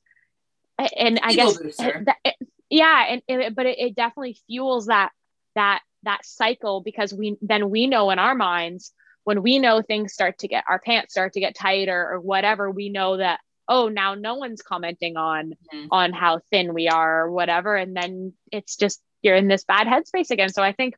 and 0.77 1.19
I 1.23 1.33
guess 1.33 1.59
it, 1.59 2.07
it, 2.23 2.35
yeah, 2.69 3.05
and 3.09 3.21
it, 3.27 3.55
but 3.55 3.65
it, 3.65 3.79
it 3.79 3.95
definitely 3.95 4.37
fuels 4.47 4.85
that 4.85 5.11
that 5.55 5.81
that 6.03 6.25
cycle 6.25 6.81
because 6.81 7.13
we 7.13 7.37
then 7.41 7.69
we 7.69 7.87
know 7.87 8.11
in 8.11 8.19
our 8.19 8.35
minds 8.35 8.93
when 9.23 9.41
we 9.41 9.59
know 9.59 9.81
things 9.81 10.13
start 10.13 10.37
to 10.39 10.47
get 10.47 10.63
our 10.69 10.79
pants 10.79 11.13
start 11.13 11.33
to 11.33 11.39
get 11.39 11.55
tighter 11.55 12.09
or 12.11 12.19
whatever 12.19 12.69
we 12.69 12.89
know 12.89 13.17
that 13.17 13.39
oh 13.67 13.87
now 13.87 14.13
no 14.15 14.35
one's 14.35 14.61
commenting 14.61 15.17
on 15.17 15.53
mm-hmm. 15.73 15.87
on 15.91 16.11
how 16.13 16.39
thin 16.51 16.73
we 16.73 16.87
are 16.87 17.25
or 17.25 17.31
whatever 17.31 17.75
and 17.75 17.95
then 17.95 18.33
it's 18.51 18.75
just 18.75 19.01
you're 19.23 19.35
in 19.35 19.47
this 19.47 19.63
bad 19.63 19.87
headspace 19.87 20.29
again. 20.29 20.49
So 20.49 20.61
I 20.61 20.73
think 20.73 20.95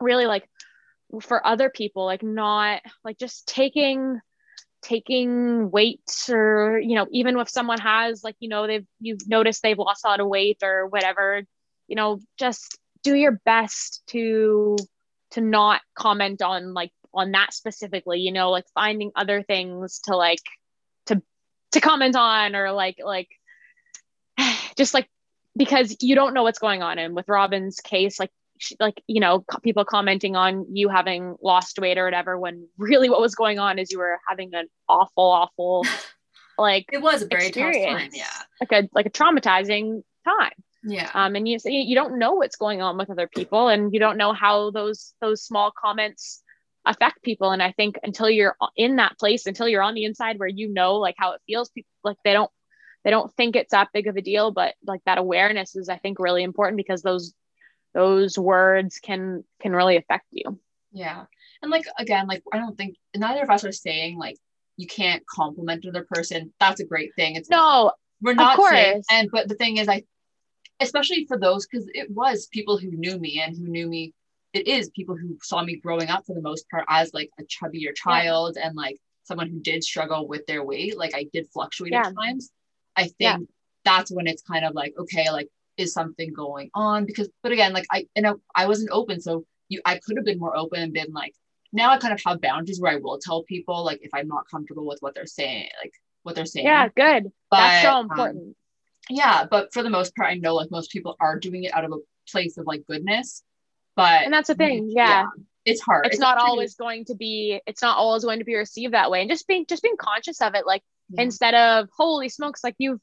really 0.00 0.26
like 0.26 0.48
for 1.22 1.44
other 1.44 1.70
people, 1.70 2.04
like 2.04 2.22
not 2.22 2.82
like 3.02 3.18
just 3.18 3.48
taking 3.48 4.20
taking 4.82 5.70
weight 5.70 6.26
or 6.28 6.78
you 6.78 6.94
know 6.94 7.06
even 7.10 7.38
if 7.38 7.48
someone 7.48 7.80
has 7.80 8.22
like 8.22 8.36
you 8.38 8.50
know 8.50 8.66
they've 8.66 8.86
you've 9.00 9.26
noticed 9.26 9.62
they've 9.62 9.78
lost 9.78 10.04
a 10.04 10.08
lot 10.08 10.20
of 10.20 10.28
weight 10.28 10.58
or 10.62 10.86
whatever 10.88 11.40
you 11.88 11.96
know 11.96 12.20
just 12.38 12.78
do 13.02 13.14
your 13.14 13.40
best 13.46 14.02
to 14.06 14.76
to 15.30 15.40
not 15.40 15.80
comment 15.94 16.42
on 16.42 16.74
like 16.74 16.92
on 17.14 17.32
that 17.32 17.54
specifically 17.54 18.20
you 18.20 18.32
know 18.32 18.50
like 18.50 18.66
finding 18.74 19.10
other 19.16 19.42
things 19.42 20.00
to 20.00 20.16
like 20.16 20.42
to 21.06 21.22
to 21.72 21.80
comment 21.80 22.16
on 22.16 22.54
or 22.54 22.72
like 22.72 22.96
like 23.02 23.28
just 24.76 24.94
like 24.94 25.08
because 25.56 25.96
you 26.00 26.14
don't 26.14 26.34
know 26.34 26.42
what's 26.42 26.58
going 26.58 26.82
on. 26.82 26.98
And 26.98 27.14
with 27.14 27.28
Robin's 27.28 27.80
case, 27.80 28.18
like, 28.18 28.30
like 28.80 29.02
you 29.06 29.20
know, 29.20 29.44
people 29.62 29.84
commenting 29.84 30.36
on 30.36 30.66
you 30.74 30.88
having 30.88 31.36
lost 31.42 31.78
weight 31.78 31.98
or 31.98 32.04
whatever, 32.04 32.38
when 32.38 32.68
really 32.78 33.10
what 33.10 33.20
was 33.20 33.34
going 33.34 33.58
on 33.58 33.78
is 33.78 33.90
you 33.90 33.98
were 33.98 34.18
having 34.28 34.54
an 34.54 34.68
awful, 34.88 35.24
awful, 35.24 35.84
like 36.58 36.86
it 36.92 37.02
was 37.02 37.22
a 37.22 37.26
very 37.26 37.48
experience. 37.48 37.84
tough 37.84 38.00
time, 38.00 38.10
yeah, 38.12 38.42
like 38.60 38.84
a 38.84 38.88
like 38.92 39.06
a 39.06 39.10
traumatizing 39.10 40.02
time. 40.24 40.52
Yeah. 40.86 41.10
Um, 41.14 41.34
and 41.34 41.48
you 41.48 41.58
you 41.64 41.94
don't 41.94 42.18
know 42.18 42.34
what's 42.34 42.56
going 42.56 42.80
on 42.80 42.96
with 42.96 43.10
other 43.10 43.28
people, 43.28 43.68
and 43.68 43.92
you 43.92 43.98
don't 43.98 44.16
know 44.16 44.32
how 44.32 44.70
those 44.70 45.14
those 45.20 45.42
small 45.42 45.72
comments 45.72 46.43
affect 46.86 47.22
people. 47.22 47.50
And 47.50 47.62
I 47.62 47.72
think 47.72 47.98
until 48.02 48.28
you're 48.28 48.56
in 48.76 48.96
that 48.96 49.18
place, 49.18 49.46
until 49.46 49.68
you're 49.68 49.82
on 49.82 49.94
the 49.94 50.04
inside 50.04 50.38
where 50.38 50.48
you 50.48 50.68
know 50.68 50.96
like 50.96 51.14
how 51.18 51.32
it 51.32 51.40
feels, 51.46 51.70
people 51.70 51.90
like 52.02 52.16
they 52.24 52.32
don't 52.32 52.50
they 53.04 53.10
don't 53.10 53.32
think 53.34 53.54
it's 53.54 53.72
that 53.72 53.90
big 53.92 54.06
of 54.06 54.16
a 54.16 54.22
deal 54.22 54.50
but 54.50 54.74
like 54.86 55.02
that 55.04 55.18
awareness 55.18 55.76
is 55.76 55.90
i 55.90 55.98
think 55.98 56.18
really 56.18 56.42
important 56.42 56.78
because 56.78 57.02
those 57.02 57.34
those 57.92 58.36
words 58.36 58.98
can 58.98 59.44
can 59.60 59.72
really 59.72 59.96
affect 59.96 60.26
you. 60.32 60.58
Yeah. 60.92 61.24
And 61.62 61.70
like 61.70 61.84
again 61.98 62.26
like 62.26 62.42
i 62.52 62.58
don't 62.58 62.76
think 62.76 62.96
neither 63.16 63.42
of 63.42 63.50
us 63.50 63.64
are 63.64 63.72
saying 63.72 64.18
like 64.18 64.36
you 64.76 64.86
can't 64.88 65.24
compliment 65.26 65.84
another 65.84 66.04
person. 66.10 66.52
That's 66.58 66.80
a 66.80 66.84
great 66.84 67.14
thing. 67.14 67.36
It's 67.36 67.48
no 67.48 67.92
we're 68.20 68.34
not 68.34 68.60
saying 68.60 69.02
and 69.10 69.30
but 69.30 69.48
the 69.48 69.54
thing 69.54 69.76
is 69.76 69.88
i 69.88 70.02
especially 70.80 71.24
for 71.26 71.38
those 71.38 71.66
because 71.66 71.88
it 71.94 72.10
was 72.10 72.46
people 72.46 72.78
who 72.78 72.90
knew 72.90 73.18
me 73.18 73.40
and 73.40 73.56
who 73.56 73.68
knew 73.68 73.86
me 73.86 74.12
it 74.54 74.66
is 74.66 74.88
people 74.90 75.16
who 75.16 75.36
saw 75.42 75.62
me 75.62 75.76
growing 75.76 76.08
up 76.08 76.24
for 76.26 76.34
the 76.34 76.40
most 76.40 76.68
part 76.70 76.84
as 76.88 77.12
like 77.12 77.30
a 77.38 77.42
chubbier 77.44 77.94
child 77.94 78.56
yeah. 78.56 78.66
and 78.66 78.76
like 78.76 78.98
someone 79.24 79.48
who 79.48 79.60
did 79.60 79.82
struggle 79.82 80.26
with 80.28 80.46
their 80.46 80.64
weight 80.64 80.96
like 80.96 81.14
i 81.14 81.26
did 81.32 81.46
fluctuate 81.52 81.92
yeah. 81.92 82.06
at 82.06 82.14
times 82.14 82.50
I 82.96 83.04
think 83.04 83.14
yeah. 83.18 83.38
that's 83.84 84.10
when 84.10 84.26
it's 84.26 84.42
kind 84.42 84.64
of 84.64 84.74
like, 84.74 84.94
okay, 84.98 85.30
like 85.30 85.48
is 85.76 85.92
something 85.92 86.32
going 86.32 86.70
on? 86.74 87.04
Because 87.04 87.28
but 87.42 87.52
again, 87.52 87.72
like 87.72 87.86
I 87.90 88.06
you 88.14 88.22
know, 88.22 88.40
I 88.54 88.66
wasn't 88.66 88.90
open. 88.92 89.20
So 89.20 89.44
you 89.68 89.80
I 89.84 89.98
could 90.04 90.16
have 90.16 90.24
been 90.24 90.38
more 90.38 90.56
open 90.56 90.80
and 90.80 90.92
been 90.92 91.12
like, 91.12 91.34
now 91.72 91.90
I 91.90 91.98
kind 91.98 92.14
of 92.14 92.20
have 92.24 92.40
boundaries 92.40 92.80
where 92.80 92.92
I 92.92 92.96
will 92.96 93.18
tell 93.18 93.42
people 93.42 93.84
like 93.84 94.00
if 94.02 94.10
I'm 94.14 94.28
not 94.28 94.48
comfortable 94.50 94.86
with 94.86 94.98
what 95.00 95.14
they're 95.14 95.26
saying, 95.26 95.68
like 95.82 95.92
what 96.22 96.34
they're 96.34 96.46
saying. 96.46 96.66
Yeah, 96.66 96.88
good. 96.88 97.24
But, 97.50 97.56
That's 97.58 97.82
so 97.82 97.92
um, 97.92 98.04
important. 98.10 98.42
Um, 98.42 98.54
yeah, 99.10 99.44
but 99.50 99.72
for 99.72 99.82
the 99.82 99.90
most 99.90 100.16
part, 100.16 100.30
I 100.30 100.34
know 100.34 100.54
like 100.54 100.70
most 100.70 100.90
people 100.90 101.16
are 101.20 101.38
doing 101.38 101.64
it 101.64 101.74
out 101.74 101.84
of 101.84 101.92
a 101.92 101.98
place 102.30 102.56
of 102.56 102.66
like 102.66 102.86
goodness. 102.86 103.42
But 103.96 104.24
and 104.24 104.32
that's 104.32 104.48
the 104.48 104.54
thing, 104.54 104.90
yeah. 104.90 105.22
yeah 105.22 105.26
it's 105.64 105.80
hard. 105.80 106.06
It's, 106.06 106.16
it's 106.16 106.20
not 106.20 106.38
always 106.38 106.74
going 106.74 107.06
to 107.06 107.14
be. 107.14 107.60
It's 107.66 107.82
not 107.82 107.96
always 107.96 108.24
going 108.24 108.40
to 108.40 108.44
be 108.44 108.54
received 108.54 108.94
that 108.94 109.10
way, 109.10 109.22
and 109.22 109.30
just 109.30 109.46
being 109.46 109.64
just 109.66 109.82
being 109.82 109.96
conscious 109.96 110.40
of 110.40 110.54
it. 110.54 110.66
Like 110.66 110.82
yeah. 111.08 111.22
instead 111.22 111.54
of 111.54 111.88
holy 111.96 112.28
smokes 112.28 112.62
like 112.62 112.74
you've 112.78 113.00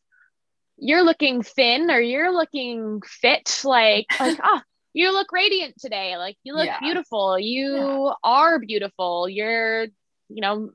you're 0.77 1.03
looking 1.03 1.43
thin 1.43 1.91
or 1.91 1.99
you're 1.99 2.33
looking 2.33 3.01
fit 3.05 3.61
like 3.63 4.07
like 4.19 4.39
ah 4.41 4.57
oh, 4.57 4.61
you 4.93 5.13
look 5.13 5.31
radiant 5.31 5.75
today 5.79 6.17
like 6.17 6.35
you 6.43 6.55
look 6.55 6.65
yeah. 6.65 6.79
beautiful 6.79 7.37
you 7.39 7.75
yeah. 7.75 8.13
are 8.23 8.59
beautiful 8.59 9.29
you're 9.29 9.83
you 9.83 10.41
know 10.41 10.71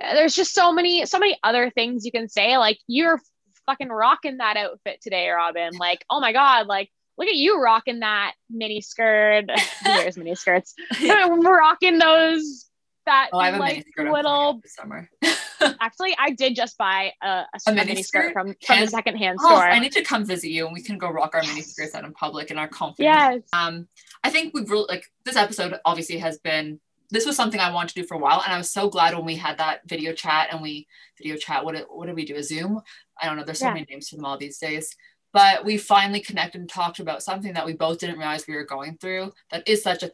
there's 0.00 0.34
just 0.34 0.54
so 0.54 0.72
many 0.72 1.04
so 1.04 1.18
many 1.18 1.38
other 1.44 1.70
things 1.70 2.06
you 2.06 2.10
can 2.10 2.28
say 2.28 2.56
like 2.56 2.78
you're 2.88 3.20
fucking 3.66 3.88
rocking 3.88 4.38
that 4.38 4.56
outfit 4.56 4.98
today 5.02 5.28
robin 5.28 5.72
like 5.78 6.04
oh 6.10 6.20
my 6.20 6.32
god 6.32 6.66
like 6.66 6.90
look 7.18 7.28
at 7.28 7.36
you 7.36 7.60
rocking 7.60 8.00
that 8.00 8.34
mini 8.50 8.80
skirt 8.80 9.44
there's 9.84 10.16
mini 10.18 10.34
skirts 10.34 10.74
we're 11.00 11.58
rocking 11.58 11.98
those 11.98 12.70
that 13.06 13.28
oh, 13.32 13.38
like 13.38 13.84
little 13.96 14.60
summer. 14.66 15.08
actually, 15.80 16.16
I 16.18 16.30
did 16.30 16.54
just 16.54 16.76
buy 16.78 17.12
a, 17.22 17.26
a, 17.26 17.46
a 17.66 17.72
mini, 17.72 17.86
mini 17.86 18.02
skirt, 18.02 18.32
from, 18.32 18.54
from 18.64 18.80
the 18.80 18.86
secondhand 18.86 19.38
oh, 19.42 19.46
store. 19.46 19.64
I 19.64 19.78
need 19.78 19.92
to 19.92 20.02
come 20.02 20.24
visit 20.24 20.50
you 20.50 20.66
and 20.66 20.74
we 20.74 20.82
can 20.82 20.98
go 20.98 21.10
rock 21.10 21.34
our 21.34 21.42
mini 21.42 21.62
skirts 21.62 21.94
out 21.94 22.04
in 22.04 22.12
public 22.12 22.50
in 22.50 22.58
our 22.58 22.68
confidence. 22.68 23.16
Yes. 23.16 23.42
Um, 23.52 23.88
I 24.22 24.30
think 24.30 24.54
we've 24.54 24.70
really 24.70 24.86
like 24.88 25.04
this 25.24 25.36
episode 25.36 25.74
obviously 25.84 26.18
has 26.18 26.38
been 26.38 26.80
this 27.10 27.26
was 27.26 27.36
something 27.36 27.60
I 27.60 27.70
wanted 27.70 27.94
to 27.94 28.00
do 28.00 28.06
for 28.06 28.14
a 28.14 28.18
while, 28.18 28.42
and 28.42 28.52
I 28.52 28.58
was 28.58 28.70
so 28.70 28.88
glad 28.88 29.14
when 29.14 29.26
we 29.26 29.36
had 29.36 29.58
that 29.58 29.80
video 29.86 30.12
chat 30.12 30.48
and 30.50 30.62
we 30.62 30.88
video 31.18 31.36
chat. 31.36 31.64
What 31.64 31.76
what 31.90 32.06
did 32.06 32.16
we 32.16 32.24
do? 32.24 32.36
A 32.36 32.42
Zoom? 32.42 32.80
I 33.20 33.26
don't 33.26 33.36
know. 33.36 33.44
There's 33.44 33.58
so 33.58 33.66
yeah. 33.66 33.74
many 33.74 33.86
names 33.88 34.08
for 34.08 34.16
them 34.16 34.24
all 34.24 34.38
these 34.38 34.58
days. 34.58 34.96
But 35.34 35.64
we 35.64 35.76
finally 35.78 36.20
connected 36.20 36.60
and 36.60 36.70
talked 36.70 37.00
about 37.00 37.24
something 37.24 37.54
that 37.54 37.66
we 37.66 37.72
both 37.74 37.98
didn't 37.98 38.18
realize 38.18 38.46
we 38.46 38.54
were 38.54 38.64
going 38.64 38.96
through. 38.96 39.32
That 39.50 39.68
is 39.68 39.82
such 39.82 40.04
a 40.04 40.12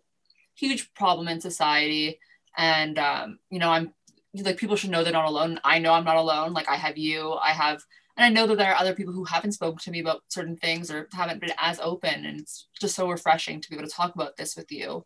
huge 0.55 0.93
problem 0.95 1.29
in 1.29 1.43
society. 1.43 2.19
And 2.57 2.99
um, 2.99 3.39
you 3.51 3.61
know 3.61 3.71
i'm 3.71 3.93
like 4.35 4.57
people 4.57 4.77
should 4.77 4.91
know 4.91 5.05
they're 5.05 5.13
not 5.13 5.29
alone. 5.29 5.61
I 5.63 5.79
know 5.79 5.93
i'm 5.93 6.05
not 6.05 6.17
alone. 6.17 6.55
Like 6.55 6.69
i 6.69 6.77
have 6.77 6.97
you. 6.97 7.35
I 7.35 7.51
have 7.51 7.83
and 8.17 8.25
i 8.25 8.31
know 8.31 8.47
that 8.47 8.57
there 8.57 8.73
are 8.73 8.81
other 8.81 8.95
people 8.95 9.13
who 9.13 9.25
haven't 9.25 9.53
spoken 9.53 9.79
to 9.79 9.91
me 9.91 10.01
about 10.01 10.23
certain 10.29 10.57
things 10.57 10.91
or 10.91 11.07
haven't 11.13 11.41
been 11.41 11.53
as 11.59 11.79
open. 11.81 12.25
And 12.25 12.41
it's 12.41 12.67
just 12.81 12.97
so 12.97 13.09
refreshing 13.09 13.61
to 13.61 13.71
be 13.71 13.77
able 13.77 13.87
to 13.87 13.95
talk 13.95 14.15
about 14.15 14.37
this 14.39 14.57
with 14.57 14.73
you. 14.73 15.05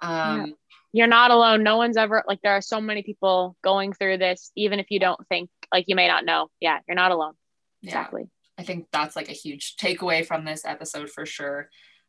Um, 0.00 0.46
yeah. 0.46 0.52
you're 0.92 1.06
not 1.06 1.30
alone. 1.30 1.62
No 1.62 1.76
one's 1.76 1.98
ever 1.98 2.24
like 2.26 2.40
there 2.42 2.56
are 2.56 2.62
so 2.62 2.80
many 2.80 3.02
people 3.02 3.54
going 3.62 3.92
through 3.92 4.16
this 4.16 4.50
even 4.56 4.80
if 4.80 4.86
you 4.90 4.98
don't 4.98 5.20
think 5.28 5.50
like 5.70 5.84
you 5.88 5.94
may 5.94 6.08
not 6.08 6.24
know. 6.24 6.48
Yeah 6.58 6.78
you're 6.88 6.94
not 6.94 7.12
alone. 7.12 7.34
Exactly. 7.82 8.22
yeah. 8.22 8.28
I 8.58 8.62
think 8.62 8.86
that's 8.92 9.16
like 9.16 9.28
a 9.28 9.32
huge 9.32 9.76
takeaway 9.76 10.24
from 10.24 10.44
this 10.44 10.64
episode 10.64 11.10
for 11.10 11.26
sure 11.26 11.68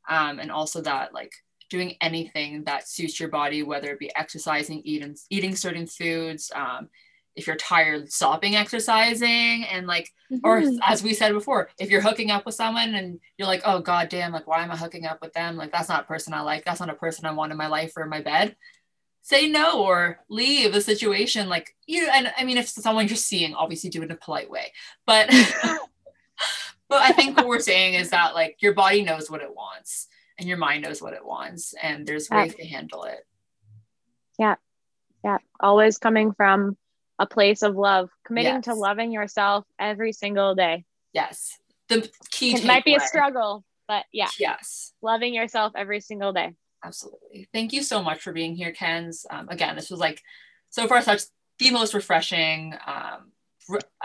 um, 0.09 0.39
and 0.39 0.51
also 0.51 0.81
that 0.81 1.13
like 1.13 1.31
doing 1.69 1.95
anything 2.01 2.63
that 2.65 2.87
suits 2.87 3.19
your 3.19 3.29
body, 3.29 3.63
whether 3.63 3.91
it 3.91 3.99
be 3.99 4.15
exercising, 4.15 4.81
eating, 4.83 5.15
eating 5.31 5.55
certain 5.55 5.87
foods, 5.87 6.51
um, 6.53 6.89
if 7.35 7.47
you're 7.47 7.55
tired, 7.55 8.11
stopping 8.11 8.55
exercising, 8.55 9.65
and 9.65 9.87
like, 9.87 10.11
mm-hmm. 10.31 10.41
or 10.43 10.61
as 10.85 11.01
we 11.01 11.15
said 11.15 11.33
before, 11.33 11.69
if 11.79 11.89
you're 11.89 12.01
hooking 12.01 12.29
up 12.29 12.45
with 12.45 12.53
someone 12.53 12.93
and 12.93 13.19
you're 13.37 13.47
like, 13.47 13.63
oh 13.65 13.79
god 13.79 14.09
damn, 14.09 14.31
like 14.31 14.45
why 14.45 14.61
am 14.61 14.69
I 14.69 14.77
hooking 14.77 15.07
up 15.07 15.19
with 15.19 15.33
them? 15.33 15.55
Like 15.57 15.71
that's 15.71 15.89
not 15.89 16.03
a 16.03 16.07
person 16.07 16.33
I 16.33 16.41
like. 16.41 16.63
That's 16.63 16.79
not 16.79 16.91
a 16.91 16.95
person 16.95 17.25
I 17.25 17.31
want 17.31 17.51
in 17.51 17.57
my 17.57 17.67
life 17.67 17.93
or 17.97 18.03
in 18.03 18.09
my 18.09 18.21
bed. 18.21 18.55
Say 19.23 19.49
no 19.49 19.83
or 19.83 20.19
leave 20.29 20.73
the 20.73 20.81
situation. 20.81 21.49
Like 21.49 21.75
you, 21.87 22.07
and 22.13 22.31
I 22.37 22.43
mean, 22.43 22.57
if 22.57 22.67
someone 22.67 23.07
you're 23.07 23.15
seeing, 23.15 23.55
obviously 23.55 23.89
do 23.89 24.01
it 24.01 24.05
in 24.05 24.11
a 24.11 24.15
polite 24.15 24.49
way, 24.49 24.73
but. 25.07 25.33
but 26.93 27.01
I 27.01 27.11
think 27.11 27.35
what 27.35 27.47
we're 27.47 27.59
saying 27.59 27.95
is 27.95 28.11
that 28.11 28.35
like 28.35 28.57
your 28.61 28.73
body 28.73 29.01
knows 29.01 29.29
what 29.29 29.41
it 29.41 29.53
wants 29.53 30.07
and 30.37 30.47
your 30.47 30.59
mind 30.59 30.83
knows 30.83 31.01
what 31.01 31.13
it 31.13 31.25
wants 31.25 31.73
and 31.81 32.05
there's 32.05 32.29
ways 32.29 32.53
yeah. 32.55 32.63
to 32.63 32.69
handle 32.69 33.03
it. 33.05 33.25
Yeah. 34.37 34.55
Yeah. 35.23 35.39
Always 35.59 35.97
coming 35.97 36.33
from 36.33 36.77
a 37.17 37.25
place 37.25 37.63
of 37.63 37.75
love 37.75 38.11
committing 38.27 38.55
yes. 38.55 38.65
to 38.65 38.75
loving 38.75 39.11
yourself 39.11 39.65
every 39.79 40.13
single 40.13 40.53
day. 40.53 40.85
Yes. 41.13 41.57
The 41.89 42.07
key 42.29 42.55
it 42.55 42.63
might 42.63 42.85
be 42.85 42.93
a 42.93 42.99
struggle 42.99 43.63
but 43.87 44.05
yeah. 44.13 44.29
Yes. 44.39 44.93
Loving 45.01 45.33
yourself 45.33 45.73
every 45.75 45.99
single 45.99 46.31
day. 46.31 46.53
Absolutely. 46.85 47.47
Thank 47.51 47.73
you 47.73 47.81
so 47.81 48.03
much 48.03 48.21
for 48.21 48.33
being 48.33 48.55
here 48.55 48.71
kens. 48.71 49.25
Um, 49.31 49.49
again 49.49 49.75
this 49.75 49.89
was 49.89 49.99
like 49.99 50.21
so 50.69 50.87
far 50.87 51.01
such 51.01 51.23
the 51.57 51.71
most 51.71 51.95
refreshing 51.95 52.75
um, 52.85 53.31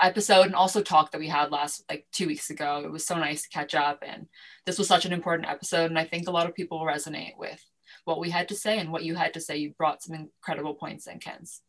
episode 0.01 0.47
and 0.47 0.55
also 0.55 0.83
talk 0.83 1.11
that 1.11 1.21
we 1.21 1.29
had 1.29 1.51
last 1.51 1.85
like 1.91 2.07
two 2.13 2.27
weeks 2.27 2.51
ago. 2.51 2.83
It 2.85 2.91
was 2.91 3.07
so 3.07 3.17
nice 3.17 3.43
to 3.43 3.49
catch 3.49 3.75
up, 3.75 4.03
and 4.07 4.27
this 4.67 4.79
was 4.79 4.89
such 4.89 5.05
an 5.05 5.13
important 5.13 5.49
episode. 5.49 5.91
And 5.91 5.99
I 5.99 6.05
think 6.05 6.29
a 6.29 6.33
lot 6.33 6.49
of 6.49 6.55
people 6.55 6.81
resonate 6.81 7.37
with 7.39 7.63
what 8.05 8.21
we 8.21 8.31
had 8.31 8.49
to 8.49 8.55
say 8.55 8.79
and 8.79 8.93
what 8.93 9.05
you 9.05 9.15
had 9.15 9.35
to 9.35 9.41
say. 9.41 9.57
You 9.57 9.75
brought 9.77 10.03
some 10.03 10.15
incredible 10.17 10.75
points 10.75 11.07
and 11.07 11.21
Ken's. 11.21 11.61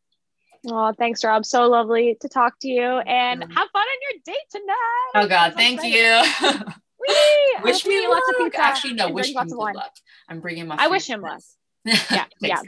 Oh, 0.68 0.94
thanks, 0.98 1.24
Rob. 1.24 1.46
So 1.46 1.68
lovely 1.68 2.18
to 2.22 2.28
talk 2.28 2.60
to 2.62 2.68
you 2.68 2.84
and 2.84 3.42
have 3.42 3.50
fun 3.50 3.82
on 3.82 3.98
your 4.12 4.22
date 4.26 4.50
tonight. 4.52 5.12
Oh 5.16 5.28
God, 5.28 5.54
thank 5.56 5.84
you. 5.84 6.24
Whee! 7.08 7.56
wish 7.64 7.86
me 7.86 8.08
lots 8.08 8.28
of 8.30 8.36
luck. 8.40 8.52
pizza 8.52 8.62
Actually, 8.62 8.94
no, 8.94 9.06
and 9.06 9.16
wish 9.16 9.34
him 9.34 9.48
good 9.48 9.58
wine. 9.58 9.76
luck. 9.76 9.92
I'm 10.28 10.42
bringing 10.42 10.68
my. 10.68 10.76
I 10.78 10.88
wish 10.88 11.08
him 11.08 11.22
luck. 11.22 11.42
Yeah, 11.86 12.26
yeah. 12.42 12.56
guys. 12.58 12.66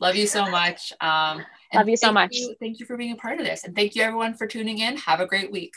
Love 0.00 0.16
you 0.16 0.26
so 0.26 0.50
much. 0.50 0.92
Um, 1.00 1.44
and 1.72 1.80
Love 1.80 1.88
you 1.88 1.96
so 1.96 2.12
much. 2.12 2.34
you- 2.34 2.54
thank 2.60 2.80
you 2.80 2.86
for 2.86 2.96
being 2.96 3.12
a 3.12 3.16
part 3.16 3.38
of 3.40 3.46
this, 3.46 3.64
and 3.64 3.74
thank 3.74 3.94
you 3.94 4.02
everyone 4.02 4.34
for 4.34 4.46
tuning 4.46 4.78
in. 4.78 4.96
Have 4.96 5.20
a 5.20 5.26
great 5.26 5.50
week. 5.50 5.74